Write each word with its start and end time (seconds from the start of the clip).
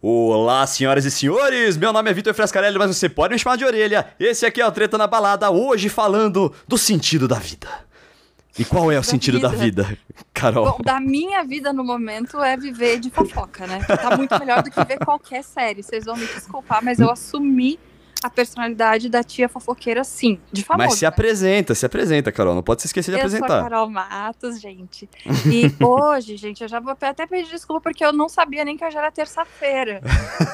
Olá, 0.00 0.64
senhoras 0.64 1.04
e 1.04 1.10
senhores! 1.10 1.76
Meu 1.76 1.92
nome 1.92 2.08
é 2.08 2.14
Vitor 2.14 2.32
Frescarelli, 2.32 2.78
mas 2.78 2.96
você 2.96 3.08
pode 3.08 3.34
me 3.34 3.38
chamar 3.38 3.56
de 3.56 3.64
orelha. 3.64 4.06
Esse 4.20 4.46
aqui 4.46 4.60
é 4.60 4.66
o 4.66 4.70
Treta 4.70 4.96
na 4.96 5.08
Balada, 5.08 5.50
hoje 5.50 5.88
falando 5.88 6.54
do 6.68 6.78
sentido 6.78 7.26
da 7.26 7.36
vida. 7.36 7.68
E 8.56 8.64
qual 8.64 8.92
é 8.92 8.96
o 8.96 9.00
Da 9.00 9.02
sentido 9.02 9.40
da 9.40 9.48
vida. 9.48 9.82
vida, 9.82 9.98
Carol? 10.32 10.70
Bom, 10.70 10.78
da 10.84 11.00
minha 11.00 11.42
vida 11.44 11.72
no 11.72 11.82
momento 11.82 12.40
é 12.40 12.56
viver 12.56 13.00
de 13.00 13.10
fofoca, 13.10 13.66
né? 13.66 13.80
Que 13.80 13.96
tá 13.96 14.16
muito 14.16 14.38
melhor 14.38 14.62
do 14.62 14.70
que 14.70 14.84
ver 14.84 14.98
qualquer 14.98 15.42
série. 15.42 15.82
Vocês 15.82 16.04
vão 16.04 16.16
me 16.16 16.26
desculpar, 16.26 16.82
mas 16.82 17.00
eu 17.00 17.10
assumi 17.10 17.78
a 18.22 18.28
personalidade 18.30 19.08
da 19.08 19.22
tia 19.22 19.48
fofoqueira, 19.48 20.02
sim. 20.02 20.40
De 20.52 20.64
famoso. 20.64 20.88
Mas 20.88 20.98
se 20.98 21.04
né? 21.04 21.08
apresenta, 21.08 21.74
se 21.74 21.86
apresenta, 21.86 22.32
Carol. 22.32 22.54
Não 22.54 22.62
pode 22.62 22.82
se 22.82 22.86
esquecer 22.88 23.12
de 23.12 23.18
Eu 23.20 23.28
sou 23.28 23.36
a 23.36 23.38
apresentar. 23.38 23.62
Carol 23.62 23.88
Matos, 23.88 24.60
gente. 24.60 25.08
E 25.46 25.72
hoje, 25.82 26.36
gente, 26.36 26.62
eu 26.62 26.68
já 26.68 26.80
vou 26.80 26.96
até 27.00 27.26
pedir 27.26 27.50
desculpa 27.50 27.80
porque 27.82 28.04
eu 28.04 28.12
não 28.12 28.28
sabia 28.28 28.64
nem 28.64 28.76
que 28.76 28.84
hoje 28.84 28.96
era 28.96 29.10
terça-feira. 29.10 30.00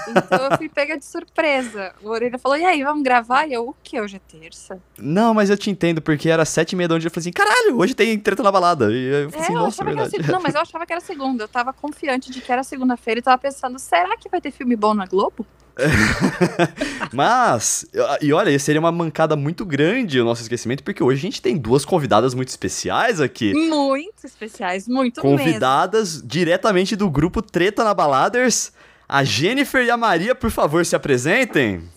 Então 0.09 0.49
eu 0.51 0.57
fui 0.59 0.69
pega 0.69 0.99
de 0.99 1.05
surpresa. 1.05 1.95
O 2.03 2.11
Orelha 2.11 2.39
falou: 2.39 2.59
e 2.59 2.65
aí, 2.65 2.83
vamos 2.83 3.03
gravar? 3.03 3.47
E 3.47 3.55
eu, 3.55 3.69
o 3.69 3.75
que? 3.83 4.01
Hoje 4.01 4.17
é 4.17 4.39
terça? 4.39 4.79
Não, 4.99 5.33
mas 5.33 5.49
eu 5.51 5.57
te 5.57 5.71
entendo, 5.71 6.03
porque 6.03 6.29
era 6.29 6.45
sete 6.45 6.73
e 6.73 6.77
meia 6.77 6.89
da 6.89 6.95
noite. 6.95 7.07
Eu 7.07 7.11
falei 7.11 7.23
assim, 7.23 7.33
caralho, 7.33 7.79
hoje 7.79 7.95
tem 7.95 8.19
treta 8.19 8.43
na 8.43 8.53
balada. 8.53 8.91
E 8.93 9.25
eu 9.25 9.31
falei 9.31 9.41
É, 9.41 9.45
assim, 9.45 9.55
eu 9.55 9.61
nossa, 9.61 9.85
verdade. 9.85 10.11
segunda. 10.11 10.33
Não, 10.33 10.41
mas 10.43 10.55
eu 10.55 10.61
achava 10.61 10.85
que 10.87 10.93
era 10.93 11.01
segunda. 11.01 11.45
Eu 11.45 11.49
tava 11.49 11.73
confiante 11.73 12.31
de 12.31 12.41
que 12.41 12.53
era 12.53 12.63
segunda-feira 12.63 13.21
e 13.21 13.23
tava 13.23 13.39
pensando: 13.39 13.79
será 13.79 14.17
que 14.17 14.29
vai 14.29 14.41
ter 14.41 14.51
filme 14.51 14.77
bom 14.77 14.93
na 14.95 15.07
Globo? 15.07 15.47
Mas, 17.13 17.87
e 18.21 18.33
olha, 18.33 18.57
seria 18.59 18.81
uma 18.81 18.93
mancada 18.93 19.37
muito 19.37 19.65
grande 19.65 20.21
o 20.21 20.25
nosso 20.25 20.43
esquecimento, 20.43 20.83
porque 20.83 21.03
hoje 21.03 21.19
a 21.19 21.23
gente 21.23 21.43
tem 21.43 21.57
duas 21.57 21.85
convidadas 21.85 22.35
muito 22.35 22.49
especiais 22.49 23.21
aqui. 23.21 23.53
Muito 23.53 24.25
especiais, 24.25 24.87
muito 24.87 25.23
mesmo. 25.23 25.39
Convidadas 25.39 26.23
diretamente 26.25 26.95
do 26.97 27.11
grupo 27.11 27.43
Treta 27.43 27.85
na 27.85 27.95
Baladers. 27.95 28.73
A 29.09 29.23
Jennifer 29.23 29.85
e 29.85 29.91
a 29.91 29.97
Maria, 29.97 30.35
por 30.35 30.51
favor, 30.51 30.85
se 30.87 30.97
apresentem. 30.97 31.83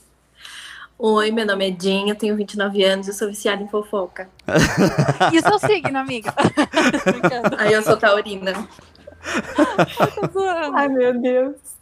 Oi, 0.99 1.29
meu 1.29 1.45
nome 1.45 1.69
é 1.69 1.77
Jean, 1.79 2.07
eu 2.07 2.15
tenho 2.15 2.35
29 2.35 2.83
anos 2.83 3.07
e 3.07 3.13
sou 3.13 3.27
viciada 3.27 3.61
em 3.61 3.67
fofoca. 3.67 4.27
E 5.31 5.37
o 5.37 5.41
seu 5.41 5.59
signo, 5.59 5.95
amiga? 5.97 6.33
Aí 7.59 7.71
eu 7.71 7.83
sou 7.83 7.95
taurina. 7.95 8.67
Ai, 10.73 10.87
meu 10.87 11.21
Deus. 11.21 11.76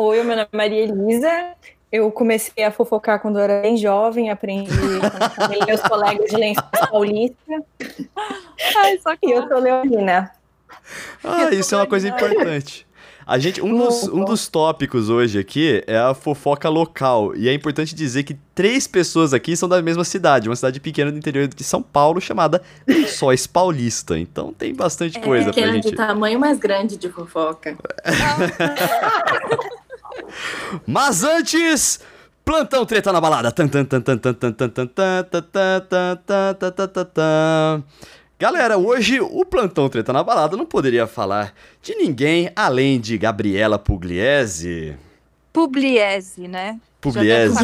Oi, 0.00 0.22
meu 0.22 0.36
nome 0.36 0.48
é 0.52 0.56
Maria 0.56 0.84
Elisa. 0.84 1.56
Eu 1.90 2.08
comecei 2.12 2.62
a 2.62 2.70
fofocar 2.70 3.20
quando 3.20 3.36
eu 3.36 3.42
era 3.42 3.60
bem 3.60 3.76
jovem, 3.76 4.30
aprendi 4.30 4.70
com 4.70 5.48
meus 5.66 5.80
colegas 5.80 6.30
de 6.30 6.36
Lençóis 6.36 6.88
Paulista. 6.88 7.64
Ai, 8.76 8.96
só 9.02 9.16
que 9.16 9.26
E 9.26 9.32
eu 9.32 9.48
sou 9.48 9.58
leonina. 9.58 10.30
Ah, 11.24 11.50
isso 11.52 11.74
é 11.74 11.78
uma 11.78 11.86
coisa 11.88 12.06
importante. 12.06 12.86
A 13.26 13.40
gente, 13.40 13.60
um 13.60 13.76
dos, 13.76 14.04
um 14.04 14.24
dos 14.24 14.46
tópicos 14.46 15.10
hoje 15.10 15.36
aqui 15.36 15.82
é 15.88 15.98
a 15.98 16.14
fofoca 16.14 16.68
local. 16.68 17.34
E 17.34 17.48
é 17.48 17.52
importante 17.52 17.92
dizer 17.92 18.22
que 18.22 18.34
três 18.54 18.86
pessoas 18.86 19.34
aqui 19.34 19.56
são 19.56 19.68
da 19.68 19.82
mesma 19.82 20.04
cidade, 20.04 20.48
uma 20.48 20.54
cidade 20.54 20.78
pequena 20.78 21.10
do 21.10 21.18
interior 21.18 21.48
de 21.48 21.64
São 21.64 21.82
Paulo 21.82 22.20
chamada 22.20 22.62
Lençóis 22.86 23.48
Paulista. 23.48 24.16
Então 24.16 24.52
tem 24.52 24.72
bastante 24.72 25.18
coisa 25.18 25.46
pra 25.46 25.54
Pequena 25.54 25.72
gente. 25.72 25.90
de 25.90 25.96
tamanho, 25.96 26.38
mais 26.38 26.56
grande 26.56 26.96
de 26.96 27.08
fofoca. 27.08 27.76
Mas 30.86 31.24
antes, 31.24 32.00
plantão 32.44 32.84
treta 32.86 33.12
na 33.12 33.20
balada. 33.20 33.52
Galera, 38.38 38.78
hoje 38.78 39.20
o 39.20 39.44
plantão 39.44 39.88
treta 39.88 40.12
na 40.12 40.22
balada 40.22 40.56
não 40.56 40.64
poderia 40.64 41.06
falar 41.06 41.52
de 41.82 41.94
ninguém 41.96 42.50
além 42.54 43.00
de 43.00 43.18
Gabriela 43.18 43.78
Pugliese. 43.78 44.96
Pugliese, 45.52 46.46
né? 46.46 46.80
Pugliese. 47.00 47.56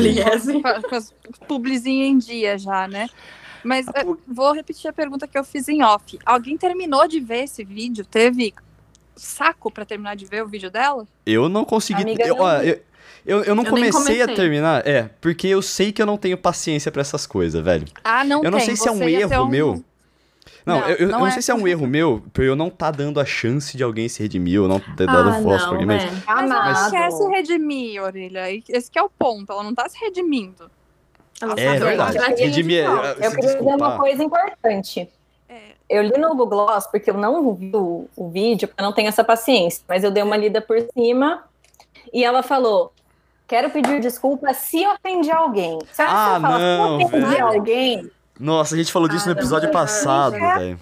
Publizinho 1.47 2.05
em 2.05 2.19
dia 2.19 2.59
já, 2.59 2.89
né? 2.89 3.09
Mas 3.63 3.87
vou 4.27 4.53
repetir 4.53 4.91
a 4.91 4.93
pergunta 4.93 5.27
que 5.27 5.39
eu 5.39 5.45
fiz 5.45 5.69
em 5.69 5.83
off. 5.83 6.19
Alguém 6.27 6.59
terminou 6.59 7.09
de 7.09 7.21
ver 7.21 7.45
esse 7.45 7.65
vídeo? 7.65 8.05
Teve 8.05 8.53
saco 9.17 9.71
pra 9.71 9.85
terminar 9.85 10.17
de 10.17 10.25
ver 10.25 10.43
o 10.43 10.49
vídeo 10.49 10.71
dela? 10.71 11.07
Eu 11.27 11.49
não 11.49 11.65
consegui. 11.65 12.03
Amiga, 12.03 12.25
eu, 12.27 12.37
não. 12.37 12.43
ó, 12.45 12.53
eu, 12.63 12.81
eu, 13.27 13.45
eu 13.45 13.55
não 13.55 13.65
Eu 13.65 13.73
nem 13.73 13.91
comecei 13.91 14.21
a 14.21 14.25
comecei. 14.27 14.35
terminar. 14.35 14.87
É, 14.87 15.09
porque 15.21 15.47
eu 15.49 15.63
sei 15.63 15.93
que 15.93 16.01
eu 16.03 16.07
não 16.07 16.17
tenho 16.17 16.37
paciência 16.37 16.91
pra 16.93 17.01
essas 17.01 17.27
coisas, 17.27 17.63
velho. 17.65 17.87
Ah, 18.03 18.25
não 18.25 18.43
Eu 18.45 18.51
não 18.51 18.59
tem. 18.59 18.67
sei 18.69 18.77
se 18.77 18.89
é 18.89 18.93
um 18.93 19.03
erro 19.09 19.45
um- 19.45 19.49
meu. 19.49 19.85
Não, 20.67 20.81
Não, 20.81 20.89
eu, 20.89 20.97
eu 20.97 21.09
não 21.09 21.19
não 21.21 21.27
é. 21.27 21.31
sei 21.31 21.43
se 21.43 21.51
é 21.51 21.55
um 21.55 21.69
erro 21.69 21.87
meu, 21.87 22.23
por 22.33 22.43
eu 22.43 22.57
não 22.57 22.71
tá 22.71 22.91
dando 22.91 23.21
a 23.21 23.25
chance 23.27 23.77
de 23.77 23.83
alguém 23.83 24.09
se 24.09 24.23
redimir, 24.23 24.61
ou 24.63 24.67
não 24.67 24.81
ter 24.81 25.07
dado 25.07 25.29
ah, 25.29 25.41
voz 25.41 25.59
pra 25.63 25.67
não, 25.67 25.73
alguém, 25.73 25.87
mas 25.87 26.05
é. 26.05 26.11
Mas 26.27 26.51
ela 26.51 26.91
quer 26.91 27.11
se 27.11 27.29
redimir, 27.29 28.03
Orelha. 28.03 28.45
Esse 28.69 28.91
que 28.91 28.99
é 28.99 29.03
o 29.03 29.11
ponto. 29.11 29.53
Ela 29.53 29.63
não 29.63 29.75
tá 29.75 29.87
se 29.91 29.99
redimindo. 30.01 30.71
Ela 31.41 31.53
É 31.59 31.67
sabe 31.79 31.79
verdade. 31.81 32.19
Redimir 32.41 32.79
é- 32.81 32.85
não. 32.89 33.05
é- 33.05 33.11
Eu 33.11 33.31
queria 33.33 33.41
dizer 33.41 33.61
uma 33.61 33.99
coisa 33.99 34.25
importante. 34.25 35.09
É. 35.49 35.61
Eu 35.89 36.03
li 36.03 36.17
no 36.19 36.29
Google 36.31 36.47
Gloss, 36.67 36.87
porque 36.87 37.11
eu 37.11 37.15
não 37.15 37.53
vi 37.55 37.71
o, 37.75 38.09
o 38.17 38.29
vídeo, 38.31 38.67
porque 38.69 38.81
eu 38.83 38.85
não 38.87 38.93
tenho 38.93 39.09
essa 39.09 39.23
paciência, 39.23 39.83
mas 39.89 40.03
eu 40.03 40.11
dei 40.11 40.23
uma 40.23 40.37
lida 40.37 40.61
por 40.61 40.79
cima 40.95 41.45
e 42.13 42.25
ela 42.25 42.43
falou: 42.43 42.93
Quero 43.47 43.69
pedir 43.71 44.01
desculpa 44.01 44.53
se 44.55 44.87
ofendi 44.87 45.31
alguém. 45.31 45.79
Sabe 45.93 46.11
Ah, 46.13 46.27
se 46.27 46.35
você 46.35 46.41
fala, 46.41 46.59
não, 46.59 46.99
se 46.99 47.05
ofendi 47.05 47.27
velho. 47.27 47.47
alguém, 47.47 48.11
Nossa, 48.41 48.75
a 48.75 48.79
gente 48.79 48.91
falou 48.93 49.09
disso 49.09 49.27
no 49.27 49.33
Ah, 49.35 49.39
episódio 49.39 49.67
não. 49.67 49.73
passado, 49.73 50.35
É. 50.37 50.55
velho. 50.59 50.81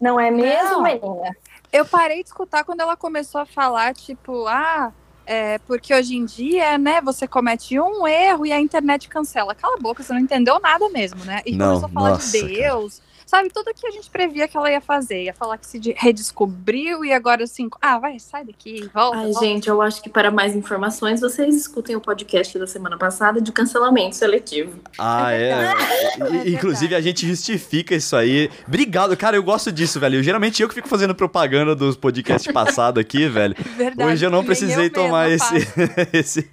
não 0.00 0.18
é 0.18 0.30
mesmo, 0.30 0.70
Não. 0.70 0.82
menina? 0.82 1.36
Eu 1.70 1.84
parei 1.84 2.22
de 2.22 2.28
escutar 2.30 2.64
quando 2.64 2.80
ela 2.80 2.96
começou 2.96 3.42
a 3.42 3.46
falar, 3.46 3.94
tipo, 3.94 4.46
ah, 4.46 4.90
é, 5.26 5.58
porque 5.58 5.94
hoje 5.94 6.16
em 6.16 6.24
dia, 6.24 6.78
né, 6.78 7.02
você 7.02 7.28
comete 7.28 7.78
um 7.78 8.08
erro 8.08 8.46
e 8.46 8.52
a 8.52 8.58
internet 8.58 9.06
cancela. 9.10 9.54
Cala 9.54 9.76
a 9.76 9.78
boca, 9.78 10.02
você 10.02 10.14
não 10.14 10.20
entendeu 10.20 10.58
nada 10.58 10.88
mesmo, 10.88 11.22
né? 11.26 11.42
E 11.44 11.54
Não, 11.54 11.66
começou 11.66 11.86
a 11.86 11.92
falar 11.92 12.10
nossa, 12.12 12.32
de 12.40 12.42
Deus. 12.54 13.02
Sabe, 13.28 13.50
tudo 13.52 13.74
que 13.74 13.86
a 13.86 13.90
gente 13.90 14.08
previa 14.08 14.48
que 14.48 14.56
ela 14.56 14.70
ia 14.70 14.80
fazer. 14.80 15.24
Ia 15.24 15.34
falar 15.34 15.58
que 15.58 15.66
se 15.66 15.78
de- 15.78 15.92
redescobriu 15.94 17.04
e 17.04 17.12
agora 17.12 17.44
assim, 17.44 17.68
ah, 17.82 17.98
vai, 17.98 18.18
sai 18.18 18.42
daqui, 18.42 18.88
volta. 18.94 19.18
Ai, 19.18 19.32
volta. 19.32 19.46
gente, 19.46 19.68
eu 19.68 19.82
acho 19.82 20.02
que 20.02 20.08
para 20.08 20.30
mais 20.30 20.56
informações, 20.56 21.20
vocês 21.20 21.54
escutem 21.54 21.94
o 21.94 22.00
podcast 22.00 22.58
da 22.58 22.66
semana 22.66 22.96
passada 22.96 23.38
de 23.38 23.52
cancelamento 23.52 24.16
seletivo. 24.16 24.80
Ah, 24.98 25.30
é. 25.32 25.50
É 25.50 26.46
E- 26.46 26.54
Inclusive, 26.54 26.94
a 26.94 27.00
gente 27.02 27.26
justifica 27.28 27.94
isso 27.94 28.16
aí. 28.16 28.50
Obrigado, 28.66 29.14
cara, 29.14 29.36
eu 29.36 29.42
gosto 29.42 29.70
disso, 29.70 30.00
velho. 30.00 30.22
Geralmente 30.22 30.62
eu 30.62 30.68
que 30.68 30.74
fico 30.74 30.88
fazendo 30.88 31.14
propaganda 31.14 31.74
dos 31.76 31.96
podcasts 31.96 32.50
passados 32.50 32.98
aqui, 32.98 33.26
velho. 33.28 33.54
Verdade, 33.76 34.10
Hoje 34.10 34.24
eu 34.24 34.30
não 34.30 34.42
precisei 34.42 34.86
eu 34.86 34.92
tomar 34.92 35.30
esse, 35.30 35.54
esse. 36.14 36.50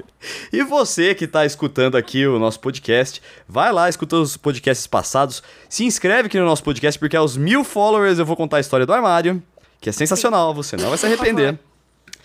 E 0.51 0.61
você 0.63 1.15
que 1.15 1.25
tá 1.25 1.45
escutando 1.45 1.95
aqui 1.95 2.25
o 2.27 2.37
nosso 2.39 2.59
podcast, 2.59 3.21
vai 3.47 3.71
lá, 3.71 3.87
escuta 3.87 4.15
os 4.17 4.35
podcasts 4.35 4.87
passados. 4.87 5.41
Se 5.69 5.85
inscreve 5.85 6.27
aqui 6.27 6.37
no 6.39 6.45
nosso 6.45 6.64
podcast, 6.65 6.99
porque 6.99 7.15
aos 7.15 7.37
mil 7.37 7.63
followers 7.63 8.19
eu 8.19 8.25
vou 8.25 8.35
contar 8.35 8.57
a 8.57 8.59
história 8.59 8.85
do 8.85 8.93
armário, 8.93 9.41
que 9.79 9.89
é 9.89 9.91
sensacional, 9.93 10.53
você 10.53 10.75
não 10.75 10.89
vai 10.89 10.97
se 10.97 11.05
arrepender. 11.05 11.57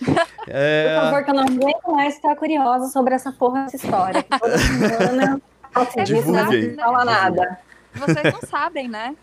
Por 0.05 0.17
É, 0.49 0.99
favor, 1.01 1.23
que 1.25 1.31
eu 1.31 1.35
não 1.35 1.43
aguento 1.45 1.93
mais 1.93 2.15
ficar 2.17 2.35
curiosa 2.37 2.89
sobre 2.89 3.15
essa 3.15 3.31
porra 3.31 3.65
dessa 3.65 3.77
história. 3.77 4.25
Toda 4.41 4.57
semana 4.59 5.41
faço 5.73 6.01
isso, 6.01 6.15
Divulguem. 6.15 6.75
não 6.77 6.85
fala 6.85 7.05
nada. 7.05 7.59
Vocês 7.95 8.33
não 8.35 8.41
sabem, 8.49 8.89
né? 8.89 9.15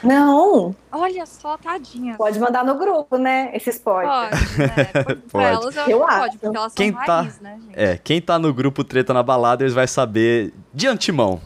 Não, 0.00 0.76
Olha 0.92 1.26
só, 1.26 1.56
tadinha. 1.58 2.14
pode 2.16 2.38
mandar 2.38 2.64
no 2.64 2.76
grupo, 2.76 3.16
né? 3.16 3.50
Esse 3.52 3.70
spoiler. 3.70 4.08
Pode, 4.30 4.58
né? 4.58 4.86
Pode. 5.28 5.44
elas 5.44 5.76
eu, 5.76 5.86
Eu 5.88 6.06
acho 6.06 6.18
pode, 6.20 6.38
porque 6.38 6.56
elas 6.56 6.72
Quem 6.74 6.92
são 6.92 7.04
tá- 7.04 7.20
raiz, 7.22 7.40
né, 7.40 7.58
gente? 7.60 7.72
é, 7.76 7.98
quem 7.98 8.20
tá 8.20 8.38
no 8.38 8.54
grupo 8.54 8.84
Treta 8.84 9.12
na 9.12 9.24
Baladers 9.24 9.72
vai 9.74 9.88
saber 9.88 10.54
de 10.72 10.86
antemão. 10.86 11.40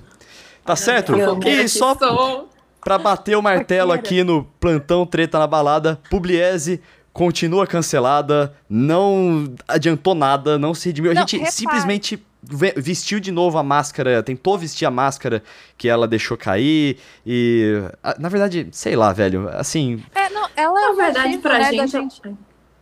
Tá 0.66 0.76
certo? 0.76 1.14
E 1.16 1.38
que 1.40 1.66
só 1.68 1.94
sou. 1.96 2.49
Pra 2.82 2.98
bater 2.98 3.36
o 3.36 3.42
martelo 3.42 3.92
aqui 3.92 4.22
no 4.24 4.44
plantão 4.58 5.04
treta 5.06 5.38
na 5.38 5.46
balada, 5.46 6.00
Pugliese 6.10 6.80
continua 7.12 7.66
cancelada, 7.66 8.54
não 8.68 9.52
adiantou 9.66 10.14
nada, 10.14 10.58
não 10.58 10.72
se 10.72 10.88
redimiu. 10.88 11.10
A 11.10 11.14
Não, 11.14 11.20
gente 11.22 11.36
repare. 11.38 11.52
simplesmente 11.52 12.24
ve- 12.42 12.72
vestiu 12.77 13.18
de 13.21 13.30
novo 13.32 13.59
a 13.59 13.62
máscara, 13.62 14.22
tentou 14.22 14.56
vestir 14.56 14.86
a 14.86 14.91
máscara 14.91 15.42
que 15.77 15.88
ela 15.88 16.06
deixou 16.06 16.36
cair 16.36 16.98
e 17.27 17.82
ah, 18.03 18.15
na 18.18 18.28
verdade, 18.28 18.68
sei 18.71 18.94
lá, 18.97 19.12
velho, 19.12 19.48
assim, 19.53 20.03
É, 20.15 20.30
não, 20.30 20.48
ela 20.56 20.80
é 20.80 20.84
Na 20.86 20.91
o 20.92 20.97
verdade, 20.97 21.38
pra 21.38 21.59
né, 21.59 21.72
gente. 21.72 21.91
gente... 21.91 22.21
Ai, 22.24 22.34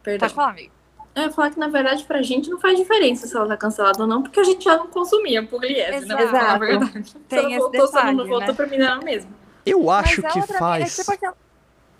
Perdão. 0.02 0.28
Pode 0.28 0.34
falar, 0.34 0.50
amigo. 0.50 0.72
Eu 1.14 1.22
ia 1.24 1.30
falar 1.32 1.50
que, 1.50 1.58
na 1.58 1.68
verdade, 1.68 2.04
pra 2.04 2.22
gente 2.22 2.48
não 2.48 2.60
faz 2.60 2.78
diferença 2.78 3.26
se 3.26 3.36
ela 3.36 3.48
tá 3.48 3.56
cancelada 3.56 4.00
ou 4.02 4.06
não, 4.06 4.22
porque 4.22 4.38
a 4.38 4.44
gente 4.44 4.62
já 4.64 4.76
não 4.76 4.86
consumia 4.86 5.42
Pugliese, 5.44 6.06
né? 6.06 6.14
Exato. 6.14 6.16
Pra 6.16 6.28
falar 6.40 6.52
a 6.54 6.58
verdade. 6.58 7.14
Tem 7.28 7.38
se 7.40 7.44
ela 7.44 7.48
esse 7.50 7.58
voltou, 7.58 7.86
se 7.88 7.96
ela 7.96 8.04
não 8.04 8.12
detalhe, 8.12 8.28
voltou 8.28 8.48
né? 8.48 8.54
pra 8.54 8.66
mim, 8.68 8.76
não 8.78 8.86
era 8.86 8.96
mesmo. 9.04 9.30
Eu 9.70 9.90
acho 9.90 10.22
que 10.22 10.38
é 10.38 10.42
faz. 10.42 10.96
tipo. 10.96 11.12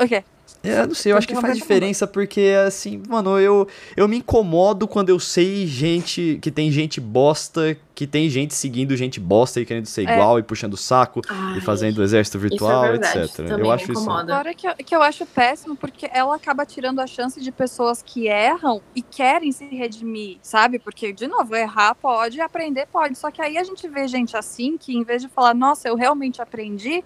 O 0.00 0.06
quê? 0.06 0.22
É, 0.62 0.86
não 0.86 0.94
sei, 0.94 1.12
eu 1.12 1.16
acho 1.16 1.28
que 1.28 1.36
faz 1.36 1.56
diferença 1.56 2.06
porque, 2.06 2.52
assim, 2.66 3.00
mano, 3.08 3.38
eu, 3.38 3.68
eu 3.96 4.08
me 4.08 4.18
incomodo 4.18 4.88
quando 4.88 5.08
eu 5.08 5.20
sei 5.20 5.66
gente, 5.66 6.38
que 6.42 6.50
tem 6.50 6.70
gente 6.70 7.00
bosta, 7.00 7.76
que 7.94 8.06
tem 8.08 8.28
gente 8.28 8.54
seguindo 8.54 8.96
gente 8.96 9.20
bosta 9.20 9.60
e 9.60 9.66
querendo 9.66 9.86
ser 9.86 10.08
É. 10.08 10.12
igual 10.14 10.38
e 10.38 10.42
puxando 10.42 10.74
o 10.74 10.76
saco 10.76 11.20
Ai, 11.28 11.58
e 11.58 11.60
fazendo 11.60 12.02
exército 12.02 12.38
virtual, 12.40 12.82
verdade, 12.82 13.18
etc. 13.20 13.36
também 13.36 13.58
Eu 13.60 13.70
acho 13.70 13.92
isso. 13.92 14.02
incomoda. 14.02 14.34
Agora 14.34 14.52
que 14.54 14.66
eu, 14.66 14.74
que 14.74 14.96
eu 14.96 15.02
acho 15.02 15.24
péssimo, 15.26 15.76
porque 15.76 16.10
ela 16.12 16.34
acaba 16.34 16.66
tirando 16.66 16.98
a 17.00 17.06
chance 17.06 17.40
de 17.40 17.52
pessoas 17.52 18.02
que 18.02 18.26
erram 18.26 18.80
e 18.96 19.02
querem 19.02 19.52
se 19.52 19.64
redimir, 19.66 20.38
sabe? 20.42 20.78
Porque, 20.80 21.12
de 21.12 21.28
novo, 21.28 21.54
errar 21.54 21.94
pode, 21.94 22.40
aprender 22.40 22.86
pode. 22.90 23.16
Só 23.16 23.30
que 23.30 23.40
aí 23.40 23.56
a 23.58 23.62
gente 23.64 23.86
vê 23.86 24.08
gente 24.08 24.36
assim 24.36 24.76
que, 24.76 24.96
em 24.96 25.04
vez 25.04 25.22
de 25.22 25.28
falar, 25.28 25.54
nossa, 25.54 25.88
eu 25.88 25.94
realmente 25.94 26.42
aprendi, 26.42 27.04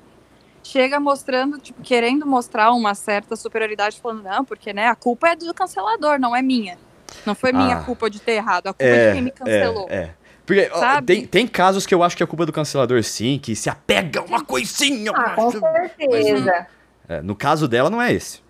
chega 0.62 0.98
mostrando, 1.00 1.58
tipo, 1.58 1.82
querendo 1.82 2.26
mostrar 2.26 2.72
uma 2.72 2.94
certa 2.94 3.36
superioridade, 3.36 4.00
falando, 4.00 4.22
não, 4.22 4.44
porque, 4.44 4.72
né, 4.72 4.86
a 4.88 4.94
culpa 4.94 5.28
é 5.30 5.36
do 5.36 5.52
cancelador, 5.52 6.18
não 6.18 6.34
é 6.34 6.42
minha. 6.42 6.78
Não 7.26 7.34
foi 7.34 7.52
minha 7.52 7.76
Ah. 7.78 7.82
culpa 7.84 8.08
de 8.08 8.20
ter 8.20 8.32
errado, 8.32 8.68
a 8.68 8.72
culpa 8.72 8.84
é 8.84 9.08
de 9.08 9.12
quem 9.14 9.22
me 9.22 9.30
cancelou. 9.30 9.86
É, 9.90 9.94
é. 9.96 10.14
Porque 10.46 10.70
ó, 10.72 11.00
tem, 11.02 11.26
tem 11.26 11.46
casos 11.46 11.86
que 11.86 11.94
eu 11.94 12.02
acho 12.02 12.16
que 12.16 12.22
é 12.22 12.26
culpa 12.26 12.44
do 12.46 12.52
cancelador, 12.52 13.02
sim, 13.04 13.38
que 13.40 13.54
se 13.54 13.70
apega 13.70 14.20
a 14.20 14.22
uma 14.24 14.44
coisinha. 14.44 15.12
Ah, 15.14 15.30
com 15.30 15.50
certeza. 15.50 16.66
É, 17.08 17.20
no 17.22 17.34
caso 17.36 17.68
dela, 17.68 17.88
não 17.90 18.00
é 18.00 18.12
esse. 18.12 18.40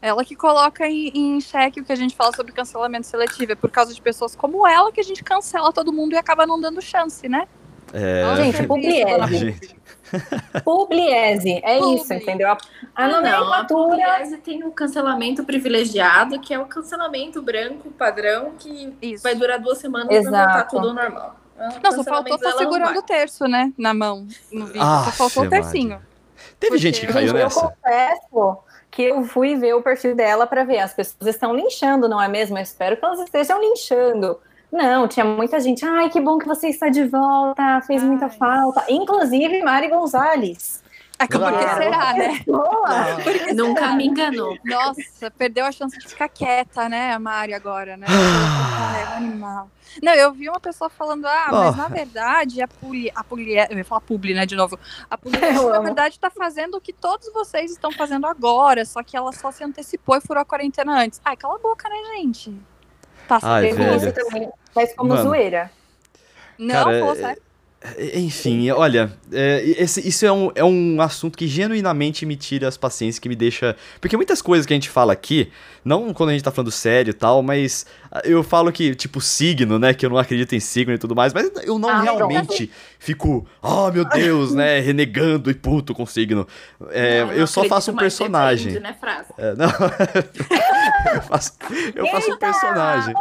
Ela 0.00 0.24
que 0.24 0.34
coloca 0.34 0.84
em, 0.88 1.12
em 1.36 1.40
xeque 1.40 1.80
o 1.80 1.84
que 1.84 1.92
a 1.92 1.96
gente 1.96 2.16
fala 2.16 2.34
sobre 2.34 2.50
cancelamento 2.52 3.06
seletivo. 3.06 3.52
É 3.52 3.54
por 3.54 3.70
causa 3.70 3.94
de 3.94 4.02
pessoas 4.02 4.34
como 4.34 4.66
ela 4.66 4.90
que 4.90 4.98
a 5.00 5.04
gente 5.04 5.22
cancela 5.22 5.72
todo 5.72 5.92
mundo 5.92 6.12
e 6.14 6.16
acaba 6.16 6.44
não 6.44 6.60
dando 6.60 6.82
chance, 6.82 7.28
né? 7.28 7.46
É, 7.92 8.24
Gente, 8.36 8.66
Pugliese. 8.66 9.04
dona 9.04 9.26
Gente. 10.12 10.62
Publiese, 10.64 11.60
é 11.64 11.78
Publi. 11.78 11.94
isso, 11.96 12.12
entendeu? 12.12 12.48
A, 12.48 12.52
a 12.52 12.58
Ah, 12.94 13.08
não, 13.08 13.18
a 13.18 13.20
nomenclatura. 13.22 13.66
Pugliese 13.88 14.36
tem 14.38 14.64
o 14.64 14.70
cancelamento 14.70 15.44
privilegiado, 15.44 16.38
que 16.40 16.52
é 16.52 16.58
o 16.58 16.66
cancelamento 16.66 17.40
branco 17.42 17.90
padrão, 17.92 18.52
que 18.58 18.94
Isso. 19.00 19.22
vai 19.22 19.34
durar 19.34 19.58
duas 19.58 19.78
semanas 19.78 20.08
pra 20.08 20.20
voltar 20.44 20.64
tudo 20.64 20.92
normal. 20.92 21.36
O 21.56 21.82
Não, 21.82 21.92
só 21.92 22.02
faltou 22.04 22.36
estar 22.36 22.50
não 22.50 22.58
segurando 22.58 22.98
o 22.98 23.02
terço, 23.02 23.44
né? 23.46 23.72
Na 23.78 23.94
mão, 23.94 24.26
no 24.50 24.66
vídeo. 24.66 24.82
Ah, 24.82 25.04
só 25.04 25.10
faltou 25.28 25.44
o 25.44 25.48
tercinho. 25.48 26.00
Teve 26.58 26.72
Porque- 26.72 26.78
gente 26.78 27.00
que 27.00 27.06
caiu 27.12 27.28
Gente, 27.28 27.36
eu 27.38 27.44
nessa. 27.44 27.60
confesso 27.60 28.58
que 28.90 29.02
eu 29.04 29.24
fui 29.24 29.56
ver 29.56 29.74
o 29.74 29.82
perfil 29.82 30.14
dela 30.14 30.46
para 30.46 30.64
ver. 30.64 30.78
As 30.80 30.92
pessoas 30.92 31.26
estão 31.34 31.54
linchando, 31.54 32.08
não 32.08 32.20
é 32.20 32.26
mesmo? 32.28 32.58
Eu 32.58 32.62
espero 32.62 32.96
que 32.96 33.04
elas 33.04 33.20
estejam 33.20 33.60
linchando. 33.60 34.38
Não, 34.72 35.06
tinha 35.06 35.24
muita 35.24 35.60
gente. 35.60 35.84
Ai, 35.84 36.08
que 36.08 36.18
bom 36.20 36.38
que 36.38 36.46
você 36.46 36.68
está 36.68 36.88
de 36.88 37.04
volta, 37.04 37.80
fez 37.86 38.02
muita 38.02 38.24
Ai. 38.26 38.30
falta. 38.30 38.84
Inclusive 38.88 39.62
Mari 39.62 39.88
Gonzalez. 39.88 40.82
É 41.18 41.26
que 41.26 41.38
por 41.38 41.52
que 41.52 41.58
Claro. 41.58 41.82
será, 41.82 42.12
né? 42.14 42.40
Boa. 42.46 43.52
Nunca 43.54 43.94
me 43.94 44.06
enganou. 44.08 44.56
Nossa, 44.64 45.30
perdeu 45.38 45.64
a 45.66 45.70
chance 45.70 45.96
de 45.96 46.08
ficar 46.08 46.28
quieta, 46.28 46.88
né, 46.88 47.12
a 47.12 47.18
Mari 47.18 47.54
agora, 47.54 47.96
né? 47.96 48.06
Ai, 48.08 49.02
é 49.02 49.06
um 49.10 49.16
animal. 49.18 49.70
Não, 50.02 50.14
eu 50.14 50.32
vi 50.32 50.48
uma 50.48 50.58
pessoa 50.58 50.88
falando, 50.90 51.26
ah, 51.26 51.48
mas 51.52 51.74
Oh. 51.74 51.76
na 51.76 51.86
verdade 51.88 52.60
a 52.62 52.66
Puli, 52.66 53.12
a 53.14 53.22
Puli, 53.22 53.54
eu 53.70 53.76
ia 53.78 53.84
falar 53.84 54.00
Publi, 54.00 54.34
né, 54.34 54.46
de 54.46 54.56
novo. 54.56 54.76
A 55.08 55.16
Puli, 55.18 55.38
na 55.70 55.80
verdade, 55.80 56.18
tá 56.18 56.30
fazendo 56.30 56.76
o 56.78 56.80
que 56.80 56.92
todos 56.94 57.30
vocês 57.32 57.70
estão 57.70 57.92
fazendo 57.92 58.26
agora, 58.26 58.84
só 58.84 59.02
que 59.02 59.16
ela 59.16 59.32
só 59.32 59.52
se 59.52 59.62
antecipou 59.62 60.16
e 60.16 60.20
furou 60.20 60.40
a 60.40 60.46
quarentena 60.46 60.98
antes. 60.98 61.20
Ai, 61.24 61.36
cala 61.36 61.54
a 61.56 61.58
boca, 61.58 61.88
né, 61.88 61.96
gente? 62.16 62.52
Passa 63.28 63.48
Ai, 63.48 63.70
velho. 63.70 63.94
isso 63.96 64.12
também, 64.12 64.50
mas 64.74 64.94
como 64.94 65.10
Mano. 65.10 65.22
zoeira. 65.22 65.70
Não, 66.58 66.74
Cara, 66.84 66.98
falou 66.98 67.14
é- 67.14 67.16
sério. 67.16 67.42
Enfim, 68.14 68.70
olha, 68.70 69.12
é, 69.32 69.60
esse- 69.76 70.06
isso 70.06 70.24
é 70.24 70.30
um, 70.30 70.52
é 70.54 70.62
um 70.62 71.02
assunto 71.02 71.36
que 71.36 71.48
genuinamente 71.48 72.24
me 72.24 72.36
tira 72.36 72.68
as 72.68 72.76
paciências, 72.76 73.18
que 73.18 73.28
me 73.28 73.34
deixa. 73.34 73.74
Porque 74.00 74.16
muitas 74.16 74.40
coisas 74.40 74.64
que 74.64 74.72
a 74.72 74.76
gente 74.76 74.88
fala 74.88 75.12
aqui, 75.12 75.50
não 75.84 76.14
quando 76.14 76.28
a 76.28 76.32
gente 76.32 76.44
tá 76.44 76.52
falando 76.52 76.70
sério 76.70 77.10
e 77.10 77.12
tal, 77.12 77.42
mas 77.42 77.84
eu 78.22 78.44
falo 78.44 78.70
que, 78.70 78.94
tipo, 78.94 79.20
signo, 79.20 79.80
né? 79.80 79.92
Que 79.94 80.06
eu 80.06 80.10
não 80.10 80.16
acredito 80.16 80.54
em 80.54 80.60
signo 80.60 80.94
e 80.94 80.98
tudo 80.98 81.16
mais, 81.16 81.32
mas 81.34 81.50
eu 81.64 81.76
não 81.76 81.88
Ah, 81.88 82.02
realmente 82.02 82.70
fico, 83.00 83.44
oh 83.60 83.90
meu 83.90 84.04
Deus, 84.04 84.54
né? 84.54 84.78
Renegando 84.80 85.50
e 85.50 85.54
puto 85.54 85.92
com 85.92 86.06
signo. 86.06 86.46
É, 86.90 87.24
Não, 87.24 87.32
eu 87.32 87.48
só 87.48 87.64
faço 87.64 87.90
um 87.90 87.94
mas 87.94 88.02
personagem. 88.04 88.78
né, 88.78 88.94
frase? 89.00 89.26
É, 89.36 89.56
não. 89.56 89.66
eu 91.16 91.22
faço, 91.22 91.52
eu 91.96 92.06
faço 92.06 92.30
um 92.32 92.38
personagem. 92.38 93.14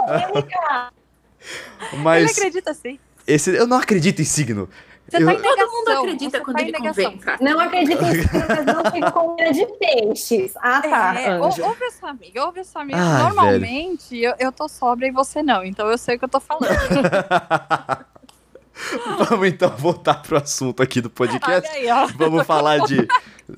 Polêmica! 1.42 1.94
Ele 1.94 2.02
Mas 2.04 2.38
acredita 2.38 2.74
sim. 2.74 3.00
esse, 3.28 3.56
eu 3.56 3.68
não 3.68 3.78
acredito 3.78 4.22
em 4.22 4.26
signo. 4.26 4.70
Você 5.10 5.18
Eu- 5.22 5.26
tá 5.26 5.34
em 5.34 5.36
Todo 5.42 5.44
negação. 5.58 5.72
mundo 5.76 5.92
acredita 5.92 6.38
você 6.38 6.44
quando 6.44 6.56
tá 6.58 6.62
ele 6.62 6.72
negação. 6.72 7.12
convém. 7.12 7.38
Não 7.42 7.60
acredito 7.60 8.02
em 8.04 8.12
signo, 8.14 8.46
mas 8.48 8.66
não 8.66 8.92
fico 8.92 9.12
com 9.12 9.36
medo 9.36 9.54
de 9.54 9.66
peixes. 9.78 10.54
Ah, 10.62 10.82
tá. 10.82 11.20
É, 11.20 11.38
ou- 11.38 11.44
ouve 11.46 11.84
essa 11.84 12.08
amiga, 12.08 12.46
ouve 12.46 12.60
essa 12.62 12.80
amiga. 12.80 12.98
Ai, 13.00 13.24
Normalmente 13.24 14.18
eu, 14.18 14.34
eu 14.40 14.52
tô 14.54 14.70
sóbria 14.70 15.08
e 15.08 15.12
você 15.12 15.44
não, 15.44 15.66
então 15.66 15.90
eu 15.92 15.98
sei 15.98 16.16
o 16.16 16.20
que 16.20 16.24
eu 16.26 16.30
tô 16.30 16.40
falando. 16.40 16.70
Vamos 19.30 19.48
então 19.48 19.70
voltar 19.78 20.22
pro 20.22 20.38
assunto 20.38 20.82
aqui 20.82 21.02
do 21.02 21.10
podcast. 21.10 21.70
Aí. 21.70 21.88
Vamos 22.18 22.46
falar 22.48 22.80
de. 22.80 23.08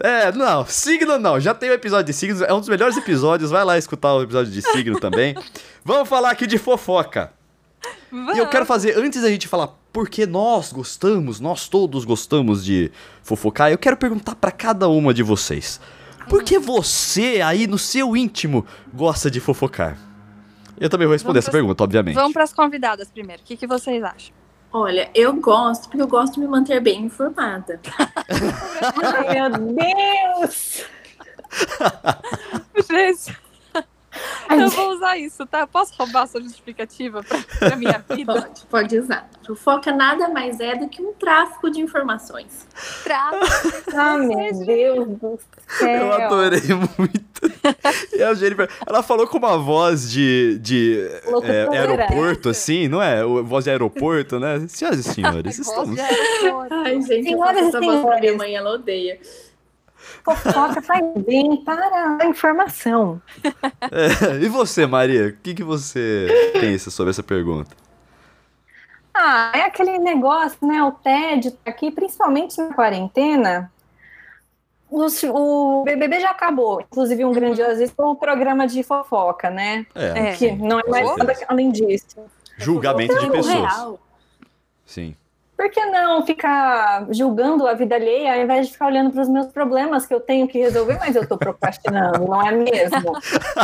É, 0.01 0.31
não, 0.31 0.65
signo 0.65 1.17
não. 1.19 1.39
Já 1.39 1.53
tem 1.53 1.69
o 1.69 1.73
episódio 1.73 2.05
de 2.05 2.13
signos, 2.13 2.41
é 2.41 2.51
um 2.53 2.59
dos 2.59 2.67
melhores 2.67 2.97
episódios. 2.97 3.51
Vai 3.51 3.63
lá 3.63 3.77
escutar 3.77 4.13
o 4.15 4.23
episódio 4.23 4.51
de 4.51 4.61
signo 4.61 4.99
também. 4.99 5.35
Vamos 5.85 6.09
falar 6.09 6.31
aqui 6.31 6.47
de 6.47 6.57
fofoca. 6.57 7.31
E 8.11 8.37
eu 8.37 8.47
quero 8.47 8.65
fazer, 8.65 8.97
antes 8.97 9.21
da 9.21 9.29
gente 9.29 9.47
falar 9.47 9.69
porque 9.91 10.25
nós 10.25 10.73
gostamos, 10.73 11.39
nós 11.39 11.67
todos 11.67 12.03
gostamos 12.03 12.65
de 12.65 12.91
fofocar, 13.21 13.71
eu 13.71 13.77
quero 13.77 13.95
perguntar 13.95 14.35
pra 14.35 14.51
cada 14.51 14.87
uma 14.87 15.13
de 15.13 15.21
vocês. 15.21 15.79
Por 16.27 16.43
que 16.43 16.57
você 16.57 17.41
aí 17.41 17.67
no 17.67 17.77
seu 17.77 18.15
íntimo 18.15 18.65
gosta 18.93 19.29
de 19.29 19.39
fofocar? 19.39 19.97
Eu 20.79 20.89
também 20.89 21.05
vou 21.05 21.13
responder 21.13 21.39
Vamos 21.39 21.45
essa 21.45 21.51
pergunta, 21.51 21.83
obviamente. 21.83 22.15
Vamos 22.15 22.33
pras 22.33 22.53
convidadas 22.53 23.09
primeiro. 23.09 23.41
O 23.41 23.45
que, 23.45 23.55
que 23.55 23.67
vocês 23.67 24.03
acham? 24.03 24.33
Olha, 24.71 25.09
eu 25.13 25.33
gosto 25.33 25.83
porque 25.83 26.01
eu 26.01 26.07
gosto 26.07 26.33
de 26.33 26.39
me 26.39 26.47
manter 26.47 26.79
bem 26.81 27.03
informada. 27.05 27.79
Ai, 27.99 29.49
meu 29.49 29.75
Deus! 29.75 30.85
Gente, 32.89 33.37
eu 34.49 34.69
vou 34.69 34.91
usar 34.91 35.17
isso, 35.17 35.45
tá? 35.45 35.65
Posso 35.65 35.93
roubar 35.97 36.23
a 36.23 36.27
sua 36.27 36.41
justificativa 36.41 37.23
pra, 37.23 37.39
pra 37.59 37.75
minha 37.75 38.03
vida? 38.15 38.33
Pode, 38.33 38.61
pode 38.69 38.99
usar. 38.99 39.29
Fofoca 39.45 39.91
nada 39.91 40.29
mais 40.29 40.59
é 40.59 40.75
do 40.75 40.87
que 40.87 41.01
um 41.01 41.13
tráfico 41.13 41.69
de 41.69 41.81
informações. 41.81 42.65
Trava. 43.03 43.39
Ah, 43.93 44.17
meu 44.17 44.65
Deus 44.65 45.07
do 45.19 45.39
céu. 45.67 45.87
Eu 45.89 46.13
adorei 46.13 46.61
muito. 46.97 47.23
E 48.13 48.23
a 48.23 48.33
Jennifer, 48.33 48.69
ela 48.85 49.03
falou 49.03 49.27
com 49.27 49.37
uma 49.37 49.57
voz 49.57 50.09
de, 50.09 50.57
de 50.59 51.07
é, 51.43 51.77
aeroporto, 51.77 52.49
assim, 52.49 52.87
não 52.87 53.01
é? 53.01 53.25
O- 53.25 53.43
Voz 53.43 53.65
de 53.65 53.71
aeroporto, 53.71 54.39
né? 54.39 54.65
Senhoras 54.69 54.99
e 54.99 55.03
senhores, 55.13 55.59
estamos. 55.59 55.99
Ai, 56.71 57.01
gente, 57.01 57.17
eu 57.17 57.23
Senhoras 57.23 57.55
faço 57.55 57.65
e 57.65 57.67
essa 57.67 57.81
voz 57.81 58.01
pra 58.05 58.19
minha 58.19 58.37
mãe, 58.37 58.55
ela 58.55 58.71
odeia. 58.71 59.19
Fofoca 60.23 60.81
faz 60.81 61.03
bem 61.25 61.57
para 61.63 62.17
a 62.21 62.25
informação. 62.25 63.21
É, 63.91 64.35
e 64.43 64.47
você, 64.49 64.85
Maria? 64.85 65.27
O 65.29 65.33
que, 65.41 65.53
que 65.53 65.63
você 65.63 66.27
pensa 66.59 66.89
sobre 66.91 67.11
essa 67.11 67.23
pergunta? 67.23 67.75
Ah, 69.13 69.51
é 69.53 69.61
aquele 69.61 69.97
negócio, 69.99 70.57
né? 70.65 70.81
O 70.83 70.91
TED 70.91 71.51
tá 71.51 71.69
aqui, 71.71 71.91
principalmente 71.91 72.57
na 72.59 72.73
quarentena. 72.73 73.71
Os- 74.89 75.23
o 75.23 75.83
BBB 75.83 76.19
já 76.19 76.29
acabou, 76.31 76.81
inclusive 76.81 77.25
um 77.25 77.31
grandiosíssimo 77.31 78.15
programa 78.15 78.67
de 78.67 78.83
fofoca, 78.83 79.49
né? 79.49 79.85
É, 79.95 80.29
É. 80.29 80.35
Que 80.35 80.51
não 80.51 80.79
é 80.79 80.83
mais 80.87 81.15
nada 81.17 81.33
além 81.47 81.71
disso. 81.71 82.05
julgamento 82.57 83.13
de 83.15 83.19
Tempo 83.21 83.31
pessoas. 83.33 83.55
real. 83.55 83.99
Sim. 84.85 85.15
Por 85.55 85.69
que 85.69 85.85
não 85.85 86.25
ficar 86.25 87.05
julgando 87.11 87.67
a 87.67 87.73
vida 87.73 87.95
alheia 87.95 88.33
ao 88.33 88.41
invés 88.41 88.67
de 88.67 88.73
ficar 88.73 88.87
olhando 88.87 89.11
para 89.11 89.21
os 89.21 89.29
meus 89.29 89.47
problemas 89.47 90.05
que 90.05 90.13
eu 90.13 90.19
tenho 90.19 90.47
que 90.47 90.57
resolver, 90.57 90.97
mas 90.99 91.15
eu 91.15 91.27
tô 91.27 91.37
procrastinando, 91.37 92.25
não 92.27 92.45
é 92.47 92.51
mesmo? 92.51 93.13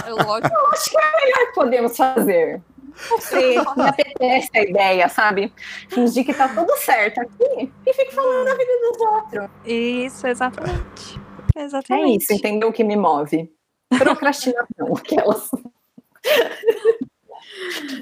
É 0.05 0.10
lógico. 0.10 0.55
Acho 0.72 0.89
que 0.91 0.98
é 0.98 1.00
o 1.00 1.25
melhor 1.25 1.48
que 1.48 1.53
podemos 1.55 1.98
fazer. 1.98 2.62
Não 3.10 3.19
sei, 3.22 3.55
me 3.77 3.88
apetece 3.88 4.50
a 4.55 4.62
ideia, 4.62 5.10
sabe? 5.10 5.53
Fingir 5.89 6.25
que 6.25 6.34
tá 6.34 6.48
tudo 6.50 6.75
certo 6.77 7.22
aqui 7.22 7.72
e 7.86 7.93
fique 7.93 8.13
falando 8.13 8.46
da 8.46 8.55
vida 8.55 8.72
dos 8.81 9.01
outros. 9.01 9.50
Isso, 9.65 10.27
exatamente. 10.27 11.19
É 11.55 11.63
Exatamente. 11.63 12.24
isso, 12.24 12.34
entendeu 12.34 12.69
o 12.69 12.74
que 12.74 12.84
me 12.84 12.96
move? 12.96 13.51
Procrastinação, 13.98 14.93
aquelas. 14.96 15.50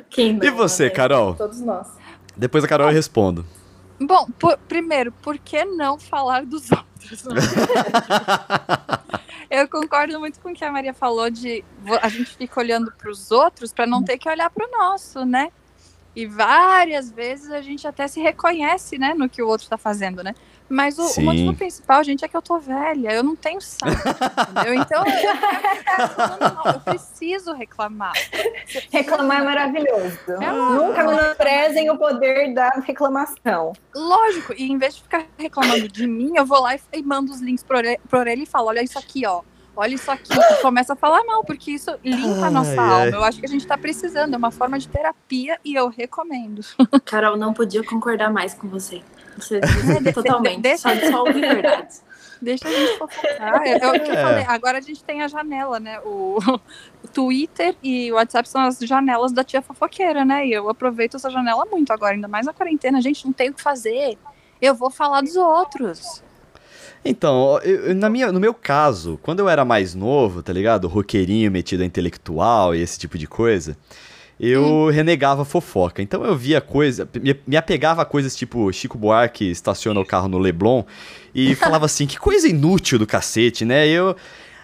Quem 0.10 0.40
E 0.42 0.50
você? 0.50 0.90
Carol? 0.90 1.36
Todos 1.36 1.62
nós. 1.62 1.88
Depois 2.36 2.64
a 2.64 2.68
Carol 2.68 2.90
eu 2.90 2.94
respondo. 2.94 3.46
Bom, 4.00 4.28
por- 4.40 4.58
primeiro, 4.68 5.12
por 5.12 5.38
que 5.38 5.66
não 5.66 5.98
falar 5.98 6.46
dos 6.46 6.70
outros? 6.72 7.24
Eu 9.50 9.68
concordo 9.70 10.20
muito 10.20 10.40
com 10.40 10.50
o 10.52 10.54
que 10.54 10.64
a 10.66 10.72
Maria 10.72 10.94
falou 10.94 11.30
de 11.30 11.64
a 12.02 12.10
gente 12.10 12.36
fica 12.36 12.60
olhando 12.60 12.92
para 12.92 13.10
os 13.10 13.32
outros 13.32 13.72
para 13.72 13.88
não 13.88 14.04
ter 14.04 14.18
que 14.18 14.30
olhar 14.30 14.50
para 14.50 14.68
o 14.68 14.72
nosso, 14.72 15.24
né? 15.26 15.52
E 16.16 16.26
várias 16.26 17.12
vezes 17.12 17.52
a 17.52 17.62
gente 17.62 17.88
até 17.88 18.08
se 18.08 18.20
reconhece, 18.20 18.98
né, 18.98 19.14
no 19.14 19.30
que 19.30 19.42
o 19.42 19.48
outro 19.48 19.66
está 19.66 19.78
fazendo, 19.78 20.24
né? 20.24 20.34
Mas 20.70 20.98
o, 21.00 21.22
o 21.22 21.24
motivo 21.24 21.54
principal, 21.56 22.04
gente, 22.04 22.26
é 22.26 22.28
que 22.28 22.36
eu 22.36 22.42
tô 22.42 22.60
velha. 22.60 23.14
Eu 23.14 23.24
não 23.24 23.36
tenho 23.36 23.62
saco, 23.62 23.94
entendeu? 24.52 24.74
Então, 24.74 25.06
eu, 25.06 25.14
eu, 25.14 25.38
quero 25.38 25.78
ficar 25.78 26.08
falando 26.10 26.56
mal, 26.56 26.68
eu 26.74 26.80
preciso 26.82 27.54
reclamar. 27.54 28.14
Reclamar 28.92 29.42
é 29.42 29.44
maravilhoso. 29.44 30.20
É 30.42 30.52
Nunca 30.52 31.04
menosprezem 31.04 31.90
o 31.90 31.98
poder 31.98 32.54
da 32.54 32.70
reclamação. 32.86 33.74
Lógico, 33.96 34.54
e 34.58 34.70
em 34.70 34.78
vez 34.78 34.96
de 34.96 35.04
ficar 35.04 35.26
reclamando 35.38 35.88
de 35.88 36.06
mim, 36.06 36.34
eu 36.36 36.46
vou 36.46 36.62
lá 36.62 36.76
e, 36.76 36.82
e 36.94 37.04
mando 37.04 37.32
os 37.32 37.40
links 37.40 37.64
pra 37.64 37.78
orelha, 37.78 38.00
orelha 38.12 38.44
e 38.44 38.46
falo: 38.46 38.68
olha 38.68 38.82
isso 38.84 39.00
aqui, 39.00 39.26
ó. 39.26 39.42
Olha 39.80 39.94
isso 39.94 40.10
aqui. 40.10 40.34
E 40.34 40.62
começa 40.64 40.94
a 40.94 40.96
falar 40.96 41.24
mal, 41.24 41.44
porque 41.44 41.70
isso 41.70 41.92
limpa 42.04 42.48
a 42.48 42.50
nossa 42.50 42.72
Ai, 42.72 42.78
alma. 42.78 42.98
ai. 43.04 43.14
Eu 43.14 43.24
acho 43.24 43.40
que 43.40 43.46
a 43.46 43.50
gente 43.50 43.66
tá 43.66 43.78
precisando. 43.78 44.34
É 44.34 44.38
uma 44.38 44.50
forma 44.50 44.80
de 44.80 44.90
terapia 44.90 45.60
e 45.64 45.76
eu 45.76 45.88
recomendo. 45.88 46.62
Carol, 47.06 47.38
não 47.38 47.54
podia 47.54 47.84
concordar 47.84 48.34
mais 48.34 48.56
com 48.56 48.68
você. 48.68 49.04
Você 49.38 49.60
de- 50.02 50.14
totalmente. 50.14 50.62
deixa- 50.62 50.90
Só, 51.00 51.12
só 51.12 51.20
ouvir 51.26 51.42
verdades. 51.42 52.04
Deixa 52.42 52.68
a 52.68 52.72
gente 52.72 52.98
fofocar. 53.00 53.62
É, 53.64 53.72
é 53.80 53.88
o 53.88 53.94
que 53.94 54.12
eu 54.12 54.14
É. 54.14 54.22
falei. 54.22 54.46
Agora 54.48 54.78
a 54.78 54.82
gente 54.82 55.04
tem 55.04 55.22
a 55.24 55.28
janela, 55.28 55.80
né? 55.80 56.00
O, 56.02 56.38
o 57.04 57.08
Twitter 57.12 57.76
e 57.82 58.12
o 58.12 58.16
WhatsApp 58.16 58.48
são 58.48 58.62
as 58.62 58.78
janelas 58.80 59.32
da 59.32 59.44
tia 59.44 59.62
fofoqueira, 59.62 60.24
né? 60.24 60.46
E 60.46 60.54
eu 60.54 60.70
aproveito 60.70 61.16
essa 61.16 61.30
janela 61.32 61.66
muito 61.66 61.92
agora, 61.92 62.14
ainda 62.14 62.28
mais 62.28 62.46
na 62.46 62.54
quarentena. 62.54 63.02
Gente, 63.02 63.26
não 63.26 63.34
tem 63.34 63.50
o 63.50 63.54
que 63.54 63.62
fazer. 63.62 64.18
Eu 64.62 64.76
vou 64.76 64.90
falar 64.92 65.22
dos 65.22 65.36
outros. 65.36 66.22
Então, 67.06 67.60
eu- 67.64 67.86
eu- 67.88 67.96
na 67.96 68.10
minha, 68.10 68.32
no 68.32 68.40
meu 68.40 68.54
caso, 68.54 69.20
quando 69.24 69.40
eu 69.40 69.48
era 69.50 69.64
mais 69.64 69.96
novo, 69.96 70.44
tá 70.44 70.52
ligado? 70.52 70.88
Roqueirinho 70.88 71.50
metido 71.52 71.82
a 71.84 71.86
intelectual 71.86 72.76
e 72.76 72.82
esse 72.82 73.00
tipo 73.00 73.18
de 73.18 73.28
coisa, 73.28 73.78
eu 74.40 74.90
renegava 74.90 75.42
a 75.42 75.46
fofoca. 75.46 76.02
Então 76.02 76.24
eu 76.24 76.36
via 76.36 76.62
coisa, 76.62 77.08
me, 77.22 77.40
me 77.46 77.58
apegava 77.58 78.02
a 78.02 78.06
coisas 78.06 78.36
tipo 78.36 78.72
Chico 78.72 78.98
Buarque 78.98 79.50
estaciona 79.50 80.00
o 80.00 80.06
carro 80.06 80.28
no 80.28 80.38
Leblon 80.38 80.84
e 81.34 81.54
falava 81.56 81.86
assim, 81.86 82.06
que 82.06 82.20
coisa 82.20 82.48
inútil 82.48 83.00
do 83.00 83.08
cacete, 83.08 83.66
né? 83.66 83.88
Eu. 83.88 84.16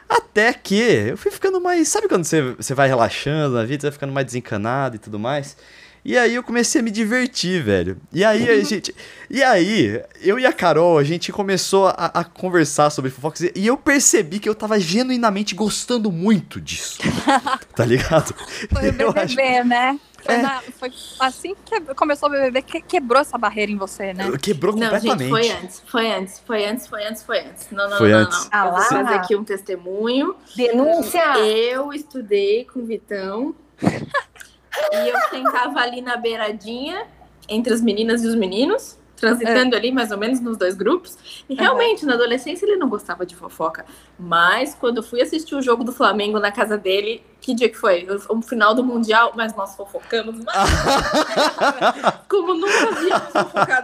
Até 0.07 0.53
que 0.53 0.75
eu 0.75 1.17
fui 1.17 1.31
ficando 1.31 1.59
mais. 1.59 1.87
Sabe 1.87 2.07
quando 2.07 2.23
você, 2.23 2.41
você 2.53 2.75
vai 2.75 2.87
relaxando 2.87 3.55
na 3.55 3.63
vida, 3.63 3.81
você 3.81 3.87
vai 3.87 3.93
ficando 3.93 4.13
mais 4.13 4.25
desencanado 4.25 4.97
e 4.97 4.99
tudo 4.99 5.17
mais? 5.17 5.57
E 6.05 6.17
aí 6.17 6.35
eu 6.35 6.43
comecei 6.43 6.81
a 6.81 6.83
me 6.83 6.91
divertir, 6.91 7.63
velho. 7.63 7.97
E 8.11 8.25
aí 8.25 8.49
a 8.49 8.59
gente. 8.63 8.93
E 9.29 9.41
aí, 9.41 10.01
eu 10.21 10.37
e 10.37 10.45
a 10.45 10.51
Carol, 10.53 10.97
a 10.97 11.03
gente 11.03 11.31
começou 11.31 11.87
a, 11.87 12.11
a 12.13 12.23
conversar 12.23 12.89
sobre 12.89 13.09
fofocas 13.09 13.41
e 13.55 13.65
eu 13.65 13.77
percebi 13.77 14.39
que 14.39 14.47
eu 14.49 14.53
tava 14.53 14.79
genuinamente 14.79 15.55
gostando 15.55 16.11
muito 16.11 16.59
disso. 16.61 16.99
tá 17.75 17.85
ligado? 17.85 18.35
Foi 18.71 18.89
o 18.89 18.93
BBB, 18.93 19.63
né? 19.63 19.97
Foi, 20.23 20.35
É. 20.35 20.41
na- 20.41 20.61
foi 20.79 20.91
assim 21.19 21.55
que 21.65 21.81
começou 21.95 22.29
o 22.29 22.31
BBB, 22.31 22.61
que 22.61 22.81
quebrou 22.81 23.19
essa 23.21 23.37
barreira 23.37 23.71
em 23.71 23.77
você, 23.77 24.13
né? 24.13 24.29
Quebrou 24.41 24.75
Não, 24.75 24.89
completamente. 24.89 25.19
gente, 25.23 25.29
foi 25.29 25.51
antes. 25.51 25.81
Foi 25.87 26.11
antes, 26.11 26.39
foi 26.45 26.65
antes, 26.65 26.87
foi 26.87 27.05
antes, 27.07 27.23
foi 27.23 27.39
antes. 27.39 27.67
Não, 27.71 27.89
não, 27.89 27.97
Foi 27.97 28.09
não, 28.11 28.19
antes. 28.19 28.39
não. 28.39 28.47
Ah 28.51 28.69
vou 28.69 28.81
fazer 28.81 29.13
aqui 29.15 29.35
um 29.35 29.43
testemunho. 29.43 30.35
Denúncia! 30.55 31.39
Eu 31.39 31.91
estudei 31.93 32.65
com 32.65 32.81
o 32.81 32.85
Vitão. 32.85 33.55
e 34.91 35.09
eu 35.09 35.17
sentava 35.29 35.79
ali 35.79 36.01
na 36.01 36.17
beiradinha, 36.17 37.07
entre 37.47 37.73
as 37.73 37.81
meninas 37.81 38.23
e 38.23 38.27
os 38.27 38.35
meninos, 38.35 38.97
transitando 39.15 39.75
ali 39.75 39.91
mais 39.91 40.11
ou 40.11 40.17
menos 40.17 40.39
nos 40.41 40.57
dois 40.57 40.75
grupos. 40.75 41.17
E 41.47 41.55
realmente, 41.55 42.05
na 42.05 42.13
adolescência, 42.13 42.65
ele 42.65 42.75
não 42.75 42.89
gostava 42.89 43.25
de 43.25 43.35
fofoca. 43.35 43.85
Mas 44.19 44.75
quando 44.75 44.97
eu 44.97 45.03
fui 45.03 45.21
assistir 45.21 45.55
o 45.55 45.61
jogo 45.61 45.83
do 45.83 45.93
Flamengo 45.93 46.39
na 46.39 46.51
casa 46.51 46.77
dele, 46.77 47.23
que 47.39 47.53
dia 47.53 47.69
que 47.69 47.77
foi? 47.77 48.07
O 48.29 48.41
final 48.41 48.73
do 48.73 48.83
Mundial, 48.83 49.33
mas 49.35 49.55
nós 49.55 49.75
fofocamos 49.75 50.43
mais. 50.43 50.69
Como 52.27 52.53
nunca 52.53 52.89
havíamos 52.89 53.31
fofocado. 53.31 53.82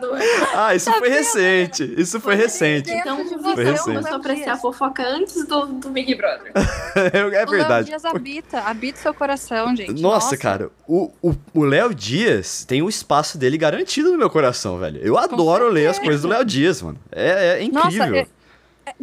Ah, 0.55 0.75
isso 0.75 0.91
foi 0.93 1.09
recente. 1.09 1.93
Isso 1.97 2.19
foi 2.19 2.35
recente. 2.35 2.91
Então, 2.91 3.17
de 3.25 3.35
o 3.35 3.41
você, 3.41 3.55
Foi 3.55 3.63
recente. 3.63 3.83
começou 3.85 4.11
a 4.13 4.15
apreciar 4.15 4.53
a 4.53 4.57
fofoca 4.57 5.03
antes 5.07 5.45
do, 5.45 5.65
do 5.67 5.89
Big 5.89 6.15
Brother. 6.15 6.51
é 7.13 7.23
O 7.23 7.29
Léo 7.29 7.47
verdade. 7.49 7.87
Dias 7.87 8.05
habita, 8.05 8.59
habita 8.61 8.99
seu 8.99 9.13
coração, 9.13 9.75
gente. 9.75 10.01
Nossa, 10.01 10.35
cara, 10.37 10.69
o 10.87 11.11
o- 11.21 11.35
o 11.53 11.63
Léo 11.63 11.93
Dias 11.93 12.63
tem 12.65 12.81
o 12.81 12.89
espaço 12.89 13.37
dele 13.37 13.57
garantido 13.57 14.11
no 14.11 14.17
meu 14.17 14.29
coração, 14.29 14.77
velho. 14.77 14.99
Eu 15.01 15.17
adoro 15.17 15.69
ler 15.69 15.87
as 15.87 15.99
coisas 15.99 16.21
do 16.21 16.27
Léo 16.27 16.43
Dias, 16.45 16.81
mano. 16.81 16.99
É, 17.11 17.59
é 17.59 17.63
incrível. 17.63 18.05
Nossa, 18.07 18.17
é- 18.17 18.27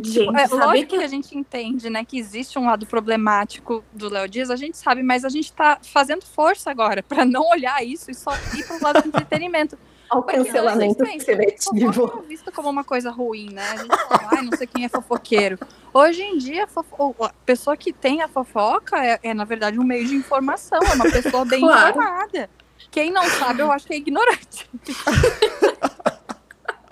Gente, 0.03 0.37
É, 0.37 0.47
lógico 0.49 0.91
que 0.91 0.99
que 0.99 1.05
a 1.05 1.07
gente 1.07 1.39
entende, 1.39 1.89
né, 1.89 2.05
que 2.05 2.19
existe 2.19 2.59
um 2.59 2.67
lado 2.67 2.85
problemático 2.87 3.85
do 3.93 4.09
Léo 4.09 4.29
Dias, 4.29 4.51
a 4.51 4.57
gente 4.57 4.77
sabe, 4.77 5.01
mas 5.01 5.25
a 5.25 5.29
gente 5.29 5.53
tá 5.53 5.79
fazendo 5.81 6.25
força 6.25 6.73
agora 6.73 7.05
pra 7.05 7.25
não 7.25 7.49
olhar 7.51 7.85
isso 7.87 8.11
e 8.11 8.15
só 8.15 8.33
ir 8.57 8.65
pro 8.67 8.83
lado 8.83 9.01
do 9.03 9.07
entretenimento. 9.15 9.79
Ao 10.09 10.23
cancelamento 10.23 11.05
gente, 11.05 11.25
seletivo. 11.25 11.93
Fofoca 11.93 12.19
é 12.25 12.29
visto 12.29 12.53
como 12.53 12.69
uma 12.71 12.85
coisa 12.85 13.11
ruim, 13.11 13.51
né? 13.53 13.63
A 13.73 13.77
gente 13.77 13.97
fala, 14.09 14.29
ai, 14.33 14.43
não 14.43 14.57
sei 14.57 14.67
quem 14.67 14.85
é 14.85 14.89
fofoqueiro. 14.89 15.59
Hoje 15.93 16.23
em 16.23 16.39
dia, 16.39 16.67
fofo- 16.67 17.17
a 17.25 17.31
pessoa 17.45 17.77
que 17.77 17.93
tem 17.93 18.23
a 18.23 18.29
fofoca 18.29 18.97
é, 19.05 19.19
é, 19.23 19.35
na 19.35 19.45
verdade, 19.45 19.79
um 19.79 19.85
meio 19.85 20.07
de 20.07 20.15
informação, 20.15 20.79
é 20.81 20.95
uma 20.95 21.11
pessoa 21.11 21.45
bem 21.45 21.61
Claro. 21.67 21.91
informada. 21.91 22.51
Quem 22.91 23.11
não 23.11 23.25
sabe, 23.25 23.63
eu 23.63 23.73
acho 23.73 23.87
que 23.87 23.95
é 23.95 23.97
ignorante. 23.97 24.69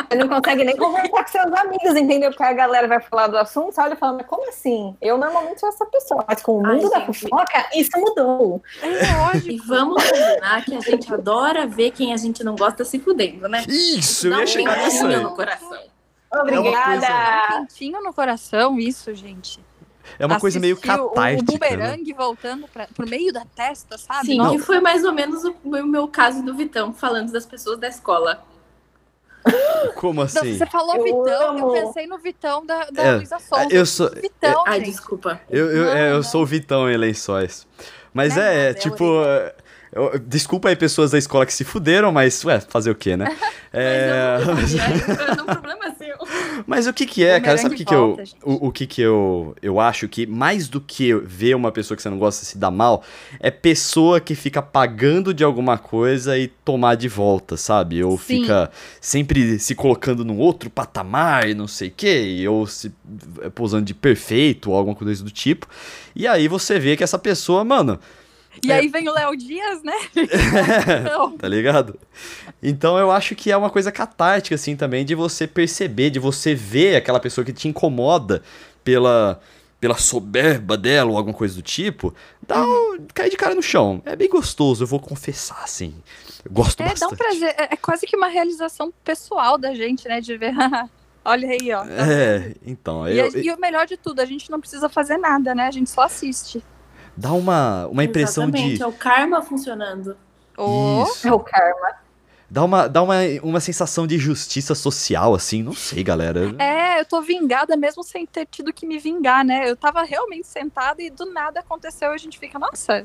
Você 0.08 0.16
não 0.18 0.28
consegue 0.28 0.64
nem 0.64 0.76
conversar 0.76 1.24
com 1.24 1.26
seus 1.30 1.52
amigos, 1.52 1.96
entendeu? 1.96 2.30
Porque 2.30 2.42
a 2.42 2.52
galera 2.52 2.86
vai 2.88 3.00
falar 3.00 3.26
do 3.28 3.36
assunto, 3.38 3.72
você 3.74 3.80
olha 3.80 3.94
e 3.94 3.96
fala, 3.96 4.14
mas 4.18 4.26
como 4.26 4.48
assim? 4.48 4.96
Eu 5.00 5.16
normalmente 5.18 5.60
sou 5.60 5.68
essa 5.68 5.86
pessoa, 5.86 6.24
mas 6.26 6.42
com 6.42 6.60
o 6.60 6.66
Ai, 6.66 6.76
mundo 6.76 6.90
da 6.90 7.00
gente. 7.00 7.20
fofoca, 7.20 7.68
isso 7.74 7.90
mudou. 7.98 8.62
É 8.82 8.86
E 8.88 9.16
lógico. 9.16 9.66
vamos 9.66 10.02
combinar 10.02 10.64
que 10.64 10.74
a 10.76 10.80
gente 10.80 11.12
adora 11.12 11.66
ver 11.66 11.90
quem 11.92 12.12
a 12.12 12.16
gente 12.16 12.42
não 12.44 12.54
gosta 12.56 12.84
se 12.84 12.98
fudendo, 12.98 13.48
né? 13.48 13.64
Isso, 13.68 14.26
eu 14.28 14.38
ia 14.38 14.44
um 14.44 14.46
chegar 14.46 14.76
nisso 14.84 15.06
aí. 15.06 15.16
no 15.16 15.34
coração. 15.34 15.78
Obrigada. 16.32 17.06
Um 17.56 17.66
quentinho 17.66 18.02
no 18.02 18.12
coração, 18.12 18.78
isso, 18.78 19.14
gente. 19.14 19.60
É 20.18 20.26
uma 20.26 20.38
coisa 20.38 20.60
meio 20.60 20.76
o- 20.76 20.80
catártica. 20.80 21.52
O 21.52 21.54
né? 21.54 21.58
bumerangue 21.70 22.12
voltando 22.12 22.68
pra, 22.68 22.86
pro 22.94 23.08
meio 23.08 23.32
da 23.32 23.44
testa, 23.56 23.96
sabe? 23.96 24.26
Sim, 24.26 24.36
Nossa, 24.36 24.50
que 24.52 24.58
foi 24.58 24.78
mais 24.80 25.02
ou 25.04 25.12
menos 25.12 25.44
o, 25.44 25.54
o 25.64 25.86
meu 25.86 26.06
caso 26.08 26.42
do 26.42 26.54
Vitão, 26.54 26.92
falando 26.92 27.32
das 27.32 27.46
pessoas 27.46 27.78
da 27.78 27.88
escola. 27.88 28.44
Como 29.96 30.14
Não, 30.14 30.22
assim? 30.24 30.58
Você 30.58 30.66
falou 30.66 30.96
Eu 30.96 31.02
Vitão, 31.04 31.58
eu 31.58 31.64
amo. 31.64 31.72
pensei 31.72 32.06
no 32.06 32.18
Vitão 32.18 32.64
da, 32.66 32.84
da 32.90 33.02
É, 33.02 33.12
Luísa 33.16 33.36
eu 33.70 33.86
sou- 33.86 34.10
Vitão, 34.10 34.64
Ai, 34.66 34.80
desculpa. 34.80 35.40
Eu, 35.50 35.70
eu, 35.70 35.88
é, 35.90 36.10
eu 36.10 36.16
Não, 36.16 36.22
sou 36.22 36.42
o 36.42 36.46
Vitão 36.46 36.90
em 36.90 36.96
Lençóis. 36.96 37.66
Mas 38.12 38.34
Não 38.36 38.42
é 38.42 38.46
é, 38.46 38.56
nada, 38.56 38.70
é 38.70 38.74
tipo. 38.74 39.04
eu- 39.92 40.18
desculpa 40.20 40.68
aí 40.68 40.76
pessoas 40.76 41.10
da 41.12 41.18
escola 41.18 41.44
que 41.46 41.52
se 41.54 41.64
fuderam, 41.64 42.10
mas, 42.10 42.44
ué, 42.44 42.60
fazer 42.60 42.90
o 42.90 42.94
quê, 42.94 43.16
né? 43.16 43.36
É, 43.72 44.38
Mas 44.54 44.72
eu 44.74 44.80
não 44.80 45.26
é 45.26 45.42
um 45.42 45.46
problema 45.46 45.94
seu. 45.96 46.13
Mas 46.66 46.86
o 46.86 46.92
que 46.92 47.06
que 47.06 47.24
é, 47.24 47.40
cara? 47.40 47.56
Bumerangue 47.56 47.62
Sabe 47.62 47.74
o 47.74 47.78
que 47.78 47.84
que 47.84 47.94
eu, 47.94 48.06
volta, 48.08 48.24
gente. 48.24 48.38
o, 48.42 48.66
o 48.68 48.72
que 48.72 48.86
que 48.86 49.00
eu, 49.02 49.56
eu 49.62 49.80
acho 49.80 50.08
que 50.08 50.26
mais 50.26 50.68
do 50.68 50.80
que 50.80 51.14
ver 51.14 51.54
uma 51.54 51.72
pessoa 51.72 51.96
que 51.96 52.02
você 52.02 52.10
não 52.10 52.18
gosta 52.18 52.44
se 52.44 52.58
dar 52.58 52.70
mal, 52.70 53.02
é 53.40 53.50
pessoa 53.50 54.20
que 54.20 54.34
fica 54.34 54.62
pagando 54.62 55.32
de 55.32 55.44
alguma 55.44 55.78
coisa 55.78 56.38
e 56.38 56.48
tomar 56.48 56.94
de 56.94 57.08
volta, 57.08 57.56
sabe? 57.56 58.02
Ou 58.02 58.18
Sim. 58.18 58.42
fica 58.42 58.70
sempre 59.00 59.58
se 59.58 59.74
colocando 59.74 60.24
num 60.24 60.38
outro 60.38 60.70
patamar 60.70 61.48
e 61.48 61.54
não 61.54 61.66
sei 61.66 61.88
o 61.88 61.92
quê, 61.96 62.44
ou 62.48 62.66
se 62.66 62.92
é, 63.42 63.50
posando 63.50 63.84
de 63.84 63.94
perfeito 63.94 64.70
ou 64.70 64.76
alguma 64.76 64.96
coisa 64.96 65.22
do 65.22 65.30
tipo. 65.30 65.66
E 66.14 66.26
aí 66.26 66.48
você 66.48 66.78
vê 66.78 66.96
que 66.96 67.04
essa 67.04 67.18
pessoa, 67.18 67.64
mano, 67.64 67.98
E 68.62 68.70
É. 68.70 68.76
aí 68.76 68.88
vem 68.88 69.08
o 69.08 69.12
Léo 69.12 69.36
Dias, 69.36 69.82
né? 69.82 69.94
Tá 71.38 71.48
ligado? 71.48 71.98
Então 72.62 72.98
eu 72.98 73.10
acho 73.10 73.34
que 73.34 73.50
é 73.50 73.56
uma 73.56 73.70
coisa 73.70 73.90
catártica, 73.92 74.54
assim, 74.54 74.76
também, 74.76 75.04
de 75.04 75.14
você 75.14 75.46
perceber, 75.46 76.10
de 76.10 76.18
você 76.18 76.54
ver 76.54 76.96
aquela 76.96 77.20
pessoa 77.20 77.44
que 77.44 77.52
te 77.52 77.68
incomoda 77.68 78.42
pela, 78.82 79.40
pela 79.80 79.96
soberba 79.96 80.76
dela 80.76 81.10
ou 81.10 81.16
alguma 81.18 81.36
coisa 81.36 81.54
do 81.54 81.62
tipo, 81.62 82.14
dá 82.46 82.62
Uhum. 82.62 82.94
um, 83.00 83.06
cair 83.12 83.30
de 83.30 83.36
cara 83.36 83.54
no 83.54 83.62
chão. 83.62 84.00
É 84.04 84.14
bem 84.16 84.28
gostoso, 84.28 84.84
eu 84.84 84.86
vou 84.88 85.00
confessar, 85.00 85.62
assim. 85.62 85.94
Eu 86.44 86.52
gosto 86.52 86.80
É, 86.80 86.84
dá 86.84 86.90
bastante. 86.90 87.14
um 87.14 87.16
prazer. 87.16 87.54
É, 87.58 87.74
é 87.74 87.76
quase 87.76 88.06
que 88.06 88.16
uma 88.16 88.28
realização 88.28 88.92
pessoal 89.02 89.58
da 89.58 89.74
gente, 89.74 90.06
né? 90.08 90.20
De 90.20 90.36
ver. 90.36 90.52
Olha 91.26 91.48
aí, 91.48 91.72
ó. 91.72 91.82
tá 91.84 91.90
É, 91.90 92.54
então, 92.66 93.08
E, 93.08 93.18
eu, 93.18 93.26
a- 93.26 93.30
e 93.38 93.50
o 93.50 93.58
melhor 93.58 93.86
de 93.86 93.96
tudo, 93.96 94.20
a 94.20 94.26
gente 94.26 94.50
não 94.50 94.60
precisa 94.60 94.88
fazer 94.90 95.16
nada, 95.16 95.54
né? 95.54 95.66
A 95.66 95.70
gente 95.70 95.88
só 95.88 96.02
assiste. 96.02 96.62
Dá 97.16 97.32
uma, 97.32 97.86
uma 97.88 98.04
impressão 98.04 98.44
Exatamente, 98.44 98.76
de... 98.76 98.82
é 98.82 98.86
o 98.86 98.92
karma 98.92 99.42
funcionando. 99.42 100.16
Ou 100.56 101.02
Isso. 101.04 101.26
É 101.28 101.32
o 101.32 101.40
karma. 101.40 102.04
Dá, 102.50 102.62
uma, 102.62 102.88
dá 102.88 103.02
uma, 103.02 103.16
uma 103.42 103.58
sensação 103.58 104.06
de 104.06 104.16
justiça 104.18 104.74
social, 104.74 105.34
assim, 105.34 105.62
não 105.62 105.72
sei, 105.72 106.04
galera. 106.04 106.54
É, 106.58 107.00
eu 107.00 107.04
tô 107.04 107.20
vingada 107.20 107.76
mesmo 107.76 108.04
sem 108.04 108.24
ter 108.26 108.46
tido 108.46 108.72
que 108.72 108.86
me 108.86 108.98
vingar, 108.98 109.44
né? 109.44 109.68
Eu 109.68 109.76
tava 109.76 110.04
realmente 110.04 110.46
sentada 110.46 111.02
e 111.02 111.10
do 111.10 111.26
nada 111.32 111.60
aconteceu 111.60 112.12
e 112.12 112.14
a 112.14 112.18
gente 112.18 112.38
fica, 112.38 112.56
nossa, 112.58 112.98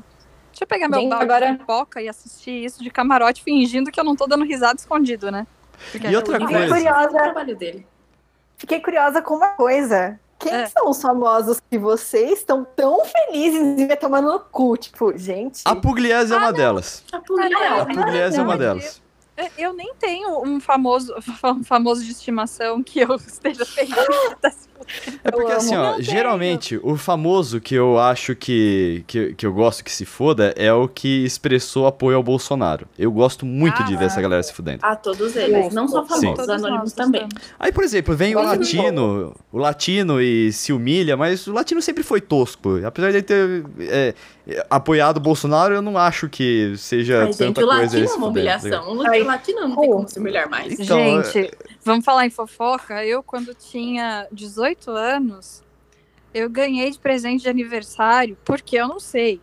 deixa 0.52 0.62
eu 0.62 0.66
pegar 0.68 0.88
meu 0.88 1.08
balde 1.08 1.24
agora- 1.24 1.50
de 1.52 1.58
pipoca 1.58 2.00
e 2.00 2.08
assistir 2.08 2.64
isso 2.64 2.82
de 2.84 2.90
camarote 2.90 3.42
fingindo 3.42 3.90
que 3.90 3.98
eu 3.98 4.04
não 4.04 4.14
tô 4.14 4.26
dando 4.26 4.44
risada 4.44 4.78
escondido, 4.78 5.30
né? 5.32 5.44
Porque 5.90 6.06
E 6.06 6.14
outra 6.14 6.36
eu- 6.36 6.40
Fiquei 6.42 6.56
coisa. 6.68 6.76
É 6.76 6.78
o 6.78 6.94
curiosa, 6.94 7.08
trabalho 7.18 7.56
dele. 7.56 7.86
fiquei 8.56 8.80
curiosa 8.80 9.20
com 9.22 9.34
uma 9.34 9.48
coisa. 9.48 10.20
Quem 10.40 10.52
É. 10.52 10.66
são 10.66 10.88
os 10.90 11.00
famosos 11.00 11.60
que 11.70 11.78
vocês 11.78 12.38
estão 12.38 12.64
tão 12.74 13.04
felizes 13.04 13.76
de 13.76 13.86
ver 13.86 13.96
tomando 13.96 14.32
no 14.32 14.40
cu? 14.40 14.76
Tipo, 14.76 15.16
gente. 15.16 15.62
A 15.64 15.76
Pugliese 15.76 16.32
é 16.32 16.36
Ah, 16.36 16.38
uma 16.38 16.46
não. 16.50 16.56
delas. 16.58 17.04
A 17.12 17.16
Ah, 17.18 17.48
não, 17.48 17.80
A 17.82 17.86
Pugliese 17.86 18.38
é 18.38 18.42
uma 18.42 18.54
eu 18.54 18.58
delas. 18.58 19.02
É, 19.36 19.50
Eu 19.56 19.72
nem 19.72 19.94
tenho 19.94 20.42
um 20.42 20.58
famoso, 20.60 21.14
um 21.44 21.62
famoso 21.64 22.02
de 22.04 22.10
estimação 22.10 22.82
que 22.82 23.00
eu 23.00 23.14
esteja 23.16 23.64
feliz. 23.64 23.94
É 25.22 25.30
porque 25.30 25.52
assim, 25.52 25.76
ó, 25.76 26.00
geralmente 26.00 26.78
o 26.82 26.96
famoso 26.96 27.60
que 27.60 27.74
eu 27.74 27.98
acho 27.98 28.34
que, 28.34 29.04
que, 29.06 29.34
que 29.34 29.46
eu 29.46 29.52
gosto 29.52 29.84
que 29.84 29.90
se 29.92 30.04
foda 30.04 30.52
é 30.56 30.72
o 30.72 30.88
que 30.88 31.24
expressou 31.24 31.86
apoio 31.86 32.16
ao 32.16 32.22
Bolsonaro. 32.22 32.86
Eu 32.98 33.10
gosto 33.12 33.44
muito 33.46 33.82
Ah, 33.82 33.84
de 33.84 33.96
ver 33.96 34.06
essa 34.06 34.20
galera 34.20 34.42
se 34.42 34.52
fudendo. 34.52 34.80
A 34.84 34.96
todos 34.96 35.36
eles, 35.36 35.72
não 35.72 35.86
só 35.88 36.02
Sim. 36.02 36.08
famosos, 36.08 36.46
Todos 36.46 36.64
anônimos 36.64 36.92
também. 36.92 37.28
Aí, 37.58 37.72
por 37.72 37.84
exemplo, 37.84 38.14
vem 38.16 38.34
o 38.34 38.42
latino, 38.42 39.34
o 39.52 39.58
latino 39.58 40.20
e 40.20 40.52
se 40.52 40.72
humilha, 40.72 41.16
mas 41.16 41.46
o 41.46 41.52
latino 41.52 41.80
sempre 41.82 42.02
foi 42.02 42.20
tosco. 42.20 42.80
Apesar 42.84 43.10
de 43.10 43.16
ele 43.18 43.22
ter 43.22 43.64
é, 43.80 44.14
apoiado 44.68 45.18
o 45.18 45.20
Bolsonaro, 45.20 45.74
eu 45.74 45.82
não 45.82 45.96
acho 45.96 46.28
que 46.28 46.74
seja 46.76 47.20
Ai, 47.20 47.26
gente, 47.26 47.38
tanta 47.38 47.64
o 47.64 47.66
coisa 47.68 47.82
latino 47.82 47.98
é 47.98 48.02
uma 48.02 48.08
fudendo. 48.12 48.28
humilhação. 48.28 48.96
O 48.96 49.06
Ai, 49.06 49.22
latino 49.22 49.60
não 49.68 49.76
tem 49.76 49.90
como 49.90 50.08
se 50.08 50.18
humilhar 50.18 50.50
mais. 50.50 50.78
Então, 50.78 51.22
Gente, 51.22 51.52
vamos 51.84 52.04
falar 52.04 52.26
em 52.26 52.30
fofoca? 52.30 53.04
Eu, 53.04 53.22
quando 53.22 53.54
tinha 53.54 54.26
18 54.32 54.90
anos, 54.90 55.62
eu 56.32 56.48
ganhei 56.48 56.90
de 56.90 56.98
presente 56.98 57.42
de 57.42 57.48
aniversário, 57.48 58.36
porque 58.44 58.76
eu 58.76 58.88
não 58.88 59.00
sei, 59.00 59.40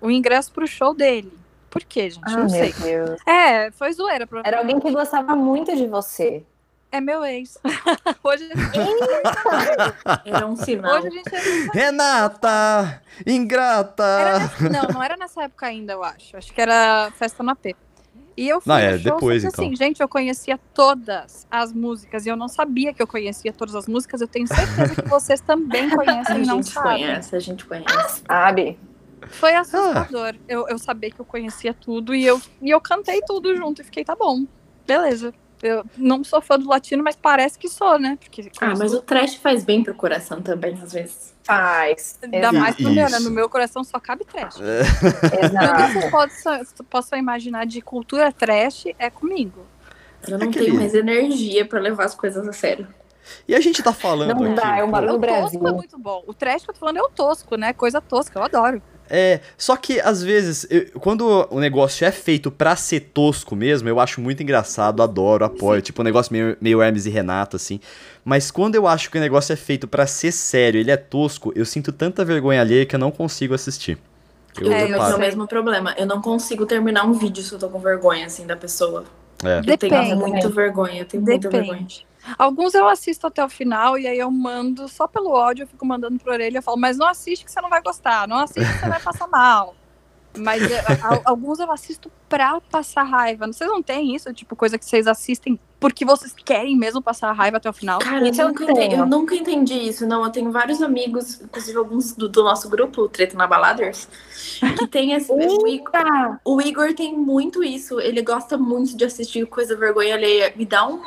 o 0.00 0.10
ingresso 0.10 0.52
pro 0.52 0.66
show 0.66 0.94
dele. 0.94 1.32
Por 1.70 1.84
quê, 1.84 2.08
gente? 2.10 2.22
Ah, 2.24 2.30
não 2.30 2.40
meu 2.40 2.48
sei. 2.50 2.72
Deus. 2.72 3.20
É, 3.26 3.70
foi 3.72 3.92
zoeira. 3.92 4.26
Era 4.42 4.58
alguém 4.58 4.80
que 4.80 4.90
gostava 4.90 5.36
muito 5.36 5.76
de 5.76 5.86
você. 5.86 6.42
É 6.90 7.00
meu 7.00 7.22
ex. 7.24 7.58
hoje, 8.24 8.48
Era 10.24 10.46
um 10.46 10.56
sinal. 10.56 10.96
hoje 10.96 11.06
a 11.08 11.10
gente 11.10 11.34
é 11.34 11.40
Renata! 11.74 13.02
Ingrata! 13.26 14.02
Era 14.04 14.38
nessa- 14.38 14.68
não, 14.70 14.82
não 14.94 15.02
era 15.02 15.16
nessa 15.16 15.42
época 15.44 15.66
ainda, 15.66 15.92
eu 15.92 16.02
acho. 16.02 16.36
Acho 16.36 16.52
que 16.52 16.60
era 16.60 17.10
festa 17.16 17.42
no 17.42 17.50
AP. 17.50 17.74
E 18.36 18.48
eu 18.48 18.60
fui 18.60 18.72
Não, 18.72 18.78
é, 18.78 18.92
show, 18.98 19.12
depois, 19.14 19.44
assim, 19.44 19.64
então. 19.66 19.76
gente, 19.76 20.00
eu 20.00 20.08
conhecia 20.08 20.58
todas 20.72 21.46
as 21.50 21.72
músicas 21.72 22.24
e 22.24 22.28
eu 22.28 22.36
não 22.36 22.46
sabia 22.48 22.94
que 22.94 23.02
eu 23.02 23.06
conhecia 23.06 23.52
todas 23.52 23.74
as 23.74 23.86
músicas. 23.88 24.20
Eu 24.20 24.28
tenho 24.28 24.46
certeza 24.46 24.94
que 25.02 25.08
vocês 25.08 25.40
também 25.40 25.90
A 25.92 25.96
conhecem 25.96 26.42
e 26.42 26.46
não 26.46 26.62
gente 26.62 26.70
sabem. 26.72 26.90
conhece, 27.04 27.34
a 27.36 27.40
gente 27.40 27.64
conhece. 27.66 28.22
Sabe? 28.26 28.78
Foi 29.26 29.54
assustador. 29.56 30.36
Eu, 30.46 30.66
eu 30.68 30.78
saber 30.78 31.10
que 31.10 31.20
eu 31.20 31.24
conhecia 31.24 31.74
tudo 31.74 32.14
e 32.14 32.24
eu, 32.24 32.40
e 32.62 32.70
eu 32.70 32.80
cantei 32.80 33.20
tudo 33.26 33.54
junto 33.56 33.82
e 33.82 33.84
fiquei, 33.84 34.04
tá 34.04 34.14
bom, 34.14 34.44
beleza. 34.86 35.34
Eu 35.62 35.84
não 35.96 36.22
sou 36.22 36.40
fã 36.40 36.58
do 36.58 36.68
latino, 36.68 37.02
mas 37.02 37.16
parece 37.16 37.58
que 37.58 37.68
sou, 37.68 37.98
né? 37.98 38.16
Porque 38.20 38.50
Ah, 38.60 38.74
mas 38.78 38.92
o 38.94 39.00
trash 39.02 39.34
faz 39.36 39.64
bem 39.64 39.82
pro 39.82 39.94
coração 39.94 40.40
também, 40.40 40.78
às 40.82 40.92
vezes. 40.92 41.34
Faz. 41.42 42.18
Ainda 42.22 42.52
mais 42.52 42.76
pro 42.76 42.90
meu, 42.90 43.08
né? 43.10 43.18
No 43.18 43.30
meu 43.30 43.48
coração 43.48 43.82
só 43.82 43.98
cabe 43.98 44.24
trash. 44.24 44.54
Tudo 44.54 44.64
Exato. 45.44 45.92
que 46.00 46.10
vocês 46.10 46.74
possam, 46.88 47.18
imaginar 47.18 47.66
de 47.66 47.80
cultura 47.80 48.30
trash 48.30 48.84
é 48.98 49.10
comigo. 49.10 49.66
Eu 50.28 50.38
não 50.38 50.48
Aquele- 50.48 50.66
tenho 50.66 50.76
mais 50.76 50.94
energia 50.94 51.64
pra 51.64 51.80
levar 51.80 52.04
as 52.04 52.14
coisas 52.14 52.46
a 52.46 52.52
sério. 52.52 52.86
E 53.46 53.54
a 53.54 53.60
gente 53.60 53.82
tá 53.82 53.92
falando 53.92 54.34
Não 54.34 54.44
aqui. 54.46 54.54
dá, 54.54 54.78
é 54.78 54.82
um 54.82 54.86
pô, 54.86 54.92
barulho 54.92 55.14
O 55.14 55.20
tosco 55.20 55.68
é 55.68 55.72
muito 55.72 55.98
bom. 55.98 56.22
O 56.26 56.32
trash 56.34 56.64
que 56.64 56.70
eu 56.70 56.74
tô 56.74 56.80
falando 56.80 56.96
é 56.98 57.02
o 57.02 57.08
tosco, 57.10 57.56
né? 57.56 57.72
Coisa 57.72 58.00
tosca, 58.00 58.38
eu 58.38 58.42
adoro. 58.42 58.80
É, 59.10 59.40
só 59.56 59.76
que 59.76 60.00
às 60.00 60.22
vezes, 60.22 60.66
eu- 60.70 60.86
quando 61.00 61.46
o 61.50 61.58
negócio 61.60 62.04
é 62.04 62.12
feito 62.12 62.50
pra 62.50 62.76
ser 62.76 63.00
tosco 63.00 63.56
mesmo, 63.56 63.88
eu 63.88 63.98
acho 63.98 64.20
muito 64.20 64.42
engraçado, 64.42 65.02
adoro, 65.02 65.44
apoio, 65.44 65.80
tipo 65.80 66.02
um 66.02 66.04
negócio 66.04 66.32
meio, 66.32 66.56
meio 66.60 66.82
Hermes 66.82 67.06
e 67.06 67.10
Renato, 67.10 67.56
assim. 67.56 67.80
Mas 68.24 68.50
quando 68.50 68.74
eu 68.74 68.86
acho 68.86 69.10
que 69.10 69.16
o 69.16 69.20
negócio 69.20 69.52
é 69.52 69.56
feito 69.56 69.88
pra 69.88 70.06
ser 70.06 70.32
sério, 70.32 70.78
ele 70.80 70.90
é 70.90 70.96
tosco, 70.96 71.52
eu 71.56 71.64
sinto 71.64 71.92
tanta 71.92 72.24
vergonha 72.24 72.60
alheia 72.60 72.84
que 72.84 72.94
eu 72.94 72.98
não 72.98 73.10
consigo 73.10 73.54
assistir. 73.54 73.96
Eu, 74.60 74.72
É, 74.72 74.82
eu 74.84 74.98
tenho 74.98 75.16
o 75.16 75.18
mesmo 75.18 75.46
problema. 75.46 75.94
Eu 75.96 76.06
não 76.06 76.20
consigo 76.20 76.66
terminar 76.66 77.04
um 77.04 77.12
vídeo 77.12 77.42
se 77.42 77.52
eu 77.52 77.58
tô 77.58 77.68
com 77.68 77.78
vergonha, 77.78 78.26
assim, 78.26 78.46
da 78.46 78.56
pessoa. 78.56 79.04
É. 79.44 79.58
Eu 79.60 79.78
tenho 79.78 79.92
Depende. 79.92 80.14
muito 80.16 80.50
vergonha, 80.50 81.02
eu 81.02 81.04
tenho 81.06 81.22
muita 81.22 81.48
vergonha. 81.48 81.86
Alguns 82.38 82.74
eu 82.74 82.88
assisto 82.88 83.26
até 83.26 83.44
o 83.44 83.48
final 83.48 83.98
e 83.98 84.06
aí 84.06 84.18
eu 84.18 84.30
mando 84.30 84.88
só 84.88 85.06
pelo 85.06 85.36
áudio, 85.36 85.62
eu 85.64 85.66
fico 85.68 85.86
mandando 85.86 86.18
pra 86.18 86.32
orelha, 86.32 86.58
eu 86.58 86.62
falo, 86.62 86.76
mas 86.76 86.96
não 86.98 87.06
assiste 87.06 87.44
que 87.44 87.50
você 87.52 87.60
não 87.60 87.70
vai 87.70 87.80
gostar, 87.82 88.26
não 88.28 88.38
assiste 88.38 88.70
que 88.72 88.78
você 88.80 88.88
vai 88.88 89.00
passar 89.00 89.26
mal. 89.28 89.74
Mas 90.36 90.62
é, 90.70 90.78
a- 90.80 91.22
alguns 91.24 91.58
eu 91.58 91.72
assisto 91.72 92.12
pra 92.28 92.60
passar 92.70 93.02
raiva. 93.02 93.46
Vocês 93.46 93.68
não 93.68 93.82
têm 93.82 94.14
isso, 94.14 94.32
tipo, 94.32 94.54
coisa 94.54 94.78
que 94.78 94.84
vocês 94.84 95.06
assistem 95.08 95.58
porque 95.80 96.04
vocês 96.04 96.32
querem 96.44 96.76
mesmo 96.76 97.00
passar 97.02 97.32
raiva 97.32 97.56
até 97.56 97.68
o 97.68 97.72
final? 97.72 97.98
Cara, 97.98 98.20
eu 98.28 98.32
eu 98.32 98.48
nunca, 98.48 98.64
entendi, 98.64 98.94
eu 98.94 99.06
nunca 99.06 99.34
entendi 99.34 99.74
isso, 99.74 100.06
não. 100.06 100.22
Eu 100.22 100.30
tenho 100.30 100.52
vários 100.52 100.80
amigos, 100.82 101.40
inclusive 101.40 101.76
alguns 101.78 102.12
do, 102.14 102.28
do 102.28 102.44
nosso 102.44 102.68
grupo, 102.68 103.02
o 103.02 103.08
Treta 103.08 103.36
na 103.36 103.46
Baladers, 103.48 104.06
que 104.78 104.86
tem 104.86 105.12
esse. 105.14 105.32
o, 105.32 105.66
Igor, 105.66 106.38
o 106.44 106.60
Igor 106.60 106.94
tem 106.94 107.16
muito 107.16 107.64
isso. 107.64 107.98
Ele 107.98 108.22
gosta 108.22 108.56
muito 108.58 108.96
de 108.96 109.04
assistir 109.06 109.44
coisa 109.46 109.74
vergonha 109.76 110.14
alheia. 110.14 110.52
Me 110.54 110.66
dá 110.66 110.86
um, 110.86 111.00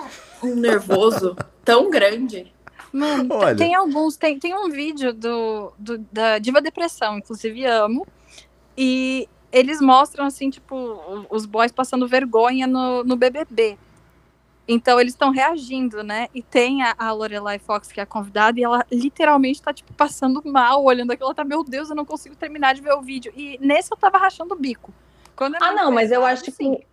um 0.44 0.56
nervoso 0.56 1.36
tão 1.64 1.90
grande. 1.90 2.52
Mano, 2.94 3.30
tem- 3.30 3.38
Olha. 3.38 3.56
tem 3.56 3.76
alguns. 3.76 4.18
Tem, 4.18 4.38
tem 4.40 4.54
um 4.54 4.70
vídeo 4.70 5.14
do, 5.14 5.72
do- 5.78 5.98
da 6.12 6.38
Diva 6.40 6.62
Depressão, 6.62 7.18
inclusive 7.18 7.66
amo. 7.66 8.06
E 8.78 9.28
eles 9.52 9.80
mostram, 9.82 10.26
assim, 10.26 10.50
tipo, 10.50 11.26
os 11.30 11.46
boys 11.46 11.72
passando 11.72 12.08
vergonha 12.08 12.68
no, 12.68 13.04
no 13.04 13.16
BBB. 13.16 13.78
Então 14.68 15.00
eles 15.00 15.14
estão 15.14 15.32
reagindo, 15.32 16.04
né? 16.04 16.28
E 16.34 16.42
tem 16.42 16.82
a, 16.84 16.96
a 16.98 17.12
Lorelai 17.12 17.60
Fox, 17.60 17.92
que 17.92 18.00
é 18.00 18.04
a 18.04 18.06
convidada, 18.06 18.60
e 18.60 18.64
ela 18.64 18.86
literalmente 18.92 19.62
tá, 19.62 19.74
tipo, 19.74 19.92
passando 19.94 20.42
mal, 20.46 20.84
olhando 20.84 21.12
aquilo. 21.12 21.28
Ela 21.28 21.36
tá, 21.36 21.44
meu 21.44 21.64
Deus, 21.64 21.90
eu 21.90 21.96
não 21.96 22.06
consigo 22.06 22.36
terminar 22.36 22.74
de 22.76 22.82
ver 22.82 22.94
o 22.94 23.02
vídeo. 23.02 23.34
E 23.36 23.58
nesse 23.60 23.92
eu 23.92 23.98
tava 23.98 24.18
rachando 24.18 24.54
o 24.54 24.58
bico. 24.58 24.94
Quando 25.36 25.56
Ah, 25.62 25.74
não, 25.74 25.92
mas 25.92 26.12
eu 26.12 26.26
acho 26.26 26.46
sim. 26.52 26.76
que. 26.76 26.86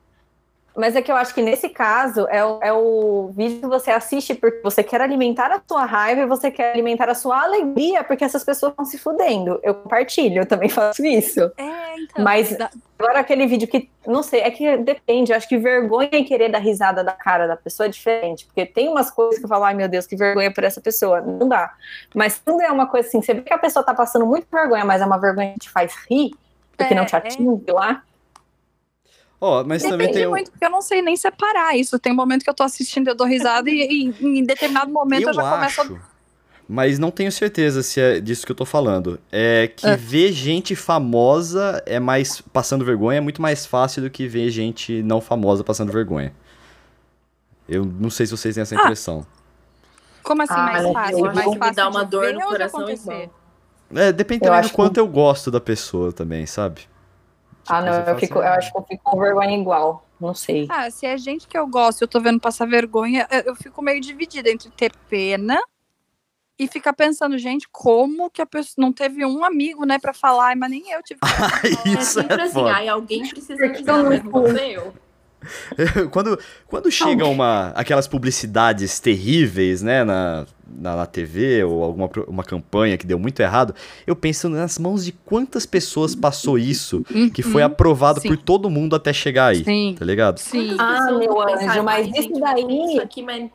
Mas 0.79 0.95
é 0.95 1.03
que 1.03 1.11
eu 1.11 1.17
acho 1.17 1.35
que 1.35 1.43
nesse 1.43 1.69
caso 1.69 2.27
é 2.31 2.45
o, 2.45 2.59
é 2.63 2.73
o 2.73 3.31
vídeo 3.35 3.61
que 3.61 3.67
você 3.67 3.91
assiste 3.91 4.35
porque 4.35 4.61
você 4.63 4.83
quer 4.83 5.01
alimentar 5.01 5.51
a 5.51 5.61
sua 5.67 5.85
raiva 5.85 6.21
e 6.23 6.27
você 6.27 6.51
quer 6.51 6.73
alimentar 6.73 7.11
a 7.11 7.15
sua 7.15 7.43
alegria 7.43 8.05
porque 8.05 8.25
essas 8.25 8.45
pessoas 8.45 8.71
estão 8.73 8.85
se 8.85 8.97
fudendo. 8.97 9.59
Eu 9.63 9.75
compartilho, 9.75 10.43
eu 10.43 10.47
também 10.47 10.69
faço 10.69 11.05
isso. 11.05 11.41
É, 11.57 12.01
então. 12.01 12.25
Mas- 12.25 12.57
dá- 12.57 12.71
Agora 13.01 13.21
aquele 13.21 13.47
vídeo 13.47 13.69
que, 13.69 13.89
não 14.05 14.25
sei, 14.25 14.41
é 14.41 14.51
que 14.51 14.77
depende. 14.79 15.31
Eu 15.31 15.37
acho 15.37 15.49
que 15.49 15.57
vergonha 15.57 16.09
em 16.13 16.25
querer 16.25 16.49
dar 16.51 16.59
risada 16.59 17.05
da 17.05 17.13
cara 17.13 17.47
da 17.47 17.57
pessoa 17.57 17.87
é 17.87 17.89
diferente. 17.89 18.45
Porque 18.45 18.67
tem 18.67 18.89
umas 18.89 19.09
coisas 19.09 19.39
que 19.39 19.45
eu 19.45 19.49
falo, 19.49 19.63
ai 19.63 19.73
meu 19.73 19.87
Deus, 19.89 20.05
que 20.05 20.17
vergonha 20.17 20.53
por 20.53 20.65
essa 20.65 20.81
pessoa. 20.81 21.21
Não 21.21 21.49
dá. 21.49 21.73
Mas 22.13 22.43
quando 22.45 22.61
é 22.61 22.73
uma 22.73 22.87
coisa 22.89 23.07
assim, 23.07 23.23
você 23.23 23.35
vê 23.35 23.43
que 23.43 23.53
a 23.53 23.59
pessoa 23.59 23.85
tá 23.85 23.95
passando 23.95 24.27
muito 24.27 24.49
vergonha, 24.53 24.85
mas 24.85 25.01
é 25.01 25.07
uma 25.07 25.17
vergonha 25.17 25.53
que 25.53 25.61
te 25.61 25.71
faz 25.71 25.95
rir, 26.11 26.31
porque 26.77 26.93
É, 26.93 26.97
não 26.97 27.05
te 27.07 27.15
é. 27.15 27.19
atinge 27.19 27.63
lá. 27.69 28.03
Ó, 29.41 29.63
mas 29.65 29.83
também 29.83 29.99
Depende 30.09 30.19
tem 30.19 30.27
um... 30.27 30.31
muito, 30.31 30.51
porque 30.51 30.65
eu 30.65 30.71
não 30.71 30.83
sei 30.83 31.01
nem 31.01 31.17
separar 31.17 31.77
isso. 31.77 31.99
Tem 31.99 32.13
um 32.13 32.17
momento 32.17 32.43
que 32.43 32.51
eu 32.51 32.55
tô 32.55 32.65
assistindo, 32.65 33.09
eu 33.09 33.15
dou 33.15 33.27
risada, 33.27 33.71
e, 33.71 34.13
e 34.21 34.39
em 34.39 34.45
determinado 34.45 34.91
momento 34.91 35.23
eu, 35.23 35.29
Eu 35.29 35.35
já 35.35 35.51
começo 35.51 35.81
a. 35.81 35.85
acho, 35.85 36.01
mas 36.69 36.99
não 36.99 37.11
tenho 37.11 37.31
certeza 37.31 37.83
se 37.83 38.01
é 38.01 38.21
disso 38.21 38.45
que 38.45 38.51
eu 38.53 38.57
tô 38.57 38.65
falando. 38.65 39.19
É 39.31 39.69
que 39.69 39.87
É. 39.87 39.97
ver 39.97 40.33
gente 40.33 40.75
famosa 40.75 41.83
é 41.87 42.01
mais 42.01 42.41
passando 42.41 42.85
vergonha 42.85 43.19
é 43.19 43.21
muito 43.21 43.41
mais 43.41 43.65
fácil 43.65 44.03
do 44.03 44.11
que 44.11 44.27
ver 44.27 44.51
gente 44.51 45.03
não 45.05 45.21
famosa 45.21 45.63
passando 45.63 45.93
vergonha. 45.93 46.33
Eu 47.69 47.85
não 47.85 48.11
sei 48.11 48.27
se 48.27 48.37
vocês 48.37 48.55
têm 48.55 48.63
essa 48.63 48.75
Ah, 48.75 48.79
impressão. 48.79 49.25
Como 50.23 50.43
assim, 50.43 50.53
Ah, 50.57 50.65
mais 50.65 50.93
fácil? 50.93 51.25
acho 51.27 51.35
mais 51.35 51.47
que 51.47 51.53
me 51.55 51.59
fácil 51.59 51.75
dá 51.77 51.89
uma 51.89 52.05
de 52.05 52.11
dor 52.11 52.33
no 52.35 52.41
coração. 52.43 52.87
É, 53.95 54.13
depende 54.13 54.41
Eu 54.45 54.47
também 54.49 54.61
acho 54.61 54.69
do 54.69 54.71
que- 54.73 54.77
quanto 54.77 54.99
eu 54.99 55.07
gosto 55.07 55.51
da 55.51 55.61
pessoa 55.61 56.13
também, 56.13 56.45
sabe? 56.45 56.83
Ah, 57.69 57.83
Tipo, 57.83 57.91
não, 57.91 57.99
eu, 57.99 58.05
fala 58.05 58.19
fico, 58.19 58.39
assim, 58.39 58.49
eu 58.49 58.55
acho 58.55 58.73
que 58.73 58.79
eu 58.79 58.83
fico 58.83 59.05
com 59.05 59.19
vergonha 59.19 59.57
igual. 59.57 60.05
Não 60.21 60.35
sei. 60.35 60.67
Ah, 60.69 60.91
se 60.91 61.07
é 61.07 61.17
gente 61.17 61.47
que 61.47 61.57
eu 61.57 61.67
gosto 61.67 62.01
e 62.01 62.05
eu 62.05 62.09
tô 62.09 62.21
vendo 62.21 62.41
passar 62.41 62.67
vergonha, 62.67 63.27
eu, 63.31 63.55
fico 63.55 63.81
meio 63.81 64.01
dividida 64.01 64.51
entre 64.51 64.71
ter 64.71 64.93
pena 65.09 65.61
e 66.59 66.67
ficar 66.67 66.93
pensando, 66.93 67.39
gente, 67.39 67.69
como 67.71 68.29
que 68.31 68.43
a 68.43 68.47
pessoa 68.47 68.75
não 68.79 68.93
teve 68.93 69.25
um 69.25 69.45
amigo, 69.45 69.87
né, 69.87 69.97
pra 69.99 70.13
falar, 70.13 70.57
mas 70.57 70.71
nem 70.71 70.91
eu 70.91 71.03
tive. 71.03 71.21
É 71.65 72.01
Isso 72.01 72.15
sempre 72.15 72.41
é 72.41 72.43
assim, 72.43 72.53
foda. 72.53 72.75
ai, 72.75 72.89
alguém 72.89 73.29
precisa 73.29 73.57
mas 74.03 74.25
não 74.25 74.47
eu. 74.57 74.93
quando, 76.11 76.39
quando 76.67 76.91
chega 76.91 77.27
uma, 77.27 77.69
aquelas 77.75 78.07
publicidades 78.09 78.99
terríveis, 78.99 79.83
né, 79.83 80.05
na, 80.05 80.47
na, 80.67 80.97
na 80.97 81.07
TV 81.07 81.65
ou 81.65 81.83
alguma 81.83 82.11
uma 82.27 82.45
campanha 82.45 82.97
que 82.99 83.07
deu 83.07 83.19
muito 83.19 83.41
errado, 83.41 83.75
eu 84.07 84.17
penso 84.17 84.49
nas 84.49 84.79
mãos 84.79 85.05
de 85.05 85.13
quantas 85.13 85.65
pessoas 85.65 86.15
passou 86.15 86.59
isso 86.59 87.05
que 87.35 87.43
foi 87.43 87.63
aprovado 87.63 88.21
sim. 88.21 88.29
por 88.29 88.37
todo 88.37 88.69
mundo 88.69 88.97
até 88.97 89.13
chegar 89.13 89.49
aí, 89.49 89.65
Sim, 89.65 89.95
tá 89.99 90.05
ligado? 90.05 90.39
sim. 90.39 90.77
Ah, 90.79 91.13
meu 91.13 91.41
anjo, 91.41 91.83
mas 91.83 92.07
"Ai, 92.07 92.13
isso 92.21 92.41
daí- 92.41 92.67
Isso 92.93 93.01
aqui, 93.01 93.23
mas 93.23 93.51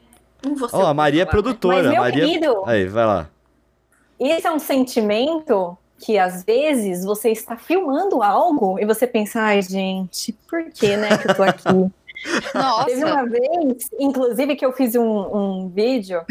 não 0.45 0.55
vou 0.55 0.69
eu 0.71 0.87
a 0.87 0.93
Maria 0.93 1.21
é 1.21 1.25
né? 1.25 1.31
produtora, 1.31 1.89
Mas, 1.89 1.99
Maria... 1.99 2.25
querido, 2.25 2.63
Aí, 2.65 2.85
vai 2.87 3.05
lá. 3.05 3.29
esse 4.19 4.45
é 4.47 4.51
um 4.51 4.59
sentimento 4.59 5.77
que 5.99 6.17
às 6.17 6.43
vezes 6.43 7.05
você 7.05 7.29
está 7.29 7.55
filmando 7.55 8.21
algo 8.21 8.79
e 8.79 8.85
você 8.85 9.07
pensa, 9.07 9.41
ai, 9.41 9.61
gente, 9.61 10.33
por 10.49 10.63
que, 10.71 10.97
né, 10.97 11.17
que 11.17 11.29
eu 11.29 11.35
tô 11.35 11.43
aqui? 11.43 11.63
Teve 12.85 13.01
Nossa, 13.01 13.13
uma 13.13 13.25
vez, 13.25 13.89
inclusive, 13.99 14.55
que 14.55 14.65
eu 14.65 14.71
fiz 14.71 14.95
um, 14.95 15.03
um 15.03 15.69
vídeo, 15.69 16.21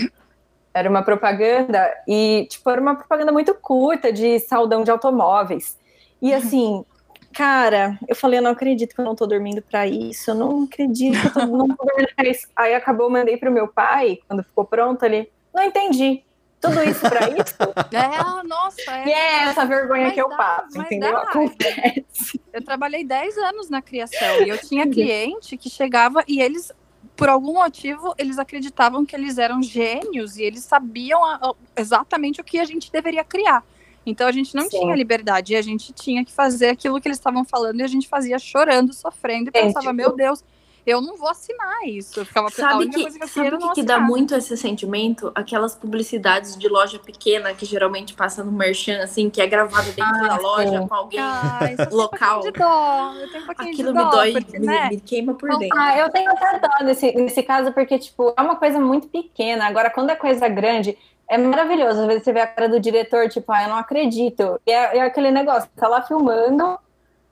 era 0.73 0.89
uma 0.89 1.03
propaganda, 1.03 1.93
e, 2.09 2.47
tipo, 2.49 2.69
era 2.71 2.81
uma 2.81 2.95
propaganda 2.95 3.31
muito 3.31 3.55
curta 3.55 4.13
de 4.13 4.41
saudão 4.41 4.83
de 4.83 4.91
automóveis. 4.91 5.77
E, 6.21 6.33
assim, 6.33 6.85
cara, 7.33 7.99
eu 8.09 8.17
falei, 8.17 8.39
eu 8.39 8.43
não 8.43 8.53
acredito 8.53 8.95
que 8.95 9.01
eu 9.01 9.05
não 9.05 9.15
tô 9.15 9.27
dormindo 9.27 9.61
pra 9.61 9.87
isso, 9.87 10.31
eu 10.31 10.35
não 10.35 10.65
acredito 10.65 11.21
que 11.21 11.27
eu 11.27 11.33
tô, 11.33 11.47
não 11.47 11.69
tô 11.69 11.85
dormindo 11.85 12.09
pra 12.17 12.27
isso. 12.27 12.49
Aí 12.57 12.75
acabou, 12.75 13.07
eu 13.07 13.11
mandei 13.11 13.37
pro 13.37 13.53
meu 13.53 13.69
pai, 13.69 14.19
quando 14.27 14.45
ficou 14.45 14.65
pronto, 14.65 15.05
ele, 15.05 15.31
não 15.55 15.63
entendi. 15.63 16.23
Tudo 16.63 16.83
isso 16.85 17.01
pra 17.01 17.29
isso? 17.29 17.55
É, 17.93 18.43
nossa, 18.47 18.81
é. 18.91 19.09
E 19.09 19.13
é 19.13 19.43
essa 19.45 19.67
vergonha 19.67 20.11
que 20.13 20.21
eu 20.23 20.29
dá, 20.29 20.37
passo, 20.37 20.81
entendeu? 20.81 21.13
dá. 21.13 21.23
Acontece. 21.23 22.41
Eu 22.53 22.65
trabalhei 22.65 23.05
10 23.05 23.37
anos 23.37 23.69
na 23.69 23.83
criação 23.83 24.43
e 24.47 24.49
eu 24.49 24.57
tinha 24.59 24.89
cliente 24.89 25.57
que 25.59 25.69
chegava 25.69 26.25
e 26.27 26.41
eles, 26.41 26.73
por 27.17 27.29
algum 27.29 27.55
motivo, 27.55 28.15
eles 28.17 28.39
acreditavam 28.39 29.05
que 29.05 29.15
eles 29.15 29.37
eram 29.39 29.63
gênios 29.63 30.37
e 30.39 30.43
eles 30.43 30.65
sabiam 30.65 31.23
a- 31.25 31.35
a- 31.43 31.55
exatamente 31.77 32.41
o 32.41 32.45
que 32.45 32.59
a 32.59 32.65
gente 32.65 32.91
deveria 32.91 33.25
criar. 33.25 33.63
Então 34.07 34.27
a 34.27 34.33
gente 34.33 34.55
não 34.55 34.65
Sim. 34.65 34.81
tinha 34.81 34.95
liberdade 34.97 35.53
e 35.53 35.57
a 35.57 35.63
gente 35.63 35.93
tinha 35.93 36.25
que 36.25 36.33
fazer 36.33 36.71
aquilo 36.71 37.01
que 37.01 37.07
eles 37.09 37.19
estavam 37.19 37.45
falando 37.45 37.81
e 37.81 37.83
a 37.83 37.87
gente 37.89 38.09
fazia 38.09 38.39
chorando, 38.39 38.93
sofrendo 38.93 39.51
e 39.53 39.59
É, 39.59 39.63
pensava, 39.63 39.81
tipo- 39.87 39.95
meu 39.95 40.13
Deus, 40.17 40.43
eu 40.87 41.01
não 41.01 41.17
vou 41.17 41.29
assinar 41.29 41.87
isso. 41.87 42.21
Eu 42.21 42.27
ficava 42.27 42.51
Sabe 42.51 42.89
que, 42.89 43.03
coisa 43.03 43.19
que 43.19 43.25
eu 43.25 43.29
sabe 43.29 43.59
que, 43.59 43.73
que 43.75 43.83
dá 43.83 43.99
muito 44.01 44.35
esse 44.35 44.57
sentimento? 44.57 45.31
Aquelas 45.35 45.75
publicidades 45.75 46.57
de 46.57 46.69
loja 46.69 46.99
pequena 46.99 47.55
que 47.55 47.65
geralmente 47.65 48.15
passa 48.15 48.43
no 48.43 48.51
merchan, 48.53 49.03
assim, 49.03 49.31
que 49.31 49.41
é 49.41 49.47
gravada 49.47 49.91
dentro 49.93 50.05
Ah, 50.05 50.29
da 50.29 50.37
loja 50.37 50.81
sim. 50.81 50.89
com 50.89 50.95
alguém. 50.95 51.21
Ai, 51.21 51.77
só 51.79 51.85
tem 51.87 51.95
um 51.95 51.97
local. 51.97 52.41
pouquinho 52.43 52.53
de 52.53 52.59
dó. 52.59 53.15
Eu 53.15 53.31
tenho 53.31 53.43
um 53.43 53.47
pouquinho 53.47 53.73
Aquilo 53.73 53.93
de 53.93 53.99
me 53.99 54.05
dó, 54.05 54.11
dói, 54.11 54.33
porque, 54.33 54.59
me, 54.59 54.67
né? 54.67 54.89
me 54.91 55.01
queima 55.01 55.35
por 55.35 55.49
Não 55.49 55.59
dentro. 55.59 55.79
Ah, 55.79 55.99
eu 55.99 56.11
tenho 56.11 56.31
até 56.31 56.59
dó 56.59 56.69
nesse, 56.85 57.13
nesse 57.13 57.43
caso, 57.43 57.73
porque, 57.73 57.99
tipo, 57.99 58.35
é 58.37 58.41
uma 58.43 58.57
coisa 58.57 58.81
muito 58.81 59.09
pequena. 59.09 59.67
Agora, 59.67 59.91
quando 59.91 60.11
é 60.11 60.17
coisa 60.17 60.49
grande, 60.49 60.99
é 61.29 61.39
maravilhoso. 61.39 62.01
Às 62.01 62.07
vezes 62.07 62.25
você 62.25 62.33
vê 62.33 62.41
a 62.41 62.47
cara 62.47 62.69
do 62.69 62.81
diretor, 62.81 63.29
tipo, 63.29 63.51
ah, 63.53 63.63
eu 63.63 63.69
não 63.69 63.77
acredito. 63.77 64.61
E 64.67 64.71
é, 64.73 64.99
é 64.99 65.01
aquele 65.03 65.31
negócio, 65.31 65.69
tá 65.77 65.87
lá 65.89 66.03
filmando, 66.03 66.79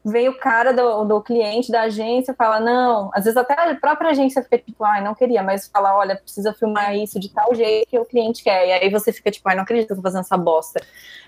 vem 0.05 0.29
o 0.29 0.39
cara 0.39 0.73
do, 0.73 1.05
do 1.05 1.21
cliente, 1.21 1.71
da 1.71 1.83
agência, 1.83 2.35
fala, 2.35 2.59
não. 2.61 3.11
Às 3.15 3.25
vezes 3.25 3.37
até 3.37 3.55
a 3.55 3.75
própria 3.75 4.11
agência 4.11 4.43
fica, 4.43 4.59
tipo, 4.59 4.83
ai, 4.85 5.03
não 5.05 5.15
queria, 5.15 5.43
mas 5.43 5.69
fala, 5.69 5.95
olha, 5.97 6.17
precisa 6.17 6.55
filmar 6.55 6.97
isso 6.97 7.21
de 7.21 7.29
tal 7.29 7.55
jeito 7.55 7.87
que 7.89 7.99
o 7.99 8.05
cliente 8.05 8.43
quer. 8.43 8.67
E 8.69 8.73
aí 8.73 8.91
você 8.91 9.13
fica, 9.13 9.31
tipo, 9.31 9.49
ai, 9.49 9.57
não 9.57 9.63
acredito 9.63 9.89
que 9.89 9.93
eu 9.93 9.97
tô 9.97 10.03
fazendo 10.03 10.21
essa 10.23 10.37
bosta. 10.39 10.81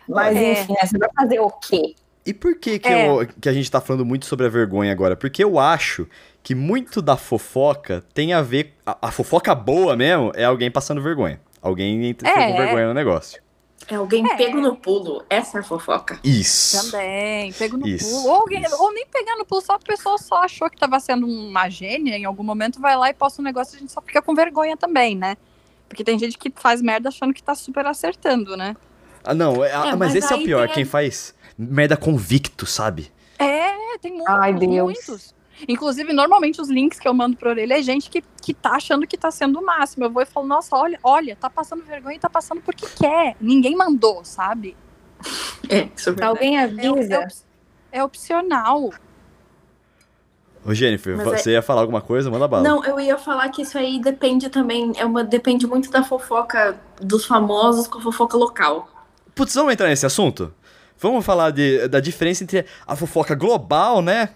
Mas, 0.08 0.37
É. 0.37 0.52
enfim, 0.52 0.72
né, 0.72 0.78
você 0.87 0.96
vai 0.98 1.11
fazer 1.14 1.40
o 1.40 1.50
quê? 1.50 1.94
E 2.24 2.32
por 2.32 2.54
que 2.56 2.78
que, 2.78 2.88
É. 2.88 3.08
eu- 3.08 3.26
que 3.40 3.48
a 3.48 3.52
gente 3.52 3.68
tá 3.70 3.80
falando 3.80 4.06
muito 4.06 4.26
sobre 4.26 4.46
a 4.46 4.48
vergonha 4.48 4.92
agora? 4.92 5.16
Porque 5.16 5.42
eu 5.42 5.58
acho 5.58 6.06
que 6.42 6.54
muito 6.54 7.02
da 7.02 7.16
fofoca 7.16 8.02
tem 8.14 8.32
a 8.32 8.40
ver. 8.40 8.74
A, 8.87 9.08
a 9.08 9.11
fofoca 9.11 9.52
boa 9.54 9.96
mesmo 9.96 10.30
é 10.37 10.44
alguém 10.44 10.70
passando 10.70 11.02
vergonha. 11.02 11.40
Alguém 11.61 12.06
entre- 12.06 12.28
É. 12.28 12.32
com 12.52 12.56
vergonha 12.58 12.87
no 12.87 12.94
negócio. 12.94 13.41
É 13.88 13.97
alguém 13.97 14.25
É. 14.31 14.37
pego 14.37 14.61
no 14.61 14.77
pulo. 14.77 15.25
Essa 15.29 15.59
é 15.59 15.61
a 15.61 15.64
fofoca. 15.64 16.18
Isso. 16.23 16.90
Também, 16.90 17.53
pego 17.53 17.77
no 17.77 17.87
Isso, 17.87 18.09
pulo. 18.11 18.29
Ou, 18.29 18.35
alguém- 18.37 18.64
ou 18.79 18.92
nem 18.92 19.07
pegar 19.07 19.37
no 19.37 19.45
pulo, 19.45 19.61
só 19.61 19.75
a 19.75 19.79
pessoa 19.79 20.16
só 20.18 20.37
achou 20.45 20.71
que 20.71 20.79
tava 20.79 20.99
sendo 21.01 21.27
uma 21.27 21.68
gênia 21.68 22.16
em 22.16 22.25
algum 22.25 22.42
momento, 22.45 22.81
vai 22.81 22.97
lá 22.97 23.11
e 23.11 23.14
posta 23.14 23.42
um 23.42 23.45
negócio 23.45 23.75
e 23.75 23.77
a 23.77 23.81
gente 23.81 23.92
só 23.92 24.01
fica 24.01 24.23
com 24.23 24.35
vergonha 24.35 24.77
também, 24.77 25.16
né? 25.16 25.37
Porque 25.88 26.05
tem 26.05 26.18
gente 26.18 26.38
que 26.38 26.51
faz 26.57 26.81
merda 26.81 27.09
achando 27.11 27.35
que 27.35 27.42
tá 27.42 27.55
super 27.55 27.85
acertando, 27.87 28.57
né? 28.57 28.75
Ah, 29.25 29.35
não, 29.35 29.62
é- 29.64 29.71
É, 29.71 29.77
mas, 29.90 29.97
mas 29.99 30.14
esse 30.14 30.33
é 30.33 30.37
o 30.37 30.42
pior, 30.45 30.66
tem 30.66 30.75
quem 30.77 30.85
faz 30.85 31.35
merda 31.59 31.97
convicto, 31.97 32.64
sabe? 32.64 33.12
É, 33.38 33.99
tem 34.01 34.12
muitos, 34.12 34.35
Ai, 34.35 34.53
Deus. 34.55 34.73
muitos. 34.83 35.35
Inclusive, 35.68 36.12
normalmente 36.12 36.61
os 36.61 36.68
links 36.68 36.98
que 36.98 37.07
eu 37.09 37.14
mando 37.14 37.37
pra 37.37 37.51
orelha 37.51 37.79
é 37.79 37.83
gente 37.83 38.11
que, 38.11 38.22
que 38.40 38.53
tá 38.55 38.72
achando 38.72 39.07
que 39.07 39.16
tá 39.16 39.31
sendo 39.31 39.59
o 39.61 39.64
máximo. 39.64 40.05
Eu 40.05 40.11
vou 40.11 40.22
e 40.22 40.27
falo, 40.27 40.46
nossa, 40.46 40.77
olha, 40.77 40.98
olha, 41.03 41.37
tá 41.37 41.48
passando 41.51 41.85
vergonha 41.85 42.16
e 42.16 42.18
tá 42.18 42.29
passando 42.31 42.61
porque 42.61 42.87
quer. 42.98 43.37
Ninguém 43.40 43.77
mandou, 43.77 44.25
sabe? 44.25 44.77
É, 45.68 45.79
é. 45.81 46.25
Alguém 46.25 46.59
É, 46.59 46.64
avisa? 46.64 47.14
é 47.14 47.18
op- 47.18 47.33
é 47.92 48.05
opcional. 48.05 48.90
Ô, 50.64 50.72
Jennifer, 50.75 51.16
Mas 51.16 51.27
é- 51.27 51.38
você 51.38 51.51
ia 51.53 51.62
falar 51.62 51.81
alguma 51.81 52.01
coisa? 52.01 52.31
Manda 52.31 52.46
bala. 52.46 52.62
Não, 52.62 52.85
eu 52.85 53.01
ia 53.01 53.18
falar 53.18 53.48
que 53.48 53.62
isso 53.62 53.77
aí 53.77 54.01
depende 54.01 54.48
também, 54.48 54.92
é 54.96 55.05
uma, 55.05 55.25
depende 55.25 55.66
muito 55.66 55.90
da 55.90 56.05
fofoca 56.05 56.81
dos 57.01 57.25
famosos 57.27 57.88
com 57.88 57.98
a 57.98 58.03
fofoca 58.03 58.37
local. 58.37 58.88
Putz, 59.35 59.55
vamos 59.55 59.72
entrar 59.72 59.88
nesse 59.88 60.07
assunto? 60.07 60.55
Vamos 60.98 61.25
falar 61.25 61.51
de, 61.51 61.88
da 61.88 61.98
diferença 61.98 62.44
entre 62.44 62.64
a 62.87 62.94
fofoca 62.94 63.35
global, 63.35 64.01
né? 64.01 64.31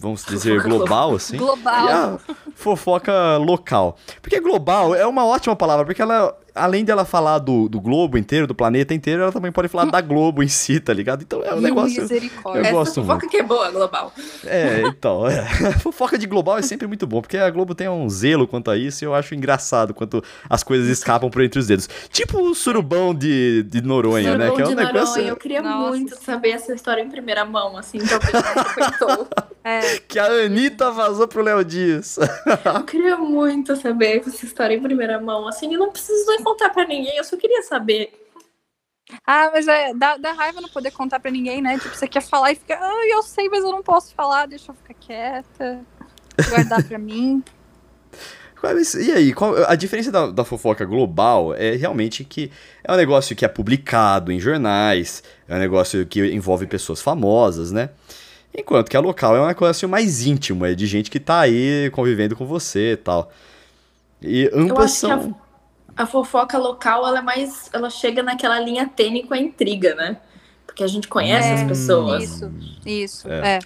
Vamos 0.00 0.24
dizer 0.26 0.56
Fofoca 0.56 0.68
global, 0.68 1.14
assim. 1.14 1.36
Global. 1.36 1.86
E 1.86 1.90
a 1.90 2.18
fofoca 2.54 3.36
local. 3.36 3.96
Porque 4.22 4.40
global 4.40 4.94
é 4.94 5.06
uma 5.06 5.24
ótima 5.24 5.54
palavra, 5.56 5.84
porque 5.84 6.00
ela, 6.02 6.36
além 6.54 6.84
dela 6.84 7.04
falar 7.04 7.38
do, 7.38 7.68
do 7.68 7.80
globo 7.80 8.18
inteiro, 8.18 8.46
do 8.46 8.54
planeta 8.54 8.94
inteiro, 8.94 9.22
ela 9.22 9.32
também 9.32 9.52
pode 9.52 9.68
falar 9.68 9.86
da 9.90 10.00
Globo 10.00 10.42
em 10.42 10.48
si, 10.48 10.80
tá 10.80 10.92
ligado? 10.92 11.22
Então 11.22 11.42
é 11.44 11.54
um 11.54 11.60
negócio. 11.60 12.02
Misericórdia. 12.02 12.60
Eu 12.60 12.64
Essa 12.64 12.72
gosto 12.72 12.94
fofoca 13.02 13.28
que 13.28 13.36
é 13.36 13.42
boa, 13.42 13.70
global. 13.70 14.12
É, 14.44 14.82
então, 14.86 15.26
é. 15.26 15.44
fofoca 15.80 16.18
de 16.18 16.26
global 16.26 16.58
é 16.58 16.62
sempre 16.62 16.86
muito 16.86 17.06
bom, 17.06 17.20
porque 17.20 17.36
a 17.36 17.50
Globo 17.50 17.74
tem 17.74 17.88
um 17.88 18.08
zelo 18.08 18.46
quanto 18.46 18.70
a 18.70 18.76
isso 18.76 19.04
e 19.04 19.06
eu 19.06 19.14
acho 19.14 19.34
engraçado 19.34 19.94
quanto 19.94 20.22
as 20.48 20.62
coisas 20.62 20.88
escapam 20.88 21.30
por 21.30 21.42
entre 21.42 21.58
os 21.58 21.66
dedos. 21.66 21.88
Tipo 22.10 22.40
o 22.40 22.54
surubão 22.54 23.14
de, 23.14 23.62
de 23.64 23.80
Noronha, 23.80 24.36
né? 24.36 24.46
Surubom 24.46 24.56
Que 24.56 24.62
é 24.62 24.64
um 24.64 24.68
de 24.68 24.74
Noronha, 24.74 24.92
negócio 24.92 25.22
Eu 25.22 25.36
queria 25.36 25.62
Nossa. 25.62 25.88
muito 25.90 26.16
saber 26.16 26.50
essa 26.50 26.74
história 26.74 27.02
em 27.02 27.08
primeira 27.08 27.44
mão, 27.44 27.76
assim, 27.76 28.00
frequentou. 28.00 29.28
É, 29.64 29.98
que 29.98 30.18
a 30.18 30.24
Anitta 30.24 30.90
vazou 30.90 31.28
pro 31.28 31.42
Léo 31.42 31.62
Dias. 31.62 32.18
Eu 32.74 32.84
queria 32.84 33.18
muito 33.18 33.76
saber 33.76 34.22
essa 34.26 34.46
história 34.46 34.74
em 34.74 34.80
primeira 34.80 35.20
mão, 35.20 35.46
assim, 35.46 35.70
e 35.74 35.76
não 35.76 35.90
preciso 35.90 36.24
contar 36.42 36.70
pra 36.70 36.84
ninguém, 36.86 37.16
eu 37.16 37.24
só 37.24 37.36
queria 37.36 37.62
saber. 37.62 38.12
Ah, 39.26 39.50
mas 39.52 39.66
é, 39.66 39.94
dá, 39.94 40.16
dá 40.18 40.32
raiva 40.32 40.60
não 40.60 40.68
poder 40.68 40.90
contar 40.90 41.18
pra 41.18 41.30
ninguém, 41.30 41.62
né? 41.62 41.78
Tipo, 41.78 41.94
você 41.96 42.06
quer 42.06 42.20
falar 42.20 42.52
e 42.52 42.56
fica, 42.56 42.78
ah, 42.78 43.06
eu 43.08 43.22
sei, 43.22 43.48
mas 43.48 43.64
eu 43.64 43.70
não 43.70 43.82
posso 43.82 44.14
falar, 44.14 44.46
deixa 44.46 44.70
eu 44.70 44.74
ficar 44.74 44.94
quieta, 44.94 45.80
guardar 46.50 46.82
pra 46.84 46.98
mim. 46.98 47.42
Mas, 48.60 48.92
e 48.94 49.12
aí, 49.12 49.32
qual- 49.32 49.54
a 49.68 49.76
diferença 49.76 50.10
da, 50.10 50.26
da 50.32 50.44
fofoca 50.44 50.84
global 50.84 51.54
é 51.54 51.76
realmente 51.76 52.24
que 52.24 52.50
é 52.82 52.92
um 52.92 52.96
negócio 52.96 53.36
que 53.36 53.44
é 53.44 53.48
publicado 53.48 54.32
em 54.32 54.40
jornais, 54.40 55.22
é 55.46 55.54
um 55.54 55.58
negócio 55.60 56.04
que 56.04 56.20
envolve 56.34 56.66
pessoas 56.66 57.00
famosas, 57.00 57.70
né? 57.70 57.90
Enquanto 58.52 58.88
que 58.90 58.96
a 58.96 59.00
local 59.00 59.36
é 59.36 59.40
um 59.40 59.46
negócio 59.46 59.88
mais 59.88 60.26
íntimo, 60.26 60.66
é 60.66 60.74
de 60.74 60.88
gente 60.88 61.08
que 61.08 61.20
tá 61.20 61.38
aí 61.40 61.88
convivendo 61.92 62.34
com 62.34 62.44
você 62.46 62.94
e 62.94 62.96
tal. 62.96 63.30
E 64.20 64.50
ambas 64.52 64.90
acho 64.92 65.06
que 65.06 65.12
a- 65.12 65.18
são. 65.20 65.40
A 65.98 66.06
fofoca 66.06 66.56
local, 66.56 67.06
ela 67.06 67.18
é 67.18 67.22
mais. 67.22 67.68
Ela 67.72 67.90
chega 67.90 68.22
naquela 68.22 68.58
linha 68.60 68.86
tênue 68.86 69.24
com 69.24 69.34
a 69.34 69.38
intriga, 69.38 69.94
né? 69.96 70.16
Porque 70.64 70.84
a 70.84 70.86
gente 70.86 71.08
conhece 71.08 71.48
É, 71.48 71.54
as 71.54 71.62
pessoas. 71.64 72.22
Isso, 72.24 72.52
isso, 72.86 73.28
É. 73.28 73.56
é. 73.56 73.58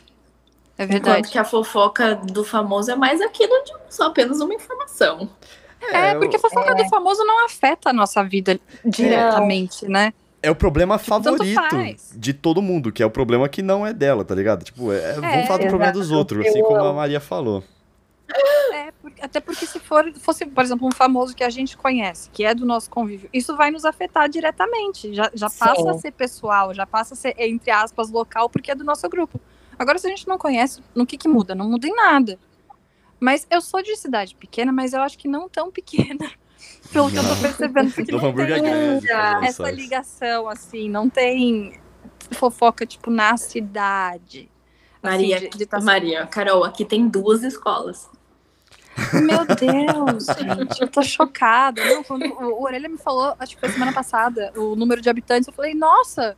É, 0.79 0.85
Enquanto 0.85 1.05
verdade. 1.05 1.29
que 1.29 1.39
a 1.39 1.45
fofoca 1.45 2.15
do 2.17 2.43
famoso 2.43 2.91
é 2.91 2.97
mais 2.97 3.21
aquilo 3.21 3.53
de 3.65 3.73
só 3.91 4.05
apenas 4.05 4.41
uma 4.41 4.55
informação. 4.55 5.29
É, 5.93 6.15
porque 6.15 6.37
a 6.37 6.39
fofoca 6.39 6.75
do 6.75 6.89
famoso 6.89 7.23
não 7.25 7.45
afeta 7.45 7.91
a 7.91 7.93
nossa 7.93 8.23
vida 8.25 8.59
diretamente, 8.85 9.87
né? 9.87 10.13
É 10.43 10.51
o 10.51 10.55
problema 10.55 10.99
Tipo, 10.99 11.09
favorito 11.11 11.61
de 12.17 12.33
todo 12.33 12.61
mundo, 12.63 12.91
que 12.91 13.03
é 13.03 13.07
o 13.07 13.11
problema 13.11 13.49
que 13.49 13.63
não 13.63 13.87
é 13.87 13.93
dela, 13.93 14.25
tá 14.25 14.35
ligado? 14.35 14.65
Tipo, 14.65 14.93
é, 14.93 15.13
vamos 15.13 15.47
falar 15.47 15.59
do 15.59 15.69
problema 15.69 15.93
dos 15.93 16.11
outros, 16.11 16.47
assim 16.47 16.63
como 16.63 16.83
a. 16.83 16.93
Maria 16.93 17.21
falou. 17.21 17.63
Por- 19.03 19.13
até 19.21 19.41
porque 19.41 19.67
se 19.67 19.81
for, 19.81 20.11
fosse, 20.21 20.47
por 20.47 20.63
exemplo, 20.63 20.87
um 20.87 20.93
famoso 20.93 21.35
que 21.35 21.43
a 21.43 21.51
gente 21.51 21.77
conhece, 21.77 22.31
que 22.31 22.45
é 22.45 22.55
do 22.55 22.65
nosso 22.65 22.89
convívio, 22.89 23.29
isso 23.33 23.57
vai 23.57 23.71
nos 23.71 23.85
afetar 23.85 24.29
diretamente. 24.29 25.13
Já, 25.13 25.31
já 25.35 25.49
Sim. 25.49 25.59
passa 25.59 25.91
a 25.91 25.95
ser 25.95 26.13
pessoal, 26.13 26.73
já 26.73 26.87
passa 26.87 27.15
a 27.15 27.17
ser, 27.17 27.35
entre 27.37 27.71
aspas, 27.73 28.11
local, 28.11 28.49
porque 28.49 28.71
é 28.71 28.75
do 28.75 28.85
nosso 28.85 29.09
grupo. 29.09 29.41
Agora, 29.79 29.99
se 29.99 30.07
a 30.07 30.11
gente 30.11 30.29
não 30.29 30.39
conhece, 30.39 30.81
no 30.95 31.05
que 31.05 31.19
que 31.19 31.27
muda? 31.29 31.55
Não 31.55 31.69
muda 31.69 31.87
em 31.89 31.95
nada. 31.95 32.39
Mas 33.19 33.47
eu 33.51 33.61
sou 33.61 33.83
de 33.83 33.95
cidade 33.97 34.35
pequena, 34.37 34.73
mas 34.73 34.93
eu 34.93 35.03
acho 35.03 35.19
que 35.19 35.27
não 35.29 35.49
tão 35.49 35.71
pequena, 35.71 36.31
pelo 36.93 37.11
que 37.11 37.17
eu 37.19 37.23
tô 37.29 37.37
percebendo, 37.37 37.93
porque 37.93 38.13
não 38.13 38.19
é 38.29 38.33
tem 38.33 38.63
grande. 38.63 39.47
essa 39.47 39.71
ligação, 39.71 40.49
assim, 40.49 40.89
não 40.89 41.09
tem 41.11 41.81
fofoca, 42.33 42.87
tipo, 42.87 43.11
na 43.11 43.37
cidade. 43.37 44.49
assim, 45.03 45.17
Maria, 45.17 45.41
de- 45.41 45.49
de 45.51 45.67
tá- 45.67 45.81
Maria, 45.81 46.27
Carol, 46.27 46.63
aqui 46.65 46.85
tem 46.85 47.09
duas 47.09 47.43
escolas. 47.43 48.09
Meu 49.13 49.45
Deus, 49.47 50.27
gente, 50.39 50.81
eu 50.81 50.89
tô 50.89 51.03
chocada. 51.03 51.85
Não, 51.85 52.03
quando 52.03 52.27
o, 52.27 52.61
o 52.61 52.63
Orelha 52.65 52.89
me 52.89 52.99
falou, 52.99 53.35
acho 53.39 53.55
que 53.55 53.61
foi 53.61 53.71
semana 53.71 53.93
passada, 53.93 54.53
o 54.57 54.77
número 54.77 55.01
de 55.01 55.09
habitantes, 55.09 55.47
eu 55.47 55.53
falei, 55.53 55.75
nossa, 55.75 56.37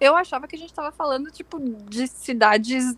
eu 0.00 0.16
achava 0.16 0.46
que 0.48 0.56
a 0.56 0.58
gente 0.58 0.72
tava 0.72 0.90
falando, 0.90 1.30
tipo, 1.30 1.58
de 1.60 2.06
cidades 2.08 2.96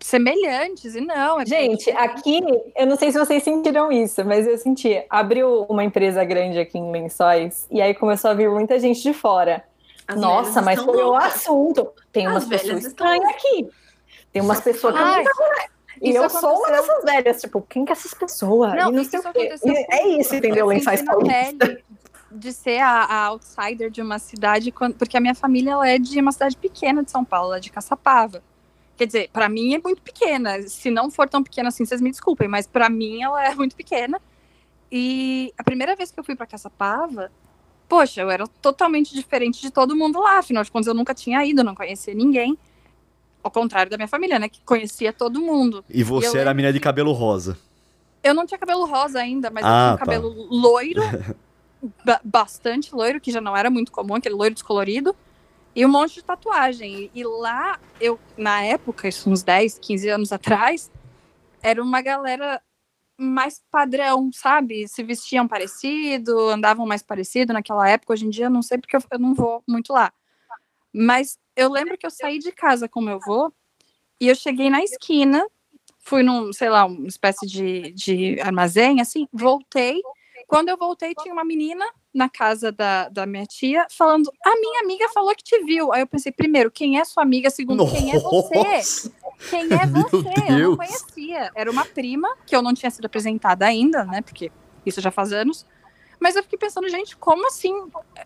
semelhantes, 0.00 0.94
e 0.94 1.00
não. 1.00 1.40
É 1.40 1.46
Gente, 1.46 1.90
aqui, 1.92 2.40
eu 2.76 2.86
não 2.86 2.96
sei 2.96 3.10
se 3.10 3.18
vocês 3.18 3.42
sentiram 3.42 3.90
isso, 3.90 4.22
mas 4.24 4.46
eu 4.46 4.58
senti. 4.58 5.02
Abriu 5.08 5.62
uma 5.68 5.82
empresa 5.82 6.22
grande 6.24 6.58
aqui 6.58 6.78
em 6.78 6.90
Lençóis 6.90 7.66
e 7.70 7.80
aí 7.80 7.94
começou 7.94 8.30
a 8.30 8.34
vir 8.34 8.50
muita 8.50 8.78
gente 8.78 9.02
de 9.02 9.14
fora. 9.14 9.64
As 10.06 10.20
Nossa, 10.20 10.60
mas 10.60 10.82
foi 10.82 11.02
o 11.02 11.14
assunto. 11.14 11.90
Tem 12.12 12.26
As 12.26 12.32
umas 12.32 12.44
pessoas 12.44 12.84
estão 12.84 12.90
estranhas 12.90 13.28
aqui. 13.30 13.68
Tem 14.30 14.42
umas 14.42 14.60
pessoas 14.60 14.94
que 14.94 15.00
E 16.04 16.10
isso 16.10 16.18
eu 16.22 16.30
sou 16.30 16.40
uma 16.58 16.68
aconteceu- 16.68 16.86
dessas 16.86 17.04
velhas, 17.04 17.40
tipo, 17.40 17.62
quem 17.68 17.84
que 17.84 17.92
é 17.92 17.94
essas 17.94 18.14
pessoas? 18.14 18.74
Não, 18.74 18.90
não 18.90 19.00
isso 19.02 19.10
sei 19.10 19.20
o 19.20 19.22
quê. 19.22 19.28
aconteceu 19.28 19.74
é 19.90 20.08
isso, 20.20 20.34
entendeu? 20.34 20.58
Eu 20.58 20.66
Lençóis 20.66 21.00
senti 21.00 21.06
na 21.10 21.12
Paulista. 21.16 21.66
pele 21.66 21.84
de 22.30 22.52
ser 22.52 22.80
a, 22.80 23.04
a 23.04 23.26
outsider 23.26 23.90
de 23.90 24.02
uma 24.02 24.18
cidade, 24.18 24.72
porque 24.98 25.16
a 25.16 25.20
minha 25.20 25.34
família 25.36 25.70
ela 25.72 25.88
é 25.88 25.98
de 25.98 26.20
uma 26.20 26.32
cidade 26.32 26.56
pequena 26.56 27.02
de 27.04 27.10
São 27.10 27.24
Paulo, 27.24 27.48
ela 27.50 27.56
é 27.58 27.60
de 27.60 27.70
Caçapava. 27.70 28.42
Quer 28.96 29.06
dizer, 29.06 29.30
pra 29.32 29.48
mim 29.48 29.74
é 29.74 29.78
muito 29.82 30.02
pequena. 30.02 30.60
Se 30.62 30.90
não 30.90 31.10
for 31.10 31.28
tão 31.28 31.42
pequena 31.42 31.68
assim, 31.68 31.84
vocês 31.84 32.00
me 32.00 32.10
desculpem, 32.10 32.48
mas 32.48 32.66
pra 32.66 32.88
mim 32.88 33.22
ela 33.22 33.44
é 33.44 33.54
muito 33.54 33.74
pequena. 33.76 34.20
E 34.90 35.52
a 35.58 35.64
primeira 35.64 35.96
vez 35.96 36.10
que 36.10 36.18
eu 36.20 36.24
fui 36.24 36.36
pra 36.36 36.46
Caçapava, 36.46 37.30
poxa, 37.88 38.20
eu 38.20 38.30
era 38.30 38.46
totalmente 38.60 39.14
diferente 39.14 39.60
de 39.60 39.70
todo 39.70 39.96
mundo 39.96 40.20
lá. 40.20 40.38
Afinal 40.38 40.62
de 40.64 40.70
contas, 40.70 40.86
eu 40.86 40.94
nunca 40.94 41.14
tinha 41.14 41.44
ido, 41.44 41.64
não 41.64 41.74
conhecia 41.74 42.14
ninguém. 42.14 42.56
Ao 43.44 43.50
contrário 43.50 43.90
da 43.90 43.98
minha 43.98 44.08
família, 44.08 44.38
né? 44.38 44.48
Que 44.48 44.62
conhecia 44.64 45.12
todo 45.12 45.38
mundo. 45.38 45.84
E 45.88 46.02
você 46.02 46.38
eu 46.38 46.40
era 46.40 46.50
a 46.50 46.54
menina 46.54 46.72
de 46.72 46.80
cabelo 46.80 47.12
rosa. 47.12 47.58
Eu 48.22 48.32
não 48.32 48.46
tinha 48.46 48.58
cabelo 48.58 48.86
rosa 48.86 49.20
ainda, 49.20 49.50
mas 49.50 49.64
Ah, 49.66 49.68
eu 49.68 49.74
tinha 49.74 49.92
um 49.92 49.98
tá. 49.98 49.98
cabelo 49.98 50.46
loiro, 50.50 51.02
ba- 52.02 52.22
bastante 52.24 52.94
loiro, 52.94 53.20
que 53.20 53.30
já 53.30 53.42
não 53.42 53.54
era 53.54 53.68
muito 53.68 53.92
comum, 53.92 54.14
aquele 54.14 54.34
loiro 54.34 54.54
descolorido, 54.54 55.14
e 55.76 55.84
um 55.84 55.90
monte 55.90 56.14
de 56.14 56.24
tatuagem. 56.24 57.10
E, 57.14 57.20
e 57.20 57.22
lá, 57.22 57.78
eu, 58.00 58.18
na 58.34 58.62
época, 58.62 59.08
isso 59.08 59.28
uns 59.28 59.42
10, 59.42 59.78
15 59.78 60.08
anos 60.08 60.32
atrás, 60.32 60.90
era 61.62 61.82
uma 61.82 62.00
galera 62.00 62.62
mais 63.18 63.62
padrão, 63.70 64.30
sabe? 64.32 64.88
Se 64.88 65.02
vestiam 65.02 65.46
parecido, 65.46 66.48
andavam 66.48 66.86
mais 66.86 67.02
parecido 67.02 67.52
naquela 67.52 67.86
época. 67.90 68.14
Hoje 68.14 68.24
em 68.26 68.30
dia, 68.30 68.46
eu 68.46 68.50
não 68.50 68.62
sei 68.62 68.78
porque 68.78 68.96
eu, 68.96 69.02
eu 69.10 69.18
não 69.18 69.34
vou 69.34 69.62
muito 69.68 69.92
lá. 69.92 70.10
Mas 70.92 71.38
eu 71.56 71.70
lembro 71.70 71.96
que 71.96 72.06
eu 72.06 72.10
saí 72.10 72.38
de 72.38 72.52
casa 72.52 72.88
com 72.88 73.00
meu 73.00 73.16
avô 73.16 73.52
e 74.20 74.28
eu 74.28 74.34
cheguei 74.34 74.70
na 74.70 74.82
esquina, 74.82 75.44
fui 76.00 76.22
num, 76.22 76.52
sei 76.52 76.70
lá, 76.70 76.84
uma 76.84 77.08
espécie 77.08 77.46
de, 77.46 77.92
de 77.92 78.40
armazém, 78.40 79.00
assim, 79.00 79.28
voltei. 79.32 80.00
Quando 80.46 80.68
eu 80.68 80.76
voltei, 80.76 81.14
tinha 81.14 81.32
uma 81.32 81.44
menina 81.44 81.84
na 82.12 82.28
casa 82.28 82.70
da, 82.70 83.08
da 83.08 83.26
minha 83.26 83.46
tia 83.46 83.86
falando: 83.90 84.30
A 84.44 84.54
minha 84.60 84.82
amiga 84.82 85.08
falou 85.08 85.34
que 85.34 85.42
te 85.42 85.58
viu. 85.64 85.92
Aí 85.92 86.02
eu 86.02 86.06
pensei, 86.06 86.30
primeiro, 86.30 86.70
quem 86.70 86.98
é 86.98 87.04
sua 87.04 87.22
amiga? 87.22 87.50
Segundo, 87.50 87.86
quem 87.90 88.12
é 88.12 88.18
você? 88.18 88.54
Nossa! 88.54 89.12
Quem 89.50 89.62
é 89.72 89.86
você? 89.86 90.52
Eu 90.52 90.70
não 90.70 90.76
conhecia. 90.76 91.50
Era 91.54 91.70
uma 91.70 91.84
prima 91.84 92.28
que 92.46 92.54
eu 92.54 92.62
não 92.62 92.74
tinha 92.74 92.90
sido 92.90 93.06
apresentada 93.06 93.66
ainda, 93.66 94.04
né? 94.04 94.22
Porque 94.22 94.52
isso 94.84 95.00
já 95.00 95.10
faz 95.10 95.32
anos. 95.32 95.66
Mas 96.20 96.36
eu 96.36 96.42
fiquei 96.42 96.58
pensando, 96.58 96.88
gente, 96.88 97.16
como 97.16 97.46
assim? 97.46 97.74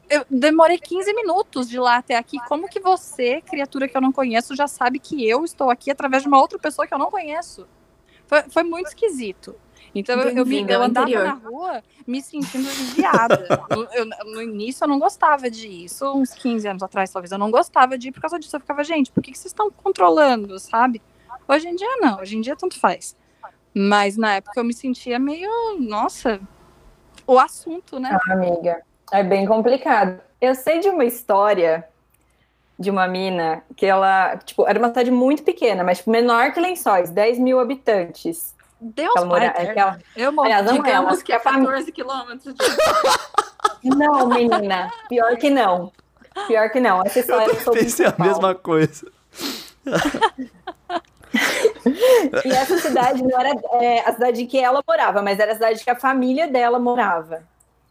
Eu 0.09 0.25
demorei 0.31 0.79
15 0.79 1.13
minutos 1.15 1.69
de 1.69 1.79
lá 1.79 1.97
até 1.97 2.17
aqui. 2.17 2.39
Como 2.47 2.69
que 2.69 2.81
você, 2.81 3.41
criatura 3.41 3.89
que 3.89 3.97
eu 3.97 4.01
não 4.01 4.13
conheço, 4.13 4.55
já 4.55 4.67
sabe 4.69 4.99
que 4.99 5.27
eu 5.29 5.45
estou 5.45 5.71
aqui 5.71 5.91
através 5.91 6.23
de 6.23 6.29
uma 6.29 6.41
outra 6.41 6.59
pessoa 6.59 6.87
que 6.87 6.95
eu 6.95 6.99
não 6.99 7.11
conheço? 7.11 7.67
Foi, 8.27 8.43
foi 8.51 8.63
muito 8.63 8.89
esquisito. 8.89 9.55
Então 9.95 10.21
eu, 10.21 10.29
eu, 10.31 10.47
me- 10.47 10.61
eu 10.69 10.83
andava 10.83 11.09
interior. 11.09 11.25
na 11.25 11.33
rua 11.33 11.83
me 12.07 12.21
sentindo 12.23 12.69
aliviada. 12.69 13.49
No, 13.71 13.85
eu- 13.93 14.07
no 14.33 14.43
início 14.43 14.85
eu 14.85 14.89
não 14.89 14.99
gostava 14.99 15.51
de 15.51 15.67
ir. 15.67 15.85
Isso 15.87 16.05
uns 16.15 16.33
15 16.35 16.67
anos 16.69 16.83
atrás, 16.83 17.11
talvez. 17.11 17.33
Eu 17.33 17.39
não 17.39 17.51
gostava 17.51 17.97
de 17.99 18.09
ir 18.09 18.13
por 18.13 18.21
causa 18.21 18.39
disso. 18.39 18.55
Eu 18.57 18.61
ficava, 18.61 18.83
gente, 18.85 19.11
por 19.11 19.23
que, 19.23 19.33
que 19.33 19.39
vocês 19.39 19.51
estão 19.53 19.71
controlando, 19.71 20.59
sabe? 20.59 21.01
Hoje 21.47 21.69
em 21.69 21.75
dia 21.75 21.97
não, 22.01 22.19
hoje 22.21 22.37
em 22.37 22.41
dia 22.43 22.55
tanto 22.57 22.79
faz. 22.79 23.17
Mas 23.75 24.17
na 24.17 24.35
época 24.35 24.59
eu 24.61 24.65
me 24.65 24.75
sentia 24.75 25.19
meio, 25.19 25.51
nossa, 25.79 26.41
o 27.29 27.39
assunto, 27.39 28.01
né? 28.01 28.19
amiga. 28.31 28.83
É 29.13 29.23
bem 29.23 29.47
complicado. 29.47 30.21
Eu 30.41 30.55
sei 30.55 30.81
de 30.81 30.89
uma 30.89 31.05
história 31.05 31.87
de 32.79 32.91
uma 32.91 33.07
mina 33.09 33.63
que 33.77 33.85
ela, 33.87 34.37
tipo, 34.39 34.67
era 34.69 34.79
uma 34.79 34.89
cidade 34.89 35.11
muito 35.11 35.43
pequena, 35.43 35.83
mas 35.85 35.99
tipo, 35.99 36.11
menor 36.11 36.53
que 36.53 36.61
Lençóis, 36.61 37.11
10 37.11 37.39
mil 37.39 37.59
habitantes. 37.61 38.55
Deus 38.81 39.13
Ela 39.17 39.27
mora- 39.27 39.45
é 39.57 39.73
que 39.75 39.79
ela- 39.81 39.99
Eu 40.17 40.31
morri. 40.33 40.53
Aliás, 40.53 40.67
não 40.67 40.73
ela, 40.75 40.83
Digamos 40.85 41.23
que 41.23 41.33
é 41.33 41.37
a 41.37 41.41
fami- 41.41 41.67
14 41.67 41.91
quilômetros 41.93 42.55
de 42.55 43.89
Não, 43.91 44.29
menina, 44.29 44.91
pior 45.09 45.37
que 45.37 45.51
não. 45.51 45.93
Pior 46.47 46.71
que 46.71 46.79
não. 46.79 47.03
Essa 47.05 47.19
história 47.19 47.51
eu 47.53 47.73
em 47.75 47.77
Pensei 47.79 48.07
a 48.07 48.15
mesma 48.17 48.55
coisa. 48.55 49.11
E 52.45 52.49
essa 52.51 52.79
cidade 52.79 53.23
não 53.23 53.39
era 53.39 53.55
é, 53.81 54.01
a 54.01 54.13
cidade 54.13 54.45
que 54.47 54.59
ela 54.59 54.83
morava, 54.87 55.23
mas 55.23 55.39
era 55.39 55.53
a 55.53 55.55
cidade 55.55 55.83
que 55.83 55.91
a 55.91 55.97
família 55.97 56.47
dela 56.47 56.79
morava. 56.79 57.43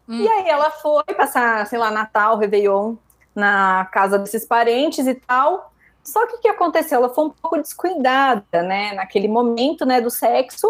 Hum. 0.07 0.21
E 0.21 0.27
aí 0.27 0.49
ela 0.49 0.69
foi 0.71 1.03
passar, 1.15 1.65
sei 1.67 1.79
lá, 1.79 1.91
Natal, 1.91 2.37
Réveillon, 2.37 2.95
na 3.35 3.87
casa 3.91 4.17
desses 4.17 4.45
parentes 4.45 5.05
e 5.07 5.15
tal. 5.15 5.71
Só 6.03 6.25
que 6.25 6.35
o 6.35 6.39
que 6.39 6.47
aconteceu? 6.47 6.99
Ela 6.99 7.09
foi 7.13 7.25
um 7.25 7.29
pouco 7.29 7.57
descuidada, 7.57 8.63
né? 8.63 8.93
Naquele 8.93 9.27
momento, 9.27 9.85
né, 9.85 9.99
do 9.99 10.09
sexo. 10.09 10.67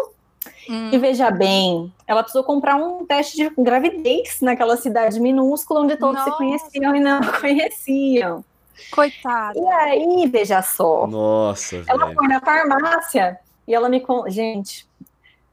Hum, 0.69 0.89
E 0.91 0.97
veja 0.97 1.29
bem, 1.29 1.93
ela 2.07 2.23
precisou 2.23 2.43
comprar 2.43 2.75
um 2.75 3.05
teste 3.05 3.37
de 3.37 3.49
gravidez 3.61 4.39
naquela 4.41 4.77
cidade 4.77 5.19
minúscula 5.19 5.81
onde 5.81 5.97
todos 5.97 6.21
se 6.23 6.29
Nossa. 6.29 6.37
conheciam 6.37 6.95
e 6.95 6.99
não 6.99 7.19
conheciam. 7.39 8.43
Coitada. 8.91 9.57
E 9.57 9.67
aí, 9.67 10.27
veja 10.27 10.61
só, 10.61 11.07
Nossa, 11.07 11.83
ela 11.87 12.05
velho. 12.05 12.17
foi 12.17 12.27
na 12.27 12.39
farmácia 12.39 13.39
e 13.67 13.73
ela 13.73 13.89
me. 13.89 14.03
Gente, 14.27 14.87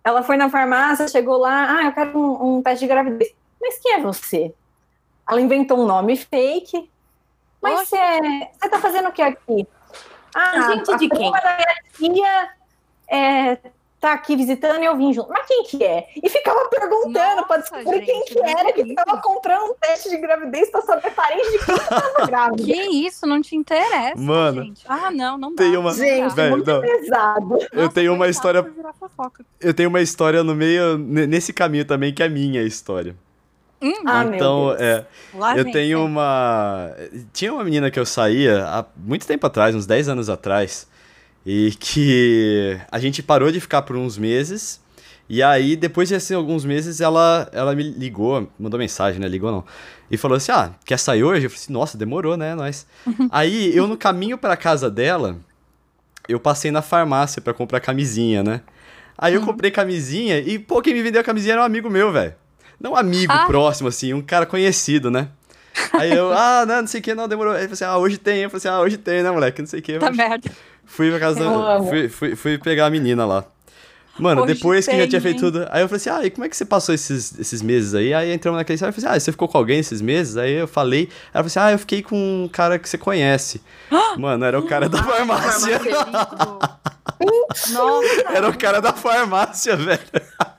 ela 0.02 0.22
foi 0.22 0.36
na 0.36 0.50
farmácia, 0.50 1.08
chegou 1.08 1.38
lá, 1.38 1.78
ah, 1.78 1.84
eu 1.84 1.92
quero 1.92 2.18
um, 2.18 2.56
um 2.58 2.62
teste 2.62 2.84
de 2.84 2.88
gravidez. 2.88 3.34
Mas 3.60 3.78
quem 3.78 3.94
é 3.94 4.00
você? 4.00 4.54
Ela 5.28 5.40
inventou 5.40 5.78
um 5.78 5.86
nome 5.86 6.16
fake. 6.16 6.90
Mas 7.62 7.88
você 7.88 7.96
é... 7.96 8.50
você 8.52 8.68
tá 8.68 8.78
fazendo 8.78 9.08
o 9.08 9.12
que 9.12 9.22
aqui? 9.22 9.66
Ah, 10.34 10.72
Gente 10.72 10.92
a 10.92 10.96
de 10.96 11.08
quem? 11.08 11.30
da 11.30 11.56
minha 11.56 12.14
tia 12.14 12.50
é, 13.08 13.58
tá 14.04 14.12
aqui 14.12 14.36
visitando 14.36 14.82
e 14.82 14.84
eu 14.84 14.96
vim 14.96 15.12
junto. 15.12 15.30
Mas 15.30 15.46
quem 15.46 15.62
que 15.64 15.82
é? 15.82 16.08
E 16.22 16.28
ficava 16.28 16.68
perguntando 16.68 17.46
pra 17.46 17.56
Nossa, 17.58 17.76
descobrir 17.76 18.04
quem 18.04 18.14
gente, 18.18 18.34
que 18.34 18.40
era 18.40 18.72
que 18.72 18.84
Deus 18.84 18.94
tava 18.96 19.20
comprando 19.22 19.70
um 19.70 19.74
teste 19.80 20.10
de 20.10 20.18
gravidez 20.18 20.70
pra 20.70 20.82
saber 20.82 21.10
parente 21.12 21.50
de 21.52 21.58
quem 21.64 21.74
que 21.78 21.88
tava 21.88 22.26
grávida. 22.26 22.62
Que 22.62 22.72
isso, 23.06 23.26
não 23.26 23.40
te 23.40 23.56
interessa, 23.56 24.16
Mano, 24.20 24.62
gente. 24.64 24.84
Ah, 24.86 25.10
não, 25.10 25.38
não 25.38 25.54
dá. 25.54 25.62
tem 25.64 25.76
uma- 25.76 25.94
Gente. 25.94 26.34
Velho, 26.34 26.50
muito 26.50 26.70
não. 26.70 26.80
pesado. 26.82 27.58
Eu 27.72 27.82
Nossa, 27.82 27.94
tenho 27.94 28.12
uma 28.14 28.28
história-. 28.28 28.66
Eu 29.60 29.72
tenho 29.74 29.88
uma 29.88 30.00
história 30.02 30.44
no 30.44 30.54
meio, 30.54 30.98
ne- 30.98 31.26
nesse 31.26 31.52
caminho 31.52 31.84
também, 31.84 32.12
que 32.12 32.22
é 32.22 32.26
a 32.26 32.28
minha 32.28 32.62
história. 32.62 33.16
Hum, 33.82 33.92
Ah, 34.06 34.24
meu 34.24 34.34
então, 34.34 34.66
Deus. 34.68 34.80
é. 34.80 35.06
lá 35.34 35.56
Eu 35.56 35.64
vem, 35.64 35.72
tenho 35.72 35.98
vem. 35.98 36.06
uma. 36.06 36.90
Tinha 37.32 37.52
uma 37.52 37.62
menina 37.64 37.90
que 37.90 37.98
eu 37.98 38.06
saía 38.06 38.64
há 38.66 38.84
muito 38.96 39.26
tempo 39.26 39.46
atrás, 39.46 39.74
uns 39.74 39.86
10 39.86 40.08
anos 40.08 40.28
atrás, 40.30 40.86
e 41.46 41.72
que 41.78 42.78
a 42.90 42.98
gente 42.98 43.22
parou 43.22 43.50
de 43.52 43.60
ficar 43.60 43.82
por 43.82 43.96
uns 43.96 44.16
meses. 44.18 44.82
E 45.28 45.42
aí, 45.42 45.74
depois 45.74 46.08
de 46.08 46.14
assim, 46.14 46.34
alguns 46.34 46.64
meses, 46.66 47.00
ela, 47.00 47.48
ela 47.52 47.74
me 47.74 47.82
ligou, 47.82 48.50
mandou 48.58 48.78
mensagem, 48.78 49.18
né? 49.20 49.26
Ligou 49.26 49.50
não. 49.50 49.64
E 50.10 50.16
falou 50.18 50.36
assim: 50.36 50.52
Ah, 50.52 50.72
quer 50.84 50.98
sair 50.98 51.24
hoje? 51.24 51.46
Eu 51.46 51.50
falei 51.50 51.62
assim: 51.62 51.72
Nossa, 51.72 51.96
demorou, 51.96 52.36
né? 52.36 52.54
Nós. 52.54 52.86
aí, 53.30 53.74
eu 53.74 53.86
no 53.86 53.96
caminho 53.96 54.36
pra 54.36 54.54
casa 54.56 54.90
dela, 54.90 55.38
eu 56.28 56.38
passei 56.38 56.70
na 56.70 56.82
farmácia 56.82 57.40
pra 57.40 57.54
comprar 57.54 57.80
camisinha, 57.80 58.42
né? 58.42 58.60
Aí 59.16 59.32
eu 59.34 59.40
Uhum. 59.40 59.46
comprei 59.46 59.70
camisinha 59.70 60.38
e, 60.40 60.58
pô, 60.58 60.82
quem 60.82 60.92
me 60.92 61.02
vendeu 61.02 61.20
a 61.20 61.24
camisinha 61.24 61.52
era 61.54 61.62
um 61.62 61.64
amigo 61.64 61.88
meu, 61.88 62.12
velho. 62.12 62.34
Não 62.80 62.92
um 62.92 62.96
amigo 62.96 63.32
Ah. 63.32 63.46
próximo, 63.46 63.88
assim, 63.88 64.12
um 64.12 64.20
cara 64.20 64.44
conhecido, 64.44 65.10
né? 65.10 65.28
Aí 65.92 66.12
eu, 66.12 66.32
ah, 66.36 66.64
não, 66.66 66.80
não 66.82 66.86
sei 66.86 67.00
o 67.00 67.02
que, 67.02 67.14
não, 67.14 67.26
demorou. 67.28 67.52
Aí 67.54 67.60
ele 67.60 67.68
falou 67.68 67.74
assim, 67.74 67.84
ah, 67.84 67.96
hoje 67.98 68.18
tem. 68.18 68.40
Eu 68.42 68.50
falei 68.50 68.58
assim, 68.58 68.68
ah, 68.68 68.80
hoje 68.80 68.96
tem, 68.98 69.22
né, 69.22 69.30
moleque, 69.30 69.62
não 69.62 69.66
sei 69.68 69.80
o 69.80 69.82
que. 69.82 69.98
Tá 69.98 70.10
merda. 70.10 70.50
Fui 70.86 71.10
pra 71.10 71.18
casa, 71.20 71.42
amo. 71.44 71.88
fui, 71.88 72.08
fui, 72.08 72.36
fui 72.36 72.58
pegar 72.58 72.86
a 72.86 72.90
menina 72.90 73.24
lá. 73.26 73.44
Mano, 74.18 74.42
Hoje 74.42 74.54
depois 74.54 74.86
que 74.86 74.92
já 74.92 74.98
tem, 74.98 75.08
tinha 75.08 75.20
feito 75.20 75.44
hein? 75.44 75.52
tudo, 75.52 75.66
aí 75.70 75.82
eu 75.82 75.88
falei 75.88 75.96
assim, 75.96 76.10
ah, 76.10 76.24
e 76.24 76.30
como 76.30 76.44
é 76.44 76.48
que 76.48 76.56
você 76.56 76.64
passou 76.64 76.94
esses, 76.94 77.36
esses 77.36 77.60
meses 77.60 77.94
aí? 77.94 78.14
Aí 78.14 78.32
entramos 78.32 78.56
naquele 78.58 78.78
site, 78.78 78.86
eu 78.90 78.92
falei 78.92 79.08
assim, 79.08 79.16
ah, 79.16 79.20
você 79.20 79.32
ficou 79.32 79.48
com 79.48 79.58
alguém 79.58 79.80
esses 79.80 80.00
meses? 80.00 80.36
Aí 80.36 80.52
eu 80.52 80.68
falei, 80.68 81.08
ela 81.32 81.42
falou 81.42 81.46
assim, 81.46 81.58
ah, 81.58 81.72
eu 81.72 81.78
fiquei 81.80 82.00
com 82.00 82.16
um 82.44 82.48
cara 82.48 82.78
que 82.78 82.88
você 82.88 82.96
conhece. 82.96 83.60
Mano, 84.16 84.44
era 84.44 84.56
o 84.56 84.62
cara 84.68 84.88
da 84.88 85.02
farmácia. 85.02 85.80
Nossa, 87.72 88.22
Era 88.32 88.48
o 88.48 88.56
cara 88.56 88.80
da 88.80 88.92
farmácia, 88.92 89.76
velho. 89.76 90.00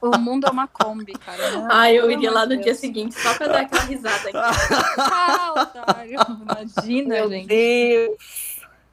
o 0.02 0.18
mundo 0.18 0.48
é 0.48 0.50
uma 0.50 0.68
Kombi, 0.68 1.14
cara. 1.14 1.68
Ah, 1.70 1.92
eu 1.92 2.10
iria 2.12 2.32
lá 2.32 2.46
no 2.46 2.58
dia 2.58 2.76
seguinte 2.76 3.16
só 3.20 3.34
pra 3.36 3.48
dar 3.48 3.60
aquela 3.62 3.84
risada. 3.84 4.30
Ah, 4.34 5.54
otário. 5.80 6.20
Imagina, 6.42 7.16
Meu 7.16 7.30
gente. 7.30 7.48
Deus. 7.48 8.18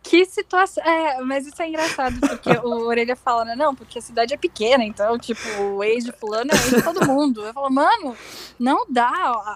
Que 0.02 0.24
situação. 0.24 0.82
É, 0.84 1.20
mas 1.22 1.46
isso 1.46 1.62
é 1.62 1.68
engraçado, 1.68 2.18
porque 2.20 2.50
o 2.50 2.68
Orelha 2.88 3.14
fala, 3.14 3.44
né? 3.44 3.54
Não, 3.54 3.74
porque 3.74 3.98
a 3.98 4.02
cidade 4.02 4.34
é 4.34 4.36
pequena, 4.36 4.82
então, 4.84 5.16
tipo, 5.18 5.40
o 5.60 5.84
ex 5.84 6.04
de 6.04 6.12
fulano 6.12 6.50
é 6.50 6.54
ex 6.54 6.70
de 6.70 6.82
todo 6.82 7.06
mundo. 7.06 7.44
Eu 7.44 7.52
falo, 7.52 7.70
mano, 7.70 8.16
não 8.58 8.84
dá. 8.88 9.12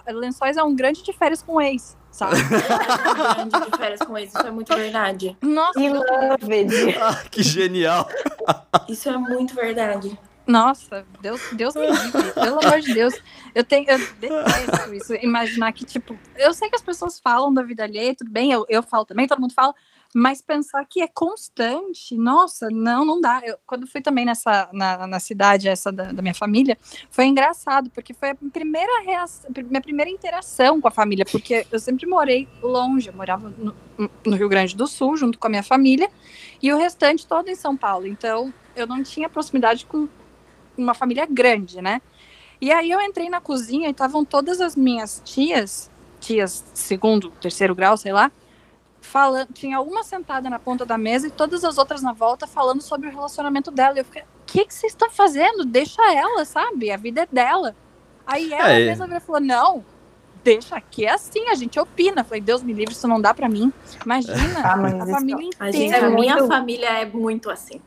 ó, 0.07 0.11
Lençóis 0.11 0.55
é 0.55 0.63
um 0.63 0.75
grande 0.75 1.03
de 1.03 1.11
férias 1.11 1.41
com 1.43 1.61
ex, 1.61 1.97
sabe? 2.11 2.37
grande 2.47 3.71
de 3.71 3.77
férias 3.77 3.99
com 3.99 4.17
eles, 4.17 4.33
isso 4.33 4.47
é 4.47 4.51
muito 4.51 4.73
verdade. 4.73 5.37
Nossa, 5.41 5.79
love 5.79 6.53
it. 6.53 6.97
Ah, 6.99 7.23
que 7.29 7.43
genial. 7.43 8.07
Isso 8.87 9.09
é 9.09 9.17
muito 9.17 9.53
verdade. 9.53 10.17
Nossa, 10.47 11.05
Deus, 11.21 11.41
Deus 11.51 11.75
me 11.75 11.87
livre, 11.87 12.31
pelo 12.31 12.65
amor 12.65 12.79
de 12.79 12.93
Deus. 12.93 13.13
Eu 13.53 13.65
tenho, 13.65 13.85
eu 13.89 13.99
detesto 14.17 14.93
isso, 14.95 15.13
imaginar 15.15 15.73
que, 15.73 15.83
tipo, 15.83 16.17
eu 16.37 16.53
sei 16.53 16.69
que 16.69 16.75
as 16.77 16.81
pessoas 16.81 17.19
falam 17.19 17.53
da 17.53 17.61
vida 17.61 17.83
alheia, 17.83 18.15
tudo 18.15 18.31
bem, 18.31 18.53
eu, 18.53 18.65
eu 18.69 18.81
falo 18.81 19.03
também, 19.03 19.27
todo 19.27 19.41
mundo 19.41 19.53
fala, 19.53 19.75
Mas 20.13 20.41
pensar 20.41 20.85
que 20.85 21.01
é 21.01 21.07
constante, 21.07 22.17
nossa, 22.17 22.69
não, 22.69 23.05
não 23.05 23.19
dá. 23.21 23.41
Eu, 23.43 23.57
quando 23.65 23.87
fui 23.87 24.01
também 24.01 24.25
nessa 24.25 24.69
na, 24.71 25.05
na 25.05 25.19
cidade 25.19 25.67
essa 25.67 25.91
da, 25.91 26.11
da, 26.11 26.21
minha 26.21 26.33
família, 26.33 26.77
foi 27.09 27.25
engraçado, 27.25 27.89
porque 27.89 28.13
foi 28.13 28.31
a 28.31 28.35
primeira 28.35 29.01
reação, 29.03 29.49
minha 29.69 29.81
primeira 29.81 30.09
interação 30.09 30.79
com 30.79 30.87
a 30.87 30.91
família, 30.91 31.25
porque 31.25 31.65
eu 31.71 31.79
sempre 31.79 32.05
morei 32.05 32.47
longe, 32.61 33.09
eu 33.09 33.13
morava 33.13 33.53
no, 33.57 33.75
no 34.25 34.35
Rio 34.35 34.49
Grande 34.49 34.75
do 34.75 34.87
Sul, 34.87 35.17
junto 35.17 35.37
com 35.37 35.47
a 35.47 35.49
minha 35.49 35.63
família, 35.63 36.09
e 36.61 36.71
o 36.73 36.77
restante 36.77 37.27
todo 37.27 37.49
em 37.49 37.55
São 37.55 37.75
Paulo. 37.75 38.07
Então, 38.07 38.53
eu 38.75 38.87
não 38.87 39.03
tinha 39.03 39.29
proximidade 39.29 39.85
com 39.85 40.07
uma 40.77 40.93
família 40.93 41.25
grande, 41.25 41.81
né? 41.81 42.01
E 42.59 42.71
aí 42.71 42.89
eu 42.89 42.99
entrei 43.01 43.29
na 43.29 43.39
cozinha 43.39 43.87
e 43.87 43.91
estavam 43.91 44.25
todas 44.25 44.59
as 44.61 44.75
minhas 44.75 45.21
tias, 45.23 45.91
tias 46.19 46.65
segundo, 46.73 47.29
terceiro 47.31 47.75
grau, 47.75 47.95
sei 47.97 48.11
lá, 48.11 48.31
falando, 49.07 49.47
tinha 49.53 49.79
uma 49.79 50.03
sentada 50.03 50.49
na 50.49 50.59
ponta 50.59 50.85
da 50.85 50.97
mesa 50.97 51.27
e 51.27 51.31
todas 51.31 51.63
as 51.63 51.77
outras 51.77 52.01
na 52.01 52.13
volta 52.13 52.45
falando 52.45 52.81
sobre 52.81 53.07
o 53.07 53.11
relacionamento 53.11 53.71
dela. 53.71 53.95
E 53.95 53.99
eu 53.99 54.05
fiquei, 54.05 54.21
o 54.21 54.25
que, 54.45 54.65
que 54.65 54.73
vocês 54.73 54.91
estão 54.91 55.09
fazendo? 55.09 55.65
Deixa 55.65 56.01
ela, 56.13 56.45
sabe? 56.45 56.91
A 56.91 56.97
vida 56.97 57.21
é 57.21 57.27
dela. 57.31 57.75
Aí 58.25 58.53
ela 58.53 58.69
é. 58.69 58.85
mesma 58.85 59.19
falou, 59.19 59.41
não, 59.41 59.85
deixa 60.43 60.75
aqui 60.75 61.05
é 61.05 61.13
assim, 61.13 61.47
a 61.49 61.55
gente 61.55 61.79
opina. 61.79 62.23
falei, 62.23 62.41
Deus 62.41 62.61
me 62.61 62.73
livre, 62.73 62.93
isso 62.93 63.07
não 63.07 63.19
dá 63.19 63.33
para 63.33 63.47
mim. 63.47 63.71
Imagina, 64.05 64.35
ah, 64.63 64.73
a 64.73 65.07
família 65.07 65.45
inteira. 65.45 65.55
A, 65.59 65.71
gente, 65.71 65.95
a 65.95 66.09
minha 66.09 66.45
família 66.45 66.89
é 67.01 67.05
muito 67.05 67.49
assim. 67.49 67.81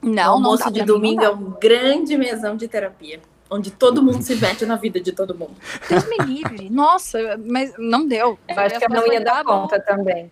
Não, 0.00 0.32
o 0.32 0.34
almoço 0.34 0.64
não 0.64 0.72
de 0.72 0.84
domingo 0.84 1.24
é 1.24 1.30
um 1.30 1.50
grande 1.60 2.16
mesão 2.16 2.56
de 2.56 2.68
terapia 2.68 3.20
onde 3.50 3.70
todo 3.70 4.02
mundo 4.02 4.22
se 4.22 4.36
mete 4.36 4.66
na 4.66 4.76
vida 4.76 5.00
de 5.00 5.12
todo 5.12 5.34
mundo. 5.34 5.54
Deus 5.88 6.06
me 6.08 6.18
livre. 6.24 6.70
Nossa, 6.70 7.18
mas 7.44 7.72
não 7.78 8.06
deu. 8.06 8.38
Eu 8.48 8.60
acho 8.60 8.78
que 8.78 8.84
eu 8.84 8.90
não 8.90 9.12
ia 9.12 9.20
dar 9.20 9.44
conta 9.44 9.80
também. 9.80 10.30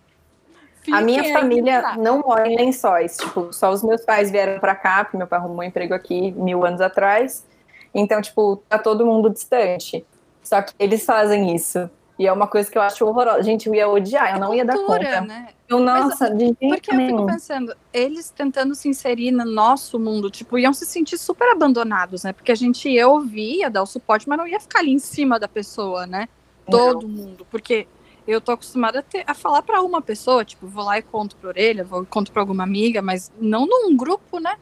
Fique 0.81 0.97
a 0.97 1.01
minha 1.01 1.33
família 1.33 1.97
não 1.97 2.19
mora 2.19 2.47
em 2.47 2.55
lençóis. 2.55 3.17
Tipo, 3.17 3.51
só 3.51 3.71
os 3.71 3.83
meus 3.83 4.05
pais 4.05 4.31
vieram 4.31 4.59
para 4.59 4.75
cá, 4.75 5.03
porque 5.03 5.17
meu 5.17 5.27
pai 5.27 5.39
arrumou 5.39 5.59
um 5.59 5.63
emprego 5.63 5.93
aqui 5.93 6.31
mil 6.31 6.65
anos 6.65 6.79
atrás. 6.79 7.45
Então, 7.93 8.21
tipo, 8.21 8.63
tá 8.69 8.77
todo 8.77 9.05
mundo 9.05 9.29
distante. 9.29 10.05
Só 10.43 10.61
que 10.61 10.73
eles 10.79 11.03
fazem 11.03 11.53
isso. 11.53 11.89
E 12.19 12.25
é 12.25 12.33
uma 12.33 12.47
coisa 12.47 12.69
que 12.69 12.77
eu 12.77 12.81
acho 12.81 13.05
horrorosa. 13.05 13.43
Gente, 13.43 13.67
eu 13.67 13.75
ia 13.75 13.87
odiar, 13.87 14.33
eu 14.33 14.39
não 14.39 14.53
ia 14.53 14.65
dar 14.65 14.75
conta. 14.75 15.21
Né? 15.21 15.49
Eu, 15.69 15.79
nossa, 15.79 16.29
Mas, 16.29 16.37
de 16.37 16.45
jeito 16.45 16.57
Porque 16.59 16.91
eu 16.91 16.95
fico 16.95 17.25
pensando, 17.25 17.75
eles 17.93 18.31
tentando 18.31 18.73
se 18.73 18.89
inserir 18.89 19.31
no 19.31 19.45
nosso 19.45 19.99
mundo, 19.99 20.29
tipo, 20.29 20.57
iam 20.57 20.73
se 20.73 20.85
sentir 20.85 21.17
super 21.17 21.51
abandonados, 21.51 22.23
né? 22.23 22.33
Porque 22.33 22.51
a 22.51 22.55
gente 22.55 22.89
ia 22.89 23.07
ouvir, 23.07 23.59
ia 23.59 23.69
dar 23.69 23.83
o 23.83 23.85
suporte, 23.85 24.27
mas 24.27 24.37
não 24.37 24.47
ia 24.47 24.59
ficar 24.59 24.79
ali 24.79 24.91
em 24.91 24.99
cima 24.99 25.39
da 25.39 25.47
pessoa, 25.47 26.07
né? 26.07 26.27
Todo 26.69 27.07
não. 27.07 27.13
mundo. 27.13 27.47
Porque 27.51 27.87
eu 28.27 28.41
tô 28.41 28.51
acostumada 28.51 28.99
a, 28.99 29.03
ter, 29.03 29.23
a 29.27 29.35
falar 29.35 29.61
para 29.61 29.81
uma 29.81 30.01
pessoa, 30.01 30.43
tipo, 30.43 30.65
vou 30.65 30.83
lá 30.83 30.97
e 30.97 31.03
conto 31.03 31.35
pra 31.35 31.49
orelha, 31.49 31.83
vou 31.83 32.03
conto 32.05 32.31
pra 32.31 32.41
alguma 32.41 32.63
amiga, 32.63 33.01
mas 33.01 33.31
não 33.39 33.67
num 33.67 33.95
grupo, 33.95 34.39
né? 34.39 34.55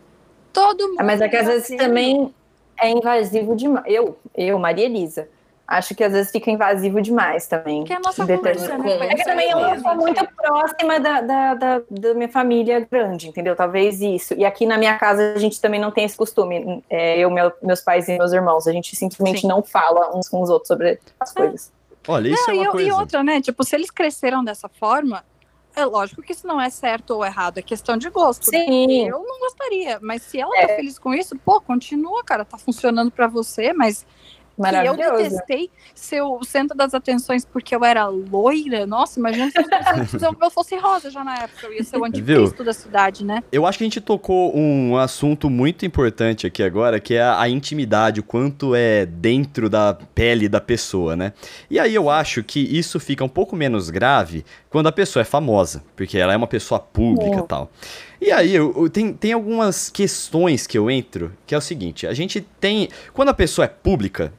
Todo 0.52 0.90
mundo. 0.90 1.00
É, 1.00 1.04
mas 1.04 1.22
é 1.22 1.30
que 1.30 1.38
às 1.38 1.48
vezes 1.48 1.78
também 1.78 2.34
é 2.80 2.90
invasivo 2.90 3.56
demais. 3.56 3.86
Eu, 3.88 4.18
eu, 4.36 4.60
Maria 4.60 4.86
Elisa 4.86 5.30
acho 5.68 5.96
que 5.96 6.04
às 6.04 6.14
vezes 6.14 6.32
fica 6.32 6.52
invasivo 6.52 7.02
demais 7.02 7.48
também. 7.48 7.84
Que 7.84 7.94
é 7.94 7.96
a 7.96 8.00
nossa 8.00 8.26
cultura, 8.26 8.78
né? 8.78 9.08
É 9.08 9.16
que 9.16 9.24
também 9.24 9.50
eu 9.50 9.60
não 9.60 9.80
sou 9.80 9.96
muito 9.96 10.28
próxima 10.36 11.00
da, 11.00 11.22
da, 11.22 11.54
da, 11.56 11.82
da, 11.90 12.14
minha 12.14 12.30
família 12.30 12.88
grande, 12.90 13.30
entendeu? 13.30 13.56
Talvez 13.56 14.02
isso. 14.02 14.34
E 14.36 14.46
aqui 14.46 14.66
na 14.66 14.78
minha 14.78 14.98
casa 14.98 15.34
a 15.36 15.40
gente 15.40 15.60
também 15.60 15.80
não 15.80 15.92
tem 15.92 16.06
esse 16.06 16.16
costume. 16.16 16.84
É, 16.90 17.18
eu, 17.18 17.30
meu, 17.30 17.52
meus 17.62 17.82
pais 17.82 18.08
e 18.08 18.18
meus 18.18 18.32
irmãos, 18.32 18.68
a 18.68 18.72
gente 18.72 18.96
simplesmente 18.96 19.42
Sim. 19.42 19.48
não 19.48 19.64
fala 19.64 20.16
uns 20.16 20.30
com 20.30 20.42
os 20.42 20.50
outros 20.50 20.68
sobre 20.68 21.00
as 21.20 21.36
é. 21.36 21.40
coisas. 21.40 21.72
Olha, 22.08 22.30
isso 22.30 22.44
não, 22.48 22.54
é 22.54 22.58
uma 22.58 22.66
e, 22.66 22.72
coisa. 22.72 22.88
E 22.88 22.92
outra, 22.92 23.24
né? 23.24 23.42
Tipo, 23.42 23.64
se 23.64 23.76
eles 23.76 23.90
cresceram 23.90 24.44
dessa 24.44 24.70
forma, 24.70 25.24
é 25.76 25.84
lógico 25.84 26.22
que 26.22 26.32
isso 26.32 26.48
não 26.48 26.62
é 26.62 26.70
certo 26.70 27.12
ou 27.12 27.26
errado, 27.26 27.58
é 27.58 27.62
questão 27.62 27.98
de 27.98 28.10
gosto. 28.10 28.52
Né? 28.52 28.66
Sim. 28.66 28.88
Né? 28.88 29.10
Eu 29.10 29.24
não 29.24 29.40
gostaria, 29.40 30.00
mas 30.02 30.22
se 30.22 30.40
ela 30.40 30.52
tá 30.52 30.62
é. 30.62 30.68
tá 30.68 30.76
feliz 30.76 31.00
com 31.00 31.14
isso, 31.14 31.36
pô, 31.38 31.60
continua, 31.60 32.24
cara, 32.24 32.46
tá 32.46 32.58
funcionando 32.58 33.12
para 33.12 33.28
você, 33.28 33.74
mas 33.74 34.06
Maravilhoso. 34.58 35.02
eu 35.02 35.18
detestei 35.18 35.70
ser 35.94 36.22
o 36.22 36.44
centro 36.44 36.76
das 36.76 36.94
atenções 36.94 37.46
porque 37.46 37.76
eu 37.76 37.84
era 37.84 38.08
loira. 38.08 38.86
Nossa, 38.86 39.20
imagina 39.20 39.52
se 39.52 40.26
eu 40.26 40.50
fosse 40.50 40.78
rosa 40.78 41.10
já 41.10 41.24
na 41.24 41.36
época. 41.36 41.68
Eu 41.68 41.74
ia 41.74 41.84
ser 41.84 41.98
o 41.98 42.06
anticristo 42.06 42.64
da 42.64 42.74
cidade, 42.74 43.26
né? 43.26 43.44
Eu 43.52 43.66
acho 43.66 43.78
que 43.78 43.84
a 43.84 43.88
gente 43.88 44.02
tocou 44.02 44.56
um 44.56 44.98
assunto 44.98 45.50
muito 45.50 45.86
importante 45.86 46.48
aqui 46.48 46.64
agora, 46.64 47.00
que 47.00 47.16
é 47.16 47.24
a 47.24 47.48
intimidade, 47.50 48.20
o 48.20 48.24
quanto 48.24 48.74
é 48.76 49.06
dentro 49.06 49.70
da 49.70 49.94
pele 49.94 50.48
da 50.48 50.62
pessoa, 50.62 51.16
né? 51.16 51.34
E 51.70 51.80
aí 51.80 51.94
eu 51.94 52.10
acho 52.10 52.44
que 52.44 52.60
isso 52.60 53.00
fica 53.00 53.24
um 53.24 53.30
pouco 53.30 53.56
menos 53.56 53.90
grave 53.90 54.46
quando 54.70 54.88
a 54.88 54.92
pessoa 54.92 55.22
é 55.22 55.26
famosa, 55.26 55.84
porque 55.96 56.18
ela 56.18 56.34
é 56.34 56.38
uma 56.38 56.48
pessoa 56.48 56.80
pública 56.80 57.38
e 57.38 57.40
é. 57.40 57.44
tal. 57.44 57.72
E 58.22 58.32
aí, 58.32 58.56
eu, 58.56 58.74
eu, 58.76 58.90
tem, 58.90 59.14
tem 59.14 59.34
algumas 59.34 59.90
questões 59.90 60.66
que 60.66 60.78
eu 60.78 60.90
entro, 60.90 61.32
que 61.46 61.54
é 61.54 61.58
o 61.58 61.62
seguinte, 61.62 62.08
a 62.08 62.14
gente 62.14 62.42
tem... 62.60 62.90
Quando 63.14 63.30
a 63.30 63.34
pessoa 63.34 63.66
é 63.66 63.68
pública, 63.68 64.34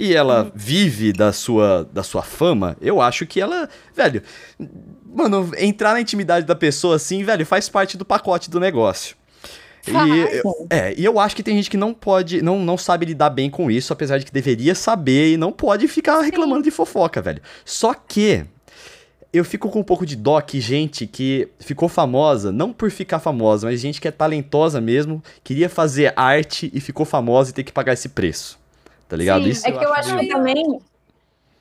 e 0.00 0.14
ela 0.14 0.44
hum. 0.44 0.52
vive 0.54 1.12
da 1.12 1.30
sua, 1.30 1.86
da 1.92 2.02
sua 2.02 2.22
fama, 2.22 2.74
eu 2.80 3.02
acho 3.02 3.26
que 3.26 3.38
ela, 3.38 3.68
velho, 3.94 4.22
mano, 5.14 5.52
entrar 5.58 5.92
na 5.92 6.00
intimidade 6.00 6.46
da 6.46 6.54
pessoa 6.54 6.96
assim, 6.96 7.22
velho, 7.22 7.44
faz 7.44 7.68
parte 7.68 7.98
do 7.98 8.04
pacote 8.04 8.48
do 8.48 8.58
negócio. 8.58 9.14
E, 9.86 10.74
é, 10.74 10.94
e 10.96 11.04
eu 11.04 11.18
acho 11.20 11.36
que 11.36 11.42
tem 11.42 11.54
gente 11.56 11.68
que 11.68 11.76
não 11.76 11.92
pode, 11.92 12.40
não, 12.40 12.58
não 12.58 12.78
sabe 12.78 13.04
lidar 13.04 13.28
bem 13.28 13.50
com 13.50 13.70
isso, 13.70 13.92
apesar 13.92 14.16
de 14.16 14.24
que 14.24 14.32
deveria 14.32 14.74
saber 14.74 15.32
e 15.32 15.36
não 15.36 15.52
pode 15.52 15.86
ficar 15.86 16.18
reclamando 16.22 16.64
Sim. 16.64 16.70
de 16.70 16.70
fofoca, 16.70 17.20
velho. 17.20 17.42
Só 17.64 17.92
que 17.92 18.44
eu 19.32 19.44
fico 19.44 19.68
com 19.68 19.80
um 19.80 19.84
pouco 19.84 20.06
de 20.06 20.16
dó 20.16 20.40
que 20.40 20.60
gente 20.60 21.06
que 21.06 21.48
ficou 21.58 21.90
famosa, 21.90 22.50
não 22.50 22.72
por 22.72 22.90
ficar 22.90 23.18
famosa, 23.18 23.66
mas 23.66 23.80
gente 23.80 24.00
que 24.00 24.08
é 24.08 24.10
talentosa 24.10 24.80
mesmo, 24.80 25.22
queria 25.44 25.68
fazer 25.68 26.14
arte 26.16 26.70
e 26.74 26.80
ficou 26.80 27.04
famosa 27.04 27.50
e 27.50 27.52
tem 27.52 27.64
que 27.64 27.72
pagar 27.72 27.92
esse 27.92 28.08
preço 28.08 28.59
tá 29.10 29.16
ligado? 29.16 29.42
Sim, 29.42 29.50
Isso 29.50 29.68
é 29.68 29.72
que 29.72 29.84
eu 29.84 29.92
acho, 29.92 30.16
que 30.16 30.28
também 30.28 30.80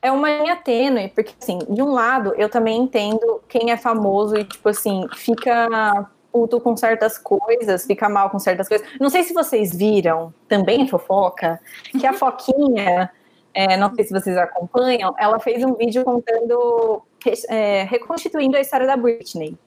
é 0.02 0.12
uma 0.12 0.30
linha 0.30 0.56
tênue, 0.56 1.10
porque 1.10 1.34
assim, 1.42 1.58
de 1.68 1.82
um 1.82 1.92
lado 1.92 2.34
eu 2.38 2.48
também 2.48 2.80
entendo 2.80 3.42
quem 3.50 3.72
é 3.72 3.78
famoso 3.78 4.38
e 4.38 4.44
tipo 4.44 4.70
assim, 4.70 5.08
fica 5.16 6.08
puto 6.32 6.62
com 6.62 6.78
certas 6.78 7.18
coisas, 7.18 7.88
fica 7.88 8.08
mal 8.08 8.30
com 8.30 8.38
certas 8.38 8.70
coisas. 8.70 8.88
Não 9.00 9.10
sei 9.10 9.24
se 9.24 9.34
vocês 9.34 9.76
viram, 9.76 10.32
também 10.48 10.88
fofoca, 10.88 11.60
que 12.00 12.06
a 12.06 12.14
Foquinha, 12.14 13.10
é, 13.52 13.76
não 13.76 13.94
sei 13.96 14.06
se 14.06 14.14
vocês 14.14 14.38
acompanham, 14.38 15.16
ela 15.18 15.40
fez 15.40 15.64
um 15.64 15.74
vídeo 15.74 16.06
contando, 16.06 17.02
é, 17.50 17.84
reconstituindo 17.84 18.56
a 18.58 18.62
história 18.62 18.86
da 18.86 18.96
Britney. 18.96 19.58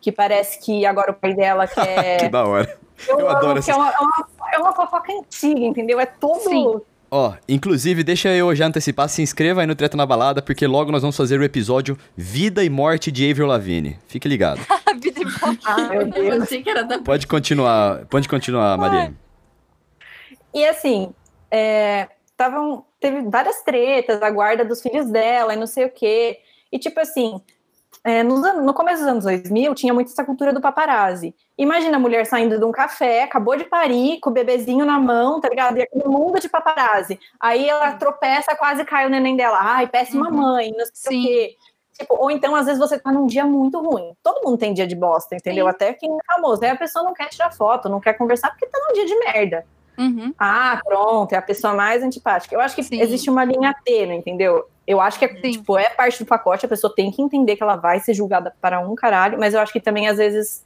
Que 0.00 0.12
parece 0.12 0.60
que 0.60 0.86
agora 0.86 1.10
o 1.10 1.14
pai 1.14 1.34
dela 1.34 1.66
quer. 1.66 2.20
que 2.20 2.28
da 2.28 2.46
hora. 2.46 2.78
Eu, 3.08 3.20
eu 3.20 3.28
adoro 3.28 3.58
essa. 3.58 3.72
É 3.72 3.74
uma, 3.74 3.90
é, 3.90 3.98
uma, 3.98 4.28
é 4.52 4.58
uma 4.58 4.72
fofoca 4.72 5.10
antiga, 5.10 5.60
entendeu? 5.60 5.98
É 5.98 6.06
todo. 6.06 6.40
Sim 6.40 6.80
Ó, 7.16 7.32
inclusive, 7.48 8.02
deixa 8.02 8.28
eu 8.30 8.52
já 8.56 8.66
antecipar, 8.66 9.08
se 9.08 9.22
inscreva 9.22 9.60
aí 9.60 9.68
no 9.68 9.76
Treta 9.76 9.96
na 9.96 10.04
Balada, 10.04 10.42
porque 10.42 10.66
logo 10.66 10.90
nós 10.90 11.00
vamos 11.00 11.16
fazer 11.16 11.38
o 11.38 11.44
episódio 11.44 11.96
Vida 12.16 12.64
e 12.64 12.68
Morte 12.68 13.12
de 13.12 13.30
Avril 13.30 13.46
Lavigne. 13.46 13.96
Fique 14.08 14.26
ligado. 14.26 14.60
Vida 15.00 15.20
e 15.20 15.24
Morte. 15.24 15.60
Ah. 15.64 15.90
Eu 15.94 16.44
que 16.44 16.68
era 16.68 16.82
da... 16.82 16.98
Pode 16.98 17.28
continuar, 17.28 18.04
pode 18.06 18.28
continuar, 18.28 18.76
Maria. 18.76 19.14
E 20.52 20.66
assim, 20.66 21.14
é, 21.52 22.08
tavam, 22.36 22.84
teve 22.98 23.22
várias 23.30 23.62
tretas, 23.62 24.20
a 24.20 24.28
guarda 24.28 24.64
dos 24.64 24.82
filhos 24.82 25.06
dela 25.08 25.54
e 25.54 25.56
não 25.56 25.68
sei 25.68 25.84
o 25.84 25.90
quê. 25.90 26.40
E 26.72 26.80
tipo 26.80 26.98
assim, 26.98 27.40
é, 28.04 28.22
no, 28.22 28.36
no, 28.60 28.74
começo 28.74 29.00
dos 29.02 29.10
anos 29.10 29.24
2000, 29.24 29.74
tinha 29.74 29.94
muito 29.94 30.12
essa 30.12 30.22
cultura 30.22 30.52
do 30.52 30.60
paparazzi. 30.60 31.34
Imagina 31.56 31.96
a 31.96 32.00
mulher 32.00 32.26
saindo 32.26 32.58
de 32.58 32.64
um 32.64 32.70
café, 32.70 33.22
acabou 33.22 33.56
de 33.56 33.64
parir, 33.64 34.20
com 34.20 34.28
o 34.28 34.32
bebezinho 34.32 34.84
na 34.84 34.98
mão, 34.98 35.40
tá 35.40 35.48
ligado? 35.48 35.78
E 35.78 35.82
aquele 35.82 36.04
mundo 36.04 36.38
de 36.38 36.46
paparazzi. 36.46 37.18
Aí 37.40 37.66
ela 37.66 37.92
tropeça, 37.94 38.54
quase 38.54 38.84
cai 38.84 39.06
o 39.06 39.10
neném 39.10 39.36
dela. 39.36 39.58
Ai, 39.58 39.86
péssima 39.86 40.28
uhum. 40.28 40.36
mãe, 40.36 40.70
não 40.76 40.84
sei 40.92 41.16
Sim. 41.16 41.20
o 41.20 41.26
quê. 41.26 41.56
Tipo, 41.98 42.16
ou 42.18 42.30
então, 42.30 42.54
às 42.54 42.66
vezes, 42.66 42.78
você 42.78 42.98
tá 42.98 43.10
num 43.10 43.26
dia 43.26 43.46
muito 43.46 43.80
ruim. 43.80 44.12
Todo 44.22 44.44
mundo 44.44 44.58
tem 44.58 44.74
dia 44.74 44.86
de 44.86 44.96
bosta, 44.96 45.34
entendeu? 45.34 45.64
Sim. 45.64 45.70
Até 45.70 45.92
quem 45.94 46.10
é 46.10 46.34
famoso. 46.34 46.62
Aí 46.62 46.70
a 46.70 46.76
pessoa 46.76 47.04
não 47.04 47.14
quer 47.14 47.28
tirar 47.28 47.52
foto, 47.52 47.88
não 47.88 48.00
quer 48.00 48.14
conversar 48.14 48.50
porque 48.50 48.66
tá 48.66 48.78
num 48.86 48.92
dia 48.92 49.06
de 49.06 49.14
merda. 49.20 49.64
Uhum. 49.96 50.34
Ah, 50.38 50.78
pronto, 50.84 51.32
é 51.32 51.36
a 51.36 51.42
pessoa 51.42 51.72
mais 51.72 52.02
antipática. 52.02 52.54
Eu 52.54 52.60
acho 52.60 52.74
que 52.74 52.82
Sim. 52.82 53.00
existe 53.00 53.30
uma 53.30 53.44
linha 53.44 53.74
tênue, 53.84 54.16
entendeu? 54.16 54.66
Eu 54.86 55.00
acho 55.00 55.18
que 55.18 55.24
é, 55.24 55.28
tipo, 55.28 55.78
é 55.78 55.88
parte 55.90 56.22
do 56.22 56.26
pacote, 56.26 56.66
a 56.66 56.68
pessoa 56.68 56.94
tem 56.94 57.10
que 57.10 57.22
entender 57.22 57.56
que 57.56 57.62
ela 57.62 57.76
vai 57.76 58.00
ser 58.00 58.12
julgada 58.12 58.54
para 58.60 58.80
um 58.80 58.94
caralho, 58.94 59.38
mas 59.38 59.54
eu 59.54 59.60
acho 59.60 59.72
que 59.72 59.80
também, 59.80 60.08
às 60.08 60.18
vezes, 60.18 60.64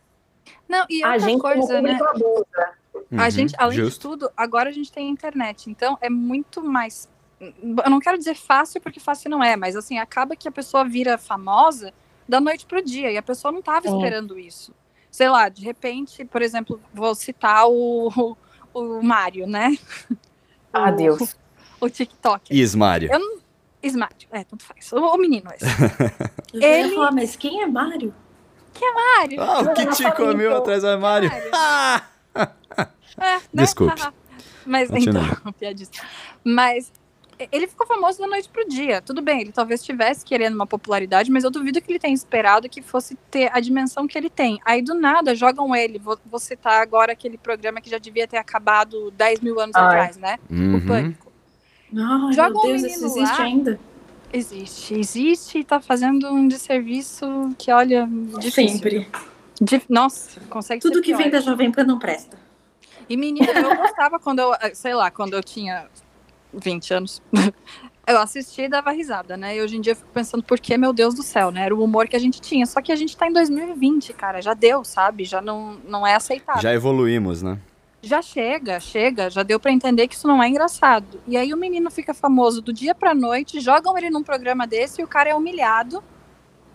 não, 0.68 0.85
e 0.88 1.02
a 1.02 1.18
gente 1.18 1.40
coisa, 1.40 1.81
né? 1.81 1.98
abusa. 2.00 2.78
Uhum, 3.11 3.20
a 3.20 3.31
gente, 3.31 3.54
além 3.57 3.78
justo. 3.78 3.94
de 3.94 4.00
tudo, 4.00 4.31
agora 4.37 4.68
a 4.68 4.72
gente 4.72 4.92
tem 4.92 5.09
internet, 5.09 5.70
então 5.70 5.96
é 6.00 6.11
muito 6.11 6.62
mais. 6.62 7.09
Eu 7.40 7.90
não 7.90 8.00
quero 8.00 8.18
dizer 8.18 8.35
fácil, 8.35 8.81
porque 8.81 9.00
fácil 9.00 9.31
não 9.31 9.42
é, 9.42 9.57
mas 9.57 9.76
assim, 9.76 9.98
acaba 9.98 10.37
que 10.37 10.48
a 10.48 10.52
pessoa 10.52 10.85
vira 10.85 11.16
famosa 11.16 11.92
da 12.28 12.40
noite 12.40 12.66
pro 12.66 12.83
dia, 12.83 13.11
e 13.11 13.16
a 13.16 13.22
pessoa 13.22 13.50
não 13.50 13.61
estava 13.61 13.87
esperando 13.87 14.38
isso. 14.38 14.74
Sei 15.11 15.28
lá, 15.28 15.48
de 15.48 15.64
repente, 15.64 16.24
por 16.24 16.42
exemplo, 16.42 16.81
vou 16.92 17.14
citar 17.14 17.66
o, 17.66 18.37
o, 18.74 18.81
o 18.81 19.02
Mário, 19.02 19.46
né? 19.46 19.78
Ah, 20.72 20.90
o, 20.90 20.96
Deus. 20.96 21.37
O 21.81 21.88
TikTok. 21.88 22.52
Ismário. 22.52 23.09
Eu 23.12 23.20
não, 23.20 23.38
É, 24.31 24.44
tanto 24.44 24.64
faz. 24.64 24.92
O, 24.92 24.96
o 24.98 25.16
menino 25.18 25.51
esse. 25.55 25.64
Eu 26.55 26.62
Ele... 26.62 26.94
falar, 26.94 27.12
mas 27.12 27.37
quem 27.37 27.62
é 27.62 27.66
Mário? 27.66 28.14
Que 28.75 28.85
armário? 28.85 29.40
Ah, 29.42 29.60
o 29.60 29.75
que 29.75 29.87
te 29.87 30.12
comeu 30.12 30.56
atrás 30.56 30.83
do 30.83 30.88
armário? 30.88 31.31
Ah! 31.52 32.02
É, 33.21 33.35
né? 33.37 33.40
Desculpe. 33.52 34.00
Mas 34.65 34.88
Continua. 34.90 35.23
então, 35.40 35.52
piadista. 35.54 36.06
Mas 36.44 36.92
ele 37.50 37.67
ficou 37.67 37.85
famoso 37.87 38.19
da 38.21 38.29
noite 38.29 38.48
pro 38.48 38.69
dia. 38.69 39.00
Tudo 39.02 39.21
bem, 39.21 39.40
ele 39.40 39.50
talvez 39.50 39.81
estivesse 39.81 40.25
querendo 40.25 40.54
uma 40.54 40.67
popularidade, 40.69 41.31
mas 41.31 41.42
eu 41.42 41.50
duvido 41.50 41.81
que 41.81 41.90
ele 41.90 41.98
tenha 41.98 42.15
esperado 42.15 42.69
que 42.69 42.81
fosse 42.83 43.17
ter 43.31 43.50
a 43.52 43.58
dimensão 43.60 44.06
que 44.06 44.17
ele 44.17 44.29
tem. 44.31 44.60
Aí 44.65 44.83
do 44.83 44.94
nada 44.94 45.35
jogam 45.35 45.75
ele. 45.75 45.98
Vou, 45.98 46.17
vou 46.27 46.38
citar 46.38 46.81
agora 46.83 47.12
aquele 47.12 47.38
programa 47.38 47.81
que 47.81 47.88
já 47.90 47.98
devia 47.98 48.29
ter 48.29 48.37
acabado 48.37 49.10
10 49.12 49.40
mil 49.40 49.58
anos 49.58 49.75
Ai. 49.75 49.85
atrás, 49.85 50.17
né? 50.17 50.38
O 50.50 50.54
Uhum. 50.54 50.87
Pânico. 50.87 51.27
Ai, 51.96 52.32
Joga 52.32 52.50
meu 52.50 52.58
um 52.58 52.62
Deus, 52.62 52.82
menino 52.82 52.88
isso 52.88 53.04
existe 53.06 53.38
lá. 53.38 53.44
ainda? 53.44 53.80
Existe, 54.32 54.94
existe 54.94 55.58
e 55.60 55.64
tá 55.64 55.80
fazendo 55.80 56.28
um 56.28 56.46
desserviço 56.46 57.26
que, 57.56 57.72
olha, 57.72 58.06
difícil. 58.38 58.68
Sempre. 58.78 59.08
Dif- 59.60 59.86
Nossa, 59.88 60.38
consegue 60.50 60.82
Tudo 60.82 60.96
ser 60.96 61.00
que 61.00 61.06
pior. 61.08 61.18
vem 61.18 61.30
da 61.30 61.40
Jovem 61.40 61.72
Pan 61.72 61.84
não 61.84 61.98
presta. 61.98 62.36
E 63.08 63.16
menina, 63.16 63.50
eu 63.52 63.74
gostava 63.74 64.18
quando 64.20 64.40
eu, 64.40 64.52
sei 64.74 64.94
lá, 64.94 65.10
quando 65.10 65.32
eu 65.34 65.42
tinha 65.42 65.86
20 66.52 66.92
anos. 66.94 67.22
Eu 68.06 68.16
assistia 68.22 68.64
e 68.64 68.68
dava 68.70 68.90
risada, 68.90 69.36
né? 69.36 69.54
E 69.54 69.60
hoje 69.60 69.76
em 69.76 69.82
dia 69.82 69.92
eu 69.92 69.96
fico 69.96 70.08
pensando, 70.14 70.42
por 70.42 70.58
que, 70.58 70.78
meu 70.78 70.94
Deus 70.94 71.14
do 71.14 71.22
céu, 71.22 71.50
né? 71.50 71.66
Era 71.66 71.74
o 71.76 71.84
humor 71.84 72.08
que 72.08 72.16
a 72.16 72.18
gente 72.18 72.40
tinha. 72.40 72.64
Só 72.64 72.80
que 72.80 72.90
a 72.90 72.96
gente 72.96 73.14
tá 73.14 73.28
em 73.28 73.32
2020, 73.34 74.14
cara. 74.14 74.40
Já 74.40 74.54
deu, 74.54 74.82
sabe? 74.82 75.24
Já 75.26 75.42
não, 75.42 75.74
não 75.86 76.06
é 76.06 76.14
aceitável. 76.14 76.62
Já 76.62 76.72
evoluímos, 76.72 77.42
né? 77.42 77.58
Já 78.03 78.23
chega, 78.23 78.79
chega. 78.81 79.29
Já 79.31 79.42
deu 79.42 79.59
pra 79.59 79.73
entender 79.73 80.07
que 80.09 80.15
isso 80.15 80.29
não 80.29 80.42
é 80.42 80.49
engraçado. 80.49 81.21
E 81.27 81.37
aí 81.37 81.53
o 81.53 81.57
menino 81.57 81.90
fica 81.90 82.15
famoso 82.15 82.63
do 82.63 82.73
dia 82.73 82.94
pra 82.94 83.15
noite, 83.15 83.61
jogam 83.61 83.96
ele 83.99 84.11
num 84.11 84.23
programa 84.23 84.67
desse 84.67 85.01
e 85.01 85.05
o 85.05 85.09
cara 85.09 85.31
é 85.31 85.35
humilhado 85.35 86.03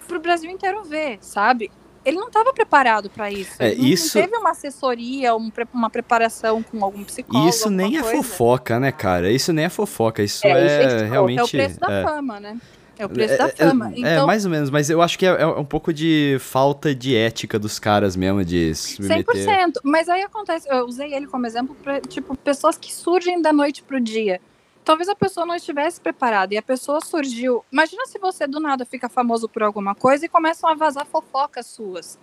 pro 0.07 0.19
Brasil 0.19 0.49
inteiro 0.51 0.83
ver, 0.83 1.17
sabe? 1.21 1.71
Ele 2.05 2.17
não 2.17 2.27
estava 2.27 2.51
preparado 2.51 3.09
pra 3.09 3.31
isso. 3.31 3.53
É, 3.59 3.71
Ele 3.71 3.81
não, 3.81 3.87
isso- 3.87 4.17
não 4.17 4.25
teve 4.25 4.35
uma 4.37 4.49
assessoria, 4.51 5.33
um 5.35 5.49
uma 5.73 5.89
preparação 5.89 6.61
com 6.61 6.83
algum 6.83 7.01
psicólogo. 7.05 7.47
Isso 7.49 7.69
nem 7.69 7.95
é 7.97 8.01
coisa. 8.01 8.17
fofoca, 8.17 8.77
né, 8.77 8.91
cara? 8.91 9.31
Isso 9.31 9.53
nem 9.53 9.63
é 9.65 9.69
fofoca. 9.69 10.21
Isso 10.21 10.45
É, 10.45 10.49
é, 10.51 10.85
isso 10.87 10.95
é 10.97 11.07
realmente. 11.07 11.39
É 11.39 11.43
o 11.43 11.47
preço 11.47 11.79
da 11.79 11.89
é. 11.89 12.03
fama, 12.03 12.39
né? 12.41 12.57
É 13.03 13.05
o 13.05 13.09
preço 13.09 13.33
É, 13.33 13.37
da 13.37 13.45
é, 13.47 13.49
fama. 13.49 13.91
é, 13.95 13.99
então, 13.99 14.25
mais 14.27 14.45
ou 14.45 14.51
menos, 14.51 14.69
mas 14.69 14.89
eu 14.89 15.01
acho 15.01 15.17
que 15.19 15.25
é, 15.25 15.29
é 15.29 15.45
um 15.45 15.65
pouco 15.65 15.93
de 15.93 16.37
falta 16.39 16.93
de 16.95 17.15
ética 17.15 17.59
dos 17.59 17.79
caras 17.79 18.15
mesmo, 18.15 18.43
de 18.45 18.73
se 18.75 19.01
meter. 19.01 19.25
100%. 19.25 19.73
Mas 19.83 20.07
aí 20.09 20.21
acontece, 20.21 20.67
eu 20.69 20.85
usei 20.85 21.13
ele 21.13 21.27
como 21.27 21.45
exemplo 21.45 21.75
para 21.83 21.99
tipo 22.01 22.35
pessoas 22.37 22.77
que 22.77 22.93
surgem 22.93 23.41
da 23.41 23.51
noite 23.51 23.83
pro 23.83 23.99
dia. 23.99 24.39
Talvez 24.85 25.07
a 25.07 25.15
pessoa 25.15 25.45
não 25.45 25.55
estivesse 25.55 26.01
preparada 26.01 26.53
e 26.53 26.57
a 26.57 26.61
pessoa 26.61 26.99
surgiu. 26.99 27.63
Imagina 27.71 28.05
se 28.05 28.19
você 28.19 28.45
do 28.45 28.59
nada 28.59 28.85
fica 28.85 29.07
famoso 29.07 29.47
por 29.47 29.63
alguma 29.63 29.95
coisa 29.95 30.25
e 30.25 30.29
começam 30.29 30.69
a 30.69 30.73
vazar 30.75 31.05
fofocas 31.05 31.65
suas. 31.67 32.19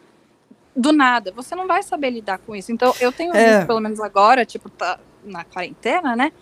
Do 0.77 0.93
nada, 0.93 1.33
você 1.35 1.55
não 1.55 1.67
vai 1.67 1.83
saber 1.83 2.11
lidar 2.11 2.39
com 2.39 2.55
isso. 2.55 2.71
Então, 2.71 2.95
eu 3.01 3.11
tenho 3.13 3.35
É. 3.35 3.55
visto, 3.57 3.67
pelo 3.67 3.81
menos 3.81 3.99
agora, 4.01 4.45
tipo, 4.47 4.69
tá 4.71 5.01
na 5.25 5.43
quarentena, 5.45 6.15
né? 6.15 6.33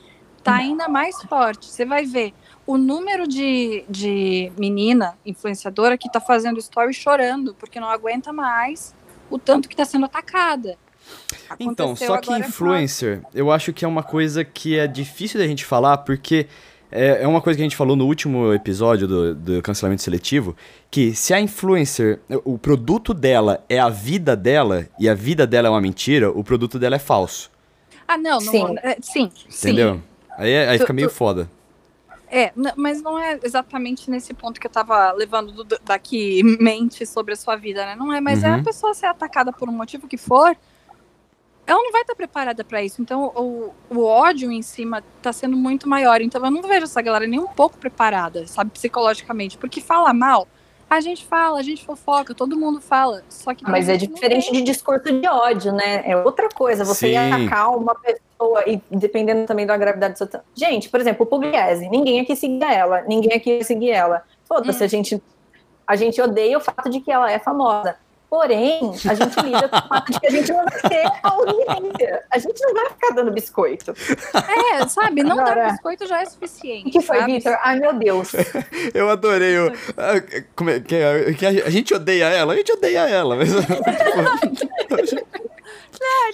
Tá 0.43 0.55
ainda 0.57 0.89
mais 0.89 1.21
forte. 1.23 1.67
Você 1.67 1.85
vai 1.85 2.05
ver 2.05 2.33
o 2.69 2.77
número 2.77 3.27
de, 3.27 3.83
de 3.89 4.53
menina 4.59 5.17
influenciadora 5.25 5.97
que 5.97 6.13
tá 6.13 6.21
fazendo 6.21 6.59
story 6.59 6.93
chorando 6.93 7.55
porque 7.55 7.81
não 7.81 7.89
aguenta 7.89 8.31
mais 8.31 8.95
o 9.31 9.39
tanto 9.39 9.71
que 9.71 9.75
tá 9.75 9.87
sendo 9.87 10.05
atacada. 10.05 10.77
Então, 11.59 11.87
Aconteceu 11.87 12.09
só 12.09 12.19
que 12.19 12.31
influencer, 12.35 13.23
eu 13.35 13.51
acho 13.51 13.73
que 13.73 13.87
é 13.87 13.89
uma 13.89 14.03
coisa 14.03 14.45
que 14.45 14.79
é 14.79 14.87
difícil 14.87 15.41
da 15.41 15.47
gente 15.47 15.65
falar, 15.65 15.97
porque 15.97 16.47
é, 16.93 17.23
é 17.23 17.27
uma 17.27 17.41
coisa 17.41 17.57
que 17.57 17.63
a 17.63 17.65
gente 17.65 17.75
falou 17.75 17.97
no 17.97 18.05
último 18.05 18.53
episódio 18.53 19.09
do, 19.09 19.35
do 19.35 19.63
cancelamento 19.63 20.03
seletivo, 20.03 20.55
que 20.91 21.15
se 21.15 21.33
a 21.33 21.41
influencer, 21.41 22.21
o 22.45 22.59
produto 22.59 23.15
dela 23.15 23.65
é 23.67 23.79
a 23.79 23.89
vida 23.89 24.37
dela, 24.37 24.87
e 25.01 25.09
a 25.09 25.15
vida 25.15 25.47
dela 25.47 25.69
é 25.69 25.71
uma 25.71 25.81
mentira, 25.81 26.31
o 26.31 26.45
produto 26.45 26.79
dela 26.79 26.97
é 26.97 26.99
falso. 26.99 27.51
Ah, 28.07 28.19
não, 28.19 28.33
não 28.33 28.41
Sim. 28.41 28.77
é, 28.83 28.97
sim, 29.01 29.31
sim. 29.49 29.69
Entendeu? 29.71 30.03
Aí, 30.37 30.51
é- 30.51 30.69
aí 30.69 30.77
Tu- 30.77 30.83
fica 30.83 30.93
meio 30.93 31.09
tu- 31.09 31.15
foda. 31.15 31.51
É, 32.31 32.53
mas 32.77 33.01
não 33.03 33.19
é 33.19 33.39
exatamente 33.43 34.11
nesse 34.11 34.35
ponto 34.35 34.61
que 34.61 34.67
eu 34.67 34.71
tava 34.71 35.13
levando 35.13 35.65
do- 35.65 35.79
daqui 35.83 36.43
mente 36.61 37.07
sobre 37.07 37.33
a 37.33 37.37
sua 37.37 37.57
vida, 37.57 37.87
né? 37.87 37.97
Não 37.97 38.13
é, 38.13 38.21
mas 38.21 38.43
é 38.45 38.49
Uhum. 38.51 38.57
a 38.57 38.63
pessoa 38.63 38.93
ser 38.93 39.07
atacada 39.07 39.51
por 39.53 39.69
um 39.69 39.73
motivo 39.73 40.07
que 40.07 40.19
for, 40.19 40.55
ela 41.67 41.83
não 41.83 41.93
vai 41.93 42.01
estar 42.03 42.15
preparada 42.15 42.65
pra 42.65 42.83
isso. 42.83 43.01
Então, 43.03 43.27
o, 43.35 43.75
o 43.91 44.05
ódio 44.05 44.51
em 44.51 44.63
cima 44.63 45.03
tá 45.23 45.33
sendo 45.33 45.57
muito 45.57 45.89
maior. 45.89 46.21
Então, 46.21 46.43
eu 46.45 46.51
não 46.51 46.63
vejo 46.63 46.85
essa 46.85 47.01
galera 47.03 47.27
nem 47.27 47.41
um 47.41 47.47
pouco 47.47 47.77
preparada, 47.79 48.47
sabe, 48.47 48.71
psicologicamente. 48.71 49.59
Porque 49.59 49.81
fala 49.81 50.13
mal, 50.15 50.49
a 50.91 51.01
gente 51.01 51.25
fala, 51.27 51.59
a 51.59 51.63
gente 51.63 51.85
fofoca, 51.85 52.35
todo 52.35 52.57
mundo 52.57 52.81
fala. 52.81 53.23
Só 53.29 53.55
que. 53.55 53.63
Mas 53.65 53.89
é 53.89 53.97
diferente 53.97 54.51
de 54.53 54.63
discurso 54.63 55.13
de 55.13 55.29
ódio, 55.29 55.73
né? 55.73 56.03
É 56.05 56.17
outra 56.17 56.49
coisa. 56.49 56.85
Você 56.85 57.09
Sim. 57.09 57.17
atacar 57.17 57.77
uma 57.77 57.95
pessoa 57.95 58.65
e 58.67 58.81
dependendo 58.91 59.47
também 59.47 59.67
da 59.67 59.77
gravidade 59.77 60.15
do 60.15 60.19
seu. 60.19 60.29
Gente, 60.55 60.89
por 60.89 61.01
exemplo, 61.01 61.25
o 61.25 61.27
Pugliese. 61.27 61.89
Ninguém 61.89 62.21
aqui 62.21 62.35
seguia 62.35 62.73
ela. 62.73 63.03
Ninguém 63.03 63.37
aqui 63.37 63.59
ia 63.59 63.65
seguir 63.65 63.91
ela. 63.91 64.23
Foda-se, 64.47 64.83
Hum. 64.83 64.87
a 64.87 64.89
gente, 64.89 65.23
a 65.87 65.97
gente 65.97 66.21
odeia 66.23 66.57
o 66.57 66.61
fato 66.61 66.89
de 66.89 67.01
que 67.01 67.13
ela 67.13 67.31
é 67.31 67.39
famosa. 67.39 67.97
Porém, 68.31 68.93
a 69.09 69.15
gente 69.15 69.41
lida 69.41 69.69
com 69.69 69.77
o 69.77 69.89
fato 69.89 70.13
de 70.13 70.21
que 70.21 70.27
a 70.27 70.31
gente 70.31 70.53
não 70.53 70.65
vai 70.65 70.81
ter 70.83 71.11
audiência. 71.23 72.23
A 72.31 72.39
gente 72.39 72.61
não 72.63 72.75
vai 72.75 72.91
ficar 72.91 73.15
dando 73.15 73.33
biscoito. 73.33 73.95
É, 74.75 74.87
sabe? 74.87 75.23
Não 75.23 75.35
dar 75.37 75.43
Agora- 75.53 75.71
biscoito 75.73 76.07
já 76.07 76.21
é 76.21 76.25
O 76.25 76.31
suficiente. 76.31 76.91
que 76.91 77.01
foi? 77.01 77.25
Vitor? 77.25 77.57
Ai, 77.63 77.79
meu 77.81 77.95
Deus. 77.95 78.33
Eu 78.93 79.09
adorei 79.09 79.59
o. 79.59 79.73
ah, 79.97 80.23
como 80.55 80.71
é 80.71 80.79
que 80.81 80.95
é? 80.95 81.33
Que 81.33 81.47
a, 81.47 81.49
a 81.67 81.71
gente 81.71 81.95
odeia 81.95 82.27
ela, 82.27 82.53
a 82.53 82.57
gente 82.57 82.73
odeia 82.73 83.09
ela, 83.09 83.35
mas. 83.37 83.49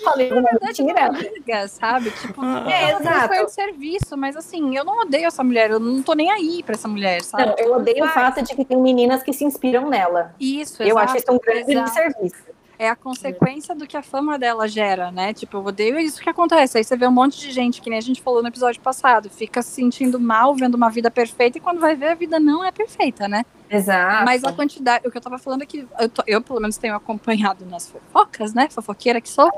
Falei 0.05 0.31
uma 0.33 0.43
verdade, 0.43 0.81
é 0.83 0.85
mentira. 0.85 1.11
uma 1.11 1.19
amiga, 1.19 1.69
sabe? 1.69 2.11
Tipo, 2.11 2.45
É, 2.69 2.91
ela 2.91 3.01
exato. 3.01 3.29
foi 3.35 3.45
de 3.47 3.53
serviço, 3.53 4.17
mas 4.17 4.37
assim, 4.37 4.77
eu 4.77 4.85
não 4.85 5.01
odeio 5.01 5.27
essa 5.27 5.43
mulher, 5.43 5.71
eu 5.71 5.81
não 5.81 6.03
tô 6.03 6.13
nem 6.15 6.31
aí 6.31 6.63
pra 6.63 6.75
essa 6.75 6.89
mulher, 6.89 7.23
sabe? 7.23 7.47
Não, 7.47 7.55
eu 7.59 7.75
odeio 7.75 8.05
o 8.05 8.09
fato 8.09 8.43
de 8.43 8.55
que 8.55 8.65
tem 8.65 8.77
meninas 8.77 9.23
que 9.23 9.33
se 9.33 9.45
inspiram 9.45 9.89
nela. 9.89 10.35
Isso, 10.39 10.83
Eu 10.83 10.89
exato, 10.99 11.05
acho 11.05 11.17
isso 11.19 11.33
um 11.33 11.39
grande 11.39 11.73
exato. 11.73 11.91
serviço. 11.91 12.54
É 12.85 12.89
a 12.91 12.97
consequência 12.97 13.75
do 13.75 13.87
que 13.87 13.97
a 13.97 14.03
fama 14.03 14.39
dela 14.39 14.69
gera, 14.69 15.11
né? 15.11 15.33
Tipo, 15.33 15.57
eu 15.57 15.65
odeio 15.65 15.99
isso 15.99 16.21
que 16.21 16.29
acontece. 16.29 16.77
Aí 16.77 16.85
você 16.85 16.95
vê 16.97 17.07
um 17.07 17.11
monte 17.11 17.41
de 17.41 17.51
gente, 17.51 17.81
que 17.81 17.89
nem 17.89 17.99
a 17.99 18.03
gente 18.03 18.21
falou 18.21 18.43
no 18.43 18.49
episódio 18.49 18.81
passado, 18.83 19.31
fica 19.31 19.63
se 19.63 19.71
sentindo 19.71 20.21
mal, 20.21 20.55
vendo 20.55 20.75
uma 20.75 20.91
vida 20.91 21.11
perfeita, 21.11 21.57
e 21.57 21.61
quando 21.63 21.81
vai 21.81 21.97
ver, 21.97 22.09
a 22.09 22.15
vida 22.15 22.39
não 22.39 22.63
é 22.63 22.71
perfeita, 22.71 23.27
né? 23.27 23.43
Exato. 23.71 24.25
Mas 24.27 24.45
a 24.45 24.53
quantidade, 24.53 25.09
o 25.09 25.11
que 25.11 25.17
eu 25.17 25.23
tava 25.23 25.39
falando 25.39 25.63
é 25.63 25.67
que 25.67 25.89
eu, 25.99 26.09
tô- 26.11 26.23
eu, 26.27 26.43
pelo 26.43 26.61
menos, 26.61 26.77
tenho 26.77 26.95
acompanhado 26.95 27.65
nas 27.65 27.89
fofocas, 27.89 28.53
né? 28.53 28.69
Fofoqueira 28.71 29.21
que 29.21 29.29
sou. 29.31 29.51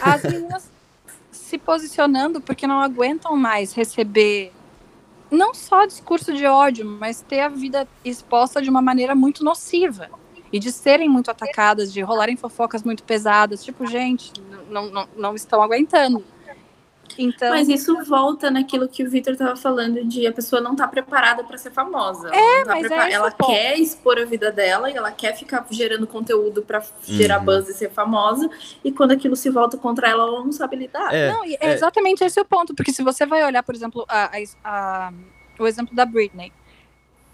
As 0.00 0.22
meninas 0.22 0.70
se 1.30 1.58
posicionando 1.58 2.40
porque 2.40 2.66
não 2.66 2.80
aguentam 2.80 3.36
mais 3.36 3.72
receber 3.74 4.50
não 5.30 5.52
só 5.52 5.84
discurso 5.84 6.32
de 6.32 6.46
ódio, 6.46 6.86
mas 6.86 7.20
ter 7.20 7.40
a 7.40 7.48
vida 7.48 7.86
exposta 8.04 8.62
de 8.62 8.70
uma 8.70 8.80
maneira 8.80 9.14
muito 9.14 9.44
nociva 9.44 10.08
e 10.56 10.58
de 10.58 10.72
serem 10.72 11.08
muito 11.08 11.30
atacadas, 11.30 11.92
de 11.92 12.00
rolarem 12.00 12.36
fofocas 12.36 12.82
muito 12.82 13.02
pesadas, 13.04 13.62
tipo, 13.64 13.86
gente, 13.86 14.32
não, 14.70 14.86
não, 14.90 15.08
não 15.16 15.34
estão 15.34 15.62
aguentando. 15.62 16.24
Então, 17.18 17.50
Mas 17.50 17.68
isso 17.68 18.04
volta 18.04 18.50
naquilo 18.50 18.86
que 18.88 19.02
o 19.02 19.08
Victor 19.08 19.36
tava 19.36 19.56
falando 19.56 20.04
de 20.04 20.26
a 20.26 20.32
pessoa 20.32 20.60
não 20.60 20.74
tá 20.76 20.86
preparada 20.86 21.42
pra 21.44 21.56
ser 21.56 21.70
famosa. 21.70 22.28
É, 22.34 22.64
tá 22.64 22.74
mas 22.74 22.90
é 22.90 23.12
ela 23.12 23.30
ponto. 23.30 23.48
quer 23.50 23.78
expor 23.78 24.18
a 24.18 24.24
vida 24.24 24.50
dela 24.52 24.90
e 24.90 24.96
ela 24.96 25.10
quer 25.10 25.34
ficar 25.34 25.64
gerando 25.70 26.06
conteúdo 26.06 26.62
pra 26.62 26.82
gerar 27.04 27.38
Uhum. 27.38 27.44
buzz 27.46 27.68
e 27.68 27.74
ser 27.74 27.90
famosa. 27.90 28.50
E 28.84 28.92
quando 28.92 29.12
aquilo 29.12 29.34
se 29.36 29.48
volta 29.48 29.78
contra 29.78 30.08
ela, 30.10 30.24
ela 30.24 30.44
não 30.44 30.52
sabe 30.52 30.76
lidar. 30.76 31.14
É, 31.14 31.32
não, 31.32 31.44
e 31.44 31.54
é 31.54 31.68
é. 31.68 31.72
exatamente 31.74 32.22
esse 32.24 32.38
o 32.40 32.44
ponto, 32.44 32.74
porque 32.74 32.92
se 32.92 33.02
você 33.02 33.24
vai 33.24 33.42
olhar, 33.44 33.62
por 33.62 33.74
exemplo, 33.74 34.04
a- 34.08 34.30
a- 34.36 34.42
a- 35.08 35.12
o 35.58 35.66
exemplo 35.66 35.94
da 35.94 36.04
Britney, 36.04 36.52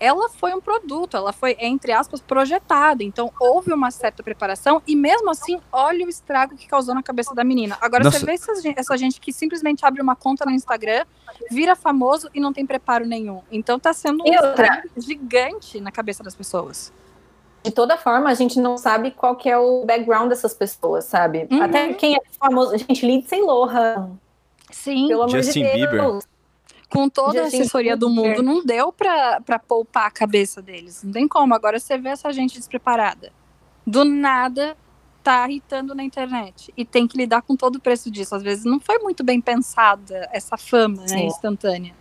ela 0.05 0.29
foi 0.29 0.53
um 0.53 0.61
produto, 0.61 1.17
ela 1.17 1.33
foi, 1.33 1.57
entre 1.61 1.93
aspas, 1.93 2.21
projetada. 2.21 3.05
Então, 3.05 3.33
houve 3.39 3.73
uma 3.73 3.91
certa 3.93 4.21
preparação 4.21 4.83
e, 4.85 4.97
mesmo 4.97 5.31
assim, 5.31 5.61
olha 5.71 6.05
o 6.05 6.09
estrago 6.09 6.57
que 6.57 6.67
causou 6.67 6.93
na 6.95 7.03
cabeça 7.05 7.33
da 7.35 7.45
menina. 7.45 7.79
Agora, 7.81 8.03
Nossa. 8.03 8.19
você 8.19 8.27
vê 8.27 8.33
essa 8.33 8.55
gente, 8.61 8.79
essa 8.81 8.99
gente 8.99 9.21
que 9.21 9.33
simplesmente 9.33 9.87
abre 9.87 10.03
uma 10.03 10.17
conta 10.17 10.45
no 10.45 10.51
Instagram, 10.51 11.05
vira 11.51 11.77
famoso 11.77 12.29
e 12.35 12.41
não 12.41 12.53
tem 12.53 12.67
preparo 12.67 13.07
nenhum. 13.07 13.43
Então, 13.51 13.79
tá 13.79 13.93
sendo 13.93 14.25
um 14.25 14.27
E 14.27 14.35
outra? 14.37 14.51
estrago 14.65 14.89
gigante 14.97 15.81
na 15.81 15.93
cabeça 15.93 16.23
das 16.25 16.35
pessoas. 16.35 16.93
de 17.65 17.71
toda 17.71 17.97
forma, 17.97 18.29
a 18.29 18.35
gente 18.35 18.59
não 18.59 18.77
sabe 18.77 19.13
qual 19.13 19.37
que 19.37 19.49
é 19.49 19.57
o 19.57 19.85
background 19.85 20.29
dessas 20.29 20.53
pessoas, 20.53 21.05
sabe? 21.05 21.47
Uhum. 21.49 21.63
Até 21.63 21.93
quem 21.95 22.17
é 22.17 22.19
famoso. 22.37 22.77
Gente, 22.77 23.07
Lindsay 23.07 23.41
Lohan, 23.41 24.11
Sim, 24.73 25.07
pelo 25.07 25.23
amor 25.23 25.41
Justin 25.43 25.63
de 25.63 25.73
Deus. 25.73 25.91
Bieber. 25.93 26.23
Com 26.93 27.09
toda 27.09 27.43
a 27.43 27.47
assessoria 27.47 27.97
do 27.97 28.11
mundo, 28.11 28.43
não 28.43 28.65
deu 28.65 28.93
pra, 28.93 29.41
pra 29.41 29.59
poupar 29.59 30.07
a 30.07 30.11
cabeça 30.11 30.61
deles. 30.61 31.03
Não 31.03 31.13
tem 31.13 31.27
como. 31.27 31.55
Agora 31.55 31.79
você 31.79 31.97
vê 31.97 32.11
essa 32.11 32.33
gente 32.33 32.59
despreparada. 32.59 33.33
Do 33.87 34.05
nada, 34.05 34.77
tá 35.23 35.49
irritando 35.49 35.95
na 35.95 36.05
internet. 36.05 36.73
E 36.77 36.85
tem 36.85 37.09
que 37.09 37.17
lidar 37.17 37.43
com 37.43 37.57
todo 37.57 37.77
o 37.77 37.81
preço 37.81 38.11
disso. 38.11 38.35
Às 38.35 38.43
vezes 38.43 38.65
não 38.65 38.79
foi 38.79 38.99
muito 38.99 39.25
bem 39.25 39.41
pensada 39.41 40.29
essa 40.33 40.57
fama 40.57 41.05
né, 41.09 41.25
instantânea. 41.25 41.95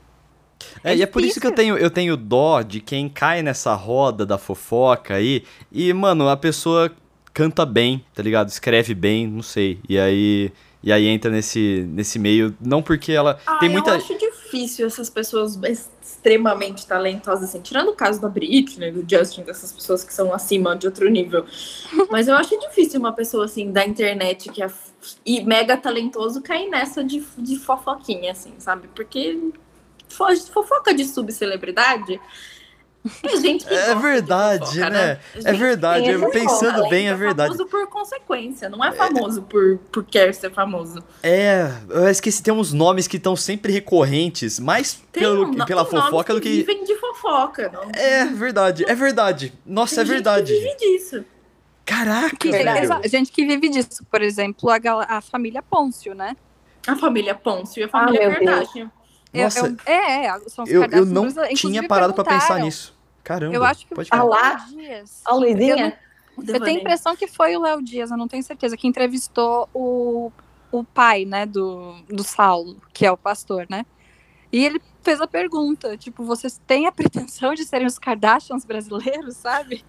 É, 0.83 0.91
É 0.91 0.97
e 0.97 1.01
é 1.01 1.05
por 1.05 1.23
isso 1.23 1.39
que 1.39 1.47
eu 1.47 1.53
tenho, 1.53 1.77
eu 1.77 1.89
tenho 1.89 2.15
dó 2.17 2.61
de 2.61 2.81
quem 2.81 3.09
cai 3.09 3.41
nessa 3.41 3.73
roda 3.73 4.25
da 4.25 4.37
fofoca 4.37 5.15
aí. 5.15 5.43
E, 5.71 5.91
mano, 5.93 6.27
a 6.27 6.37
pessoa 6.37 6.91
canta 7.33 7.65
bem, 7.65 8.03
tá 8.13 8.21
ligado? 8.21 8.49
Escreve 8.49 8.93
bem, 8.93 9.27
não 9.27 9.41
sei. 9.41 9.79
E 9.87 9.97
aí. 9.97 10.51
E 10.83 10.91
aí 10.91 11.05
entra 11.05 11.29
nesse, 11.29 11.87
nesse 11.89 12.17
meio. 12.17 12.55
Não 12.59 12.81
porque 12.81 13.11
ela. 13.11 13.39
Ah, 13.45 13.59
tem 13.59 13.69
muita. 13.69 13.91
Eu 13.91 13.97
acho 13.97 14.17
difícil 14.51 14.85
essas 14.85 15.09
pessoas 15.09 15.57
extremamente 15.63 16.85
talentosas, 16.85 17.49
assim, 17.49 17.61
tirando 17.61 17.89
o 17.89 17.95
caso 17.95 18.19
da 18.19 18.27
Britney, 18.27 18.91
do 18.91 19.05
Justin, 19.09 19.43
dessas 19.43 19.71
pessoas 19.71 20.03
que 20.03 20.13
são 20.13 20.33
acima 20.33 20.75
de 20.75 20.85
outro 20.85 21.09
nível. 21.09 21.45
Mas 22.11 22.27
eu 22.27 22.35
acho 22.35 22.59
difícil 22.59 22.99
uma 22.99 23.13
pessoa 23.13 23.45
assim 23.45 23.71
da 23.71 23.85
internet 23.85 24.49
que 24.49 24.61
é 24.61 24.69
e 25.25 25.41
mega 25.43 25.77
talentoso 25.77 26.41
cair 26.41 26.69
nessa 26.69 27.03
de, 27.03 27.23
de 27.37 27.55
fofoquinha, 27.57 28.31
assim, 28.33 28.53
sabe? 28.59 28.87
Porque 28.89 29.51
fofoca 30.09 30.93
de 30.93 31.05
subcelebridade 31.05 32.19
é 33.23 33.37
gente 33.37 33.67
É 33.67 33.95
verdade, 33.95 34.65
fofoca, 34.65 34.89
né? 34.89 35.19
É 35.43 35.53
verdade. 35.53 36.09
é 36.09 36.29
Pensando 36.29 36.87
bem, 36.89 37.09
é 37.09 37.15
verdade. 37.15 37.53
É 37.53 37.57
famoso 37.57 37.69
por 37.69 37.87
consequência, 37.87 38.69
não 38.69 38.83
é 38.83 38.91
famoso 38.91 39.41
por, 39.43 39.77
por 39.91 40.03
quer 40.03 40.33
ser 40.33 40.51
famoso. 40.51 41.03
É, 41.23 41.71
eu 41.89 42.07
esqueci, 42.09 42.43
tem 42.43 42.53
uns 42.53 42.71
nomes 42.73 43.07
que 43.07 43.17
estão 43.17 43.35
sempre 43.35 43.71
recorrentes, 43.73 44.59
mais 44.59 44.93
Tem 45.11 45.23
pelo, 45.23 45.45
um- 45.47 45.51
pela 45.65 45.83
tem 45.85 45.93
nomes 45.95 46.09
fofoca 46.09 46.33
do 46.33 46.41
que. 46.41 46.49
vivem 46.49 46.83
de 46.83 46.95
fofoca, 46.97 47.69
não? 47.73 47.89
É 47.93 48.25
verdade, 48.25 48.85
é 48.87 48.93
verdade. 48.95 49.53
Nossa, 49.65 49.95
Tem 49.95 50.01
é 50.03 50.05
gente 50.05 50.13
verdade. 50.15 50.53
Que 50.53 50.59
vive 50.59 50.75
disso. 50.77 51.25
Caraca, 51.83 52.37
Que, 52.37 52.51
velho. 52.51 53.01
gente 53.09 53.31
que 53.31 53.45
vive 53.45 53.67
disso, 53.67 54.05
por 54.09 54.21
exemplo, 54.21 54.69
a, 54.69 54.77
a 55.17 55.21
família 55.21 55.61
Pôncio, 55.61 56.13
né? 56.13 56.37
A 56.87 56.95
família 56.95 57.35
Pôncio 57.35 57.81
e 57.81 57.83
a 57.83 57.89
família 57.89 58.27
Ah, 58.27 58.29
meu 58.29 58.39
Deus. 58.39 58.49
Kardashian. 58.51 58.91
É- 59.33 59.43
Nossa, 59.43 59.59
é, 59.59 59.63
um- 59.63 59.75
é, 59.85 60.25
é, 60.25 60.39
são 60.49 60.63
os 60.65 60.71
Eu, 60.71 60.83
eu 60.83 61.05
não 61.05 61.27
tinha 61.55 61.87
parado 61.87 62.13
pra 62.13 62.23
pensar 62.23 62.59
nisso. 62.59 62.93
Caramba. 63.23 63.55
Eu 63.55 63.63
acho 63.63 63.85
que 63.87 63.95
pode 63.95 64.09
o? 64.13 64.29
Léo 64.29 64.67
Dias. 64.69 65.21
A 65.25 65.33
Luizinha? 65.35 65.99
Eu 66.37 66.59
tenho 66.59 66.77
a 66.77 66.81
impressão 66.81 67.15
que 67.15 67.27
foi 67.27 67.55
o 67.55 67.61
Léo 67.61 67.81
Dias, 67.81 68.09
eu 68.09 68.17
não 68.17 68.27
tenho 68.27 68.41
certeza, 68.43 68.75
que 68.75 68.87
entrevistou 68.87 69.69
o, 69.73 70.31
o 70.71 70.83
pai, 70.83 71.23
né, 71.25 71.45
do, 71.45 71.93
do 72.09 72.23
Saulo, 72.23 72.77
que 72.93 73.05
é 73.05 73.11
o 73.11 73.17
pastor, 73.17 73.67
né? 73.69 73.85
E 74.51 74.65
ele 74.65 74.81
fez 75.03 75.21
a 75.21 75.27
pergunta, 75.27 75.95
tipo, 75.97 76.23
vocês 76.23 76.59
têm 76.65 76.87
a 76.87 76.91
pretensão 76.91 77.53
de 77.53 77.63
serem 77.63 77.85
os 77.87 77.99
Kardashians 77.99 78.65
brasileiros, 78.65 79.35
sabe? 79.37 79.83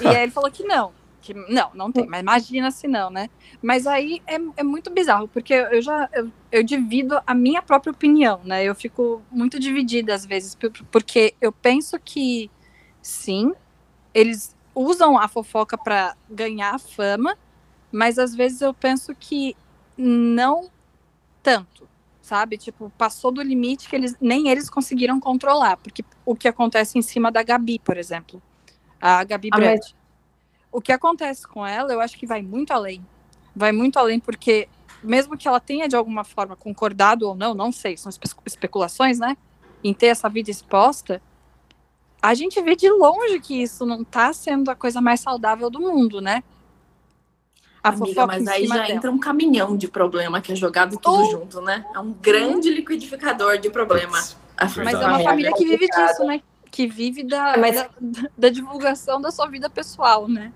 E 0.00 0.06
aí 0.06 0.22
ele 0.22 0.32
falou 0.32 0.50
que 0.50 0.62
não, 0.64 0.92
que 1.22 1.34
não, 1.34 1.70
não 1.74 1.92
tem, 1.92 2.06
mas 2.08 2.20
imagina 2.22 2.70
se 2.72 2.88
não, 2.88 3.10
né? 3.10 3.30
Mas 3.62 3.86
aí 3.86 4.22
é, 4.26 4.36
é 4.58 4.64
muito 4.64 4.90
bizarro, 4.92 5.28
porque 5.28 5.54
eu 5.54 5.82
já, 5.82 6.08
eu, 6.14 6.32
eu 6.52 6.62
divido 6.64 7.20
a 7.26 7.34
minha 7.34 7.62
própria 7.62 7.92
opinião, 7.92 8.42
né? 8.44 8.64
Eu 8.64 8.74
fico 8.74 9.22
muito 9.30 9.60
dividida 9.60 10.14
às 10.14 10.26
vezes, 10.26 10.54
por- 10.56 10.72
porque 10.90 11.34
eu 11.40 11.52
penso 11.52 11.98
que, 12.00 12.50
sim, 13.02 13.52
eles 14.14 14.56
usam 14.74 15.18
a 15.18 15.28
fofoca 15.28 15.78
para 15.78 16.16
ganhar 16.30 16.78
fama, 16.80 17.36
mas 17.92 18.18
às 18.18 18.34
vezes 18.34 18.60
eu 18.62 18.74
penso 18.74 19.14
que 19.14 19.56
não 19.96 20.70
tanto, 21.42 21.88
sabe? 22.22 22.58
Tipo, 22.58 22.90
passou 22.98 23.32
do 23.32 23.42
limite 23.42 23.88
que 23.88 23.96
eles 23.96 24.16
nem 24.20 24.48
eles 24.48 24.70
conseguiram 24.70 25.20
controlar, 25.20 25.76
porque 25.78 26.04
o 26.24 26.34
que 26.36 26.48
acontece 26.48 26.98
em 26.98 27.02
cima 27.02 27.30
da 27.32 27.42
Gabi, 27.42 27.78
por 27.80 27.96
exemplo, 27.98 28.42
a 29.00 29.24
Gabi 29.24 29.50
Ah, 29.52 29.56
Brandt. 29.56 29.94
O 30.72 30.80
que 30.80 30.90
acontece 30.90 31.46
com 31.46 31.64
ela, 31.66 31.92
eu 31.92 32.00
acho 32.00 32.16
que 32.18 32.26
vai 32.26 32.42
muito 32.42 32.72
além. 32.72 33.04
Vai 33.54 33.70
muito 33.72 33.98
além 33.98 34.18
porque 34.18 34.68
mesmo 35.02 35.36
que 35.36 35.46
ela 35.46 35.60
tenha 35.60 35.86
de 35.88 35.94
alguma 35.94 36.24
forma 36.24 36.56
concordado 36.56 37.28
ou 37.28 37.34
não, 37.34 37.52
não 37.54 37.70
sei, 37.70 37.96
são 37.96 38.08
espe- 38.08 38.28
especulações, 38.46 39.18
né? 39.18 39.36
Em 39.84 39.92
ter 39.92 40.06
essa 40.06 40.28
vida 40.28 40.50
exposta, 40.50 41.20
a 42.22 42.34
gente 42.34 42.60
vê 42.62 42.74
de 42.76 42.88
longe 42.88 43.38
que 43.40 43.60
isso 43.62 43.84
não 43.84 44.02
tá 44.04 44.32
sendo 44.32 44.70
a 44.70 44.74
coisa 44.76 45.00
mais 45.00 45.20
saudável 45.20 45.68
do 45.68 45.80
mundo, 45.80 46.20
né? 46.20 46.42
A 47.82 47.88
Amiga, 47.88 48.26
mas 48.28 48.46
aí 48.46 48.64
já 48.66 48.74
dela. 48.74 48.92
entra 48.92 49.10
um 49.10 49.18
caminhão 49.18 49.76
de 49.76 49.88
problema 49.88 50.40
que 50.40 50.52
é 50.52 50.54
jogado 50.56 50.96
tudo 50.96 51.20
Oh. 51.22 51.30
junto, 51.32 51.60
né? 51.60 51.84
É 51.92 51.98
um 51.98 52.12
grande 52.12 52.70
liquidificador 52.70 53.58
de 53.58 53.68
problema. 53.68 54.22
Mas 54.56 54.94
é 54.94 55.06
uma 55.06 55.18
família 55.20 55.52
que 55.52 55.64
vive 55.64 55.88
disso, 55.88 56.24
né? 56.24 56.40
Que 56.70 56.86
vive 56.86 57.24
da, 57.24 57.56
mas- 57.58 57.74
da, 57.74 57.90
da 58.38 58.48
divulgação 58.48 59.20
da 59.20 59.32
sua 59.32 59.48
vida 59.48 59.68
pessoal, 59.68 60.28
né? 60.28 60.52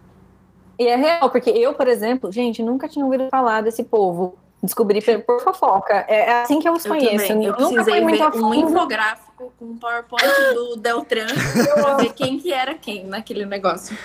E 0.79 0.87
é 0.87 0.97
real, 0.97 1.31
porque 1.31 1.51
eu, 1.51 1.75
por 1.75 1.89
exemplo, 1.89 2.31
gente, 2.31 2.63
nunca 2.63 2.89
tinha 2.89 3.05
ouvido 3.05 3.29
falar 3.31 3.63
desse 3.63 3.85
povo. 3.85 4.39
Descobri 4.63 5.01
por, 5.21 5.41
fofoca. 5.41 6.05
É 6.09 6.21
é 6.21 6.43
assim 6.43 6.59
que 6.59 6.69
eu 6.69 6.73
os 6.73 6.85
Eu 6.85 6.93
conheço. 6.93 7.29
também. 7.29 7.47
Eu 7.47 7.53
nunca 7.53 7.75
precisei 7.75 7.95
fui 7.95 8.03
muito 8.03 8.39
um 8.39 8.55
infográfico 8.55 9.53
com 9.59 9.65
um 9.65 9.77
PowerPoint 9.77 10.55
do 10.55 10.77
Deltran 10.77 11.27
pra 11.75 11.97
ver 11.97 12.13
quem 12.15 12.39
que 12.39 12.53
era 12.53 12.75
quem 12.75 13.05
naquele 13.05 13.45
negócio. 13.47 13.97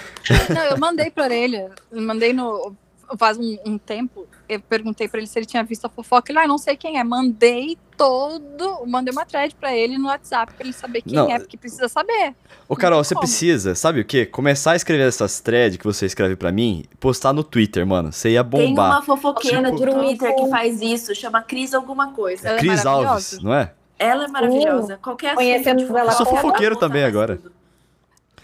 Não, 0.53 0.63
eu 0.63 0.77
mandei 0.77 1.09
pra 1.09 1.33
ele, 1.33 1.67
eu 1.91 2.01
mandei 2.01 2.33
no. 2.33 2.75
Faz 3.17 3.37
um, 3.37 3.57
um 3.65 3.77
tempo, 3.77 4.27
eu 4.47 4.59
perguntei 4.61 5.07
pra 5.07 5.19
ele 5.19 5.27
se 5.27 5.37
ele 5.37 5.45
tinha 5.45 5.63
visto 5.63 5.85
a 5.85 5.89
fofoca. 5.89 6.31
Ele, 6.31 6.39
ah, 6.39 6.47
não 6.47 6.57
sei 6.57 6.75
quem 6.77 6.97
é. 6.99 7.03
Mandei 7.03 7.77
todo. 7.97 8.85
Mandei 8.87 9.11
uma 9.11 9.25
thread 9.25 9.55
pra 9.55 9.75
ele 9.75 9.97
no 9.97 10.07
WhatsApp 10.07 10.53
pra 10.53 10.63
ele 10.65 10.73
saber 10.73 11.01
quem 11.01 11.13
Não. 11.13 11.29
é, 11.29 11.39
porque 11.39 11.57
precisa 11.57 11.87
saber. 11.87 12.33
Ô, 12.67 12.75
Carol, 12.75 13.03
você 13.03 13.09
tem 13.09 13.15
como. 13.15 13.27
precisa, 13.27 13.75
sabe 13.75 13.99
o 14.01 14.05
quê? 14.05 14.25
Começar 14.25 14.71
a 14.71 14.75
escrever 14.75 15.07
essas 15.07 15.39
threads 15.41 15.77
que 15.77 15.83
você 15.83 16.05
escreve 16.05 16.35
pra 16.35 16.51
mim, 16.51 16.85
postar 16.99 17.33
no 17.33 17.43
Twitter, 17.43 17.85
mano. 17.85 18.11
Você 18.11 18.29
ia 18.31 18.43
Tem 18.43 18.69
bombar. 18.69 18.91
uma 18.91 19.01
fofoqueira 19.01 19.71
Tipo- 19.71 19.85
do 19.85 19.91
Twitter 19.93 20.35
que 20.35 20.49
faz 20.49 20.81
isso, 20.81 21.13
chama 21.13 21.41
Cris 21.41 21.73
alguma 21.73 22.11
coisa. 22.13 22.47
Ela 22.47 22.57
é 22.57 22.59
Cris 22.59 22.83
maravilhosa. 22.83 23.09
Alves, 23.09 23.39
não 23.43 23.53
é? 23.53 23.73
Ela 23.99 24.23
é 24.23 24.27
maravilhosa. 24.27 24.97
Qualquer 25.01 25.35
Conhecendo 25.35 25.77
assunto 25.83 25.93
de 25.93 25.99
ela 25.99 26.11
Eu 26.11 26.15
sou 26.17 26.25
fofoqueiro 26.25 26.75
também 26.75 27.03
agora. 27.03 27.37
tudo. 27.37 27.51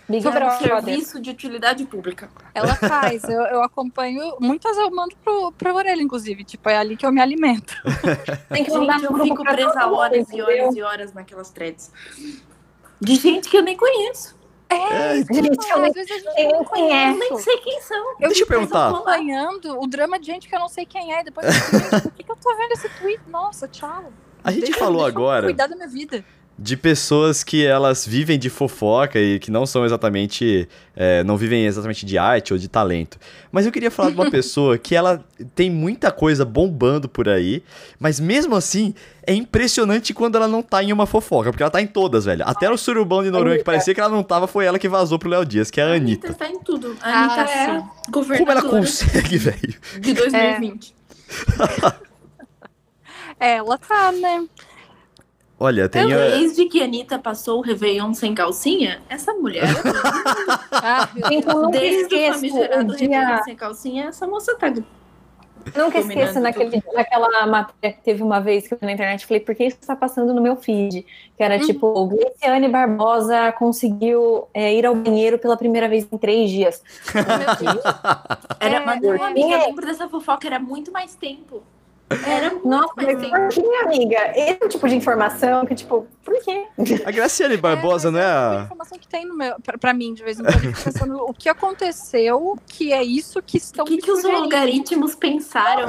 Big 0.09 0.23
Sobre 0.23 0.39
É 0.43 0.47
um 0.47 0.51
serviço 0.57 1.19
de 1.19 1.29
utilidade 1.31 1.85
pública. 1.85 2.29
Ela 2.53 2.75
faz, 2.75 3.23
eu, 3.25 3.41
eu 3.41 3.61
acompanho. 3.63 4.37
Muitas 4.39 4.77
eu 4.77 4.89
mando 4.89 5.15
pro, 5.23 5.51
pra 5.51 5.73
orelha, 5.73 6.01
inclusive. 6.01 6.43
Tipo, 6.45 6.69
é 6.69 6.77
ali 6.77 6.95
que 6.95 7.05
eu 7.05 7.11
me 7.11 7.19
alimento. 7.21 7.75
Tem 8.49 8.63
que 8.63 8.71
mandar 8.71 8.99
Gente, 8.99 9.11
eu 9.11 9.23
fico 9.23 9.43
presa 9.43 9.87
horas 9.87 10.31
e 10.31 10.41
horas 10.41 10.75
e 10.75 10.81
horas 10.81 11.13
naquelas 11.13 11.49
threads. 11.51 11.91
De 13.01 13.15
gente 13.15 13.49
que 13.49 13.57
eu 13.57 13.61
nem 13.63 13.75
conheço. 13.75 14.35
É, 14.69 15.15
Gente, 15.17 15.29
eu 15.69 15.75
Ah, 15.75 15.79
nem, 15.79 15.87
às 15.89 15.93
vezes 15.93 16.11
a 16.11 16.15
gente 16.15 16.25
eu 16.41 16.49
não 16.49 16.59
nem 16.59 16.63
conhece. 16.65 17.19
Nem 17.19 17.37
sei 17.39 17.57
quem 17.57 17.81
são. 17.81 18.11
Eu 18.19 18.27
Deixa 18.29 18.43
eu 18.43 18.47
perguntar. 18.47 18.89
acompanhando 18.89 19.79
o 19.81 19.87
drama 19.87 20.19
de 20.19 20.25
gente 20.25 20.47
que 20.49 20.55
eu 20.55 20.59
não 20.59 20.67
sei 20.69 20.85
quem 20.85 21.13
é. 21.13 21.21
E 21.21 21.23
depois 21.25 21.47
eu 21.47 21.53
fico, 21.53 21.79
gente, 21.79 22.01
por 22.01 22.11
que, 22.11 22.23
que 22.23 22.31
eu 22.31 22.35
tô 22.35 22.55
vendo 22.57 22.71
esse 22.73 22.89
tweet? 22.99 23.21
Nossa, 23.27 23.67
tchau. 23.67 24.11
A 24.43 24.51
gente 24.51 24.65
Deixa- 24.65 24.79
falou 24.79 25.03
deixa 25.03 25.17
eu 25.17 25.23
agora 25.23 25.43
Cuidar 25.47 25.67
da 25.67 25.75
minha 25.75 25.87
vida. 25.87 26.23
De 26.59 26.75
pessoas 26.75 27.43
que 27.43 27.63
elas 27.65 28.05
vivem 28.05 28.39
de 28.39 28.49
fofoca 28.49 29.19
e 29.19 29.37
que 29.37 29.51
não 29.51 29.65
são 29.65 29.85
exatamente. 29.85 30.67
é, 30.95 31.23
não 31.23 31.37
vivem 31.37 31.65
exatamente 31.65 32.05
de 32.05 32.17
arte 32.17 32.51
ou 32.53 32.57
de 32.59 32.67
talento. 32.67 33.19
Mas 33.51 33.65
eu 33.67 33.71
queria 33.71 33.91
falar 33.91 34.09
de 34.09 34.15
uma 34.15 34.29
pessoa 34.31 34.77
que 34.77 34.95
ela 34.95 35.23
tem 35.53 35.69
muita 35.69 36.11
coisa 36.11 36.43
bombando 36.43 37.07
por 37.07 37.29
aí, 37.29 37.61
mas 37.99 38.19
mesmo 38.19 38.55
assim 38.55 38.95
é 39.25 39.33
impressionante 39.33 40.13
quando 40.13 40.35
ela 40.35 40.47
não 40.47 40.63
tá 40.63 40.81
em 40.83 40.91
uma 40.91 41.05
fofoca, 41.05 41.51
porque 41.51 41.61
ela 41.61 41.69
tá 41.71 41.81
em 41.81 41.85
todas, 41.87 42.25
velho. 42.25 42.43
Até 42.47 42.67
no 42.69 42.77
surubão 42.77 43.21
de 43.21 43.29
Noronha, 43.29 43.57
que 43.59 43.63
parecia 43.63 43.93
que 43.93 43.99
ela 43.99 44.09
não 44.09 44.23
tava, 44.23 44.47
foi 44.47 44.65
ela 44.65 44.79
que 44.79 44.89
vazou 44.89 45.19
pro 45.19 45.29
Léo 45.29 45.45
Dias, 45.45 45.69
que 45.69 45.79
é 45.79 45.83
a 45.83 45.93
Anitta. 45.93 46.31
está 46.31 46.47
em 46.49 46.59
tudo. 46.59 46.97
A 47.01 47.09
Ah, 47.09 47.23
Anitta 47.25 47.41
é 47.41 47.65
sim. 47.65 47.87
Como 48.11 48.31
ela 48.33 48.61
governadora 48.61 48.69
consegue, 48.69 49.37
velho? 49.37 49.75
de 49.99 50.13
2020. 50.13 50.95
É, 53.39 53.57
ela 53.57 53.77
tá, 53.77 54.11
né? 54.11 54.45
Olha, 55.59 55.89
tem. 55.89 56.13
a- 56.13 56.17
Desde 56.37 56.65
que 56.65 56.81
a 56.81 56.85
Anitta 56.85 57.17
passou 57.17 57.59
o 57.59 57.61
Réveillon 57.61 58.13
sem 58.13 58.35
calcinha, 58.35 59.01
essa 59.09 59.33
mulher, 59.33 59.63
Ah, 60.71 61.09
eu 61.15 61.29
Deus. 61.41 61.45
nunca 61.45 61.79
desde 61.79 61.97
o 61.97 62.01
esqueço 62.03 62.33
famigerado 62.35 62.95
dia. 62.95 63.19
Réveillon 63.19 63.43
sem 63.43 63.55
calcinha, 63.55 64.05
essa 64.09 64.27
moça 64.27 64.55
tá 64.57 64.71
Nunca 65.75 65.99
esqueço 65.99 66.39
naquele, 66.39 66.81
naquela 66.93 67.45
matéria 67.45 67.97
que 67.97 68.01
teve 68.01 68.23
uma 68.23 68.39
vez 68.39 68.65
que 68.67 68.73
eu 68.73 68.77
vi 68.79 68.85
na 68.85 68.93
internet, 68.93 69.25
falei, 69.25 69.41
por 69.41 69.53
que 69.53 69.65
isso 69.65 69.77
está 69.81 69.97
passando 69.97 70.33
no 70.33 70.41
meu 70.41 70.55
feed? 70.55 71.05
Que 71.35 71.43
era 71.43 71.55
Uhum. 71.55 71.61
tipo, 71.65 72.05
Gleiciane 72.07 72.69
Barbosa 72.69 73.51
conseguiu 73.51 74.47
é, 74.53 74.73
ir 74.73 74.85
ao 74.85 74.95
banheiro 74.95 75.37
pela 75.37 75.57
primeira 75.57 75.89
vez 75.89 76.07
em 76.09 76.17
três 76.17 76.49
dias. 76.49 76.81
Meu 77.13 77.73
Deus. 77.73 77.83
Era, 78.61 78.77
É, 78.77 78.85
mas 78.85 79.03
é. 79.03 79.09
amiga, 79.25 79.55
eu 79.55 79.59
lembro 79.67 79.85
dessa 79.85 80.07
fofoca, 80.07 80.47
era 80.47 80.57
muito 80.59 80.89
mais 80.91 81.15
tempo. 81.15 81.61
Era 82.25 82.51
muito 82.51 82.67
Nossa, 82.67 82.93
mas 82.95 83.15
por 83.27 83.49
que, 83.49 83.75
amiga? 83.83 84.31
Esse 84.33 84.57
é 84.61 84.65
o 84.65 84.69
tipo 84.69 84.87
de 84.87 84.95
informação 84.95 85.65
que, 85.65 85.75
tipo, 85.75 86.07
por 86.23 86.39
quê? 86.41 86.65
A 87.05 87.11
Graciane 87.11 87.57
Barbosa, 87.57 88.07
É, 88.07 88.11
não 88.11 88.19
é 88.19 88.23
a 88.23 88.59
a. 88.59 88.63
informação 88.63 88.97
que 88.97 89.07
tem 89.09 89.25
no 89.25 89.35
meu, 89.35 89.55
pra, 89.61 89.77
pra 89.77 89.93
mim, 89.93 90.13
de 90.13 90.23
vez 90.23 90.39
em 90.39 90.43
quando, 90.43 90.63
eu 90.63 90.71
pensando 90.71 91.17
o 91.27 91.33
que 91.33 91.49
aconteceu, 91.49 92.57
que 92.65 92.93
é 92.93 93.03
isso 93.03 93.41
que 93.41 93.57
estão 93.57 93.83
O 93.83 93.87
que, 93.87 93.97
que 93.97 94.09
os 94.11 94.23
logaritmos 94.23 95.15
pensaram 95.15 95.85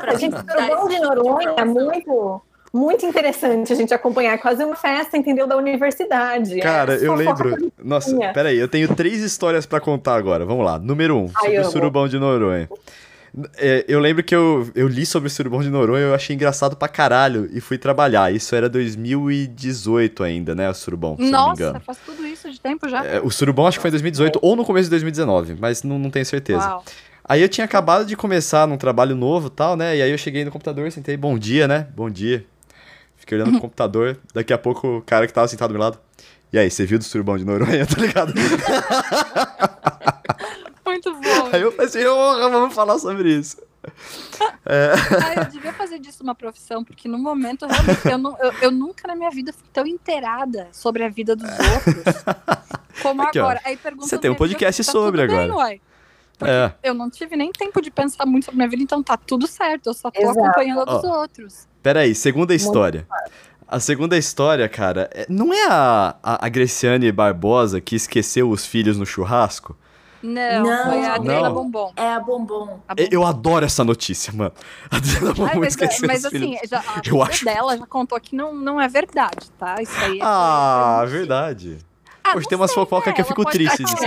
pra 0.00 0.12
A 0.12 0.14
gente 0.16 0.36
de 0.36 1.00
Noronha 1.00 1.54
é 1.56 1.64
muito, 1.64 2.40
muito 2.72 3.04
interessante 3.04 3.72
a 3.72 3.76
gente 3.76 3.92
acompanhar. 3.92 4.38
Quase 4.38 4.62
uma 4.62 4.76
festa, 4.76 5.16
entendeu? 5.16 5.48
Da 5.48 5.56
universidade. 5.56 6.60
Cara, 6.60 6.94
É 6.94 7.04
eu 7.04 7.14
lembro. 7.14 7.72
Nossa, 7.82 8.16
peraí, 8.32 8.56
eu 8.56 8.68
tenho 8.68 8.94
três 8.94 9.20
histórias 9.20 9.66
pra 9.66 9.80
contar 9.80 10.14
agora. 10.14 10.46
Vamos 10.46 10.64
lá. 10.64 10.78
Número 10.78 11.16
um, 11.16 11.24
Ai, 11.34 11.42
sobre 11.42 11.60
o 11.60 11.64
surubão 11.64 12.08
de 12.08 12.18
Noronha. 12.20 12.68
É, 13.56 13.84
eu 13.86 14.00
lembro 14.00 14.22
que 14.24 14.34
eu, 14.34 14.70
eu 14.74 14.88
li 14.88 15.06
sobre 15.06 15.28
o 15.28 15.30
surubom 15.30 15.62
de 15.62 15.70
Noronha 15.70 16.00
e 16.00 16.08
eu 16.08 16.14
achei 16.14 16.34
engraçado 16.34 16.76
pra 16.76 16.88
caralho 16.88 17.48
e 17.52 17.60
fui 17.60 17.78
trabalhar. 17.78 18.32
Isso 18.32 18.54
era 18.54 18.68
2018 18.68 20.22
ainda, 20.22 20.54
né, 20.54 20.68
o 20.68 20.74
surubom. 20.74 21.16
Nossa, 21.18 21.80
faz 21.80 21.98
tudo 22.04 22.26
isso 22.26 22.50
de 22.50 22.60
tempo 22.60 22.88
já? 22.88 23.04
É, 23.04 23.20
o 23.20 23.30
surubom 23.30 23.66
acho 23.66 23.78
que 23.78 23.82
foi 23.82 23.90
em 23.90 23.92
2018 23.92 24.38
ou 24.42 24.56
no 24.56 24.64
começo 24.64 24.86
de 24.86 24.90
2019, 24.90 25.56
mas 25.60 25.82
não, 25.82 25.98
não 25.98 26.10
tenho 26.10 26.26
certeza. 26.26 26.66
Uau. 26.66 26.84
Aí 27.24 27.40
eu 27.40 27.48
tinha 27.48 27.64
acabado 27.64 28.04
de 28.04 28.16
começar 28.16 28.66
num 28.66 28.76
trabalho 28.76 29.14
novo 29.14 29.46
e 29.46 29.50
tal, 29.50 29.76
né? 29.76 29.96
E 29.96 30.02
aí 30.02 30.10
eu 30.10 30.18
cheguei 30.18 30.44
no 30.44 30.50
computador, 30.50 30.90
sentei, 30.90 31.16
bom 31.16 31.38
dia, 31.38 31.68
né? 31.68 31.86
Bom 31.94 32.10
dia. 32.10 32.44
Fiquei 33.16 33.38
olhando 33.38 33.52
pro 33.52 33.60
computador, 33.70 34.18
daqui 34.34 34.52
a 34.52 34.58
pouco 34.58 34.98
o 34.98 35.02
cara 35.02 35.26
que 35.28 35.32
tava 35.32 35.46
sentado 35.46 35.68
do 35.68 35.74
meu 35.74 35.82
lado. 35.82 35.98
E 36.52 36.58
aí, 36.58 36.68
você 36.68 36.84
viu 36.84 36.98
do 36.98 37.04
surubom 37.04 37.38
de 37.38 37.44
Noronha, 37.44 37.86
tá 37.86 38.00
ligado? 38.00 38.34
Muito 41.04 41.20
bom. 41.20 41.48
Aí 41.52 41.62
eu 41.62 41.72
pensei, 41.72 42.06
oh, 42.06 42.50
vamos 42.50 42.74
falar 42.74 42.98
sobre 42.98 43.32
isso. 43.32 43.56
É, 44.66 44.92
Ah, 45.24 45.34
eu 45.36 45.44
devia 45.50 45.72
fazer 45.72 45.98
disso 45.98 46.22
uma 46.22 46.34
profissão, 46.34 46.84
porque 46.84 47.08
no 47.08 47.18
momento, 47.18 47.66
realmente, 47.66 48.06
eu, 48.08 48.18
nu- 48.18 48.36
eu- 48.40 48.52
eu 48.62 48.70
nunca 48.70 49.08
na 49.08 49.14
minha 49.16 49.30
vida 49.30 49.52
fui 49.52 49.66
tão 49.72 49.86
inteirada 49.86 50.68
sobre 50.72 51.02
a 51.04 51.08
vida 51.08 51.34
dos 51.34 51.48
outros 51.50 52.14
como 53.02 53.22
Aqui, 53.22 53.38
ó. 53.38 53.44
agora. 53.44 53.60
Aí 53.64 53.76
pergunta 53.76 54.06
Você 54.06 54.18
tem 54.18 54.30
um 54.30 54.34
minha 54.34 54.38
vida, 54.46 54.54
podcast 54.56 54.84
tá 54.84 54.92
sobre 54.92 55.26
bem, 55.26 55.36
agora. 55.50 55.78
Porque 56.38 56.52
É. 56.52 56.72
eu 56.82 56.94
não 56.94 57.10
tive 57.10 57.36
nem 57.36 57.50
tempo 57.52 57.80
de 57.82 57.90
pensar 57.90 58.24
muito 58.26 58.44
sobre 58.44 58.56
minha 58.58 58.68
vida, 58.68 58.82
então 58.82 59.02
tá 59.02 59.16
tudo 59.16 59.46
certo. 59.46 59.88
Eu 59.90 59.94
só 59.94 60.10
tô 60.10 60.20
Exato. 60.20 60.38
acompanhando 60.38 60.80
a 60.82 60.84
dos 60.84 61.04
Ó. 61.04 61.20
outros. 61.20 61.66
Peraí, 61.82 62.14
segunda 62.14 62.54
história. 62.54 63.06
A 63.68 63.78
segunda 63.80 64.16
história, 64.18 64.68
cara, 64.68 65.08
é- 65.12 65.26
não 65.28 65.52
é 65.54 65.66
a, 65.70 66.16
a, 66.22 66.46
a 66.46 66.48
Greciane 66.48 67.10
Barbosa 67.12 67.80
que 67.80 67.94
esqueceu 67.96 68.50
os 68.50 68.66
filhos 68.66 68.96
no 68.98 69.06
churrasco? 69.06 69.76
Não, 70.22 70.62
Não, 70.62 70.84
foi 70.90 71.04
a 71.04 71.14
Adriana 71.14 71.48
não. 71.48 71.54
Bombom. 71.54 71.92
É 71.96 72.12
a 72.12 72.20
bombom. 72.20 72.80
A 72.86 72.94
Bombom. 72.94 73.08
Eu 73.10 73.24
adoro 73.24 73.64
essa 73.64 73.82
notícia, 73.82 74.32
mano. 74.32 74.52
A 74.90 74.96
Adriana 74.96 75.28
Ai, 75.28 75.34
Bombom 75.34 75.60
mas, 75.60 75.68
esqueceu 75.68 76.06
mas 76.06 76.24
assim, 76.24 76.56
já, 76.68 76.80
a 76.80 77.00
Eu 77.06 77.22
acho- 77.22 77.44
dela 77.44 77.76
já 77.78 77.86
contou 77.86 78.20
que 78.20 78.36
não, 78.36 78.54
não 78.54 78.80
é 78.80 78.86
verdade, 78.88 79.50
tá? 79.58 79.80
Isso 79.80 79.96
aí 80.04 80.18
é 80.20 80.22
Ah, 80.24 81.04
verdade. 81.06 81.78
Ah, 82.22 82.36
Hoje 82.36 82.46
tem 82.48 82.56
umas 82.56 82.72
fofocas 82.74 83.06
né? 83.08 83.12
que 83.14 83.20
eu 83.22 83.24
fico 83.24 83.44
triste 83.46 83.82
disso. 83.82 84.04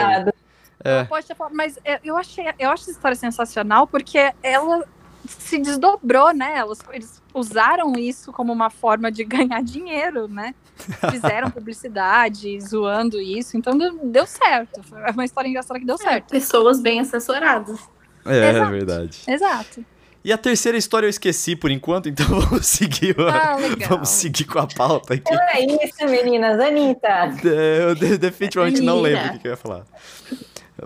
É. 0.84 1.04
Pode 1.06 1.26
ter 1.26 1.36
falado, 1.36 1.56
mas 1.56 1.80
é, 1.86 2.00
eu 2.04 2.16
achei, 2.18 2.46
eu 2.60 2.70
acho 2.70 2.84
essa 2.84 2.92
história 2.92 3.16
sensacional 3.16 3.88
porque 3.88 4.34
ela 4.44 4.84
se 5.26 5.58
desdobrou, 5.58 6.34
né? 6.34 6.58
Elas, 6.58 6.80
eles 6.92 7.22
usaram 7.34 7.94
isso 7.94 8.32
como 8.34 8.52
uma 8.52 8.70
forma 8.70 9.10
de 9.12 9.24
ganhar 9.26 9.64
dinheiro, 9.64 10.28
né? 10.28 10.54
Fizeram 11.12 11.50
publicidade, 11.52 12.60
zoando 12.62 13.20
isso, 13.22 13.56
então 13.58 13.78
deu, 13.78 13.98
deu 14.04 14.26
certo. 14.26 14.82
Foi 14.84 15.00
uma 15.12 15.26
história 15.26 15.48
engraçada 15.48 15.80
que 15.80 15.86
deu 15.86 15.98
certo. 15.98 16.30
Pessoas 16.30 16.82
bem 16.82 17.00
assessoradas. 17.00 17.80
É, 18.26 18.50
Exato. 18.52 18.72
verdade. 18.72 19.18
Exato. 19.28 19.86
E 20.26 20.32
a 20.32 20.38
terceira 20.38 20.78
história 20.78 21.06
eu 21.06 21.10
esqueci 21.10 21.54
por 21.56 21.70
enquanto, 21.70 22.08
então 22.08 22.26
vamos 22.40 22.66
seguir. 22.66 23.16
Ah. 23.20 23.58
Vamos 23.90 24.08
seguir 24.10 24.46
com 24.46 24.60
a 24.60 24.68
pauta 24.68 25.16
aqui. 25.16 25.24
Então 25.28 25.44
é 25.54 25.60
isso, 25.86 26.06
meninas. 26.06 26.60
Anitta. 26.60 27.08
É, 27.46 27.84
Eu 27.90 27.96
de- 27.96 28.18
definitivamente 28.18 28.82
não 28.82 29.02
Menina. 29.02 29.20
lembro 29.22 29.30
o 29.30 29.34
que 29.34 29.40
que 29.40 29.48
eu 29.48 29.52
ia 29.52 29.58
falar. 29.58 29.84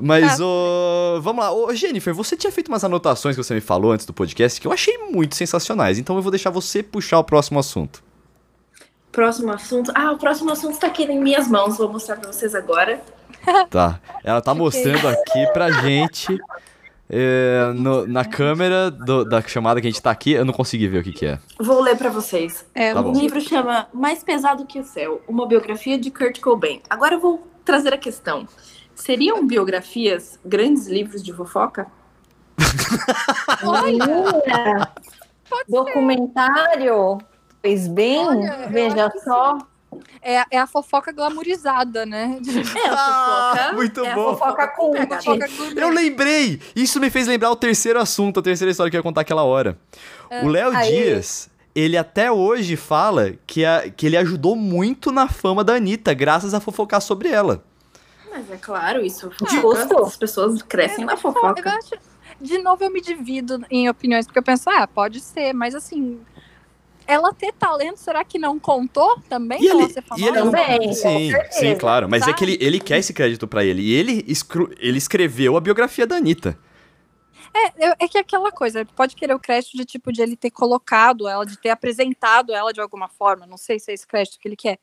Mas, 0.01 0.39
ô, 0.39 1.19
vamos 1.21 1.43
lá. 1.43 1.51
Ô, 1.51 1.73
Jennifer, 1.73 2.13
você 2.13 2.35
tinha 2.35 2.51
feito 2.51 2.67
umas 2.67 2.83
anotações 2.83 3.35
que 3.35 3.43
você 3.43 3.53
me 3.53 3.61
falou 3.61 3.91
antes 3.91 4.05
do 4.05 4.13
podcast 4.13 4.59
que 4.59 4.67
eu 4.67 4.71
achei 4.73 4.97
muito 5.09 5.35
sensacionais. 5.35 5.97
Então 5.97 6.15
eu 6.15 6.21
vou 6.21 6.31
deixar 6.31 6.49
você 6.49 6.83
puxar 6.83 7.19
o 7.19 7.23
próximo 7.23 7.57
assunto. 7.59 8.03
Próximo 9.11 9.51
assunto. 9.51 9.91
Ah, 9.95 10.11
o 10.11 10.17
próximo 10.17 10.51
assunto 10.51 10.77
tá 10.79 10.87
aqui 10.87 11.03
em 11.03 11.19
minhas 11.19 11.47
mãos. 11.47 11.77
Vou 11.77 11.91
mostrar 11.91 12.17
pra 12.17 12.31
vocês 12.31 12.53
agora. 12.55 13.01
Tá. 13.69 13.99
Ela 14.25 14.41
tá 14.41 14.53
mostrando 14.53 15.07
aqui 15.07 15.47
pra 15.53 15.71
gente. 15.71 16.37
é, 17.09 17.71
no- 17.73 18.05
na 18.05 18.25
câmera 18.25 18.91
do- 18.91 19.23
da 19.23 19.41
chamada 19.41 19.79
que 19.79 19.87
a 19.87 19.89
gente 19.89 20.01
tá 20.01 20.11
aqui, 20.11 20.33
eu 20.33 20.43
não 20.43 20.53
consegui 20.53 20.89
ver 20.89 20.97
o 20.99 21.03
que, 21.03 21.13
que 21.13 21.25
é. 21.25 21.39
Vou 21.57 21.79
ler 21.81 21.95
pra 21.97 22.09
vocês. 22.09 22.65
É, 22.75 22.93
Tá 22.93 22.99
o 22.99 23.03
bom. 23.03 23.13
livro 23.17 23.39
chama 23.39 23.87
Mais 23.93 24.21
Pesado 24.21 24.65
que 24.65 24.77
o 24.77 24.83
Céu, 24.83 25.21
uma 25.29 25.47
biografia 25.47 25.97
de 25.97 26.11
Kurt 26.11 26.41
Cobain. 26.41 26.81
Agora 26.89 27.15
eu 27.15 27.19
vou 27.21 27.47
trazer 27.63 27.93
a 27.93 27.97
questão. 27.97 28.45
Seriam 28.93 29.47
biografias 29.47 30.37
grandes 30.43 30.87
livros 30.87 31.23
de 31.23 31.31
fofoca? 31.31 31.87
Menina. 33.85 34.91
Documentário. 35.69 37.19
Fez 37.67 37.87
bem. 37.87 38.17
Olha, 38.25 38.59
eu 38.63 38.69
Veja 38.69 39.11
só. 39.23 39.57
é, 40.21 40.43
é 40.51 40.57
a 40.59 40.67
fofoca 40.67 41.11
glamourizada, 41.11 42.05
né? 42.05 42.39
É 42.85 42.87
a 42.89 42.93
Ah, 42.93 43.51
fofoca. 43.55 43.73
muito 43.75 44.05
é 44.05 44.11
a 44.11 44.15
bom. 44.15 44.37
Fofoca 44.37 44.67
com 44.69 44.91
PhD. 44.91 45.15
fofoca 45.15 45.47
gourmet. 45.57 45.81
Eu 45.81 45.89
lembrei! 45.89 46.61
Isso 46.75 46.99
me 46.99 47.09
fez 47.09 47.27
lembrar 47.27 47.51
o 47.51 47.55
terceiro 47.55 47.99
assunto, 47.99 48.39
a 48.39 48.43
terceira 48.43 48.71
história 48.71 48.89
que 48.89 48.95
eu 48.97 48.99
ia 48.99 49.03
contar 49.03 49.21
aquela 49.21 49.43
hora. 49.43 49.77
O 50.43 50.47
Léo. 50.47 50.71
Dias, 50.83 51.49
ele 51.75 51.97
até 51.97 52.31
hoje 52.31 52.75
fala 52.75 53.33
que, 53.45 53.63
a- 53.65 53.89
que 53.89 54.05
ele 54.05 54.17
ajudou 54.17 54.55
muito 54.55 55.11
na 55.11 55.27
fama 55.27 55.63
da 55.63 55.75
Anitta, 55.75 56.13
graças 56.13 56.53
a 56.53 56.59
fofocar 56.59 57.01
sobre 57.01 57.29
ela. 57.29 57.63
Mas 58.31 58.49
é 58.51 58.57
claro, 58.57 59.03
isso. 59.05 59.31
Justo. 59.39 59.61
Fofoca, 59.61 60.05
as 60.07 60.15
pessoas 60.17 60.61
crescem 60.61 61.05
na 61.05 61.13
Eu 61.13 61.17
fofoca. 61.17 61.69
acho, 61.77 61.95
de 62.41 62.57
novo, 62.59 62.83
eu 62.83 62.91
me 62.91 63.01
divido 63.01 63.59
em 63.71 63.89
opiniões, 63.89 64.25
porque 64.25 64.37
eu 64.39 64.43
penso, 64.43 64.69
ah, 64.69 64.85
pode 64.87 65.19
ser, 65.21 65.53
mas 65.53 65.73
assim, 65.73 66.19
ela 67.07 67.33
ter 67.33 67.53
talento, 67.53 67.97
será 67.97 68.23
que 68.23 68.37
não 68.37 68.59
contou 68.59 69.19
também 69.29 69.61
E 69.61 69.67
ele, 69.67 69.89
ser 69.89 69.99
e 69.99 70.01
famosa? 70.03 70.27
ele 70.27 70.39
não- 70.39 70.51
Também, 70.51 70.79
com 70.87 70.93
sim, 70.93 71.31
sim, 71.51 71.75
claro. 71.75 72.07
Mas 72.09 72.21
é 72.23 72.25
Sabe? 72.25 72.37
que 72.37 72.43
ele, 72.45 72.57
ele 72.59 72.79
quer 72.79 72.97
esse 72.99 73.13
crédito 73.13 73.47
pra 73.47 73.63
ele. 73.63 73.81
E 73.81 73.93
ele, 73.93 74.23
escru- 74.27 74.71
ele 74.79 74.97
escreveu 74.97 75.55
a 75.55 75.61
biografia 75.61 76.05
da 76.05 76.17
Anitta. 76.17 76.57
É, 77.53 78.03
é 78.05 78.07
que 78.07 78.17
é 78.17 78.21
aquela 78.21 78.51
coisa, 78.51 78.85
pode 78.95 79.15
querer 79.15 79.33
o 79.33 79.39
crédito 79.39 79.75
de 79.77 79.85
tipo 79.85 80.11
de 80.11 80.21
ele 80.21 80.35
ter 80.35 80.51
colocado 80.51 81.27
ela, 81.27 81.43
de 81.45 81.57
ter 81.57 81.69
apresentado 81.69 82.53
ela 82.53 82.71
de 82.71 82.79
alguma 82.81 83.07
forma. 83.07 83.47
Não 83.47 83.57
sei 83.57 83.79
se 83.79 83.89
é 83.89 83.93
esse 83.95 84.05
crédito 84.05 84.37
que 84.39 84.47
ele 84.47 84.55
quer. 84.55 84.77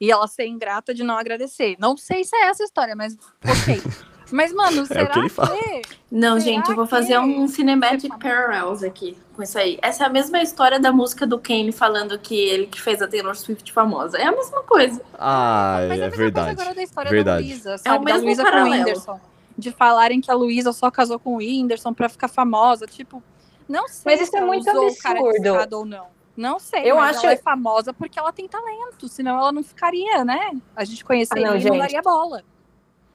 E 0.00 0.10
ela 0.10 0.26
ser 0.26 0.46
ingrata 0.46 0.92
de 0.92 1.04
não 1.04 1.16
agradecer. 1.16 1.76
Não 1.78 1.96
sei 1.96 2.24
se 2.24 2.34
é 2.34 2.46
essa 2.48 2.62
a 2.64 2.66
história, 2.66 2.96
mas 2.96 3.16
ok. 3.44 3.80
Mas, 4.32 4.52
mano, 4.52 4.84
será 4.86 5.06
que 5.06 5.18
ele 5.18 5.28
fala. 5.28 5.56
que. 5.56 5.82
Não, 6.10 6.38
Será 6.40 6.52
gente, 6.52 6.68
eu 6.70 6.76
vou 6.76 6.84
que- 6.84 6.90
fazer 6.90 7.18
um 7.18 7.46
Cinematic 7.46 8.12
Parallels 8.18 8.82
aqui 8.82 9.16
com 9.34 9.42
isso 9.42 9.58
aí. 9.58 9.78
Essa 9.82 10.04
é 10.04 10.06
a 10.06 10.10
mesma 10.10 10.40
história 10.42 10.80
da 10.80 10.90
música 10.92 11.26
do 11.26 11.38
Kane 11.38 11.70
falando 11.72 12.18
que 12.18 12.34
ele 12.34 12.66
que 12.66 12.80
fez 12.80 13.00
a 13.02 13.06
Taylor 13.08 13.36
Swift 13.36 13.72
famosa. 13.72 14.18
É 14.18 14.24
a 14.24 14.32
mesma 14.32 14.62
coisa. 14.62 15.00
Ah, 15.18 15.76
Mas 15.88 15.90
é 15.90 15.94
a 15.94 15.96
mesma 16.06 16.16
verdade. 16.16 16.46
coisa 16.46 16.62
agora 16.62 16.74
da 16.74 16.82
história 16.82 17.10
Verdade. 17.10 17.42
da 17.42 17.48
Luísa, 17.48 17.78
sabe? 17.78 18.04
da 18.04 18.12
mesmo 18.12 18.26
Luísa 18.26 18.42
com 18.42 18.48
o 18.48 18.52
paralelo. 18.52 18.74
Whindersson. 18.78 19.20
De 19.58 19.70
falarem 19.72 20.20
que 20.20 20.30
a 20.30 20.34
Luísa 20.34 20.72
só 20.72 20.90
casou 20.90 21.18
com 21.18 21.34
o 21.34 21.36
Whindersson 21.38 21.92
pra 21.94 22.08
ficar 22.08 22.28
famosa. 22.28 22.86
Tipo, 22.86 23.22
não 23.68 23.86
sei 23.88 24.12
Mas 24.12 24.20
isso 24.22 24.30
se 24.32 24.36
é 24.36 24.40
muito 24.40 24.66
o 24.68 24.86
absurdo. 24.86 25.76
ou 25.76 25.84
não. 25.86 26.06
Não 26.36 26.58
sei, 26.58 26.82
Eu 26.90 26.96
mas 26.96 27.16
acho- 27.16 27.24
ela 27.26 27.34
é 27.34 27.38
famosa 27.38 27.94
porque 27.94 28.18
ela 28.18 28.30
tem 28.32 28.46
talento. 28.46 29.08
Senão 29.08 29.38
ela 29.38 29.50
não 29.52 29.62
ficaria, 29.62 30.22
né? 30.24 30.50
A 30.74 30.84
gente 30.84 31.02
conheceria 31.04 31.46
Ah, 31.46 31.50
não, 31.52 31.56
e 31.56 31.64
não 31.64 31.72
gente. 31.72 31.78
daria 31.80 32.02
bola. 32.02 32.42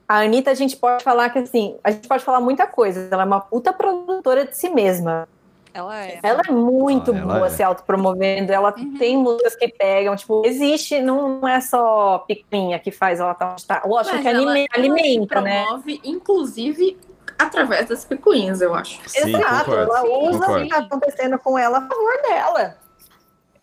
A 0.08 0.18
Anitta, 0.20 0.50
a 0.50 0.54
gente 0.54 0.76
pode 0.76 1.02
falar 1.02 1.30
que 1.30 1.38
assim, 1.38 1.76
a 1.82 1.90
gente 1.90 2.06
pode 2.08 2.22
falar 2.24 2.40
muita 2.40 2.66
coisa. 2.66 3.08
Ela 3.10 3.22
é 3.22 3.26
uma 3.26 3.40
puta 3.40 3.72
produtora 3.72 4.44
de 4.46 4.56
si 4.56 4.68
mesma. 4.68 5.26
Ela 5.74 6.04
é. 6.04 6.18
Ela 6.22 6.42
é 6.46 6.52
muito 6.52 7.12
Ah, 7.12 7.16
ela 7.18 7.34
boa 7.34 7.46
é. 7.46 7.50
se 7.50 7.62
autopromovendo. 7.62 8.52
Ela 8.52 8.74
Uhum. 8.76 8.94
tem 8.98 9.16
músicas 9.16 9.56
que 9.56 9.68
pegam. 9.68 10.14
Tipo, 10.14 10.42
existe, 10.44 11.00
não 11.00 11.48
é 11.48 11.60
só 11.62 12.18
picuinha 12.28 12.78
que 12.78 12.90
faz 12.90 13.20
ela 13.20 13.32
estar 13.32 13.52
onde 13.52 13.64
tá. 13.66 13.82
Lógico 13.86 14.14
Mas 14.16 14.22
que 14.22 14.28
ela- 14.28 14.38
alime- 14.50 14.68
ela 14.70 14.84
alimenta, 14.84 15.38
se 15.38 15.40
né? 15.44 15.64
promove, 15.64 16.00
inclusive, 16.04 16.98
através 17.38 17.88
das 17.88 18.04
picuinhas, 18.04 18.60
eu 18.60 18.74
acho. 18.74 19.00
Sim, 19.08 19.34
Exato, 19.34 19.64
concordo. 19.70 19.96
ela 19.96 20.02
usa 20.28 20.50
o 20.52 20.62
que 20.62 20.68
tá 20.68 20.78
acontecendo 20.78 21.38
com 21.38 21.58
ela 21.58 21.78
a 21.78 21.80
favor 21.88 22.22
dela. 22.28 22.76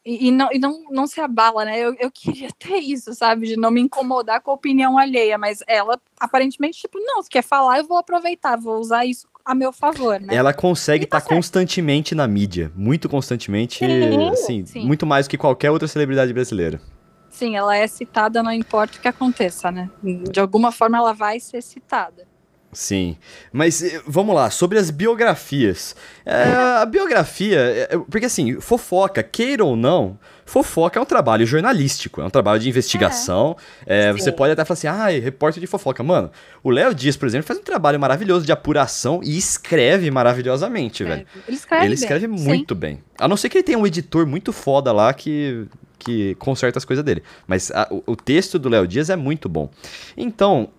E, 0.10 0.30
e 0.30 0.32
não, 0.32 0.50
e 0.52 0.58
não, 0.58 0.84
não 0.90 1.06
se 1.06 1.22
abala, 1.22 1.64
né? 1.64 1.78
Eu, 1.78 1.96
eu 2.00 2.10
queria 2.10 2.50
ter 2.58 2.80
isso, 2.80 3.14
sabe? 3.14 3.46
De 3.46 3.56
não 3.56 3.70
me 3.70 3.80
incomodar 3.80 4.42
com 4.42 4.50
a 4.50 4.56
opinião 4.56 4.98
alheia. 4.98 5.38
Mas 5.38 5.64
ela, 5.68 6.00
aparentemente, 6.20 6.80
tipo, 6.80 6.98
não, 7.00 7.22
se 7.22 7.30
quer 7.30 7.44
falar, 7.44 7.78
eu 7.78 7.86
vou 7.86 7.98
aproveitar, 7.98 8.58
vou 8.58 8.80
usar 8.80 9.06
isso 9.06 9.28
a 9.46 9.54
meu 9.54 9.72
favor, 9.72 10.20
né? 10.20 10.34
Ela 10.34 10.52
consegue 10.52 11.04
E 11.04 11.08
tá 11.08 11.18
estar 11.18 11.28
certo. 11.28 11.38
constantemente 11.38 12.16
na 12.16 12.28
mídia. 12.28 12.72
Muito 12.76 13.08
constantemente. 13.08 13.86
Sim, 13.86 14.30
assim, 14.30 14.66
sim. 14.66 14.86
muito 14.86 15.06
mais 15.06 15.28
do 15.28 15.30
que 15.30 15.38
qualquer 15.38 15.70
outra 15.70 15.88
celebridade 15.88 16.34
brasileira. 16.34 16.82
Sim, 17.30 17.56
ela 17.56 17.78
é 17.78 17.86
citada, 17.86 18.42
não 18.42 18.52
importa 18.52 18.98
o 18.98 19.02
que 19.02 19.08
aconteça, 19.08 19.72
né? 19.72 19.90
De 20.04 20.40
alguma 20.40 20.72
forma 20.72 20.98
ela 20.98 21.14
vai 21.14 21.40
ser 21.40 21.62
citada. 21.62 22.28
Sim. 22.72 23.18
Mas 23.52 23.82
eh, 23.82 24.00
vamos 24.06 24.36
lá, 24.36 24.50
sobre 24.52 24.78
as 24.78 24.92
biografias. 24.92 25.96
É, 26.26 26.44
a 26.82 26.86
biografia, 26.86 27.58
é, 27.60 27.88
é, 27.96 27.98
porque 27.98 28.28
assim, 28.28 28.60
fofoca, 28.62 29.24
queira 29.24 29.66
ou 29.66 29.76
não, 29.76 30.20
fofoca 30.46 31.00
é 31.00 31.02
um 31.02 31.06
trabalho 31.06 31.46
jornalístico, 31.48 32.22
é 32.22 32.26
um 32.26 32.30
trabalho 32.30 32.60
de 32.60 32.70
investigação. 32.70 33.58
É, 33.88 34.12
você 34.14 34.30
Sim. 34.30 34.36
pode 34.36 34.54
até 34.54 34.64
falar 34.64 34.74
assim, 34.76 34.88
ah, 34.88 35.08
repórter 35.20 35.60
de 35.60 35.66
fofoca. 35.66 36.04
Mano, 36.04 36.30
o 36.64 36.70
Léo 36.70 36.94
Dias, 36.94 37.18
por 37.18 37.28
exemplo, 37.28 37.48
faz 37.48 37.60
um 37.60 37.64
trabalho 37.64 38.00
maravilhoso 38.00 38.46
de 38.46 38.52
apuração 38.52 39.20
e 39.24 39.36
escreve 39.36 40.12
maravilhosamente, 40.12 41.04
velho. 41.04 41.26
Ele 41.48 41.58
escreve, 41.58 41.86
Ele 41.86 41.96
bem, 41.96 42.04
escreve 42.04 42.28
sim. 42.28 42.44
muito 42.48 42.76
bem. 42.76 43.04
A 43.18 43.28
não 43.28 43.36
ser 43.36 43.50
que 43.50 43.58
ele 43.58 43.64
tenha 43.64 43.80
um 43.80 43.88
editor 43.88 44.28
muito 44.28 44.54
foda 44.54 44.92
lá 44.92 45.12
que, 45.12 45.66
que 45.98 46.36
conserta 46.36 46.78
as 46.78 46.86
coisas 46.86 47.04
dele. 47.04 47.24
Mas 47.48 47.72
a- 47.72 47.88
o, 47.90 48.04
o 48.12 48.16
texto 48.16 48.60
do 48.60 48.70
Léo 48.70 48.88
Dias 48.88 49.10
é 49.10 49.16
muito 49.16 49.50
bom. 49.50 49.70
Então, 50.16 50.70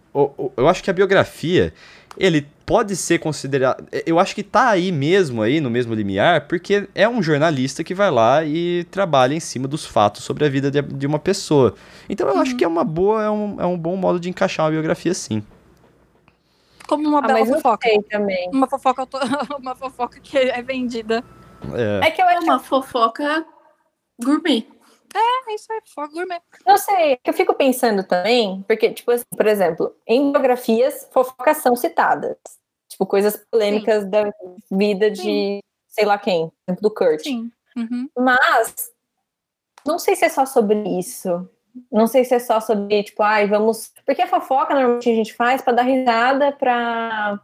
eu 0.56 0.68
acho 0.68 0.82
que 0.82 0.90
a 0.90 0.92
biografia, 0.92 1.72
ele 2.16 2.46
pode 2.66 2.96
ser 2.96 3.18
considerado. 3.18 3.86
Eu 4.06 4.18
acho 4.18 4.34
que 4.34 4.42
tá 4.42 4.68
aí 4.70 4.90
mesmo, 4.92 5.42
aí 5.42 5.60
no 5.60 5.70
mesmo 5.70 5.94
limiar, 5.94 6.46
porque 6.48 6.88
é 6.94 7.08
um 7.08 7.22
jornalista 7.22 7.82
que 7.84 7.94
vai 7.94 8.10
lá 8.10 8.44
e 8.44 8.84
trabalha 8.90 9.34
em 9.34 9.40
cima 9.40 9.66
dos 9.68 9.84
fatos 9.86 10.22
sobre 10.24 10.44
a 10.44 10.48
vida 10.48 10.70
de, 10.70 10.80
de 10.82 11.06
uma 11.06 11.18
pessoa. 11.18 11.74
Então 12.08 12.28
eu 12.28 12.38
acho 12.38 12.56
que 12.56 12.64
é 12.64 12.68
uma 12.68 12.84
boa, 12.84 13.22
é 13.24 13.30
um, 13.30 13.60
é 13.60 13.66
um 13.66 13.78
bom 13.78 13.96
modo 13.96 14.18
de 14.20 14.28
encaixar 14.28 14.66
uma 14.66 14.72
biografia, 14.72 15.14
sim. 15.14 15.42
Como 16.86 17.08
uma 17.08 17.18
Ah, 17.18 17.22
bela 17.22 17.46
fofoca. 17.46 17.88
também. 18.08 18.50
Uma 18.52 18.68
fofoca, 18.68 19.06
uma 19.60 19.76
fofoca 19.76 20.18
que 20.20 20.36
é 20.36 20.60
vendida. 20.62 21.22
É. 21.74 22.08
É 22.08 22.10
que 22.10 22.20
eu 22.20 22.26
É 22.26 22.34
acho 22.36 22.44
uma 22.44 22.58
fofoca 22.58 23.44
gourmet. 24.22 24.66
É 25.14 25.54
isso 25.54 25.72
aí, 25.72 25.80
fofoca 25.86 26.12
gourmet. 26.12 26.40
Não 26.66 26.78
sei, 26.78 27.12
é 27.12 27.16
que 27.16 27.30
eu 27.30 27.34
fico 27.34 27.54
pensando 27.54 28.04
também, 28.04 28.62
porque, 28.66 28.90
tipo 28.92 29.10
assim, 29.10 29.24
por 29.36 29.46
exemplo, 29.46 29.94
em 30.06 30.30
biografias, 30.30 31.08
fofocas 31.12 31.58
são 31.58 31.74
citadas. 31.74 32.36
Tipo, 32.88 33.06
coisas 33.06 33.36
polêmicas 33.50 34.04
da 34.06 34.32
vida 34.70 35.10
de 35.10 35.22
Sim. 35.22 35.60
sei 35.88 36.04
lá 36.04 36.18
quem, 36.18 36.50
do 36.80 36.92
Kurt. 36.92 37.22
Sim. 37.22 37.50
Uhum. 37.76 38.08
Mas 38.18 38.90
não 39.86 39.98
sei 39.98 40.16
se 40.16 40.24
é 40.24 40.28
só 40.28 40.44
sobre 40.44 40.76
isso. 40.98 41.48
Não 41.90 42.06
sei 42.06 42.24
se 42.24 42.34
é 42.34 42.38
só 42.38 42.60
sobre, 42.60 43.02
tipo, 43.04 43.22
ai, 43.22 43.46
vamos. 43.46 43.92
Porque 44.04 44.22
a 44.22 44.26
fofoca 44.26 44.74
normalmente 44.74 45.08
a 45.08 45.14
gente 45.14 45.34
faz 45.34 45.62
pra 45.62 45.72
dar 45.72 45.82
risada, 45.82 46.52
pra 46.52 47.40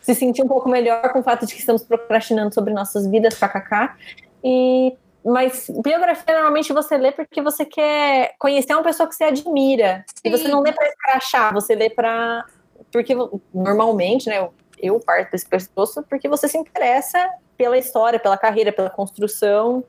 se 0.00 0.14
sentir 0.14 0.42
um 0.42 0.48
pouco 0.48 0.68
melhor 0.68 1.12
com 1.12 1.20
o 1.20 1.22
fato 1.22 1.46
de 1.46 1.54
que 1.54 1.60
estamos 1.60 1.82
procrastinando 1.82 2.52
sobre 2.52 2.72
nossas 2.72 3.06
vidas, 3.06 3.34
kkk. 3.34 3.94
E 4.42 4.96
mas 5.24 5.68
biografia 5.82 6.34
normalmente 6.34 6.72
você 6.72 6.96
lê 6.96 7.12
porque 7.12 7.40
você 7.42 7.64
quer 7.64 8.34
conhecer 8.38 8.72
uma 8.74 8.82
pessoa 8.82 9.08
que 9.08 9.14
você 9.14 9.24
admira. 9.24 10.04
E 10.24 10.30
você 10.30 10.44
Sim. 10.44 10.50
não 10.50 10.60
lê 10.60 10.72
pra 10.72 10.86
escrachar, 10.88 11.52
você 11.52 11.74
lê 11.74 11.90
pra. 11.90 12.44
Porque 12.92 13.14
normalmente, 13.54 14.28
né? 14.28 14.48
eu- 14.78 14.98
parto 14.98 15.30
desse 15.30 15.46
pressuposto 15.48 16.02
porque 16.10 16.28
você 16.28 16.48
se 16.48 16.58
interessa 16.58 17.30
pela 17.56 17.78
história, 17.78 18.18
pela 18.18 18.36
carreira, 18.36 18.72
pela 18.72 18.90
construção. 18.90 19.84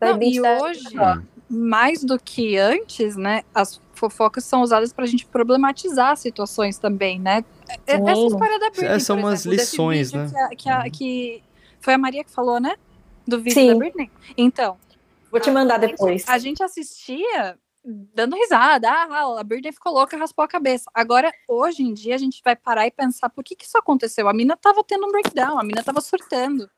da 0.00 0.14
Não, 0.14 0.22
e 0.22 0.40
hoje, 0.40 0.82
mais 1.50 2.02
do 2.02 2.18
que 2.18 2.56
antes, 2.56 3.16
né? 3.16 3.42
As 3.54 3.78
fofocas 3.92 4.44
são 4.44 4.62
usadas 4.62 4.94
pra 4.94 5.04
gente 5.04 5.26
problematizar 5.26 6.16
situações 6.16 6.78
também, 6.78 7.20
né? 7.20 7.44
É- 7.86 7.96
Sim. 7.98 8.08
Essa 8.08 8.20
história 8.22 8.58
da 8.58 8.70
Britney, 8.70 8.88
É, 8.94 8.98
são 8.98 9.16
por 9.16 9.24
umas 9.26 9.40
exemplo, 9.44 9.58
lições, 9.60 10.12
né? 10.14 10.26
Que, 10.32 10.38
a- 10.38 10.48
que, 10.56 10.68
a- 10.70 10.90
que 10.90 11.42
foi 11.80 11.92
a 11.92 11.98
Maria 11.98 12.24
que 12.24 12.30
falou, 12.30 12.58
né? 12.58 12.76
Do 13.26 13.38
vídeo 13.38 13.54
Sim. 13.54 13.68
da 13.68 13.74
Britney. 13.76 14.10
Então, 14.36 14.78
Vou 15.30 15.40
te 15.40 15.50
mandar 15.50 15.76
a 15.76 15.78
depois. 15.78 16.28
A 16.28 16.38
gente 16.38 16.62
assistia 16.62 17.56
dando 17.84 18.36
risada. 18.36 18.88
Ah, 18.90 19.38
a 19.38 19.44
Britney 19.44 19.72
ficou 19.72 19.92
louca, 19.92 20.16
raspou 20.16 20.44
a 20.44 20.48
cabeça. 20.48 20.90
Agora, 20.92 21.32
hoje 21.48 21.82
em 21.82 21.94
dia, 21.94 22.14
a 22.14 22.18
gente 22.18 22.40
vai 22.44 22.56
parar 22.56 22.86
e 22.86 22.90
pensar 22.90 23.30
por 23.30 23.44
que, 23.44 23.54
que 23.54 23.64
isso 23.64 23.78
aconteceu. 23.78 24.28
A 24.28 24.32
mina 24.34 24.56
tava 24.56 24.82
tendo 24.84 25.06
um 25.06 25.12
breakdown, 25.12 25.58
a 25.58 25.62
mina 25.62 25.82
tava 25.82 26.00
surtando. 26.00 26.68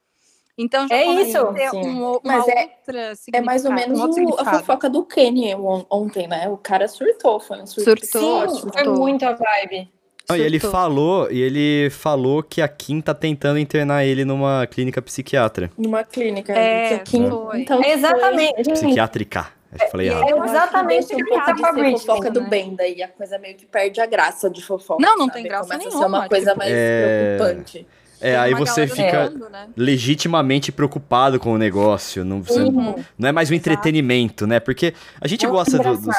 Então 0.56 0.86
já 0.86 0.96
É 0.96 1.06
isso, 1.06 1.38
um, 1.38 2.20
Mas 2.22 2.46
é- 2.46 2.76
outra 2.78 3.12
É 3.32 3.40
mais 3.40 3.64
ou 3.64 3.72
menos 3.72 3.98
um 3.98 4.38
a 4.38 4.44
fofoca 4.44 4.90
do 4.90 5.02
Kenny 5.02 5.54
on- 5.54 5.86
ontem, 5.90 6.28
né? 6.28 6.46
O 6.48 6.58
cara 6.58 6.86
surtou, 6.88 7.40
foi 7.40 7.62
um 7.62 7.66
surto. 7.66 7.84
Surtou. 8.06 8.20
Sim, 8.20 8.48
foi 8.60 8.72
surtou. 8.72 8.96
muito 8.96 9.24
a 9.24 9.32
vibe. 9.32 9.90
Não, 10.28 10.36
e 10.36 10.40
ele 10.40 10.58
falou, 10.58 11.30
e 11.30 11.40
ele 11.40 11.90
falou 11.90 12.42
que 12.42 12.62
a 12.62 12.68
Kim 12.68 13.00
tá 13.00 13.12
tentando 13.12 13.58
internar 13.58 14.04
ele 14.04 14.24
numa 14.24 14.66
clínica 14.66 15.02
psiquiatra. 15.02 15.70
Numa 15.76 16.04
clínica. 16.04 16.52
É, 16.52 16.88
que 16.88 16.94
aqui- 16.94 17.28
foi. 17.28 17.60
Então, 17.60 17.82
É 17.82 17.92
exatamente. 17.92 18.64
gente, 18.64 18.72
Psiquiátrica. 18.72 19.48
Acho 19.74 19.84
que 19.86 19.90
falei 19.90 20.08
errado. 20.08 20.28
É 20.28 20.32
eu 20.32 20.42
acho 20.42 20.52
exatamente 20.52 21.06
que 21.08 21.14
o 21.14 21.16
que 21.16 21.24
deixa 21.24 21.42
um 21.42 21.46
tá 21.46 21.54
com 21.56 21.66
a 21.66 21.72
Britney. 21.72 21.98
fofoca 21.98 22.30
do 22.30 22.40
né? 22.42 22.48
bem, 22.48 22.74
daí 22.74 23.02
a 23.02 23.08
coisa 23.08 23.38
meio 23.38 23.56
que 23.56 23.64
perde 23.64 24.00
a 24.02 24.06
graça 24.06 24.50
de 24.50 24.62
fofoca. 24.62 25.02
Não, 25.02 25.16
não 25.16 25.26
sabe? 25.26 25.32
tem 25.32 25.42
graça 25.44 25.62
Começa 25.64 25.80
a 25.88 25.90
ser 25.90 25.96
nenhuma, 25.96 26.18
uma 26.18 26.28
coisa 26.28 26.46
tipo, 26.50 26.58
mais 26.58 26.70
é- 26.74 27.36
preocupante. 27.38 27.86
É, 28.20 28.30
Tem 28.32 28.36
aí 28.36 28.54
você 28.54 28.86
fica 28.86 29.30
né? 29.30 29.68
legitimamente 29.76 30.70
preocupado 30.70 31.40
com 31.40 31.52
o 31.54 31.58
negócio. 31.58 32.24
Não, 32.24 32.42
você- 32.42 32.60
Uhum. 32.60 32.94
não 33.18 33.28
é 33.28 33.32
mais 33.32 33.50
um 33.50 33.54
entretenimento, 33.54 34.46
né? 34.46 34.60
Porque 34.60 34.94
a 35.20 35.26
gente 35.26 35.44
Muito 35.46 35.56
gosta 35.58 35.78
do, 35.78 35.96
dos. 35.96 36.14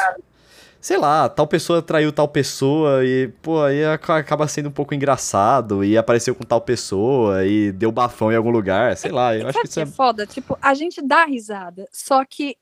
Sei 0.84 0.98
lá, 0.98 1.30
tal 1.30 1.48
pessoa 1.48 1.82
traiu 1.82 2.12
tal 2.12 2.28
pessoa 2.28 3.06
e, 3.06 3.30
pô, 3.42 3.62
aí 3.62 3.86
aca- 3.86 4.18
acaba 4.18 4.46
sendo 4.50 4.68
um 4.68 4.72
pouco 4.72 4.94
engraçado 4.94 5.82
e 5.82 5.98
apareceu 5.98 6.36
com 6.36 6.44
tal 6.44 6.60
pessoa 6.60 7.46
e 7.46 7.72
deu 7.72 7.90
bafão 7.90 8.30
em 8.34 8.36
algum 8.36 8.50
lugar, 8.52 8.98
sei 8.98 9.10
lá, 9.10 9.34
eu 9.34 9.48
acho 9.48 9.62
que 9.62 9.68
isso 9.68 9.80
o 9.80 9.84
é... 9.84 9.86
é 9.86 9.86
foda? 9.86 10.28
Tipo, 10.28 10.58
a 10.62 10.74
gente 10.74 11.02
dá 11.02 11.24
risada, 11.24 11.88
só 11.90 12.26
que 12.26 12.58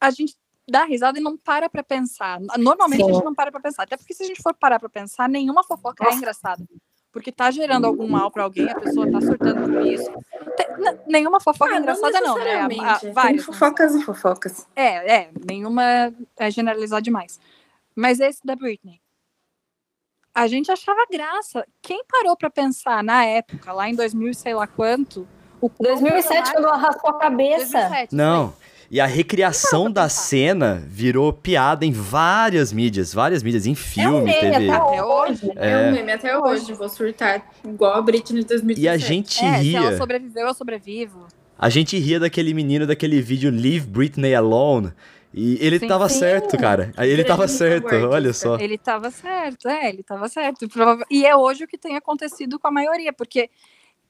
a 0.00 0.10
gente 0.10 0.34
dá 0.68 0.84
risada 0.84 1.20
e 1.20 1.22
não 1.22 1.36
para 1.36 1.68
pra 1.70 1.84
pensar. 1.84 2.40
Normalmente 2.58 3.02
a 3.02 3.06
Sim. 3.06 3.14
gente 3.14 3.24
não 3.24 3.34
para 3.34 3.52
pra 3.52 3.60
pensar. 3.60 3.84
Até 3.84 3.96
porque 3.96 4.12
se 4.12 4.24
a 4.24 4.26
gente 4.26 4.42
for 4.42 4.52
parar 4.54 4.80
pra 4.80 4.88
pensar, 4.88 5.28
nenhuma 5.28 5.62
fofoca 5.62 6.02
é 6.02 6.06
Nossa. 6.06 6.18
engraçada. 6.18 6.64
Porque 7.12 7.30
tá 7.30 7.50
gerando 7.50 7.86
algum 7.86 8.08
mal 8.08 8.30
pra 8.30 8.44
alguém, 8.44 8.68
a 8.70 8.80
pessoa 8.80 9.10
tá 9.10 9.20
surtando 9.20 9.70
com 9.70 9.80
isso. 9.82 10.10
Tem- 10.56 10.98
nenhuma 11.06 11.38
fofoca 11.40 11.72
é 11.72 11.76
Ah, 11.76 11.80
engraçada, 11.80 12.20
não, 12.22 12.36
né? 12.36 12.54
A- 12.54 12.64
a- 12.64 12.68
necessariamente. 12.68 13.00
Tem 13.00 13.12
várias. 13.12 13.44
fofocas 13.44 13.94
e 13.94 14.02
fofocas. 14.02 14.66
É, 14.74 15.14
é, 15.16 15.30
nenhuma 15.46 15.82
é 16.38 16.50
generalizar 16.50 17.02
demais. 17.02 17.38
Mas 17.94 18.18
esse 18.18 18.40
da 18.44 18.56
Britney. 18.56 18.98
A 20.34 20.46
gente 20.46 20.72
achava 20.72 21.04
graça. 21.10 21.66
Quem 21.82 22.02
parou 22.10 22.34
pra 22.34 22.48
pensar 22.48 23.04
na 23.04 23.22
época, 23.26 23.70
lá 23.74 23.86
em 23.90 23.94
2000 23.94 24.30
e 24.30 24.34
sei 24.34 24.54
lá 24.54 24.66
quanto, 24.66 25.28
o 25.60 25.68
quão 25.68 25.90
2007, 25.94 26.52
quando 26.52 26.64
ela 26.64 26.76
raspou 26.78 27.10
a 27.10 27.18
cabeça. 27.18 27.72
2007, 27.80 28.14
Não, 28.14 28.54
e 28.92 29.00
a 29.00 29.06
recriação 29.06 29.90
da 29.90 30.02
pensar. 30.02 30.22
cena 30.22 30.82
virou 30.86 31.32
piada 31.32 31.84
em 31.86 31.90
várias 31.92 32.72
mídias, 32.72 33.14
várias 33.14 33.42
mídias, 33.42 33.66
em 33.66 33.74
filme, 33.74 34.26
meme 34.26 34.38
teve... 34.38 34.70
até 34.70 34.76
Até 34.76 35.02
hoje. 35.02 35.50
É, 35.56 35.70
É. 35.70 35.78
um 35.88 35.92
meme 35.92 36.12
até 36.12 36.38
hoje. 36.38 36.74
Vou 36.74 36.88
surtar 36.90 37.44
igual 37.64 37.94
a 37.94 38.02
Britney 38.02 38.42
de 38.42 38.48
2017. 38.48 38.80
E 38.84 38.88
a 38.88 38.96
gente 38.98 39.38
É, 39.42 39.60
se 39.62 39.74
ela 39.74 39.88
ria, 39.88 39.96
sobreviveu, 39.96 40.46
eu 40.46 40.54
sobrevivo. 40.54 41.26
a 41.58 41.68
gente 41.70 41.98
ria 41.98 42.20
daquele 42.20 42.52
menino 42.52 42.86
daquele 42.86 43.20
vídeo 43.22 43.50
Leave 43.50 43.86
Britney 43.86 44.34
Alone, 44.34 44.92
e 45.34 45.56
ele 45.64 45.78
Sim. 45.78 45.86
tava 45.88 46.10
Sim. 46.10 46.18
certo, 46.18 46.58
cara, 46.58 46.92
aí 46.94 47.08
ele 47.08 47.24
tava 47.24 47.48
certo, 47.48 47.94
olha 47.94 48.34
só. 48.34 48.58
Ele 48.58 48.76
tava 48.76 49.10
certo, 49.10 49.66
é, 49.66 49.88
ele 49.88 50.02
tava 50.02 50.28
certo. 50.28 50.68
E 51.10 51.24
é 51.24 51.34
hoje 51.34 51.64
o 51.64 51.66
que 51.66 51.78
tem 51.78 51.96
acontecido 51.96 52.58
com 52.58 52.68
a 52.68 52.70
maioria, 52.70 53.14
porque, 53.14 53.48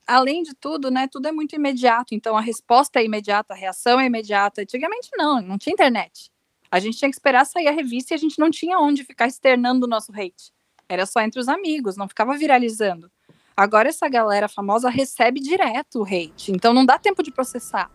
além 0.07 0.43
de 0.43 0.55
tudo, 0.55 0.91
né, 0.91 1.07
tudo 1.11 1.27
é 1.29 1.33
muito 1.33 1.55
imediato. 1.55 2.15
Então, 2.15 2.37
a 2.37 2.41
resposta 2.41 3.01
é 3.01 3.05
imediata, 3.05 3.55
a 3.55 3.57
reação 3.57 3.99
é 4.01 4.07
imediata. 4.07 4.63
Antigamente, 4.63 5.11
não, 5.17 5.41
não 5.41 5.59
tinha 5.59 5.73
internet. 5.73 6.31
A 6.71 6.79
gente 6.81 6.99
tinha 6.99 7.11
que 7.11 7.17
esperar 7.17 7.45
sair 7.45 7.69
a 7.69 7.73
revista 7.73 8.13
e 8.13 8.17
a 8.17 8.19
gente 8.19 8.39
não 8.39 8.51
tinha 8.51 8.79
onde 8.79 9.05
ficar 9.05 9.27
externando 9.27 9.85
o 9.85 9.89
nosso 9.89 10.11
hate. 10.13 10.53
Era 10.89 11.05
só 11.07 11.21
entre 11.21 11.39
os 11.41 11.49
amigos, 11.49 11.97
não 11.97 12.09
ficava 12.09 12.37
viralizando. 12.37 13.11
Agora, 13.57 13.89
essa 13.89 14.09
galera 14.09 14.49
famosa 14.49 14.89
recebe 14.89 15.39
direto 15.41 16.01
o 16.01 16.05
hate, 16.05 16.51
então 16.53 16.73
não 16.73 16.85
dá 16.87 16.99
tempo 16.99 17.23
de 17.23 17.31
processar. 17.31 17.91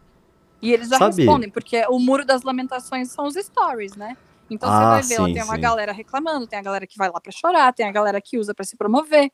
E 0.61 0.71
eles 0.71 0.89
já 0.89 0.97
Sabe- 0.99 1.15
respondem, 1.15 1.49
porque 1.49 1.83
o 1.89 1.99
muro 1.99 2.23
das 2.25 2.43
lamentações 2.43 3.11
são 3.11 3.25
os 3.25 3.35
stories, 3.35 3.95
né? 3.95 4.15
Então 4.49 4.69
você 4.71 4.83
Ah, 4.83 4.89
vai 4.91 5.01
ver, 5.01 5.19
ó, 5.21 5.25
sim, 5.25 5.33
tem 5.33 5.43
uma 5.43 5.55
sim. 5.55 5.61
galera 5.61 5.91
reclamando, 5.91 6.47
tem 6.47 6.57
a 6.57 6.61
galera 6.61 6.87
que 6.87 6.97
vai 6.97 7.09
lá 7.09 7.19
pra 7.19 7.31
chorar, 7.31 7.73
tem 7.73 7.85
a 7.87 7.91
galera 7.91 8.21
que 8.21 8.37
usa 8.37 8.53
pra 8.53 8.63
se 8.63 8.77
promover. 8.77 9.31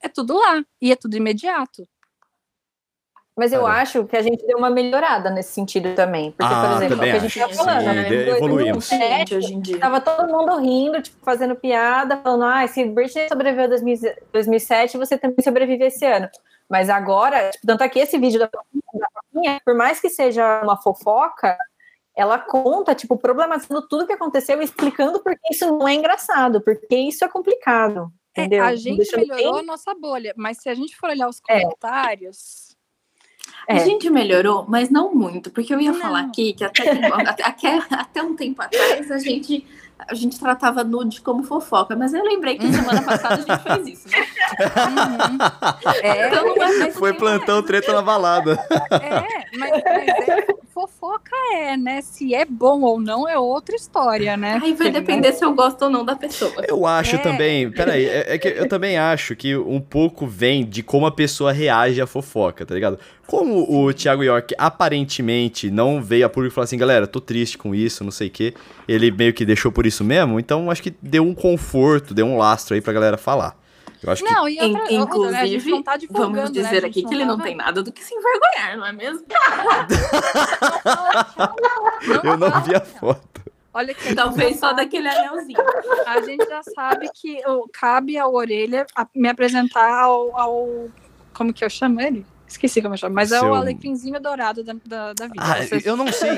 É 0.00 0.08
tudo 0.08 0.34
lá 0.38 0.62
e 0.80 0.92
é 0.92 0.96
tudo 0.96 1.16
imediato. 1.16 1.86
Mas 3.38 3.52
eu 3.52 3.62
Cara. 3.64 3.82
acho 3.82 4.04
que 4.06 4.16
a 4.16 4.22
gente 4.22 4.46
deu 4.46 4.56
uma 4.56 4.70
melhorada 4.70 5.28
nesse 5.28 5.52
sentido 5.52 5.94
também. 5.94 6.30
Porque, 6.32 6.44
Ah, 6.54 6.68
por 6.76 6.76
exemplo, 6.84 7.04
é 7.04 7.08
o 7.08 7.10
que 7.10 7.16
a 7.16 7.18
gente 7.20 7.40
acho. 7.42 7.50
tá 7.58 7.64
falando, 7.64 7.80
Sim, 7.80 7.86
né? 7.86 8.08
Em 8.08 8.28
evoluímos. 8.30 8.88
2007, 8.88 9.34
hoje 9.34 9.54
em 9.54 9.60
dia. 9.60 9.78
Tava 9.78 10.00
todo 10.00 10.26
mundo 10.32 10.56
rindo, 10.58 11.02
tipo, 11.02 11.18
fazendo 11.22 11.54
piada, 11.54 12.16
falando, 12.16 12.44
ah, 12.44 12.66
se 12.66 12.82
Britney 12.86 13.28
sobreviveu 13.28 13.66
em 13.66 13.68
2000 13.68 14.14
2007, 14.32 14.96
você 14.96 15.18
também 15.18 15.36
sobrevive 15.44 15.84
esse 15.84 16.04
ano. 16.06 16.28
Mas 16.68 16.88
agora, 16.88 17.50
tipo, 17.50 17.66
tanto 17.66 17.84
aqui 17.84 17.98
esse 17.98 18.18
vídeo 18.18 18.40
da 18.40 18.48
Foquinha, 18.48 19.60
por 19.64 19.74
mais 19.74 20.00
que 20.00 20.08
seja 20.08 20.62
uma 20.62 20.76
fofoca, 20.78 21.58
ela 22.16 22.38
conta, 22.38 22.94
tipo, 22.94 23.18
problematizando 23.18 23.86
tudo 23.86 24.06
que 24.06 24.14
aconteceu 24.14 24.62
e 24.62 24.64
explicando 24.64 25.20
por 25.22 25.34
que 25.34 25.52
isso 25.52 25.66
não 25.76 25.86
é 25.86 25.92
engraçado, 25.92 26.62
porque 26.62 26.96
isso 26.96 27.22
é 27.22 27.28
complicado. 27.28 28.10
É, 28.34 28.40
Entendeu? 28.44 28.64
a 28.64 28.74
gente 28.74 28.96
Deixando 28.96 29.20
melhorou 29.28 29.52
bem- 29.56 29.62
a 29.62 29.66
nossa 29.66 29.94
bolha, 29.94 30.32
mas 30.36 30.56
se 30.58 30.68
a 30.70 30.74
gente 30.74 30.96
for 30.96 31.10
olhar 31.10 31.28
os 31.28 31.40
É. 31.48 31.60
comentários. 33.66 33.68
A 33.68 33.72
É. 33.74 33.84
gente 33.84 34.08
melhorou, 34.10 34.64
mas 34.68 34.90
não 34.90 35.14
muito, 35.14 35.50
porque 35.50 35.74
eu 35.74 35.80
ia 35.80 35.92
Não. 35.92 36.00
falar 36.00 36.20
aqui 36.20 36.52
que 36.52 36.64
até, 36.64 36.82
até, 37.44 37.78
até 37.90 38.22
um 38.22 38.34
tempo 38.34 38.62
atrás 38.62 39.10
a 39.10 39.18
gente, 39.18 39.64
a 39.98 40.14
gente 40.14 40.38
tratava 40.38 40.84
nude 40.84 41.20
como 41.20 41.42
fofoca, 41.42 41.96
mas 41.96 42.12
eu 42.12 42.22
lembrei 42.22 42.56
que 42.58 42.70
semana 42.72 43.02
passada 43.02 43.34
a 43.34 43.38
gente 43.38 43.62
fez 43.62 43.98
isso, 43.98 44.08
né? 44.08 44.26
Uhum. 44.86 45.92
É, 46.02 46.28
Então 46.28 46.44
não 46.54 46.62
é- 46.62 46.78
mas 46.78 46.94
Foi 46.96 47.12
plantão 47.14 47.62
treta 47.62 47.92
na 47.92 48.02
balada. 48.02 48.58
É, 48.90 49.58
mas, 49.58 49.70
mas 49.70 50.28
é, 50.28 50.46
fofoca 50.72 51.30
é, 51.54 51.76
né? 51.76 52.00
Se 52.02 52.34
é 52.34 52.44
bom 52.44 52.82
ou 52.82 53.00
não 53.00 53.28
é 53.28 53.38
outra 53.38 53.74
história, 53.74 54.36
né? 54.36 54.60
Aí 54.62 54.74
vai 54.74 54.90
depender 54.90 55.32
se 55.32 55.44
eu 55.44 55.52
gosto 55.54 55.82
ou 55.82 55.90
não 55.90 56.04
da 56.04 56.14
pessoa. 56.14 56.52
Eu 56.68 56.86
acho 56.86 57.16
É. 57.16 57.18
também, 57.18 57.70
peraí, 57.70 58.04
é, 58.06 58.34
é 58.34 58.38
que 58.38 58.48
eu 58.48 58.68
também 58.68 58.98
acho 58.98 59.34
que 59.34 59.56
um 59.56 59.80
pouco 59.80 60.26
vem 60.26 60.64
de 60.64 60.82
como 60.82 61.06
a 61.06 61.10
pessoa 61.10 61.52
reage 61.52 62.00
à 62.00 62.06
fofoca, 62.06 62.64
tá 62.66 62.74
ligado? 62.74 62.98
Como 63.26 63.66
o 63.68 63.92
Thiago 63.92 64.22
York 64.22 64.54
aparentemente 64.58 65.70
não 65.70 66.00
veio 66.02 66.26
a 66.26 66.28
público 66.28 66.52
e 66.52 66.54
falou 66.54 66.64
assim, 66.64 66.78
galera, 66.78 67.06
tô 67.06 67.20
triste 67.20 67.58
com 67.58 67.74
isso, 67.74 68.04
não 68.04 68.10
sei 68.12 68.28
o 68.28 68.30
quê, 68.30 68.54
ele 68.88 69.10
meio 69.10 69.32
que 69.34 69.44
deixou 69.44 69.70
por 69.72 69.84
isso 69.86 70.02
mesmo, 70.04 70.38
então 70.40 70.70
acho 70.70 70.82
que 70.82 70.94
deu 71.02 71.22
um 71.24 71.34
conforto, 71.34 72.14
deu 72.14 72.26
um 72.26 72.36
lastro 72.38 72.74
aí 72.74 72.80
pra 72.80 72.92
galera 72.92 73.16
falar. 73.16 73.56
Eu 74.02 74.12
acho 74.12 74.22
que. 74.22 74.30
Não, 74.30 74.46
e 74.48 74.60
outra, 74.60 75.00
outra, 75.00 75.30
né, 75.30 75.38
a 75.40 75.46
gente 75.46 75.56
Inclusive, 75.56 75.70
não 75.70 75.82
tá 75.82 75.96
divulgando, 75.96 76.32
vamos 76.34 76.50
né, 76.52 76.60
a 76.60 76.62
dizer 76.62 76.74
gente 76.82 76.90
aqui 76.90 77.02
que 77.04 77.14
ele 77.14 77.24
não 77.24 77.36
tava- 77.36 77.48
tem 77.48 77.56
nada 77.56 77.82
do 77.82 77.90
que 77.90 78.04
se 78.04 78.14
envergonhar, 78.14 78.76
não 78.76 78.86
é 78.86 78.92
mesmo? 78.92 79.24
Eu 82.24 82.36
não 82.36 82.60
vi 82.62 82.74
a 82.74 82.80
foto. 82.80 83.42
Olha 83.72 83.92
que 83.94 84.14
Talvez 84.14 84.58
só 84.58 84.72
daquele 84.72 85.08
anelzinho. 85.08 85.58
A 86.06 86.20
gente 86.22 86.46
já 86.48 86.62
sabe 86.62 87.10
que 87.12 87.40
cabe 87.72 88.16
à 88.16 88.26
orelha 88.26 88.86
me 89.14 89.28
apresentar 89.28 89.90
ao, 90.02 90.38
ao- 90.38 90.88
Como 91.34 91.52
que 91.52 91.64
eu 91.64 91.70
chamo 91.70 92.00
ele? 92.00 92.24
Esqueci 92.48 92.80
como 92.80 92.94
eu 92.94 92.98
chamo, 92.98 93.14
mas 93.14 93.32
é 93.32 93.38
Seu- 93.40 93.48
o 93.50 93.54
alecrimzinho 93.54 94.20
dourado 94.20 94.62
da, 94.62 94.74
da, 94.84 95.12
da 95.12 95.26
vida. 95.26 95.38
Ah, 95.40 95.56
Você- 95.62 95.82
eu 95.84 95.96
não 95.96 96.10
sei. 96.12 96.30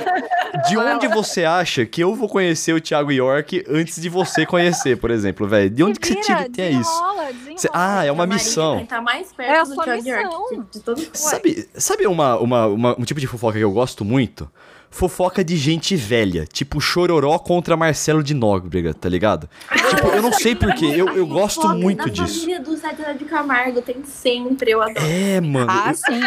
De 0.68 0.76
onde 0.78 1.06
você 1.09 1.44
acha 1.44 1.84
que 1.84 2.00
eu 2.02 2.14
vou 2.14 2.28
conhecer 2.28 2.72
o 2.72 2.80
Thiago 2.80 3.12
York 3.12 3.64
antes 3.68 4.00
de 4.00 4.09
você 4.09 4.46
conhecer, 4.46 4.96
por 4.96 5.11
exemplo, 5.11 5.46
velho? 5.46 5.68
De 5.68 5.82
onde 5.84 6.00
que 6.00 6.09
você 6.09 6.14
vira, 6.14 6.24
tira 6.24 6.48
tem 6.50 6.80
isso? 6.80 6.90
desenrola, 6.90 7.24
desenrola. 7.32 7.59
Cê- 7.59 7.68
ah, 7.72 8.04
é 8.04 8.11
uma 8.11 8.26
Maria 8.26 8.42
missão. 8.42 8.86
Tá 8.86 9.00
mais 9.02 9.32
perto 9.32 9.50
É 9.50 9.59
a 9.61 9.64
do 9.64 9.74
Thiago 9.74 10.02
missão. 10.02 10.22
York 10.22 10.61
de 10.72 10.80
todo 10.80 11.09
Sabe, 11.12 11.68
sabe 11.74 12.06
uma, 12.06 12.38
uma, 12.38 12.66
uma- 12.66 12.96
um 12.98 13.04
tipo 13.04 13.20
de 13.20 13.26
fofoca 13.26 13.59
que 13.59 13.64
eu 13.64 13.70
gosto 13.72 14.04
muito? 14.04 14.50
Fofoca 14.91 15.45
de 15.45 15.57
gente 15.57 15.95
velha, 15.95 16.47
tipo 16.47 16.80
Chororó 16.80 17.39
contra 17.39 17.76
Marcelo 17.76 18.22
de 18.22 18.32
Nóbrega, 18.34 18.95
tá 18.95 19.09
ligado? 19.09 19.49
Tipo, 19.91 20.09
eu 20.09 20.22
não 20.22 20.32
sei 20.32 20.57
porquê, 20.57 20.86
eu, 20.86 21.09
eu 21.16 21.26
gosto 21.26 21.61
Fofoca 21.62 21.74
muito 21.74 22.07
na 22.07 22.12
disso. 22.12 22.41
família 22.41 22.61
do 22.61 22.74
Zé 22.76 22.93
de 23.14 23.24
Camargo 23.26 23.82
tem 23.82 24.03
sempre, 24.05 24.70
eu 24.70 24.80
adoro. 24.82 25.07
É, 25.07 25.41
mano. 25.41 25.70
Ah, 25.70 25.91
eu- 25.91 25.95
sim, 25.95 26.22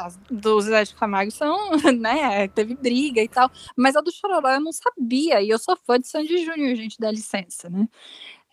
as 0.00 0.18
do 0.30 0.60
Zé 0.62 0.84
de 0.84 0.94
Camargo 0.94 1.30
são, 1.30 1.56
né, 1.98 2.48
teve 2.48 2.74
briga 2.74 3.20
e 3.22 3.28
tal, 3.28 3.50
mas 3.76 3.94
a 3.94 4.00
do 4.00 4.10
Chororó 4.10 4.48
eu 4.50 4.60
não 4.60 4.72
sabia, 4.72 5.42
e 5.42 5.50
eu 5.50 5.58
sou 5.58 5.76
fã 5.86 5.98
de 6.00 6.08
Sandy 6.08 6.44
Júnior, 6.44 6.74
gente, 6.74 6.96
dá 6.98 7.10
licença, 7.10 7.68
né? 7.68 7.86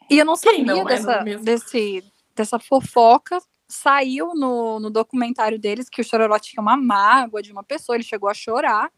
E 0.09 0.17
eu 0.17 0.25
não 0.25 0.35
sabia 0.35 0.63
não 0.65 0.77
é, 0.79 0.81
é 0.81 0.85
dessa, 0.85 1.23
mesmo? 1.23 1.45
desse, 1.45 2.03
dessa 2.35 2.59
fofoca, 2.59 3.39
saiu 3.67 4.33
no, 4.33 4.79
no 4.79 4.89
documentário 4.89 5.57
deles 5.59 5.87
que 5.87 6.01
o 6.01 6.03
Chororó 6.03 6.37
tinha 6.39 6.61
uma 6.61 6.75
mágoa 6.75 7.41
de 7.41 7.51
uma 7.51 7.63
pessoa, 7.63 7.95
ele 7.95 8.03
chegou 8.03 8.27
a 8.29 8.33
chorar, 8.33 8.89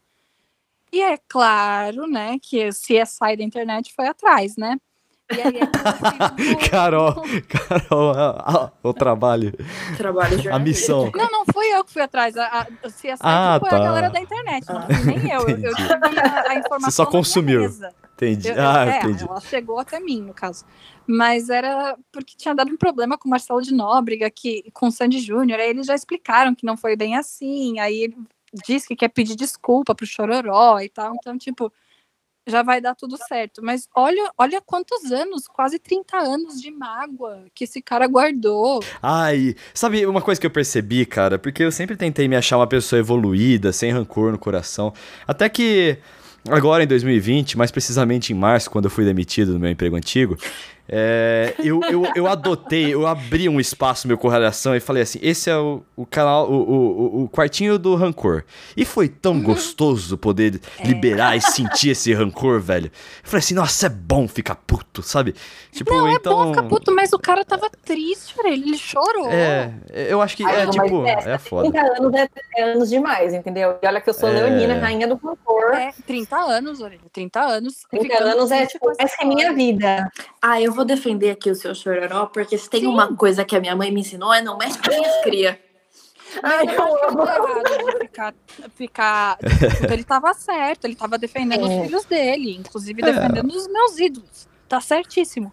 e 0.92 1.00
é 1.02 1.16
claro, 1.28 2.06
né, 2.06 2.38
que 2.40 2.68
o 2.68 2.70
CSI 2.70 3.36
da 3.36 3.42
internet 3.42 3.92
foi 3.94 4.06
atrás, 4.06 4.56
né? 4.56 4.76
E 5.34 5.40
aí, 5.40 5.56
é 5.58 5.66
que- 5.66 6.68
Carol, 6.70 7.22
Carol, 7.48 8.10
a- 8.10 8.30
a- 8.66 8.72
o 8.82 8.92
trabalho, 8.92 9.52
Trabalho 9.96 10.34
a 10.34 10.38
jornalístico. 10.42 11.04
missão. 11.04 11.10
Não, 11.14 11.30
não 11.30 11.44
fui 11.50 11.66
eu 11.74 11.82
que 11.84 11.92
fui 11.92 12.02
atrás. 12.02 12.36
A, 12.36 12.44
a, 12.46 12.66
o 12.86 12.90
CSI 12.90 13.16
Ah, 13.20 13.56
foi 13.58 13.70
tá. 13.70 13.76
a 13.76 13.78
galera 13.78 14.10
da 14.10 14.20
internet, 14.20 14.66
não 14.68 14.82
fui 14.82 15.04
nem 15.16 15.30
eu. 15.32 15.40
Eu, 15.42 15.48
eu 15.48 15.72
Entendi. 15.72 15.74
tive 15.76 16.20
a, 16.20 16.50
a 16.50 16.54
informação. 16.56 16.90
Você 16.90 16.96
só 16.96 17.06
consumiu. 17.06 17.64
Entendi. 18.14 18.48
Eu- 18.48 18.54
eu- 18.56 18.68
ah, 18.68 18.84
é, 18.86 18.98
entendi. 18.98 19.24
ela 19.24 19.40
chegou 19.40 19.78
até 19.78 19.98
mim, 20.00 20.20
no 20.20 20.34
caso. 20.34 20.66
Mas 21.06 21.48
era 21.48 21.96
porque 22.12 22.34
tinha 22.36 22.54
dado 22.54 22.70
um 22.70 22.76
problema 22.76 23.16
com 23.16 23.26
o 23.26 23.30
Marcelo 23.30 23.62
de 23.62 23.72
Nóbrega, 23.74 24.28
que, 24.30 24.70
com 24.74 24.88
o 24.88 24.92
Sandy 24.92 25.18
Júnior. 25.18 25.58
Aí 25.58 25.70
eles 25.70 25.86
já 25.86 25.94
explicaram 25.94 26.54
que 26.54 26.66
não 26.66 26.76
foi 26.76 26.94
bem 26.94 27.16
assim. 27.16 27.78
Aí 27.80 28.14
disse 28.66 28.88
que 28.88 28.96
quer 28.96 29.08
pedir 29.08 29.36
desculpa 29.36 29.94
pro 29.94 30.06
Chororó 30.06 30.80
e 30.80 30.88
tal. 30.88 31.14
Então, 31.14 31.38
tipo, 31.38 31.72
já 32.46 32.62
vai 32.62 32.80
dar 32.80 32.94
tudo 32.94 33.16
certo. 33.28 33.62
Mas 33.62 33.88
olha, 33.94 34.30
olha 34.36 34.60
quantos 34.60 35.10
anos, 35.12 35.46
quase 35.46 35.78
30 35.78 36.16
anos 36.18 36.60
de 36.60 36.70
mágoa 36.70 37.44
que 37.54 37.64
esse 37.64 37.80
cara 37.80 38.06
guardou. 38.06 38.80
Ai, 39.02 39.54
sabe 39.72 40.04
uma 40.06 40.20
coisa 40.20 40.40
que 40.40 40.46
eu 40.46 40.50
percebi, 40.50 41.06
cara? 41.06 41.38
Porque 41.38 41.62
eu 41.62 41.72
sempre 41.72 41.96
tentei 41.96 42.28
me 42.28 42.36
achar 42.36 42.56
uma 42.56 42.66
pessoa 42.66 42.98
evoluída, 42.98 43.72
sem 43.72 43.92
rancor 43.92 44.32
no 44.32 44.38
coração. 44.38 44.92
Até 45.26 45.48
que 45.48 45.98
agora 46.48 46.82
em 46.82 46.86
2020, 46.86 47.56
mais 47.56 47.70
precisamente 47.70 48.32
em 48.32 48.36
março, 48.36 48.70
quando 48.70 48.86
eu 48.86 48.90
fui 48.90 49.04
demitido 49.04 49.52
do 49.52 49.60
meu 49.60 49.70
emprego 49.70 49.96
antigo, 49.96 50.36
é, 50.88 51.54
eu, 51.58 51.80
eu, 51.84 52.02
eu 52.14 52.26
adotei, 52.26 52.92
eu 52.92 53.06
abri 53.06 53.48
um 53.48 53.58
espaço 53.60 54.06
no 54.06 54.08
meu 54.08 54.18
coração 54.18 54.74
e 54.76 54.80
falei 54.80 55.02
assim: 55.02 55.18
esse 55.22 55.48
é 55.48 55.56
o, 55.56 55.82
o 55.96 56.04
canal, 56.04 56.50
o, 56.50 56.54
o, 56.60 57.22
o- 57.24 57.28
quartinho 57.28 57.78
do 57.78 57.94
rancor. 57.94 58.44
E 58.76 58.84
foi 58.84 59.08
tão 59.08 59.40
gostoso 59.40 60.18
poder 60.18 60.60
liberar 60.84 61.36
e 61.36 61.40
sentir 61.40 61.90
esse 61.90 62.12
rancor, 62.12 62.60
velho. 62.60 62.86
Eu 62.86 62.90
falei 63.30 63.38
assim, 63.38 63.54
nossa, 63.54 63.86
é 63.86 63.88
bom 63.88 64.26
ficar 64.28 64.56
puto, 64.56 65.02
sabe? 65.02 65.34
Tipo, 65.70 65.94
Não, 65.94 66.08
é 66.08 66.14
então. 66.14 66.32
bom 66.36 66.48
ficar 66.54 66.68
puto, 66.68 66.94
mas 66.94 67.12
o 67.12 67.18
cara 67.18 67.44
tava 67.44 67.70
triste, 67.84 68.34
pra 68.34 68.50
ele, 68.50 68.76
chorou. 68.76 69.28
É, 69.30 69.72
eu 69.92 70.20
acho 70.20 70.36
que 70.36 70.44
Ai, 70.44 70.62
é 70.62 70.64
não, 70.66 70.72
tipo, 70.72 71.02
mas 71.02 71.26
é 71.26 71.38
foda. 71.38 71.70
30 71.70 71.86
anos 72.02 72.14
é, 72.14 72.28
é 72.56 72.62
anos 72.64 72.90
demais, 72.90 73.32
entendeu? 73.32 73.78
E 73.82 73.86
olha 73.86 74.00
que 74.00 74.10
eu 74.10 74.14
sou 74.14 74.28
É. 74.28 74.32
leonina, 74.32 74.78
rainha 74.78 75.06
do 75.06 75.14
rancor. 75.14 75.72
É, 75.74 75.92
30 76.06 76.36
anos, 76.36 76.80
Orelha, 76.80 77.00
30 77.12 77.40
anos. 77.40 77.84
30 77.90 78.04
ficando 78.04 78.28
anos 78.28 78.50
é 78.50 78.66
tipo, 78.66 78.92
essa 78.98 79.16
é 79.22 79.24
minha 79.24 79.52
vida. 79.54 80.10
Ah, 80.42 80.60
eu 80.60 80.71
vou 80.72 80.84
defender 80.84 81.30
aqui 81.30 81.50
o 81.50 81.54
seu 81.54 81.74
chororó, 81.74 82.26
porque 82.26 82.56
se 82.58 82.68
tem 82.68 82.80
Sim. 82.80 82.86
uma 82.88 83.14
coisa 83.16 83.44
que 83.44 83.54
a 83.56 83.60
minha 83.60 83.76
mãe 83.76 83.90
me 83.90 84.00
ensinou 84.00 84.32
é 84.32 84.42
não 84.42 84.56
mexe 84.58 84.78
com 84.78 84.88
minhas 84.90 85.22
crias. 85.22 85.56
Ai, 86.42 86.66
eu 86.66 86.72
eu 86.72 87.08
amo. 87.08 87.98
ficar, 87.98 88.34
ficar 88.74 89.38
ele 89.92 90.02
tava 90.04 90.32
certo, 90.34 90.86
ele 90.86 90.94
tava 90.96 91.18
defendendo 91.18 91.66
É. 91.66 91.68
os 91.68 91.86
filhos 91.86 92.04
dele, 92.06 92.56
inclusive 92.56 93.02
defendendo 93.02 93.50
os 93.54 93.68
meus 93.68 93.98
ídolos. 93.98 94.48
Tá 94.68 94.80
certíssimo. 94.80 95.52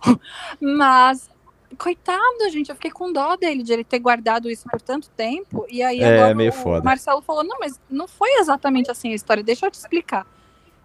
Mas, 0.61 1.29
coitado, 1.77 2.49
gente, 2.49 2.69
eu 2.69 2.75
fiquei 2.75 2.91
com 2.91 3.11
dó 3.11 3.35
dele, 3.35 3.63
de 3.63 3.73
ele 3.73 3.83
ter 3.83 3.99
guardado 3.99 4.49
isso 4.49 4.63
por 4.69 4.81
tanto 4.81 5.09
tempo. 5.09 5.65
E 5.69 5.83
aí 5.83 6.01
É, 6.01 6.13
agora 6.17 6.33
meio 6.35 6.51
o 6.51 6.53
foda. 6.53 6.81
Marcelo 6.83 7.21
falou: 7.21 7.43
não, 7.43 7.57
mas 7.59 7.79
não 7.89 8.07
foi 8.07 8.29
exatamente 8.39 8.89
assim 8.89 9.11
a 9.11 9.15
história, 9.15 9.43
deixa 9.43 9.65
eu 9.65 9.71
te 9.71 9.75
explicar. 9.75 10.25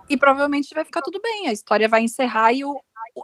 E 0.09 0.17
provavelmente 0.17 0.75
vai 0.75 0.85
ficar 0.85 1.01
tudo 1.03 1.21
bem, 1.23 1.49
a 1.49 1.53
história 1.53 1.89
vai 1.89 2.03
encerrar 2.03 2.53
e 2.53 2.65
o- 2.65 2.81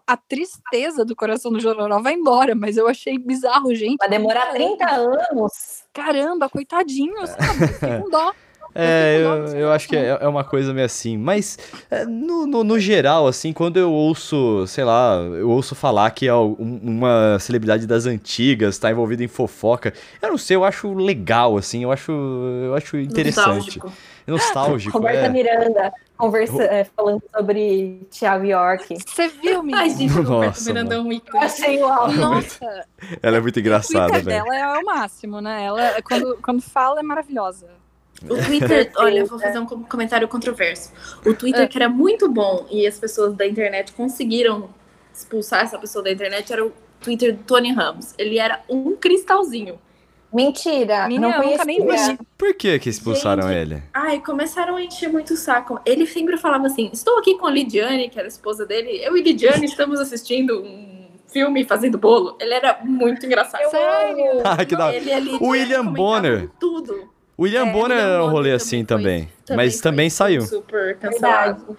a 0.07 0.17
tristeza 0.17 1.05
do 1.05 1.17
coração 1.17 1.53
do 1.53 1.61
Jororó 1.61 2.01
vai 2.01 2.15
embora. 2.15 2.55
Mas 2.55 2.77
eu 2.77 2.89
achei 2.89 3.19
bizarro, 3.19 3.75
gente. 3.75 3.99
Vai 3.99 4.09
demorar 4.09 4.51
30 4.51 4.91
anos. 4.91 5.85
Caramba, 5.93 6.49
coitadinho, 6.49 7.27
sabe? 7.27 7.69
Fiquei 7.69 8.01
com 8.01 8.11
dó. 8.11 8.33
É, 8.75 9.21
eu, 9.21 9.47
eu 9.59 9.73
acho 9.73 9.89
que 9.89 9.97
é, 9.97 10.19
é 10.21 10.29
uma 10.29 10.45
coisa 10.45 10.73
meio 10.73 10.87
assim. 10.87 11.17
Mas, 11.17 11.59
é, 11.91 12.05
no, 12.05 12.47
no, 12.47 12.63
no 12.65 12.79
geral, 12.79 13.27
assim, 13.27 13.53
quando 13.53 13.79
eu 13.79 13.93
ouço, 13.93 14.67
sei 14.67 14.85
lá, 14.85 15.17
eu 15.17 15.51
ouço 15.51 15.75
falar 15.75 16.11
que 16.13 16.31
um- 16.31 16.81
uma 16.83 17.39
celebridade 17.41 17.87
das 17.87 18.07
antigas 18.07 18.79
tá 18.79 18.91
envolvida 18.91 19.25
em 19.25 19.29
fofoca, 19.29 19.93
eu 20.23 20.31
não 20.31 20.39
sei, 20.39 20.57
eu 20.57 20.65
acho 20.65 20.93
legal, 20.95 21.57
assim, 21.57 21.83
eu 21.83 21.91
acho, 21.93 22.13
eu 22.13 22.75
acho 22.75 22.97
interessante. 22.97 23.79
Nostálgico. 23.81 23.93
Nostálgico, 24.27 24.99
Roberta 24.99 25.27
é. 25.27 25.29
Miranda 25.29 25.93
conversa, 26.17 26.63
é, 26.63 26.85
falando 26.85 27.23
sobre 27.35 28.07
Thiago 28.11 28.45
York. 28.45 28.97
Você 29.05 29.29
viu, 29.29 29.63
menina? 29.63 29.81
Ai, 29.83 29.91
gente, 29.91 30.13
o 30.13 30.23
Roberto 30.23 30.47
Nossa, 30.57 30.73
Miranda 30.73 30.95
é 30.95 30.99
um 31.01 31.07
Eu 31.07 31.13
ícone. 31.13 31.45
achei 31.45 31.79
o 31.83 31.87
auge. 31.87 32.17
Nossa, 32.19 32.85
Ela 33.23 33.39
é 33.39 33.41
muito 33.41 33.59
engraçada, 33.59 34.13
velho. 34.13 34.25
dela 34.27 34.57
é 34.57 34.79
o 34.79 34.85
máximo, 34.85 35.41
né? 35.41 35.65
Ela, 35.65 35.97
quando, 36.03 36.39
quando 36.43 36.63
fala, 36.63 37.01
é 37.01 37.03
maravilhosa. 37.03 37.67
O 38.25 38.37
Twitter, 38.45 38.93
olha, 38.97 39.21
eu 39.21 39.27
vou 39.27 39.39
fazer 39.39 39.59
um 39.59 39.67
com- 39.67 39.83
comentário 39.85 40.29
controverso. 40.29 40.93
O 41.25 41.35
Twitter, 41.35 41.69
que 41.69 41.79
era 41.79 41.89
muito 41.89 42.29
bom 42.31 42.67
e 42.71 42.87
as 42.87 42.99
pessoas 42.99 43.35
da 43.35 43.47
internet 43.47 43.93
conseguiram 43.93 44.69
expulsar 45.15 45.63
essa 45.65 45.79
pessoa 45.79 46.05
da 46.05 46.11
internet, 46.13 46.53
era 46.53 46.65
o 46.67 46.73
Twitter 47.01 47.35
do 47.35 47.43
Tony 47.45 47.73
Ramos. 47.73 48.15
Ele 48.19 48.39
era 48.39 48.61
um 48.69 48.95
cristalzinho. 48.97 49.79
Mentira, 50.33 51.09
Menina, 51.09 51.39
não 51.39 51.45
nunca 51.51 51.65
nem 51.65 51.79
conhecia. 51.81 52.13
vi. 52.13 52.19
Por 52.39 52.55
que 52.55 52.79
que 52.79 52.89
expulsaram 52.89 53.49
Gente, 53.49 53.57
ele? 53.57 53.83
Ai, 53.93 54.21
começaram 54.21 54.77
a 54.77 54.83
encher 54.83 55.09
muito 55.09 55.35
o 55.35 55.37
saco. 55.37 55.81
Ele 55.85 56.07
sempre 56.07 56.37
falava 56.37 56.67
assim: 56.67 56.89
estou 56.93 57.19
aqui 57.19 57.37
com 57.37 57.47
a 57.47 57.51
Lidiane, 57.51 58.09
que 58.09 58.17
era 58.19 58.29
a 58.29 58.31
esposa 58.31 58.65
dele. 58.65 58.91
Eu 59.03 59.17
e 59.17 59.23
Lidiane 59.23 59.65
estamos 59.65 59.99
assistindo 59.99 60.63
um 60.63 61.09
filme 61.27 61.65
fazendo 61.65 61.99
bolo. 61.99 62.37
Ele 62.41 62.55
era 62.55 62.79
muito 62.85 63.27
engraçado. 63.27 63.69
Sério? 63.71 64.41
Ah, 64.45 64.65
que 64.65 64.77
da. 64.77 64.95
Ele 64.95 65.11
e 65.33 65.35
O 65.41 65.49
William 65.49 65.87
Bonner. 65.87 66.49
Tudo. 66.61 67.11
William 67.41 67.67
É, 67.69 67.73
Bonner 67.73 67.99
era 67.99 68.19
um 68.23 68.27
Bonner 68.27 68.31
rolê 68.33 68.43
também 68.51 68.55
assim 68.57 68.77
foi- 68.79 68.85
também, 68.87 69.29
também 69.47 69.65
mas 69.67 69.75
foi 69.75 69.83
também 69.83 70.11
saiu. 70.11 70.43
Super 70.43 70.97
cancelado. 70.99 71.57
Verdade. 71.65 71.79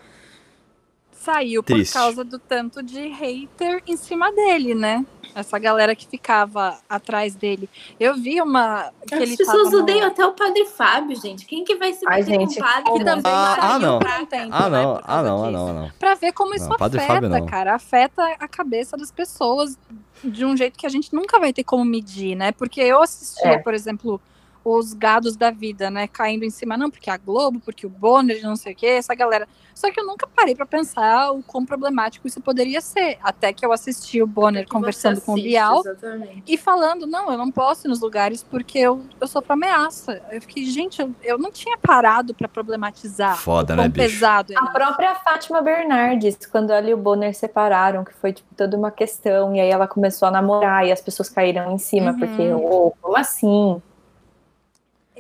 Saiu 1.13 1.61
por 1.61 1.75
Triste. 1.75 1.93
causa 1.93 2.23
do 2.23 2.39
tanto 2.39 2.81
de 2.81 3.07
hater 3.09 3.83
em 3.85 3.95
cima 3.95 4.31
dele, 4.31 4.73
né? 4.73 5.05
Essa 5.35 5.59
galera 5.59 5.95
que 5.95 6.07
ficava 6.07 6.79
atrás 6.89 7.35
dele. 7.35 7.69
Eu 7.99 8.15
vi 8.15 8.41
uma. 8.41 8.91
Que 9.07 9.13
As 9.13 9.21
ele 9.21 9.37
pessoas 9.37 9.65
tava 9.65 9.69
no- 9.69 9.83
odeiam 9.83 10.07
até 10.07 10.25
o 10.25 10.31
Padre 10.33 10.65
Fábio, 10.65 11.15
gente. 11.15 11.45
Quem 11.45 11.63
que 11.63 11.75
vai 11.75 11.93
se 11.93 12.03
meter 12.05 12.25
gente, 12.25 12.55
com 12.55 12.59
o 12.61 12.63
padre 12.65 12.83
que 12.83 12.89
como? 12.89 13.05
também 13.05 13.31
Ah, 13.31 13.57
ah, 13.75 13.79
não. 13.79 13.99
pra- 13.99 14.19
contento, 14.19 14.49
Ah, 14.51 14.69
né, 14.69 14.81
não, 14.83 14.95
por 14.95 15.03
ah, 15.05 15.21
não, 15.23 15.45
ah, 15.45 15.51
não, 15.51 15.67
ah, 15.69 15.73
não. 15.73 15.91
Pra 15.99 16.15
ver 16.15 16.31
como 16.33 16.55
isso 16.55 16.67
Não, 16.67 16.75
afeta, 16.75 16.99
Fábio, 17.01 17.45
cara. 17.45 17.75
Afeta 17.75 18.23
a 18.39 18.47
cabeça 18.47 18.97
das 18.97 19.11
pessoas 19.11 19.77
de 20.23 20.43
um 20.43 20.57
jeito 20.57 20.77
que 20.77 20.87
a 20.87 20.89
gente 20.89 21.13
nunca 21.13 21.39
vai 21.39 21.53
ter 21.53 21.63
como 21.63 21.85
medir, 21.85 22.35
né? 22.35 22.51
Porque 22.51 22.81
eu 22.81 23.01
assistia, 23.01 23.51
É. 23.51 23.57
por 23.59 23.75
exemplo, 23.75 24.19
os 24.63 24.93
gados 24.93 25.35
da 25.35 25.49
vida, 25.51 25.89
né? 25.89 26.07
Caindo 26.07 26.43
em 26.45 26.49
cima, 26.49 26.77
não, 26.77 26.89
porque 26.89 27.09
a 27.09 27.17
Globo, 27.17 27.59
porque 27.59 27.85
o 27.85 27.89
Bonner, 27.89 28.41
não 28.43 28.55
sei 28.55 28.73
o 28.73 28.75
quê, 28.75 28.87
essa 28.87 29.15
galera. 29.15 29.47
Só 29.73 29.89
que 29.91 29.99
eu 29.99 30.05
nunca 30.05 30.27
parei 30.27 30.53
para 30.53 30.65
pensar 30.65 31.31
o 31.31 31.41
quão 31.41 31.65
problemático 31.65 32.27
isso 32.27 32.39
poderia 32.41 32.81
ser. 32.81 33.17
Até 33.23 33.51
que 33.51 33.65
eu 33.65 33.71
assisti 33.71 34.21
o 34.21 34.27
Bonner 34.27 34.67
conversando 34.67 35.19
com 35.21 35.31
o 35.31 35.35
Bial 35.35 35.79
Exatamente. 35.79 36.43
e 36.45 36.57
falando, 36.57 37.07
não, 37.07 37.31
eu 37.31 37.37
não 37.37 37.49
posso 37.49 37.87
ir 37.87 37.89
nos 37.89 37.99
lugares 38.01 38.43
porque 38.43 38.77
eu, 38.77 39.01
eu 39.19 39.27
sofro 39.27 39.53
ameaça. 39.53 40.21
Eu 40.31 40.39
fiquei, 40.41 40.65
gente, 40.65 41.01
eu, 41.01 41.15
eu 41.23 41.37
não 41.39 41.51
tinha 41.51 41.77
parado 41.77 42.33
para 42.33 42.47
problematizar. 42.47 43.37
Foda, 43.37 43.73
o 43.73 43.77
né, 43.77 43.83
quão 43.83 43.89
bicho? 43.91 44.07
pesado 44.13 44.53
é 44.53 44.57
A 44.57 44.67
própria 44.67 45.15
Fátima 45.15 45.61
Bernardes, 45.61 46.37
quando 46.51 46.69
ela 46.71 46.87
e 46.87 46.93
o 46.93 46.97
Bonner 46.97 47.33
separaram, 47.35 48.03
que 48.03 48.13
foi 48.13 48.33
tipo, 48.33 48.53
toda 48.55 48.77
uma 48.77 48.91
questão, 48.91 49.55
e 49.55 49.59
aí 49.61 49.69
ela 49.69 49.87
começou 49.87 50.27
a 50.27 50.31
namorar 50.31 50.85
e 50.85 50.91
as 50.91 51.01
pessoas 51.01 51.29
caíram 51.29 51.71
em 51.73 51.77
cima, 51.79 52.11
Uhum. 52.11 52.19
porque, 52.19 52.51
ô, 52.51 52.93
como 53.01 53.17
assim? 53.17 53.81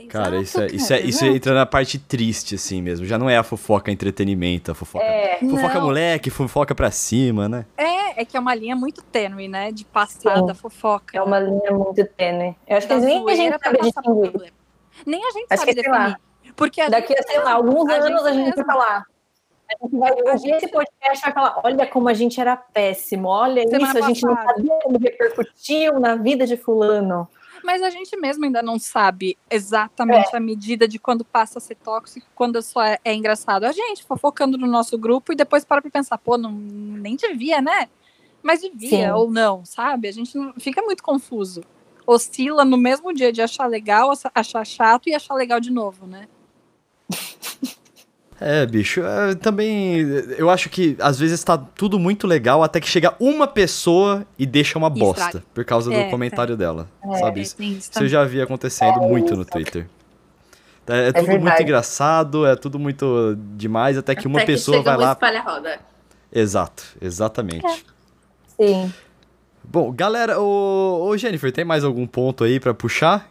Cara, 0.07 0.39
isso, 0.41 0.59
é, 0.61 0.67
isso, 0.67 0.93
é, 0.93 0.97
cara, 0.97 1.09
isso 1.09 1.25
entra 1.25 1.53
na 1.53 1.65
parte 1.65 1.97
triste, 1.99 2.55
assim 2.55 2.81
mesmo. 2.81 3.05
Já 3.05 3.17
não 3.17 3.29
é 3.29 3.37
a 3.37 3.43
fofoca 3.43 3.91
entretenimento, 3.91 4.71
a 4.71 4.75
fofoca. 4.75 5.03
É, 5.05 5.37
Fofoca 5.39 5.75
Não. 5.75 5.81
moleque, 5.81 6.29
fofoca 6.29 6.75
pra 6.75 6.91
cima, 6.91 7.47
né? 7.49 7.65
É, 7.77 8.21
é 8.21 8.25
que 8.25 8.35
é 8.37 8.39
uma 8.39 8.53
linha 8.55 8.75
muito 8.75 9.01
tênue, 9.03 9.47
né? 9.47 9.71
De 9.71 9.83
passar 9.85 10.37
Sim. 10.37 10.45
da 10.45 10.53
fofoca. 10.53 11.17
é 11.17 11.21
uma 11.21 11.39
linha 11.39 11.71
muito 11.71 12.05
tênue. 12.05 12.55
Eu 12.67 12.77
acho 12.77 12.87
que 12.87 12.93
da 12.93 12.99
nem 12.99 13.29
a 13.29 13.35
gente 13.35 13.57
sabe 13.63 13.79
distinguir. 13.81 14.53
Nem 15.05 15.25
a 15.25 15.31
gente 15.31 15.45
Acho 15.49 15.59
sabe 15.61 15.73
que, 15.75 15.81
sei 15.81 15.91
lá, 15.91 15.97
definir. 15.99 16.53
Porque 16.55 16.81
a 16.81 16.89
Daqui 16.89 17.13
a, 17.17 17.23
sei 17.23 17.39
lá, 17.39 17.53
alguns 17.53 17.89
a 17.89 17.93
anos 17.95 18.23
a 18.25 18.33
gente 18.33 18.55
vai 18.55 18.65
falar. 18.65 19.05
A 19.71 19.85
gente 19.85 19.97
vai 19.97 20.11
ouvir 20.11 20.37
gente- 20.39 20.55
esse 20.57 20.67
podcast 20.67 21.17
e 21.17 21.21
vai 21.21 21.33
falar: 21.33 21.61
olha 21.63 21.87
como 21.87 22.09
a 22.09 22.13
gente 22.13 22.41
era 22.41 22.57
péssimo, 22.57 23.29
olha 23.29 23.63
Semana 23.67 23.87
isso, 23.87 23.97
a 23.97 24.01
gente 24.07 24.23
não 24.25 24.35
passada. 24.35 24.53
sabia 24.57 24.79
como 24.83 24.99
repercutiu 24.99 25.99
na 25.99 26.15
vida 26.15 26.45
de 26.45 26.57
fulano. 26.57 27.27
Mas 27.63 27.81
a 27.81 27.89
gente 27.89 28.15
mesmo 28.17 28.45
ainda 28.45 28.61
não 28.61 28.79
sabe 28.79 29.37
exatamente 29.49 30.35
a 30.35 30.39
medida 30.39 30.87
de 30.87 30.97
quando 30.97 31.23
passa 31.23 31.59
a 31.59 31.61
ser 31.61 31.75
tóxico, 31.75 32.27
quando 32.35 32.61
só 32.61 32.83
é, 32.83 32.99
é 33.03 33.13
engraçado. 33.13 33.65
A 33.65 33.71
gente 33.71 34.03
fofocando 34.03 34.57
no 34.57 34.67
nosso 34.67 34.97
grupo 34.97 35.31
e 35.31 35.35
depois 35.35 35.63
para 35.63 35.81
pra 35.81 35.91
pensar, 35.91 36.17
pô, 36.17 36.37
não, 36.37 36.51
nem 36.51 37.15
devia, 37.15 37.61
né? 37.61 37.89
Mas 38.41 38.61
devia 38.61 39.07
Sim. 39.07 39.11
ou 39.11 39.29
não, 39.29 39.63
sabe? 39.65 40.07
A 40.07 40.11
gente 40.11 40.35
não, 40.35 40.53
fica 40.59 40.81
muito 40.81 41.03
confuso. 41.03 41.63
Oscila 42.05 42.65
no 42.65 42.77
mesmo 42.77 43.13
dia 43.13 43.31
de 43.31 43.41
achar 43.41 43.67
legal, 43.67 44.11
achar 44.33 44.65
chato 44.65 45.07
e 45.07 45.13
achar 45.13 45.35
legal 45.35 45.59
de 45.59 45.71
novo, 45.71 46.07
né? 46.07 46.27
É, 48.43 48.65
bicho, 48.65 49.01
é, 49.05 49.35
também 49.35 49.99
eu 50.35 50.49
acho 50.49 50.67
que 50.67 50.97
às 50.99 51.19
vezes 51.19 51.43
tá 51.43 51.55
tudo 51.59 51.99
muito 51.99 52.25
legal 52.25 52.63
até 52.63 52.79
que 52.79 52.87
chega 52.89 53.13
uma 53.19 53.45
pessoa 53.45 54.25
e 54.37 54.47
deixa 54.47 54.79
uma 54.79 54.89
bosta 54.89 55.25
estraga. 55.25 55.45
por 55.53 55.63
causa 55.63 55.91
do 55.91 55.95
É, 55.95 56.09
comentário 56.09 56.57
dela, 56.57 56.89
É. 57.03 57.17
sabe? 57.19 57.39
É, 57.39 57.43
Isso, 57.43 57.61
isso 57.61 57.91
eu 58.01 58.07
já 58.07 58.23
vi 58.25 58.41
acontecendo 58.41 58.99
muito 59.01 59.35
no. 59.35 59.45
Twitter. 59.45 59.87
É, 60.87 61.09
é 61.09 61.11
tudo 61.13 61.27
muito 61.27 61.41
verdade. 61.43 61.63
engraçado, 61.63 62.45
é 62.47 62.55
tudo 62.55 62.79
muito 62.79 63.37
demais, 63.55 63.95
até 63.95 64.15
que 64.15 64.25
uma 64.25 64.39
Até 64.39 64.47
pessoa 64.47 64.81
vai 64.81 64.97
lá. 64.97 65.11
espalha-roda. 65.11 65.79
Exato, 66.33 66.83
exatamente. 66.99 67.65
É. 68.57 68.65
Sim. 68.67 68.93
Bom, 69.63 69.91
galera, 69.91 70.39
ô, 70.41 71.05
ô 71.07 71.15
Jennifer, 71.15 71.51
tem 71.51 71.63
mais 71.63 71.83
algum 71.83 72.07
ponto 72.07 72.43
aí 72.43 72.59
pra 72.59 72.73
puxar? 72.73 73.29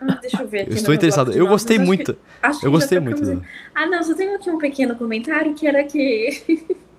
Ah, 0.00 0.18
deixa 0.20 0.42
eu 0.42 0.48
ver 0.48 0.60
aqui. 0.60 0.70
Eu 0.70 0.74
no 0.74 0.78
estou 0.78 0.94
interessado. 0.94 1.32
Eu 1.32 1.46
gostei 1.46 1.76
acho 1.76 1.86
muito. 1.86 2.14
que- 2.14 2.20
acho 2.42 2.60
que 2.60 2.66
Eu 2.66 2.70
gostei 2.70 2.98
muito. 3.00 3.44
Ah, 3.74 3.86
não, 3.86 4.02
só 4.02 4.14
tenho 4.14 4.34
aqui 4.34 4.50
um 4.50 4.58
pequeno 4.58 4.94
comentário 4.96 5.54
que 5.54 5.66
era 5.66 5.84
que. 5.84 6.66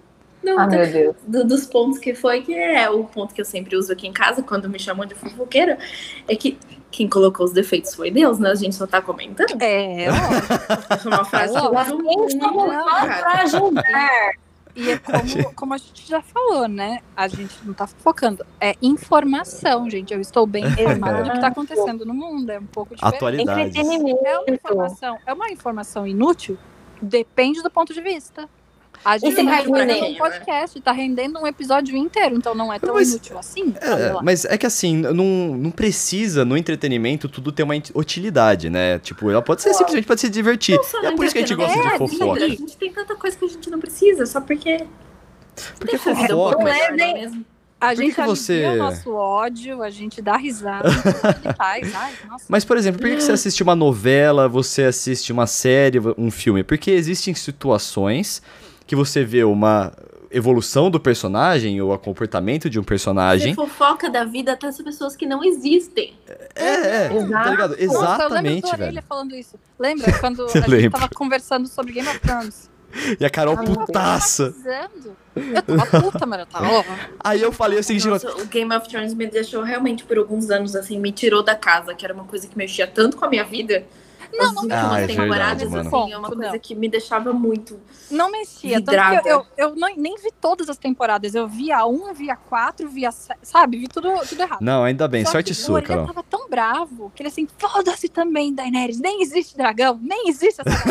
Não, 0.44 0.58
Ah, 0.58 0.66
meu 0.66 0.92
Deus. 0.92 1.16
do- 1.28 1.46
dos 1.46 1.68
pontos 1.68 2.00
que 2.00 2.16
foi, 2.16 2.42
que 2.42 2.52
é 2.56 2.90
o 2.90 3.04
ponto 3.04 3.32
que 3.32 3.42
eu 3.42 3.46
sempre 3.46 3.76
uso 3.76 3.94
aqui 3.94 4.08
em 4.08 4.12
casa, 4.12 4.42
quando 4.42 4.68
me 4.68 4.80
chamam 4.80 5.06
de 5.06 5.14
fofoqueira, 5.14 5.78
é 6.28 6.36
que 6.36 6.58
quem 6.90 7.08
colocou 7.08 7.46
os 7.46 7.52
defeitos 7.54 7.94
foi 7.94 8.10
Deus, 8.10 8.40
né? 8.40 8.50
A 8.50 8.56
gente 8.56 8.74
só 8.74 8.88
tá 8.88 9.00
comentando. 9.04 9.62
É, 9.62 10.08
ó, 10.10 10.14
é 11.06 11.08
uma 11.16 11.26
frase 11.26 11.54
Lógico. 11.54 11.70
uso 11.76 11.98
Quem 11.98 12.18
muito, 12.18 12.32
somos 12.40 12.72
cara. 13.76 14.34
E 14.76 14.90
é 14.90 14.98
como, 15.00 15.54
como 15.54 15.74
a 15.74 15.78
gente 15.78 16.08
já 16.08 16.22
falou, 16.22 16.68
né? 16.68 17.00
A 17.16 17.28
gente 17.28 17.56
não 17.64 17.74
tá 17.74 17.88
focando. 17.88 18.46
É 18.60 18.76
informação, 18.82 19.90
gente. 19.90 20.14
Eu 20.14 20.22
estou 20.22 20.46
bem 20.46 20.66
informada 20.68 21.24
do 21.24 21.32
que 21.32 21.40
tá 21.40 21.48
acontecendo 21.48 22.06
no 22.06 22.14
mundo. 22.14 22.50
É 22.50 22.60
um 22.60 22.66
pouco 22.66 22.96
diferente. 22.96 23.42
Entretenimento. 23.42 24.26
É 24.26 24.40
uma 24.40 24.54
informação, 24.54 25.18
é 25.26 25.34
uma 25.34 25.50
informação 25.50 26.08
inútil? 26.08 26.58
Depende 27.02 27.62
do 27.64 27.70
ponto 27.70 27.94
de 27.94 28.02
vista. 28.02 28.48
A 29.04 29.18
gente 29.18 29.36
tá 29.36 29.44
fazendo 29.44 29.74
ninguém, 29.78 30.14
um 30.14 30.18
podcast, 30.18 30.82
tá 30.82 30.92
rendendo 30.92 31.40
um 31.40 31.48
episódio 31.48 31.96
inteiro, 31.98 32.36
então 32.36 32.54
não 32.54 32.72
é 32.72 32.78
tão 32.78 32.94
Mas- 32.94 33.10
inútil 33.10 33.38
assim. 33.38 33.74
É, 33.82 34.14
mas 34.22 34.46
é 34.46 34.58
que 34.58 34.66
assim, 34.66 34.98
não, 34.98 35.56
não 35.58 35.72
precisa 35.72 36.46
no 36.46 36.56
entretenimento 36.56 37.28
tudo 37.28 37.52
ter 37.52 37.64
uma 37.64 37.74
utilidade, 37.96 38.70
né? 38.70 39.00
Tipo, 39.00 39.30
ela 39.32 39.42
pode 39.42 39.62
ser 39.64 39.74
simplesmente 39.74 40.06
pra 40.06 40.18
se 40.18 40.30
divertir. 40.30 40.78
Não 40.94 41.04
E 41.04 41.06
é 41.08 41.16
por 41.16 41.26
isso 41.26 41.34
que 41.34 41.40
a 41.40 41.42
gente 41.42 41.56
gosta 41.56 41.74
de 41.74 41.80
entretenimento, 41.80 42.18
fofoca. 42.20 42.44
A 42.46 42.48
gente 42.50 42.78
tem 42.78 42.94
tanta 42.94 43.16
coisa 43.16 43.36
que 43.38 43.46
a 43.46 43.50
gente 43.50 43.70
não 43.70 43.80
precisa, 43.80 44.26
só 44.26 44.40
porque. 44.40 44.86
Porque 45.80 45.98
fofoca. 45.98 46.60
Não 46.60 46.68
é 46.68 46.86
é 46.86 46.92
mesmo? 46.92 47.46
A 47.80 47.96
gente 47.96 48.14
que 48.14 48.22
você- 48.22 48.64
o 48.68 48.76
nosso 48.76 49.12
ódio, 49.12 49.82
a 49.82 49.90
gente 49.90 50.22
dá 50.22 50.38
risada, 50.38 50.88
paz. 51.58 51.92
Ai, 51.96 52.14
nossa. 52.30 52.46
Mas, 52.48 52.64
por 52.64 52.78
exemplo, 52.78 53.02
por 53.02 53.10
que 53.10 53.20
você 53.20 53.32
assiste 53.32 53.64
uma 53.64 53.76
novela, 53.76 54.48
você 54.48 54.84
assiste 54.84 55.34
uma 55.34 55.48
série, 55.48 55.98
um 56.16 56.30
filme? 56.30 56.64
Porque 56.64 56.92
existem 56.92 57.34
situações 57.34 58.40
que 58.92 58.96
você 58.96 59.24
vê 59.24 59.42
uma 59.46 59.94
evolução 60.30 60.92
do 60.92 61.00
personagem 61.00 61.82
ou 61.82 61.94
o 61.94 61.98
comportamento 61.98 62.70
de 62.70 62.78
um 62.78 62.82
Você 62.84 62.88
personagem. 62.90 63.56
fofoca 63.56 64.10
da 64.10 64.26
vida 64.26 64.52
até 64.52 64.68
as 64.68 64.78
pessoas 64.82 65.16
que 65.16 65.26
não 65.26 65.42
existem. 65.42 66.14
É, 66.54 67.06
é, 67.06 67.08
tá 67.08 67.16
Exato. 67.16 67.50
ligado? 67.52 67.70
Nossa, 67.70 67.80
eu 67.84 67.90
lembro 67.90 68.04
Exatamente, 68.04 68.62
do 68.64 68.68
Orelha 68.68 68.86
velho. 68.92 69.04
falando 69.08 69.34
isso. 69.34 69.56
Lembra 69.80 70.12
quando 70.20 70.42
a 70.42 70.44
Eu 70.44 70.50
gente 70.50 70.68
lembro. 70.70 70.92
tava 71.00 71.10
conversando 71.16 71.70
sobre 71.70 71.94
Game 71.94 72.08
of 72.10 72.20
Thrones? 72.20 72.70
E 73.18 73.24
a 73.24 73.30
Carol 73.30 73.56
Ah, 73.58 73.64
putaça. 73.64 74.54
Eu 75.38 75.62
tava 75.78 76.02
puta, 76.02 76.26
mano. 76.26 76.44
Eu 76.44 76.48
tava, 76.48 76.86
Aí 77.24 77.42
eu 77.42 77.54
falei 77.54 77.80
o 77.80 77.84
seguinte, 77.84 78.08
Nossa, 78.10 78.30
o 78.42 78.46
Game 78.48 78.76
of 78.76 78.90
Thrones 78.90 79.14
me 79.14 79.26
deixou 79.28 79.64
realmente 79.64 80.04
por 80.04 80.18
alguns 80.18 80.50
anos 80.50 80.76
assim, 80.76 81.00
me 81.00 81.14
tirou 81.14 81.42
da 81.42 81.56
casa, 81.56 81.96
que 81.96 82.04
era 82.04 82.14
uma 82.14 82.26
coisa 82.26 82.46
que 82.46 82.58
mexia 82.58 82.86
tanto 82.86 83.16
com 83.16 83.24
a 83.24 83.30
minha 83.30 83.46
vida. 83.46 83.86
Não, 84.34 84.54
não 84.54 84.64
Ah, 84.72 85.02
é 85.02 85.08
temporadas, 85.08 85.08
verdade, 85.08 85.66
mano. 85.70 85.88
assim, 86.04 86.14
é 86.14 86.18
uma 86.18 86.28
coisa 86.30 86.52
não. 86.54 86.60
que 86.60 86.76
me 86.76 86.90
deixava 86.90 87.34
muito. 87.34 87.80
não 88.10 88.32
mexia. 88.32 88.78
Tanto 88.78 88.86
Vidrada. 88.92 89.22
que 89.22 89.30
eu, 89.30 89.46
eu, 89.58 89.70
eu 89.70 89.76
não- 89.76 89.94
nem 89.96 90.16
vi 90.18 90.32
todas 90.40 90.70
as 90.70 90.78
temporadas. 90.78 91.36
Eu 91.36 91.48
vi 91.48 91.72
a 91.72 91.86
1, 91.86 92.14
vi 92.14 92.30
a 92.30 92.36
4, 92.36 92.88
vi 92.90 93.06
a 93.06 93.12
7, 93.12 93.40
sabe? 93.44 93.78
Vi 93.78 93.88
tudo, 93.88 94.12
tudo 94.28 94.42
errado. 94.42 94.62
Não, 94.62 94.84
ainda 94.84 95.08
bem, 95.08 95.26
Só 95.26 95.34
sorte 95.34 95.54
sua, 95.54 95.74
o 95.74 95.76
Orelha 95.76 95.88
Carol. 95.88 96.08
tava 96.08 96.24
tão 96.24 96.50
bravo 96.50 97.12
que 97.16 97.22
ele 97.22 97.30
assim, 97.30 97.48
foda-se 97.58 98.10
também, 98.10 98.54
Daenerys. 98.54 99.00
Nem 99.00 99.22
existe 99.22 99.56
dragão, 99.58 100.00
nem 100.02 100.30
existe 100.30 100.62
essa 100.62 100.72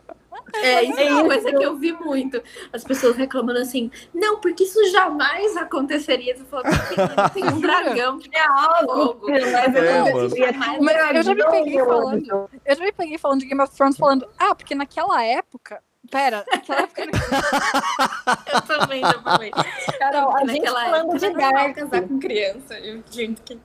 nada. 0.54 0.66
É, 0.66 0.84
isso 0.84 0.98
é 0.98 1.06
É 1.06 1.12
uma 1.12 1.24
coisa 1.24 1.52
que 1.52 1.64
eu 1.64 1.76
vi 1.76 1.92
muito. 1.92 2.42
As 2.72 2.84
pessoas 2.84 3.16
reclamando 3.16 3.58
assim, 3.58 3.90
não, 4.14 4.40
porque 4.40 4.64
isso 4.64 4.82
jamais 4.90 5.56
aconteceria. 5.56 6.36
Você 6.36 6.44
falou, 6.44 6.64
"Menina, 6.66 7.28
tem 7.30 7.44
um 7.44 7.60
dragão 7.60 8.18
que 8.18 8.30
É 8.36 8.40
algo, 8.46 9.20
mas 9.28 9.74
eu 9.74 9.82
É, 9.84 11.12
não 11.12 11.22
já 11.22 11.34
me 11.34 11.44
peguei 11.50 11.78
falando. 11.84 12.50
Eu 12.64 12.76
já 12.76 12.84
me 12.84 12.92
peguei 12.92 13.18
falando 13.18 13.40
de 13.40 13.46
Game 13.46 13.62
of 13.62 13.74
Thrones 13.74 13.96
falando, 13.96 14.28
ah, 14.38 14.54
porque 14.54 14.74
naquela 14.74 15.22
época. 15.24 15.82
Pera, 16.10 16.44
naquela 16.50 16.80
época. 16.80 17.02
eu 18.52 18.60
também 18.62 19.00
já 19.02 19.22
falei. 19.22 19.50
Carol, 19.98 20.36
a 20.36 20.40
gente 20.46 20.60
naquela 20.60 20.84
falando 20.84 21.10
época 21.16 21.18
de 21.18 21.34
Dark. 21.36 21.74
casar 21.76 22.02
com 22.02 22.18
criança. 22.18 22.78
Eu, 22.78 23.02
gente, 23.10 23.40
que... 23.42 23.58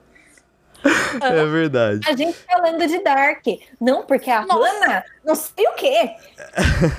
É 1.21 1.45
verdade. 1.45 2.01
A 2.07 2.15
gente 2.15 2.37
falando 2.49 2.85
de 2.87 2.99
Dark. 3.03 3.43
Não, 3.81 4.03
porque 4.03 4.29
a 4.29 4.45
Nossa. 4.45 4.63
Hannah, 4.69 5.03
não 5.23 5.33
sei 5.35 5.67
o 5.67 5.73
quê. 5.73 6.11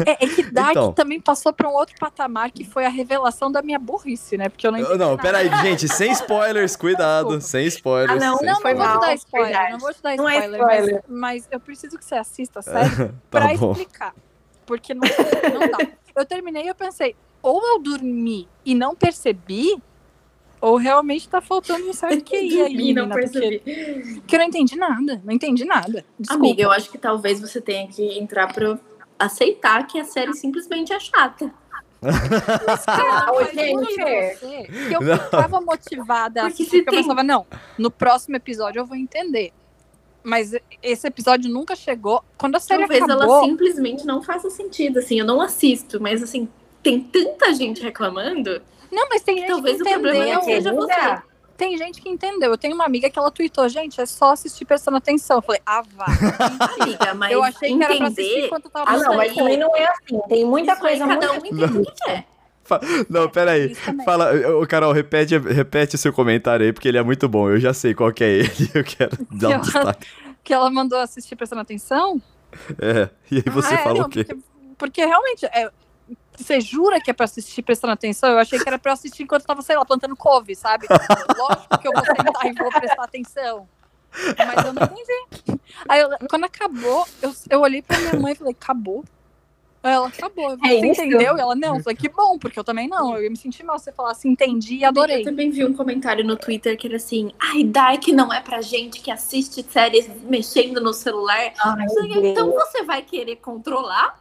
É, 0.07 0.24
é 0.24 0.28
que 0.28 0.43
Dark 0.51 0.70
Então. 0.72 0.93
também 0.93 1.20
passou 1.20 1.53
pra 1.53 1.68
um 1.68 1.72
outro 1.74 1.95
patamar 1.99 2.51
que 2.51 2.64
foi 2.64 2.84
a 2.84 2.89
revelação 2.89 3.51
da 3.51 3.62
minha 3.62 3.78
burrice, 3.78 4.37
né? 4.37 4.49
Porque 4.49 4.66
eu 4.66 4.72
não 4.72 4.78
entendi. 4.80 4.99
Não, 4.99 5.11
nada. 5.11 5.22
peraí, 5.22 5.49
gente, 5.62 5.89
sem 5.89 6.11
spoilers, 6.12 6.74
cuidado, 6.76 7.41
sem 7.41 7.66
spoilers. 7.66 8.20
Ah, 8.22 8.26
não, 8.26 8.39
sem 8.39 8.47
Não, 8.47 8.55
não 8.55 8.61
Foi 8.62 8.74
vou 8.74 8.82
te 8.84 8.89
spoilers. 8.89 9.07
dar 9.07 9.14
spoiler, 9.14 9.49
verdade. 9.53 9.72
não 9.72 9.78
vou 9.78 9.95
te 9.95 10.03
dar 10.03 10.16
Não 10.16 10.28
é 10.28 10.34
spoiler, 10.39 10.61
mas, 10.61 10.78
spoiler. 10.80 11.05
mas 11.09 11.49
eu 11.51 11.61
preciso 11.61 11.99
que 11.99 12.05
você 12.05 12.14
assista, 12.16 12.62
sério, 12.62 13.14
Tá 13.30 13.41
pra 13.41 13.55
bom. 13.57 13.70
explicar. 13.72 14.14
Porque 14.66 14.95
não, 14.95 15.03
não 15.03 15.68
dá. 15.70 15.78
Eu 16.16 16.24
terminei 16.26 16.64
e 16.64 16.68
eu 16.68 16.74
pensei, 16.74 17.14
ou 17.43 17.64
eu 17.64 17.78
dormi 17.80 18.49
e 18.64 18.74
não 18.74 18.97
percebi, 18.97 19.80
ou 20.66 20.76
realmente 20.76 21.28
tá 21.28 21.40
faltando 21.40 21.88
um 21.88 21.92
certo 21.92 22.24
QI 22.28 22.36
aí, 22.36 22.48
Dormi, 22.56 22.92
não 22.94 23.08
percebi. 23.08 23.58
porque, 23.58 24.14
porque 24.16 24.34
eu 24.34 24.38
não 24.40 24.46
entendi 24.46 24.76
nada, 24.76 25.22
não 25.24 25.32
entendi 25.32 25.64
nada. 25.64 26.04
Desculpa. 26.18 26.44
Amiga, 26.44 26.62
eu 26.62 26.72
acho 26.72 26.90
que 26.90 26.98
talvez 26.98 27.40
você 27.40 27.60
tenha 27.60 27.86
que 27.86 28.18
entrar 28.18 28.52
pra 28.52 28.78
aceitar 29.18 29.86
que 29.86 29.98
a 29.98 30.04
série 30.04 30.32
simplesmente 30.34 30.92
é 30.92 30.98
chata. 30.98 31.52
Ah, 32.02 33.32
mas 33.34 33.50
Jennifer. 33.54 34.38
você 34.38 34.64
que 34.88 34.92
eu 34.94 35.00
Não. 35.00 35.18
ficava 35.18 35.60
motivada 35.60 36.40
Porque 36.42 36.62
assim, 36.62 36.64
se 36.64 36.70
porque 36.82 36.88
eu 36.88 36.92
tem- 36.92 37.02
pensava, 37.02 37.22
não, 37.22 37.46
no 37.78 37.90
próximo 37.90 38.36
episódio 38.36 38.80
eu 38.80 38.86
vou 38.86 38.96
entender. 38.96 39.52
Mas 40.22 40.52
esse 40.82 41.06
episódio 41.06 41.48
nunca 41.50 41.76
chegou. 41.76 42.24
Quando 42.36 42.56
a 42.56 42.60
série 42.60 42.80
Talvez 42.80 43.02
acabou, 43.04 43.22
ela 43.36 43.44
simplesmente 43.44 44.04
não 44.04 44.20
faça 44.20 44.50
sentido, 44.50 44.98
assim. 44.98 45.20
Eu 45.20 45.24
não 45.24 45.40
assisto, 45.40 46.00
mas 46.00 46.20
assim, 46.22 46.48
tem 46.82 47.00
tanta 47.00 47.54
gente 47.54 47.80
reclamando. 47.82 48.60
Não, 48.93 49.09
mas 49.09 49.22
tem 49.22 49.39
gente 49.39 49.49
Talvez 49.49 49.76
que 49.76 49.82
o 49.82 49.93
problema 49.93 50.24
entendeu. 50.24 50.43
seja 50.43 50.72
você. 50.72 51.22
Tem 51.57 51.76
gente 51.78 52.03
que 52.03 52.09
entendeu. 52.11 52.51
Eu 52.51 52.59
tenho 52.59 52.74
uma 52.74 52.84
amiga 52.84 53.09
que 53.09 53.18
ela 53.18 53.30
tweetou, 53.30 53.66
gente, 53.68 53.99
é 54.01 54.05
só 54.05 54.32
assistir 54.32 54.64
prestando 54.66 54.99
atenção. 54.99 55.39
Eu 55.39 55.43
falei, 55.43 55.61
ah, 55.64 55.82
vá. 55.97 56.05
Amiga, 56.82 57.14
mas 57.14 57.32
eu 57.32 57.43
achei 57.43 57.74
que 57.74 57.82
era 57.82 57.97
pra 57.97 58.07
assistir 58.09 58.22
entender... 58.30 58.47
enquanto 58.47 58.64
eu 58.66 58.70
tava 58.70 58.91
Ah, 58.91 58.97
não, 58.99 59.16
mas 59.16 59.30
aí- 59.30 59.37
também 59.37 59.57
não 59.57 59.74
é 59.74 59.87
assim. 59.87 60.20
Tem 60.28 60.45
muita 60.45 60.72
isso 60.74 60.84
aí 60.87 60.99
coisa 60.99 61.07
cada 61.14 61.32
muito. 61.32 61.55
um 61.55 61.64
entende 61.64 61.78
o 61.78 61.93
que 61.95 62.11
é. 62.11 62.24
Fa- 62.62 62.80
Não, 63.09 63.28
peraí. 63.30 63.72
Isso 63.72 63.84
também. 63.87 64.05
Fala, 64.05 64.32
ô, 64.61 64.66
Carol, 64.66 64.93
repete, 64.93 65.39
repete 65.39 65.95
o 65.95 65.99
seu 65.99 66.12
comentário 66.12 66.66
aí, 66.66 66.72
porque 66.74 66.89
ele 66.89 66.99
é 66.99 67.03
muito 67.03 67.26
bom. 67.28 67.49
Eu 67.49 67.59
já 67.59 67.72
sei 67.72 67.95
qual 67.95 68.12
que 68.12 68.22
é 68.24 68.28
ele. 68.41 68.51
Eu 68.74 68.84
quero 68.84 69.16
dar 69.30 69.49
um 69.49 69.53
ela- 69.53 69.62
destaque. 69.62 70.07
Que 70.45 70.53
ela 70.53 70.70
mandou 70.70 70.99
assistir 70.99 71.37
prestando 71.37 71.62
atenção. 71.62 72.20
É. 72.80 73.09
E 73.30 73.37
aí 73.37 73.45
você 73.53 73.74
Ah, 73.74 73.78
é, 73.78 73.82
falou 73.82 74.01
não, 74.01 74.07
o 74.07 74.11
quê? 74.11 74.24
Porque, 74.24 74.43
porque 74.78 75.05
realmente, 75.07 75.47
é, 75.47 75.70
você 76.37 76.61
jura 76.61 77.01
que 77.01 77.11
é 77.11 77.14
pra 77.14 77.24
assistir 77.24 77.62
prestando 77.62 77.93
atenção? 77.93 78.30
Eu 78.30 78.39
achei 78.39 78.59
que 78.59 78.68
era 78.68 78.78
pra 78.78 78.93
assistir 78.93 79.22
enquanto 79.24 79.43
eu 79.43 79.47
tava, 79.47 79.62
sei 79.62 79.76
lá, 79.76 79.84
plantando 79.84 80.16
couve, 80.16 80.55
sabe? 80.55 80.87
Lógico 81.37 81.78
que 81.78 81.89
eu 81.89 81.93
vou 81.93 82.05
sentar 82.05 82.47
e 82.47 82.53
vou 82.53 82.70
prestar 82.70 83.05
atenção. 83.05 83.68
Mas 84.39 84.64
eu 84.64 84.72
não 84.72 84.82
entendi. 84.84 85.61
Aí, 85.89 86.01
eu- 86.01 86.11
quando 86.30 86.45
acabou, 86.45 87.07
eu, 87.20 87.34
eu 87.51 87.61
olhei 87.61 87.82
pra 87.82 87.99
minha 87.99 88.14
mãe 88.20 88.32
e 88.32 88.37
falei, 88.37 88.53
acabou? 88.59 89.05
Ela, 89.87 90.09
acabou. 90.09 90.57
Falei, 90.59 90.78
É 90.78 90.80
você 90.80 90.87
isso? 90.93 91.01
entendeu? 91.03 91.37
E 91.37 91.41
ela, 91.41 91.55
não. 91.55 91.76
Eu 91.76 91.82
falei, 91.82 91.97
que 91.97 92.09
bom, 92.09 92.39
porque 92.39 92.59
eu 92.59 92.64
também 92.64 92.89
não. 92.89 93.14
Eu 93.16 93.22
ia 93.24 93.30
me 93.30 93.37
sentir 93.37 93.62
mal 93.64 93.78
se 93.78 93.84
você 93.87 93.93
falasse, 93.93 94.28
entendi 94.28 94.76
e 94.76 94.84
adorei. 94.84 95.20
Eu 95.20 95.24
também 95.24 95.51
vi 95.51 95.64
um 95.64 95.72
comentário 95.74 96.24
no 96.24 96.37
Twitter 96.37 96.76
que 96.76 96.87
era 96.87 96.97
assim: 96.97 97.30
ai, 97.41 97.64
Dark 97.64 98.07
não 98.09 98.32
é 98.32 98.41
pra 98.41 98.61
gente 98.61 99.01
que 99.01 99.11
assiste 99.11 99.64
séries 99.70 100.09
mexendo 100.24 100.80
no 100.80 100.93
celular. 100.93 101.53
Ai, 101.64 101.87
Deus. 101.87 102.24
então 102.24 102.51
você 102.53 102.82
vai 102.82 103.03
querer 103.03 103.37
controlar? 103.37 104.18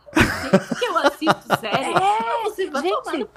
Que 0.79 0.85
eu 0.85 0.97
assisto 0.99 1.47
série? 1.59 1.93
É, 1.93 2.43
você 2.43 2.69
vai 2.69 2.81
tomar 2.83 3.11
gente, 3.11 3.19
no 3.19 3.29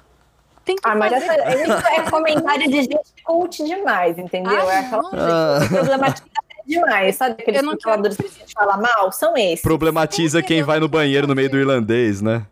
tem 0.64 0.76
que 0.76 0.82
Ah, 0.84 0.94
mas 0.94 1.10
fazer. 1.10 1.24
essa, 1.40 1.62
isso 1.62 1.86
é 1.88 2.10
comentário 2.10 2.68
de 2.70 2.82
gente 2.82 2.98
cult 3.24 3.64
demais, 3.64 4.18
entendeu? 4.18 4.52
Ah, 4.68 4.74
é 4.74 4.78
aquela 4.80 5.02
não, 5.02 5.10
Ah. 5.14 5.58
gente 5.60 5.68
que 5.70 5.74
problematiza 5.76 6.26
demais, 6.68 7.16
sabe? 7.16 7.32
Aqueles 7.40 7.60
Eu 7.60 7.66
não 7.66 7.76
quero- 7.76 7.96
controladores 7.96 8.16
que 8.16 8.26
a 8.26 8.28
gente 8.46 8.52
fala 8.52 8.76
mal, 8.76 9.10
são 9.10 9.36
esses. 9.36 9.62
Problematiza 9.62 10.42
quem 10.42 10.62
vai 10.62 10.78
no 10.78 10.88
banheiro 10.88 11.26
no 11.26 11.34
meio 11.34 11.50
do 11.50 11.56
irlandês, 11.56 12.20
né? 12.20 12.46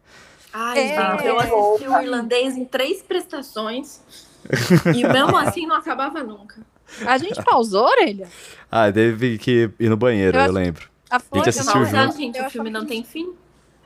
Ai, 0.53 0.79
É. 0.79 0.89
gente, 1.11 1.27
eu 1.27 1.39
assisti 1.39 1.89
o 1.89 2.01
irlandês 2.03 2.57
em 2.57 2.65
três 2.65 3.03
prestações. 3.03 4.01
e 4.97 5.03
mesmo 5.07 5.37
assim 5.37 5.67
não 5.67 5.77
acabava 5.77 6.23
nunca. 6.23 6.57
A 7.05 7.19
gente 7.19 7.43
pausou, 7.43 7.85
orelha? 7.85 8.29
Ah, 8.71 8.91
teve 8.93 9.39
que 9.39 9.71
ir 9.79 9.89
no 9.91 9.97
banheiro, 9.97 10.39
Eu 10.39 10.47
eu 10.47 10.53
lembro. 10.53 10.89
A 11.11 11.19
gente 11.19 11.29
Flor- 11.29 11.49
assistiu 11.49 11.81
eu 11.81 11.85
junto. 11.85 11.97
não- 11.97 12.07
Mas, 12.07 12.17
gente, 12.17 12.39
eu 12.39 12.47
o 12.47 12.51
filme 12.51 12.71
não 12.71 12.83
a 12.83 12.87
tem 12.87 12.99
gente- 12.99 13.09
fim. 13.09 13.35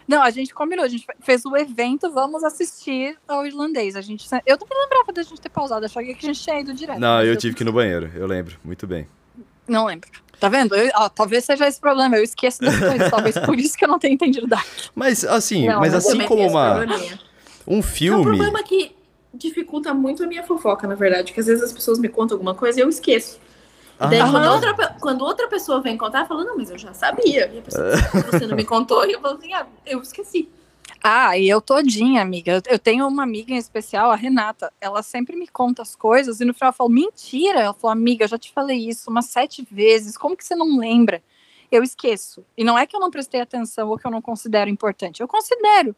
Não, 0.06 0.22
a 0.22 0.30
gente 0.30 0.52
combinou, 0.52 0.84
a 0.84 0.88
gente 0.88 1.06
fez 1.20 1.44
o 1.44 1.56
evento, 1.56 2.10
vamos 2.10 2.42
assistir 2.44 3.16
ao 3.28 3.46
irlandês. 3.46 3.94
A 3.96 4.00
gente, 4.00 4.26
eu 4.44 4.58
também 4.58 4.76
lembrava 4.82 5.12
da 5.12 5.22
gente 5.22 5.40
ter 5.40 5.48
pausado, 5.48 5.86
achava 5.86 6.04
que 6.04 6.12
a 6.12 6.20
gente 6.20 6.40
tinha 6.42 6.58
ido 6.60 6.74
direto. 6.74 6.98
Não, 6.98 7.22
eu 7.22 7.36
tive 7.36 7.54
que 7.54 7.62
ir 7.62 7.66
no 7.66 7.72
banheiro, 7.72 8.10
eu 8.14 8.26
lembro, 8.26 8.56
muito 8.64 8.86
bem. 8.86 9.06
Não 9.70 9.86
lembro. 9.86 10.08
Tá 10.38 10.48
vendo? 10.48 10.74
Eu- 10.74 10.90
ó, 10.96 11.08
talvez 11.08 11.44
seja 11.44 11.68
esse 11.68 11.78
problema, 11.80 12.16
eu 12.16 12.22
esqueço 12.24 12.60
das 12.62 12.76
coisas, 12.78 13.08
talvez 13.10 13.38
por 13.38 13.58
isso 13.58 13.76
que 13.76 13.84
eu 13.84 13.88
não 13.88 13.98
tenha 13.98 14.14
entendido 14.14 14.46
Dark. 14.46 14.66
Mas 14.94 15.24
assim, 15.24 15.66
Não, 15.68 15.80
mas 15.80 15.94
assim 15.94 16.20
como 16.26 16.46
uma, 16.48 16.76
probleminha. 16.76 17.20
um 17.66 17.76
É 17.76 17.78
um 17.78 17.82
filme. 17.82 18.22
problema 18.24 18.62
que 18.62 18.96
dificulta 19.32 19.92
muito 19.94 20.24
a 20.24 20.26
minha 20.26 20.42
fofoca, 20.42 20.88
na 20.88 20.94
verdade. 20.94 21.32
Que 21.32 21.40
às 21.40 21.46
vezes 21.46 21.62
as 21.62 21.72
pessoas 21.72 21.98
me 21.98 22.08
contam 22.08 22.34
alguma 22.36 22.54
coisa 22.54 22.80
e 22.80 22.82
eu 22.82 22.88
esqueço. 22.88 23.38
E 24.00 24.06
daí, 24.08 24.18
Ah. 24.20 24.30
quando, 24.30 24.46
outra, 24.50 24.96
quando 24.98 25.22
outra 25.22 25.46
pessoa 25.46 25.80
vem 25.82 25.96
contar, 25.96 26.26
fala, 26.26 26.42
não, 26.42 26.56
mas 26.56 26.70
eu 26.70 26.78
já 26.78 26.94
sabia. 26.94 27.50
E 27.54 27.58
a 27.58 27.62
pessoa, 27.62 27.90
você 28.32 28.46
não 28.46 28.56
me 28.56 28.64
contou. 28.64 29.06
E 29.06 29.12
eu 29.12 29.20
falo 29.20 29.36
assim, 29.36 29.52
ah, 29.52 29.66
eu 29.86 30.00
esqueci. 30.00 30.48
Ah, 31.02 31.36
e 31.38 31.48
eu 31.48 31.60
todinha, 31.60 32.20
amiga. 32.20 32.60
Eu- 32.68 32.78
tenho 32.78 33.06
uma 33.08 33.22
amiga 33.22 33.52
em 33.52 33.56
especial, 33.56 34.10
a 34.10 34.16
Renata. 34.16 34.72
Ela 34.80 35.02
sempre 35.02 35.34
me 35.34 35.48
conta 35.48 35.80
as 35.82 35.96
coisas 35.96 36.40
e 36.40 36.44
no 36.44 36.52
final 36.52 36.70
eu 36.70 36.74
falo, 36.74 36.90
mentira. 36.90 37.60
Ela 37.60 37.72
falou, 37.74 37.92
amiga, 37.92 38.24
eu 38.24 38.28
já 38.28 38.38
te 38.38 38.52
falei 38.52 38.88
isso 38.88 39.10
umas 39.10 39.26
sete 39.26 39.66
vezes. 39.70 40.16
Como 40.18 40.36
que 40.36 40.44
você 40.44 40.54
não 40.54 40.78
lembra? 40.78 41.22
Eu 41.72 41.82
esqueço. 41.82 42.44
E 42.56 42.64
não 42.64 42.78
é 42.78 42.86
que 42.86 42.94
eu 42.94 43.00
não 43.00 43.10
prestei 43.10 43.40
atenção 43.40 43.88
ou 43.88 43.96
que 43.96 44.06
eu 44.06 44.10
não 44.10 44.20
considero 44.20 44.68
importante. 44.68 45.20
Eu 45.20 45.28
considero, 45.28 45.94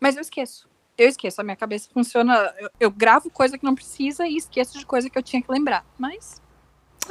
mas 0.00 0.16
eu 0.16 0.22
esqueço. 0.22 0.68
Eu 0.96 1.08
esqueço. 1.08 1.40
A 1.40 1.44
minha 1.44 1.56
cabeça 1.56 1.88
funciona. 1.92 2.52
Eu, 2.58 2.70
eu 2.80 2.90
gravo 2.90 3.30
coisa 3.30 3.58
que 3.58 3.64
não 3.64 3.74
precisa 3.74 4.26
e 4.26 4.36
esqueço 4.36 4.78
de 4.78 4.86
coisa 4.86 5.10
que 5.10 5.18
eu 5.18 5.22
tinha 5.22 5.42
que 5.42 5.50
lembrar. 5.52 5.84
Mas. 5.98 6.40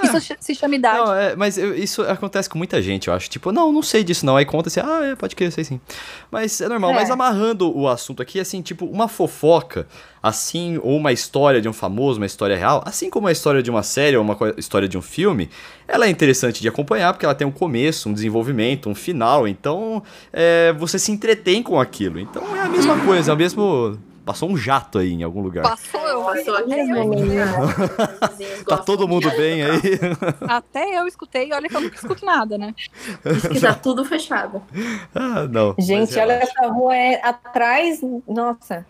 Isso 0.04 0.22
ch- 0.22 0.38
se 0.40 0.54
chama 0.54 0.76
idade. 0.76 0.98
Não, 1.00 1.14
é, 1.14 1.36
mas 1.36 1.58
eu- 1.58 1.76
isso 1.76 2.04
acontece 2.04 2.48
com 2.48 2.56
muita 2.58 2.80
gente, 2.82 3.08
eu 3.08 3.14
acho. 3.16 3.28
Tipo, 3.30 3.52
não, 3.52 3.72
não 3.72 3.82
sei 3.82 4.04
disso 4.04 4.26
não. 4.28 4.38
Aí 4.38 4.46
conta 4.46 4.70
assim, 4.70 4.80
ah, 4.80 5.06
é, 5.06 5.16
pode 5.16 5.36
crer, 5.36 5.52
sei 5.52 5.64
sim. 5.64 5.82
Mas 6.30 6.62
é 6.62 6.70
normal. 6.70 6.92
É. 6.92 6.94
Mas 6.96 7.10
amarrando 7.10 7.76
o 7.76 7.88
assunto 7.88 8.22
aqui, 8.22 8.40
assim, 8.40 8.62
tipo, 8.62 8.86
uma 8.86 9.08
fofoca, 9.08 9.88
assim, 10.22 10.78
ou 10.84 10.98
uma 10.98 11.12
história 11.12 11.60
de 11.60 11.68
um 11.68 11.74
famoso, 11.74 12.20
uma 12.20 12.28
história 12.28 12.56
real, 12.56 12.84
assim 12.86 13.10
como 13.10 13.28
a 13.28 13.32
história 13.32 13.64
de 13.64 13.72
uma 13.72 13.82
série 13.82 14.16
ou 14.16 14.24
uma 14.24 14.38
história 14.58 14.88
de 14.88 14.98
um 15.00 15.02
filme, 15.02 15.50
ela 15.88 16.06
é 16.06 16.10
interessante 16.10 16.62
de 16.62 16.68
acompanhar 16.68 17.12
porque 17.14 17.26
ela 17.26 17.34
tem 17.34 17.48
um 17.48 17.52
começo, 17.52 18.08
um 18.08 18.14
desenvolvimento, 18.14 18.90
um 18.90 18.96
final. 18.96 19.48
Então, 19.48 20.04
é, 20.32 20.74
você 20.74 21.00
se 21.00 21.12
entretém 21.12 21.64
com 21.64 21.80
aquilo. 21.80 22.20
Então 22.20 22.56
é 22.56 22.60
a 22.62 22.70
mesma 22.70 23.00
coisa, 23.00 23.32
é 23.32 23.34
o 23.34 23.38
mesmo. 23.38 23.98
Passou 24.28 24.50
um 24.50 24.58
jato 24.58 24.98
aí 24.98 25.14
em 25.14 25.24
algum 25.24 25.42
lugar. 25.42 25.64
Passou, 25.64 26.06
eu 26.06 26.22
Passou 26.22 26.58
aqui. 26.58 26.74
eu, 26.74 28.66
Tá 28.68 28.78
todo 28.78 29.08
mundo 29.08 29.30
bem 29.32 29.64
aí? 29.64 29.82
até 30.46 31.00
eu 31.00 31.08
escutei. 31.08 31.54
Olha 31.54 31.70
que 31.70 31.78
eu 31.78 31.80
nunca 31.80 31.96
escuto 31.96 32.26
nada, 32.26 32.58
né? 32.58 32.76
Diz 33.24 33.48
que 33.48 33.62
tá 33.62 33.74
tudo 33.74 34.04
fechado. 34.04 34.62
ah, 35.16 35.48
não. 35.50 35.74
Gente, 35.80 36.20
olha 36.20 36.34
essa 36.34 36.68
rua 36.68 36.94
é 36.94 37.26
atrás. 37.26 38.02
Nossa. 38.28 38.86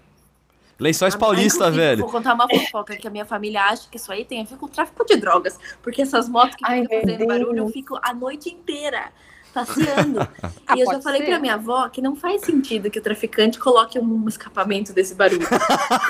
Lençóis 0.80 1.14
Ah, 1.14 1.20
Paulista, 1.20 1.70
velho. 1.70 2.02
Vou 2.02 2.12
contar 2.12 2.34
uma 2.34 2.50
fofoca 2.50 2.96
que 2.96 3.08
a 3.08 3.12
minha 3.12 3.26
família 3.26 3.62
acha 3.62 3.88
que 3.92 3.98
isso 3.98 4.12
aí 4.12 4.26
tem 4.26 4.42
a 4.42 4.44
ver 4.44 4.58
com 4.58 4.68
tráfico 4.68 5.06
de 5.06 5.18
drogas. 5.18 5.60
Porque 5.84 6.02
essas 6.02 6.28
motos 6.28 6.56
que 6.56 6.66
Ai, 6.66 6.82
ficam 6.82 7.00
fazendo 7.00 7.28
barulho, 7.28 7.58
eu 7.60 7.70
fico 7.70 8.00
a 8.02 8.12
noite 8.12 8.50
inteira 8.50 9.12
passeando. 9.54 10.28
Ah, 10.70 10.76
e 10.76 10.82
eu 10.82 10.86
já 10.92 11.02
falei 11.02 11.22
ser. 11.22 11.28
pra 11.28 11.40
minha 11.40 11.54
avó 11.54 11.88
que 11.88 12.02
não 12.02 12.14
faz 12.14 12.42
sentido 12.42 12.92
que 12.92 13.00
o 13.00 13.02
traficante 13.02 13.58
coloque 13.58 13.98
um 13.98 14.28
escapamento 14.28 14.92
desse 14.92 15.16
barulho 15.16 15.48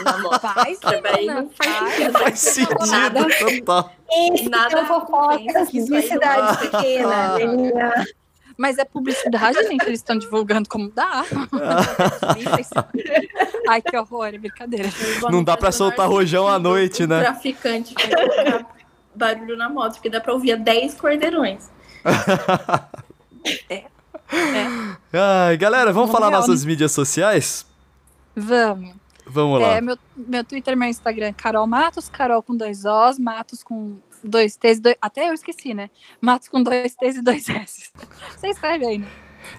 na 0.04 0.18
moto. 0.18 0.40
Faz, 0.54 0.80
Pra 0.80 0.94
mim 1.00 1.28
menina, 1.28 1.42
não 1.44 1.50
faz 1.52 2.12
faz. 2.12 2.40
sentido. 2.40 2.76
Faz 2.80 2.90
Nada. 2.90 3.28
total. 3.28 3.92
Isso 4.34 4.50
Nada 4.50 4.84
fofocas 4.88 5.38
compensa 5.38 5.78
isso 5.78 5.86
de 5.88 5.96
aí, 5.96 6.02
cidade 6.08 6.42
não. 6.64 6.72
pequena. 6.72 7.36
menina. 7.38 8.06
Mas 8.58 8.80
é 8.80 8.86
publicidade, 8.86 9.60
gente. 9.68 9.86
Eles 9.86 10.00
estão 10.00 10.18
divulgando 10.18 10.68
como 10.68 10.90
dá. 10.90 11.24
Ai, 13.70 13.80
que 13.84 13.96
horror, 13.96 14.26
é 14.26 14.40
brincadeira. 14.40 14.90
Não 15.30 15.44
dá 15.44 15.56
pra 15.56 15.72
soltar 15.72 16.10
rojão 16.10 16.48
à 16.48 16.58
noite, 16.58 17.04
O 17.04 17.08
né? 17.08 17.20
traficante 17.22 17.94
vai 17.94 18.10
colocar 18.10 18.66
barulho 19.14 19.56
na 19.56 19.70
moto, 19.70 19.94
porque 19.94 20.10
dá 20.10 20.20
pra 20.20 20.34
ouvir 20.34 20.54
a 20.54 20.56
10 20.56 20.96
cordeirões. 20.96 21.70
Ai, 25.20 25.58
galera, 25.58 25.92
vamos 25.92 26.10
Vamos 26.10 26.12
falar 26.12 26.30
real, 26.30 26.42
nossas 26.42 26.64
mídias 26.64 26.92
sociais? 26.92 27.66
Vamos. 28.36 28.94
Vamos 29.26 29.60
lá. 29.62 29.74
É, 29.76 29.82
meu, 29.82 29.98
meu 30.16 30.44
Twitter, 30.44 30.78
meu 30.78 30.88
Instagram, 30.88 31.34
Carol 31.34 31.66
Matos, 31.68 32.08
Carol 32.08 32.42
com 32.44 32.56
dois 32.56 32.86
Os, 32.86 33.18
Matos 33.20 33.64
com 33.64 33.98
dois 34.24 34.56
T's, 34.56 34.80
dois, 34.80 34.96
até 35.02 35.30
eu 35.30 35.34
esqueci, 35.34 35.74
né? 35.74 35.90
Matos 36.22 36.48
com 36.48 36.62
dois 36.62 36.96
T's 36.96 37.18
e 37.18 37.22
dois 37.22 37.50
S. 37.50 37.90
Você 38.38 38.48
escreve 38.48 38.86
aí, 38.86 38.98
né? 39.00 39.08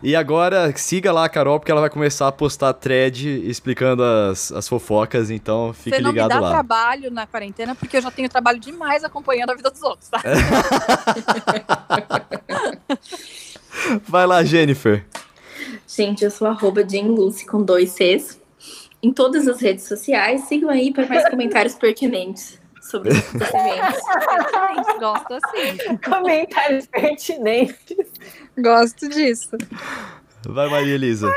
E 0.02 0.14
agora, 0.14 0.72
siga 0.76 1.10
lá 1.12 1.24
a 1.24 1.28
Carol, 1.28 1.58
porque 1.58 1.72
ela 1.72 1.80
vai 1.80 1.90
começar 1.90 2.28
a 2.28 2.32
postar 2.32 2.72
thread 2.74 3.26
explicando 3.48 4.04
as, 4.04 4.52
as 4.52 4.68
fofocas, 4.68 5.30
então 5.30 5.72
fique 5.72 5.96
Você 5.96 6.02
não 6.02 6.12
me 6.12 6.20
ligado 6.20 6.28
dá 6.28 6.40
lá. 6.40 6.50
trabalho 6.50 7.10
na 7.10 7.26
quarentena, 7.26 7.74
porque 7.74 7.96
eu 7.96 8.02
já 8.02 8.10
tenho 8.10 8.28
trabalho 8.28 8.60
demais 8.60 9.02
acompanhando 9.02 9.50
a 9.50 9.54
vida 9.54 9.70
dos 9.70 9.82
outros, 9.82 10.08
tá? 10.10 10.20
Vai 14.06 14.26
lá, 14.26 14.44
Jennifer. 14.44 15.06
Gente, 15.98 16.24
eu 16.24 16.30
sou 16.30 16.46
arroba 16.46 16.80
Lucy 17.08 17.44
com 17.44 17.60
dois 17.60 17.90
Cs. 17.90 18.40
Em 19.02 19.12
todas 19.12 19.48
as 19.48 19.60
redes 19.60 19.88
sociais, 19.88 20.42
sigam 20.42 20.70
aí 20.70 20.92
para 20.92 21.04
mais 21.08 21.28
comentários 21.28 21.74
pertinentes 21.74 22.60
sobre 22.80 23.08
os 23.08 23.18
acontecimentos. 23.18 24.00
Gosto 25.00 25.34
assim. 25.34 25.96
Comentários 26.08 26.86
pertinentes. 26.86 28.12
Gosto 28.56 29.08
disso. 29.08 29.58
Vai, 30.46 30.70
Maria 30.70 30.94
Elisa. 30.94 31.28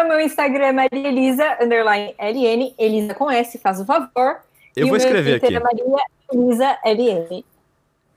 O 0.00 0.04
meu 0.08 0.18
Instagram 0.18 0.64
é 0.66 0.72
Maria 0.72 1.06
Elisa, 1.08 1.58
underline 1.62 2.16
LN, 2.18 2.74
Elisa 2.76 3.14
com 3.14 3.30
S, 3.30 3.58
faz 3.58 3.80
o 3.80 3.84
favor. 3.84 4.40
Eu 4.74 4.88
E 4.88 4.88
vou 4.88 4.88
o 4.88 4.90
meu 4.90 4.96
escrever 4.96 5.38
Twitter 5.38 5.56
aqui. 5.56 5.56
é 5.56 5.60
Maria 5.60 6.04
Elisa 6.32 6.78
LN. 6.84 7.44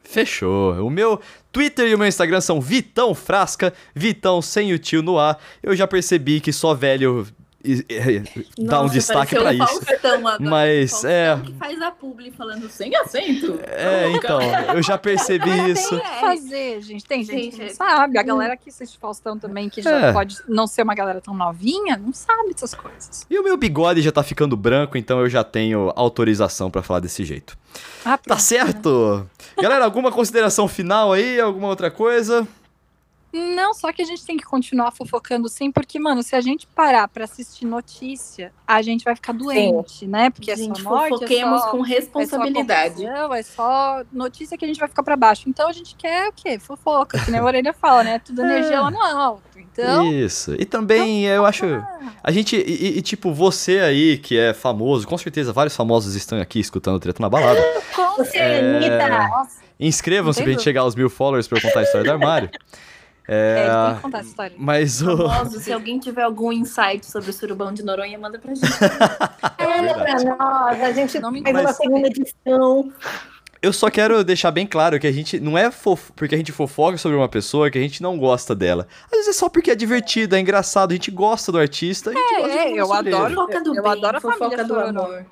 Fechou. 0.06 0.74
O 0.86 0.90
meu 0.90 1.20
Twitter 1.52 1.88
e 1.88 1.96
o 1.96 1.98
meu 1.98 2.08
Instagram 2.08 2.40
são 2.40 2.62
Vitão 2.62 3.14
Frasca, 3.14 3.74
Vitão 3.94 4.42
sem 4.42 4.72
o 4.72 4.80
tio 4.80 5.02
no 5.02 5.18
ar. 5.18 5.40
Eu 5.62 5.76
já 5.76 5.88
percebi 5.88 6.40
que 6.40 6.54
só 6.54 6.74
velho 6.74 7.28
e- 7.66 7.86
e- 7.90 8.64
dar 8.66 8.82
um 8.82 8.88
destaque 8.88 9.36
o 9.38 9.52
isso. 9.52 9.80
Agora. 10.04 10.38
Mas, 10.40 10.92
Faustão 10.92 11.10
é. 11.10 11.40
que 11.44 11.54
faz 11.54 11.82
a 11.82 11.92
publi 11.92 12.32
falando 12.32 12.70
sem 12.70 12.96
acento. 12.96 13.60
É, 13.68 14.12
então, 14.12 14.40
eu 14.76 14.82
já 14.84 14.98
percebi 14.98 15.50
isso. 15.72 15.90
tem 15.90 16.00
que 16.00 16.20
fazer, 16.20 16.82
gente. 16.82 17.06
Tem 17.06 17.24
gente 17.24 17.50
que 17.52 17.58
não 17.58 17.68
Gente, 17.68 17.76
sabe. 17.76 18.18
A 18.18 18.24
galera 18.24 18.56
que 18.58 18.70
assiste 18.70 18.98
Faustão 18.98 19.38
também, 19.38 19.70
que 19.70 19.82
já 19.82 19.92
É. 19.92 20.14
pode 20.14 20.38
não 20.48 20.68
ser 20.68 20.84
uma 20.84 20.96
galera 20.96 21.20
tão 21.22 21.34
novinha, 21.34 21.98
não 21.98 22.14
sabe 22.14 22.50
dessas 22.54 22.74
coisas. 22.74 23.26
E 23.30 23.38
o 23.40 23.44
meu 23.44 23.58
bigode 23.58 24.02
já 24.02 24.12
tá 24.12 24.24
ficando 24.24 24.56
branco, 24.56 24.98
então 24.98 25.20
eu 25.20 25.30
já 25.30 25.44
tenho 25.44 25.92
autorização 25.96 26.70
pra 26.72 26.82
falar 26.84 27.00
desse 27.00 27.24
jeito. 27.26 27.58
Ah, 28.04 28.18
Tá 28.18 28.38
certo? 28.38 29.28
Galera, 29.62 29.84
alguma 29.86 30.12
consideração 30.12 30.68
final 30.68 31.12
aí? 31.14 31.40
Alguma 31.40 31.68
outra 31.68 31.90
coisa? 31.92 32.48
Não, 33.32 33.74
só 33.74 33.92
que 33.92 34.02
a 34.02 34.06
gente 34.06 34.26
tem 34.26 34.38
que 34.38 34.46
continuar 34.46 34.92
fofocando 34.92 35.50
sim, 35.50 35.70
porque, 35.72 36.00
mano, 36.00 36.24
se 36.24 36.36
a 36.36 36.42
gente 36.42 36.66
parar 36.68 37.08
pra 37.08 37.26
assistir 37.26 37.66
notícia, 37.66 38.54
a 38.66 38.82
gente 38.82 39.04
vai 39.04 39.16
ficar 39.16 39.34
doente, 39.34 40.08
né? 40.08 40.30
Porque 40.30 40.52
é 40.52 40.56
gente, 40.56 40.82
só 40.82 40.90
morte, 40.90 41.10
fofoquemos 41.10 41.60
é 41.60 41.64
só, 41.64 41.72
com 41.72 41.82
responsabilidade. 41.82 43.06
É 43.06 43.16
só, 43.16 43.36
é 43.36 43.44
só 43.44 44.04
notícia 44.12 44.58
que 44.58 44.64
a 44.64 44.68
gente 44.68 44.80
vai 44.80 44.88
ficar 44.88 45.04
pra 45.04 45.18
baixo. 45.18 45.50
Então 45.50 45.68
a 45.68 45.74
gente 45.74 45.96
quer 45.96 46.30
o 46.30 46.34
quê? 46.34 46.58
Fofoca, 46.58 47.20
que 47.20 47.30
nem 47.30 47.40
a 47.40 47.44
orelha 47.46 47.74
fala, 47.74 48.04
né? 48.04 48.20
Tudo 48.20 48.42
energia 48.42 48.80
lá 48.80 48.90
no 48.90 49.02
alto. 49.02 49.44
Então. 49.58 50.10
Isso. 50.10 50.56
E 50.58 50.64
também 50.64 51.26
eu 51.26 51.46
acho. 51.46 51.66
A 52.24 52.32
gente. 52.32 52.56
E, 52.56 52.98
e, 52.98 53.02
tipo, 53.02 53.34
você 53.34 53.80
aí 53.80 54.18
que 54.18 54.38
é 54.38 54.54
famoso, 54.54 55.06
com 55.06 55.18
certeza 55.18 55.52
vários 55.52 55.76
famosos 55.76 56.16
estão 56.16 56.40
aqui 56.40 56.60
escutando 56.60 56.96
o 56.96 57.00
Treta 57.00 57.22
na 57.22 57.30
Balada. 57.30 57.62
Com 57.94 58.22
Anitta. 58.22 59.10
Nossa, 59.28 59.66
Inscrevam-se 59.78 60.42
pra 60.42 60.52
gente 60.52 60.64
chegar 60.64 60.82
aos 60.82 60.96
mil 60.96 61.10
followers 61.10 61.48
pra 61.48 61.58
eu 61.58 61.62
contar 61.62 61.82
a 61.82 61.84
história 61.84 62.06
do 62.06 62.12
armário. 62.12 62.50
É, 63.28 63.58
É. 63.58 63.66
ele 63.66 63.86
tem 63.88 63.96
que 63.96 64.02
contar 64.02 64.20
essa 64.20 64.30
história. 64.30 64.56
Mas 64.58 65.02
o. 65.02 65.18
Famoso, 65.30 65.60
se 65.60 65.72
alguém 65.74 66.00
tiver 66.00 66.24
algum 66.24 66.52
insight 66.52 67.06
sobre 67.06 67.30
o 67.30 67.34
surubão 67.34 67.74
de 67.74 67.84
Noronha, 67.84 68.18
manda 68.20 68.38
pra 68.40 68.54
gente. 68.54 68.66
Manda 69.60 69.94
verdade. 69.94 70.26
pra 70.26 70.36
nós, 70.38 70.82
a 70.84 70.92
gente 70.92 71.20
Não 71.20 71.32
me 71.32 71.42
faz 71.42 71.60
uma 71.60 71.74
segunda 71.74 72.08
edição. 72.08 72.92
Eu 73.62 73.74
só 73.74 73.90
quero 73.90 74.24
deixar 74.24 74.52
bem 74.52 74.68
claro 74.68 75.00
que 75.00 75.08
a 75.08 75.12
gente 75.12 75.40
não 75.40 75.58
é 75.58 75.72
fof... 75.72 76.12
porque 76.16 76.36
a 76.36 76.38
gente 76.38 76.52
fofoca 76.52 76.98
sobre 77.00 77.18
uma 77.18 77.28
pessoa 77.28 77.72
que 77.72 77.80
a 77.80 77.82
gente 77.82 78.00
não 78.04 78.16
gosta 78.18 78.54
dela. 78.54 78.88
Às 79.06 79.12
vezes 79.12 79.28
é 79.30 79.34
só 79.34 79.50
porque 79.50 79.72
é 79.72 79.76
divertido, 79.76 80.36
é 80.36 80.40
engraçado, 80.40 80.92
a 80.92 80.94
gente 80.94 81.10
gosta 81.10 81.52
do 81.52 81.58
artista. 81.58 82.12
A 82.12 82.14
gente 82.14 82.34
É, 82.52 82.68
é, 82.74 82.80
eu 82.80 82.94
adoro. 82.94 83.34
Fofoca 83.34 83.62
do 83.64 83.76
Eu 83.76 83.82
bem, 83.82 83.92
adoro 83.92 84.18
a 84.18 84.22
fofoca 84.22 84.40
família 84.44 84.64
do 84.64 84.74
Chororó. 84.76 85.06
amor. 85.06 85.26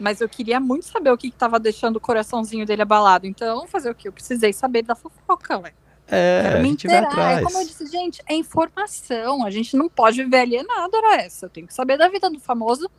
Mas 0.00 0.20
eu 0.22 0.28
queria 0.28 0.58
muito 0.58 0.86
saber 0.86 1.10
o 1.10 1.16
que, 1.18 1.30
que 1.30 1.36
tava 1.36 1.58
deixando 1.60 1.96
o 1.96 2.00
coraçãozinho 2.00 2.64
dele 2.64 2.80
abalado. 2.82 3.26
Então, 3.26 3.66
fazer 3.66 3.90
o 3.90 3.94
quê? 3.94 4.08
Eu 4.08 4.12
precisei 4.12 4.52
saber 4.52 4.82
da 4.82 4.94
fofoca, 4.94 5.58
ué. 5.58 5.72
É, 6.08 6.42
Quero 6.42 6.56
a 6.56 6.60
me 6.60 6.68
gente 6.68 6.86
vai 6.86 6.98
inteirar. 7.02 7.38
É 7.40 7.42
como 7.42 7.58
eu 7.58 7.66
disse, 7.66 7.86
gente, 7.86 8.22
é 8.26 8.34
informação. 8.34 9.44
A 9.44 9.50
gente 9.50 9.76
não 9.76 9.88
pode 9.88 10.22
viver 10.22 10.38
alienado, 10.40 10.96
era 10.96 11.22
essa. 11.22 11.46
Eu 11.46 11.50
tenho 11.50 11.66
que 11.66 11.74
saber 11.74 11.96
da 11.96 12.08
vida 12.08 12.28
do 12.30 12.38
famoso. 12.38 12.90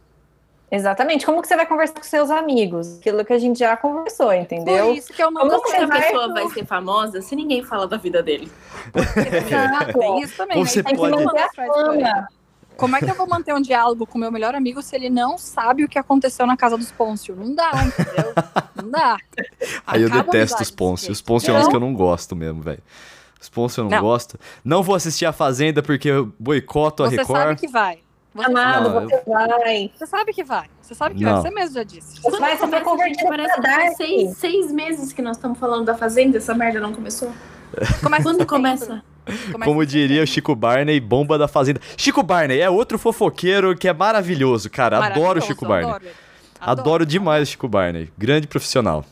Exatamente. 0.72 1.26
Como 1.26 1.42
que 1.42 1.48
você 1.48 1.56
vai 1.56 1.68
conversar 1.68 1.94
com 1.94 2.04
seus 2.04 2.32
amigos? 2.32 2.98
Aquilo 2.98 3.24
que 3.24 3.32
a 3.32 3.38
gente 3.38 3.60
já 3.60 3.78
conversou, 3.78 4.34
entendeu? 4.34 4.88
Por 4.88 4.98
isso 4.98 5.14
que 5.14 5.24
eu 5.24 5.30
não 5.30 5.48
Como 5.48 5.62
que 5.64 5.76
a 5.76 5.86
vai 5.86 6.02
pessoa 6.02 6.34
vai 6.34 6.50
ser 6.50 6.66
famosa 6.66 7.22
se 7.22 7.36
ninguém 7.36 7.64
fala 7.64 7.88
da 7.88 7.98
vida 7.98 8.24
dele? 8.24 8.52
Exato. 8.96 10.00
Tem 10.00 10.22
isso 10.22 10.36
também. 10.36 10.58
Né? 10.58 10.66
você 10.66 10.84
Tem 10.84 10.94
que 10.96 11.00
pode- 11.00 11.24
Manter 11.24 11.42
a 11.42 11.50
fama. 11.50 12.28
Como 12.78 12.96
é 12.96 13.00
que 13.00 13.10
eu 13.10 13.16
vou 13.16 13.28
manter 13.28 13.54
um 13.54 13.62
diálogo 13.62 14.06
com 14.06 14.18
meu 14.18 14.32
melhor 14.32 14.54
amigo 14.56 14.82
se 14.82 14.96
ele 14.96 15.10
não 15.10 15.38
sabe 15.38 15.84
o 15.84 15.88
que 15.90 15.98
aconteceu 16.00 16.46
na 16.46 16.56
casa 16.58 16.78
dos 16.78 16.92
Pôncio? 16.92 17.36
Não 17.36 17.54
dá, 17.54 17.72
entendeu? 17.86 18.34
Não 18.76 18.90
dá. 18.92 19.18
Aí 19.86 20.02
eu 20.02 20.08
Acaba 20.08 20.24
detesto 20.24 20.62
os 20.62 20.72
Ponce. 20.72 21.12
Os 21.12 21.22
Ponce 21.22 21.50
é 21.50 21.54
uns 21.54 21.68
que 21.68 21.76
eu 21.76 21.80
não 21.80 21.94
gosto 21.94 22.36
mesmo, 22.36 22.62
velho. 22.62 22.82
Os 23.42 23.50
Ponce 23.50 23.78
eu 23.78 23.84
não, 23.86 23.92
Não. 23.92 24.02
gosto. 24.02 24.40
Não 24.64 24.82
vou 24.84 24.96
assistir 24.96 25.26
a 25.26 25.32
Fazenda 25.34 25.84
porque 25.84 26.10
eu 26.10 26.34
boicoto 26.40 27.04
a 27.04 27.10
Você 27.10 27.18
sabe 27.18 27.28
Record. 27.40 27.60
que 27.60 27.68
vai. 27.68 28.00
Você, 28.34 28.46
Amado, 28.48 28.90
Não, 28.90 29.02
você 29.08 29.22
vai. 29.26 29.92
você 29.96 30.06
sabe 30.08 30.34
que 30.34 30.44
vai. 30.44 30.68
Você 30.82 30.94
sabe 30.94 31.16
que 31.16 31.24
Não. 31.24 31.34
vai. 31.34 31.42
Você 31.42 31.50
mesmo 31.56 31.76
já 31.76 31.84
disse. 31.84 32.22
Você 32.22 32.38
vai 32.38 32.52
ser 32.58 32.64
Começa, 32.64 32.84
convertido 32.84 33.30
parece 33.30 33.54
que 33.56 33.62
pra 33.62 33.72
faz 33.76 33.96
seis, 33.98 34.38
seis 34.38 34.72
meses 34.74 35.14
que 35.14 35.22
nós 35.22 35.38
estamos 35.38 35.58
falando 35.58 35.86
da 35.86 35.96
Fazenda, 35.96 36.38
essa 36.38 36.54
merda 36.54 36.80
não 36.82 36.92
começou. 36.94 37.32
Começa 37.72 38.22
em 38.22 38.24
Quando 38.24 38.24
setembro. 38.40 38.46
começa? 38.48 39.04
Começa 39.26 39.66
Como 39.66 39.84
em 39.84 39.86
diria 39.86 40.06
o 40.06 40.10
setembro. 40.28 40.28
Chico 40.28 40.56
Barney, 40.56 41.00
bomba 41.00 41.38
da 41.38 41.48
Fazenda. 41.48 41.80
Chico 41.98 42.22
Barney 42.24 42.60
é 42.60 42.70
outro 42.70 42.98
fofoqueiro 43.00 43.76
que 43.76 43.88
é 43.88 43.94
maravilhoso, 43.94 44.70
cara. 44.70 44.98
Adoro 44.98 45.10
o 45.10 45.20
Maravilhoso, 45.24 45.48
Chico 45.48 45.66
Barney. 45.66 45.90
adoro. 45.90 46.06
Adoro 46.60 47.06
demais 47.06 47.48
o 47.48 47.52
Chico 47.52 47.68
Barney. 47.68 48.12
Grande 48.18 48.48
profissional. 48.48 49.04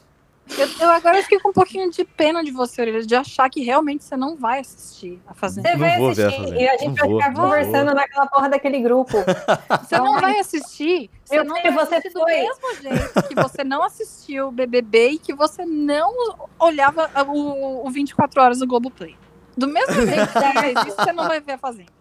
Eu, 0.57 0.68
eu 0.81 0.90
agora 0.91 1.22
fiquei 1.23 1.40
com 1.40 1.49
um 1.49 1.53
pouquinho 1.53 1.90
de 1.90 2.03
pena 2.03 2.44
de 2.44 2.52
você, 2.52 2.81
Orelha, 2.81 3.02
de 3.06 3.15
achar 3.15 3.49
que 3.49 3.61
realmente 3.61 4.03
você 4.03 4.18
não 4.18 4.35
vai 4.35 4.60
assistir 4.60 5.18
a 5.26 5.34
Fazenda. 5.34 5.69
Você 5.69 5.73
Não 5.76 5.80
vai 5.80 5.98
vou 5.98 6.14
ver 6.14 6.23
a 6.23 6.27
assistir 6.27 6.44
Fazenda. 6.44 6.61
e 6.61 6.68
a 6.68 6.77
gente 6.77 6.88
Não 6.88 6.95
vai 6.95 7.07
vou, 7.10 7.19
ficar 7.22 7.34
conversando 7.34 7.85
vou. 7.85 7.95
naquela 7.95 8.27
porra 8.27 8.49
daquele 8.49 8.80
grupo. 8.81 9.14
Você 9.88 9.98
não 9.98 10.19
vai 10.19 10.38
assistir. 10.40 11.10
Você 11.23 11.35
Meu 11.35 11.45
não 11.45 11.56
filho, 11.56 11.73
vai 11.73 11.85
você 11.85 11.95
assistir 11.95 12.14
do 12.14 12.19
foi. 12.19 12.31
mesmo 12.34 12.76
jeito 12.81 13.27
que 13.30 13.35
você 13.35 13.64
não 13.64 13.84
assistiu 13.84 14.48
o 14.49 14.52
BBB 14.52 15.11
e 15.11 15.18
que 15.18 15.34
você 15.34 15.65
não 15.65 16.14
olhava 16.60 17.10
o, 17.30 17.88
o 17.88 17.90
24 17.90 18.41
horas 18.41 18.60
do 18.60 18.68
Globoplay. 18.68 19.15
Do 19.57 19.67
mesmo 19.67 19.93
jeito 19.93 20.31
que 20.34 20.88
isso, 20.89 20.95
você 20.97 21.11
não 21.13 21.27
vai 21.27 21.39
ver 21.41 21.53
a 21.53 21.57
Fazenda. 21.57 21.91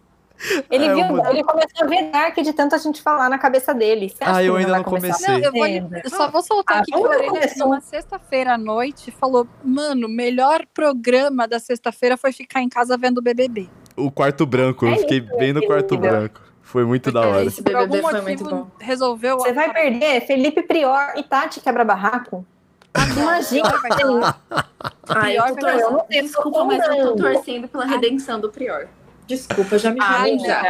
Ele, 0.70 0.86
É, 0.86 0.94
viu, 0.94 1.04
eu 1.04 1.08
vou- 1.16 1.26
ele 1.30 1.44
começou 1.44 1.84
a 1.84 1.86
ver 1.86 2.10
Dark 2.10 2.36
de 2.36 2.52
tanto 2.52 2.74
a 2.74 2.78
gente 2.78 3.00
falar 3.00 3.28
na 3.28 3.38
cabeça 3.38 3.72
dele. 3.72 4.08
Você 4.08 4.24
acha 4.24 4.38
Ah, 4.38 4.42
eu 4.42 4.56
ainda 4.56 4.76
não 4.78 4.82
comecei. 4.84 5.28
Não, 5.28 5.38
eu, 5.38 5.52
vou, 5.52 5.66
eu 5.66 6.10
só 6.10 6.28
vou 6.30 6.42
soltar 6.42 6.78
Ah, 6.78 6.80
aqui 6.80 6.90
que 6.90 6.98
o 6.98 7.02
Orelha, 7.02 7.52
numa 7.58 7.80
sexta-feira 7.80 8.54
à 8.54 8.58
noite, 8.58 9.12
falou: 9.12 9.46
Mano, 9.62 10.08
melhor 10.08 10.64
programa 10.74 11.46
da 11.46 11.60
sexta-feira 11.60 12.16
foi 12.16 12.32
ficar 12.32 12.60
em 12.60 12.68
casa 12.68 12.96
vendo 12.96 13.18
o 13.18 13.22
BBB. 13.22 13.68
O 13.96 14.10
quarto 14.10 14.44
branco, 14.44 14.84
eu 14.86 14.92
É 14.94 14.96
fiquei 14.96 15.18
isso, 15.18 15.36
bem 15.36 15.52
no 15.52 15.64
quarto 15.64 15.96
branco. 15.96 16.40
Foi 16.60 16.84
muito 16.84 17.12
da 17.12 17.20
Porque 17.20 17.34
hora. 17.36 17.44
Esse 17.44 17.62
Por 17.62 17.76
algum 17.76 17.88
BBB 17.92 18.02
foi 18.10 18.20
motivo, 18.20 18.28
muito 18.50 18.64
bom. 18.64 18.70
resolveu. 18.80 19.36
Você 19.38 19.52
vai 19.52 19.72
perder 19.72 20.26
Felipe 20.26 20.62
Prior 20.62 21.12
e 21.16 21.22
Tati 21.22 21.60
Quebra-Barraco? 21.60 22.44
Imagina. 23.16 24.36
Ah, 25.08 25.32
eu 25.32 25.56
tô. 25.56 25.68
Eu 25.68 25.90
não 25.92 26.06
sei, 26.10 26.22
Desculpa, 26.22 26.64
mas 26.64 26.86
eu 26.86 27.08
tô 27.08 27.16
torcendo 27.16 27.68
pela 27.68 27.84
redenção 27.86 28.40
do 28.40 28.50
Prior. 28.50 28.88
Desculpa, 29.26 29.78
já 29.78 29.90
me 29.90 29.98
Ai, 30.00 30.08
falei 30.16 30.38
já. 30.40 30.60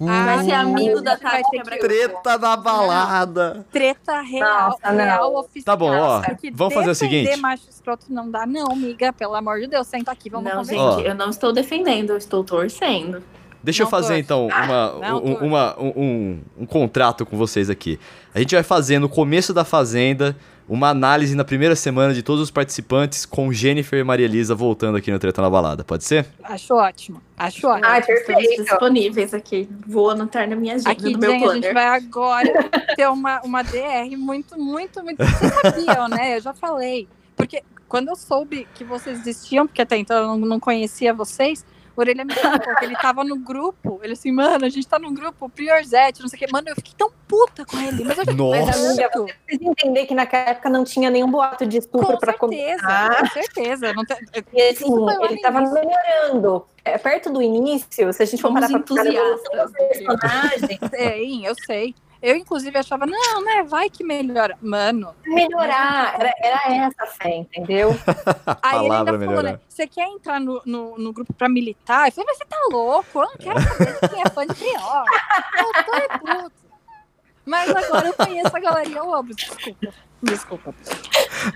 Ah, 0.00 0.24
Vai 0.24 0.44
ser 0.44 0.52
amigo 0.52 1.00
da 1.00 1.16
Tati 1.16 1.50
Quebra 1.50 1.78
Treta 1.80 2.38
na 2.38 2.56
balada. 2.56 3.66
Treta 3.72 4.20
real, 4.20 4.68
Nossa, 4.70 4.92
não. 4.92 5.04
real 5.04 5.36
oficial. 5.36 5.64
Tá 5.64 5.76
bom, 5.76 5.90
ó, 5.90 6.22
vamos 6.52 6.74
fazer 6.74 6.90
o 6.90 6.94
seguinte. 6.94 7.36
macho 7.36 7.64
escroto 7.68 8.06
não 8.08 8.30
dá, 8.30 8.46
não, 8.46 8.66
amiga. 8.70 9.12
Pelo 9.12 9.34
amor 9.34 9.58
de 9.58 9.66
Deus, 9.66 9.88
senta 9.88 10.12
aqui, 10.12 10.30
vamos 10.30 10.48
Não, 10.52 10.58
conversar. 10.60 10.96
gente, 10.98 11.08
eu 11.08 11.14
não 11.16 11.30
estou 11.30 11.52
defendendo, 11.52 12.10
eu 12.10 12.16
estou 12.16 12.44
torcendo. 12.44 13.24
Deixa 13.68 13.82
eu 13.82 13.84
Não 13.84 13.90
fazer 13.90 14.08
torce. 14.08 14.20
então 14.20 14.46
uma, 14.46 14.92
não 15.10 15.22
um, 15.24 15.34
uma- 15.46 15.78
um, 15.78 15.92
um- 15.96 16.40
um 16.60 16.66
contrato 16.66 17.26
com 17.26 17.36
vocês 17.36 17.68
aqui. 17.68 17.98
A 18.34 18.38
gente 18.38 18.54
vai 18.54 18.62
fazer 18.64 18.98
no 18.98 19.08
começo 19.08 19.52
da 19.52 19.64
Fazenda 19.64 20.34
uma 20.66 20.88
análise 20.90 21.34
na 21.34 21.44
primeira 21.44 21.74
semana 21.76 22.12
de 22.14 22.22
todos 22.22 22.42
os 22.42 22.50
participantes 22.50 23.24
com 23.26 23.50
Jennifer 23.52 23.98
e 23.98 24.04
Maria 24.04 24.26
Elisa 24.26 24.54
voltando 24.54 24.96
aqui 24.96 25.10
no 25.10 25.18
Treta 25.18 25.40
na 25.42 25.48
Balada. 25.48 25.82
Pode 25.84 26.04
ser? 26.04 26.26
Acho 26.44 26.74
ótimo, 26.74 27.22
acho 27.38 27.66
ótimo. 27.66 27.86
Estamos 27.94 28.24
perfeito. 28.26 28.62
disponíveis 28.64 29.34
aqui. 29.34 29.68
Vou 29.86 30.10
anotar 30.10 30.48
na 30.48 30.56
minha 30.56 30.74
agenda, 30.74 30.90
Aqui, 30.90 31.12
no 31.12 31.18
meu 31.18 31.30
Jen, 31.30 31.36
a 31.36 31.38
gente 31.54 31.60
planner. 31.60 31.74
vai 31.74 31.86
agora 31.86 32.70
ter 32.96 33.08
uma, 33.08 33.40
uma 33.42 33.62
DR 33.62 34.14
muito, 34.16 34.58
muito, 34.58 35.02
muito. 35.02 35.24
Vocês 35.24 35.52
sabiam, 35.62 36.08
né? 36.08 36.36
Eu 36.36 36.40
já 36.42 36.52
falei. 36.54 37.08
Porque 37.36 37.62
quando 37.88 38.08
eu 38.08 38.16
soube 38.16 38.66
que 38.74 38.84
vocês 38.84 39.20
existiam, 39.20 39.66
porque 39.66 39.80
até 39.80 39.96
então 39.96 40.16
eu 40.34 40.36
não, 40.36 40.60
conhecia 40.60 41.14
vocês, 41.14 41.64
Orelha 42.00 42.24
me 42.24 42.34
contou 42.34 42.74
que 42.76 42.84
ele 42.84 42.96
tava 42.96 43.24
no 43.24 43.36
grupo. 43.38 44.00
Ele 44.02 44.12
assim, 44.12 44.30
mano, 44.32 44.64
a 44.64 44.68
gente 44.68 44.86
tá 44.86 44.98
num 44.98 45.12
grupo, 45.12 45.46
o 45.46 45.50
Priorzete, 45.50 46.20
não 46.20 46.28
sei 46.28 46.36
o 46.36 46.40
quê. 46.40 46.46
Mano, 46.52 46.68
eu 46.68 46.74
fiquei 46.76 46.94
tão 46.96 47.10
puta 47.26 47.64
com 47.64 47.78
ele. 47.80 48.04
Mas 48.04 48.18
eu 48.18 48.24
fiquei 48.24 48.34
Nossa. 48.36 48.72
tanto. 48.72 49.26
Vocês 49.48 49.60
entender 49.60 50.06
que 50.06 50.14
naquela 50.14 50.50
época 50.50 50.68
não 50.70 50.84
tinha 50.84 51.10
nenhum 51.10 51.30
boato 51.30 51.66
de 51.66 51.78
estupro 51.78 52.06
Com 52.06 52.18
pra 52.18 52.32
certeza, 52.32 52.38
começar. 52.82 53.18
com 53.20 53.26
certeza. 53.26 53.92
Não 53.92 54.04
tem- 54.04 54.16
E 54.54 54.62
assim, 54.62 54.84
ele 54.84 55.34
no 55.34 55.40
tava 55.40 55.58
início. 55.60 55.74
melhorando. 55.74 56.66
É, 56.84 56.96
perto 56.96 57.30
do 57.30 57.42
início, 57.42 58.12
se 58.12 58.22
a 58.22 58.26
gente 58.26 58.40
for 58.40 58.48
Fomos 58.48 58.60
parar 58.62 58.68
pra 58.68 58.78
do 58.78 58.94
Prior. 58.94 59.38
personagem, 59.76 60.80
Sim, 60.90 61.46
eu 61.46 61.54
sei. 61.66 61.94
Eu, 62.20 62.36
inclusive, 62.36 62.76
achava, 62.76 63.06
não, 63.06 63.44
né? 63.44 63.62
Vai 63.62 63.88
que 63.88 64.02
melhora. 64.02 64.56
Mano, 64.60 65.14
melhorar. 65.24 66.14
Era, 66.18 66.34
era 66.42 66.86
essa 66.86 67.04
a 67.04 67.06
fé, 67.06 67.36
entendeu? 67.36 67.90
A 68.44 68.58
Aí 68.62 68.78
ele 68.80 68.88
palavra 68.88 69.12
ainda 69.14 69.26
falou, 69.26 69.42
né? 69.42 69.60
Você 69.68 69.86
quer 69.86 70.08
entrar 70.08 70.40
no, 70.40 70.60
no, 70.66 70.98
no 70.98 71.12
grupo 71.12 71.32
pra 71.32 71.48
militar? 71.48 72.08
Eu 72.08 72.12
falei, 72.12 72.26
mas 72.26 72.38
você 72.38 72.44
tá 72.44 72.56
louco? 72.70 73.20
Eu 73.20 73.22
não 73.22 73.36
quero 73.36 73.60
saber 73.60 74.08
quem 74.08 74.22
é 74.22 74.30
fã 74.30 74.46
de 74.46 74.54
pior. 74.54 75.04
Eu 75.58 75.84
tô 75.84 75.94
é 75.94 76.18
puto. 76.18 76.67
Mas 77.48 77.70
agora 77.74 78.08
eu 78.08 78.12
conheço 78.14 78.54
a 78.56 78.60
galerinha, 78.60 78.98
eu 78.98 79.14
amo. 79.14 79.34
Desculpa. 79.34 79.88
Desculpa. 80.22 80.74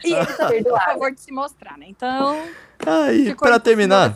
E 0.04 0.12
ele 0.14 0.26
também 0.26 0.62
tem 0.62 0.72
a 0.74 0.80
favor 0.80 1.12
de 1.12 1.20
se 1.20 1.32
mostrar, 1.32 1.76
né? 1.76 1.86
Então, 1.88 2.40
Aí, 2.84 3.34
pra 3.34 3.58
terminar, 3.60 4.14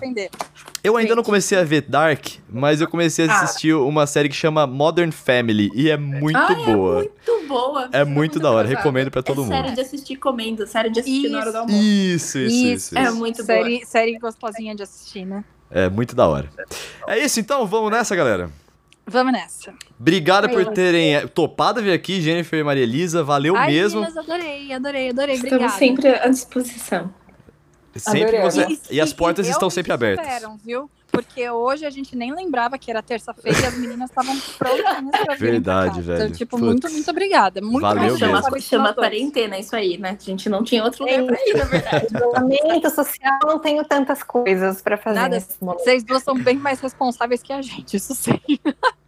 eu 0.82 0.97
ainda 0.97 1.11
não 1.15 1.20
Gente. 1.23 1.27
comecei 1.27 1.59
a 1.59 1.65
ver 1.65 1.82
Dark, 1.82 2.27
mas 2.48 2.81
eu 2.81 2.89
comecei 2.89 3.28
a 3.28 3.32
Ah. 3.32 3.43
assistir 3.43 3.74
uma 3.74 4.07
série 4.07 4.28
que 4.28 4.35
chama 4.36 4.66
Modern 4.66 5.11
Family 5.11 5.70
e 5.74 5.90
é 5.90 5.97
muito 5.97 6.36
Ai, 6.39 6.55
boa. 6.65 6.94
Muito 6.98 7.47
boa. 7.48 7.89
É 7.93 8.05
muito 8.05 8.39
da 8.40 8.51
hora, 8.51 8.66
recomendo 8.69 9.11
pra 9.11 9.23
todo 9.23 9.40
é 9.43 9.44
mundo. 9.44 9.53
sério 9.55 9.74
de 9.74 9.81
assistir 9.81 10.16
comendo, 10.16 10.66
sério 10.66 10.90
de 10.93 11.01
assistir 11.01 11.28
na 11.28 11.39
hora 11.40 11.53
do 11.53 11.59
almoço. 11.59 11.77
Isso, 11.82 12.39
isso, 12.39 12.55
isso. 12.55 12.66
Isso, 12.74 12.98
É 12.98 13.03
isso. 13.05 13.16
muito 13.16 13.36
boa. 13.44 13.47
série, 13.47 13.85
série 13.86 14.19
gostosinha 14.19 14.74
de 14.74 14.82
assistir, 14.82 15.24
né? 15.24 15.44
É 15.70 15.89
muito 15.89 16.15
da 16.15 16.27
hora. 16.28 16.48
É 17.09 17.19
isso 17.19 17.40
então, 17.40 17.66
vamos 17.66 17.90
nessa, 17.90 18.15
galera. 18.15 18.48
Vamos 19.07 19.33
nessa. 19.33 19.73
Obrigado 19.99 20.49
por 20.49 20.66
terem 20.73 21.15
eh, 21.15 21.27
topado 21.28 21.81
vir 21.81 21.93
aqui, 21.93 22.20
Jennifer 22.20 22.59
e 22.59 22.65
Maria 22.65 22.83
Elisa. 22.83 23.23
Valeu 23.23 23.57
Ai, 23.57 23.70
mesmo. 23.70 24.01
meninas, 24.01 24.19
adorei, 24.19 24.73
adorei, 24.73 25.11
adorei. 25.11 25.35
Estamos 25.37 25.55
Obrigada. 25.55 25.78
sempre 25.78 26.09
à 26.09 26.28
disposição. 26.28 27.15
Sempre 27.95 28.43
você... 28.43 28.66
E 28.91 29.01
as 29.01 29.12
portas 29.12 29.47
e 29.47 29.51
estão 29.51 29.70
sempre 29.70 29.93
abertas. 29.93 30.27
Superam, 30.27 30.59
viu? 30.62 30.91
Porque 31.23 31.51
hoje 31.51 31.85
a 31.87 31.91
gente 31.91 32.17
nem 32.17 32.35
lembrava 32.35 32.79
que 32.79 32.91
era 32.91 33.03
terça-feira 33.03 33.59
e 33.59 33.65
as 33.67 33.77
meninas 33.79 34.11
estavam 34.11 34.39
prontinhas 34.59 35.25
pra 35.25 35.35
virem 35.35 35.53
Verdade, 35.53 36.03
pra 36.03 36.03
velho. 36.03 36.25
Então, 36.25 36.37
tipo, 36.37 36.57
Putz. 36.59 36.65
muito, 36.65 36.91
muito 36.91 37.11
obrigada. 37.11 37.61
Muito 37.61 37.81
Valeu 37.81 38.15
obrigada 38.15 38.19
chama, 38.19 38.51
mesmo. 38.51 38.61
chama 38.61 38.95
quarentena 38.95 39.59
isso 39.59 39.75
aí, 39.75 39.99
né? 39.99 40.17
A 40.21 40.23
gente 40.23 40.49
não 40.49 40.63
tinha 40.63 40.85
outro 40.85 41.05
lugar 41.05 41.21
Sim. 41.21 41.27
pra 41.27 41.37
ir, 41.41 41.57
na 41.57 41.65
verdade. 41.65 42.07
Isolamento 42.15 42.91
social, 42.91 43.39
não 43.45 43.59
tenho 43.59 43.85
tantas 43.85 44.23
coisas 44.23 44.83
para 44.83 44.97
fazer 44.97 45.21
Nada. 45.21 45.37
nesse 45.37 45.63
momento. 45.63 45.83
Vocês 45.83 46.05
duas 46.05 46.23
são 46.23 46.35
bem 46.35 46.57
mais 46.57 46.81
responsáveis 46.81 47.43
que 47.43 47.53
a 47.53 47.63
gente, 47.63 47.97
isso 47.97 48.15
sei. 48.15 48.41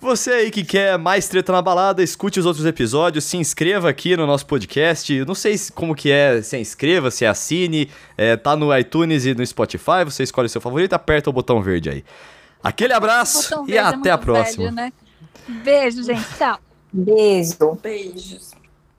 Você 0.00 0.30
aí 0.30 0.50
que 0.50 0.62
quer 0.64 0.96
mais 0.96 1.26
treta 1.28 1.50
na 1.52 1.60
balada, 1.60 2.02
escute 2.02 2.38
os 2.38 2.46
outros 2.46 2.64
episódios, 2.64 3.24
se 3.24 3.36
inscreva 3.36 3.88
aqui 3.90 4.16
no 4.16 4.26
nosso 4.28 4.46
podcast. 4.46 5.12
Eu 5.12 5.26
não 5.26 5.34
sei 5.34 5.58
se- 5.58 5.72
como 5.72 5.92
que 5.94 6.10
é, 6.10 6.40
se 6.40 6.56
é 6.56 6.60
inscreva, 6.60 7.10
se 7.10 7.24
é 7.24 7.28
assine, 7.28 7.90
é, 8.16 8.36
tá 8.36 8.54
no 8.54 8.76
iTunes 8.76 9.26
e 9.26 9.34
no 9.34 9.44
Spotify, 9.44 10.04
você 10.04 10.22
escolhe 10.22 10.46
o 10.46 10.48
seu 10.48 10.60
favorito, 10.60 10.92
aperta 10.92 11.28
o 11.28 11.32
botão 11.32 11.60
verde 11.60 11.90
aí. 11.90 12.04
Aquele 12.62 12.92
abraço 12.92 13.64
e 13.66 13.76
é 13.76 13.80
até 13.80 14.10
a 14.10 14.16
muito 14.16 14.24
próxima. 14.26 14.64
velho, 14.64 14.74
né? 14.76 14.92
Beijo, 15.64 16.02
gente. 16.04 16.24
Tchau. 16.36 16.58
Beijo. 16.92 17.78
Beijos. 17.82 18.52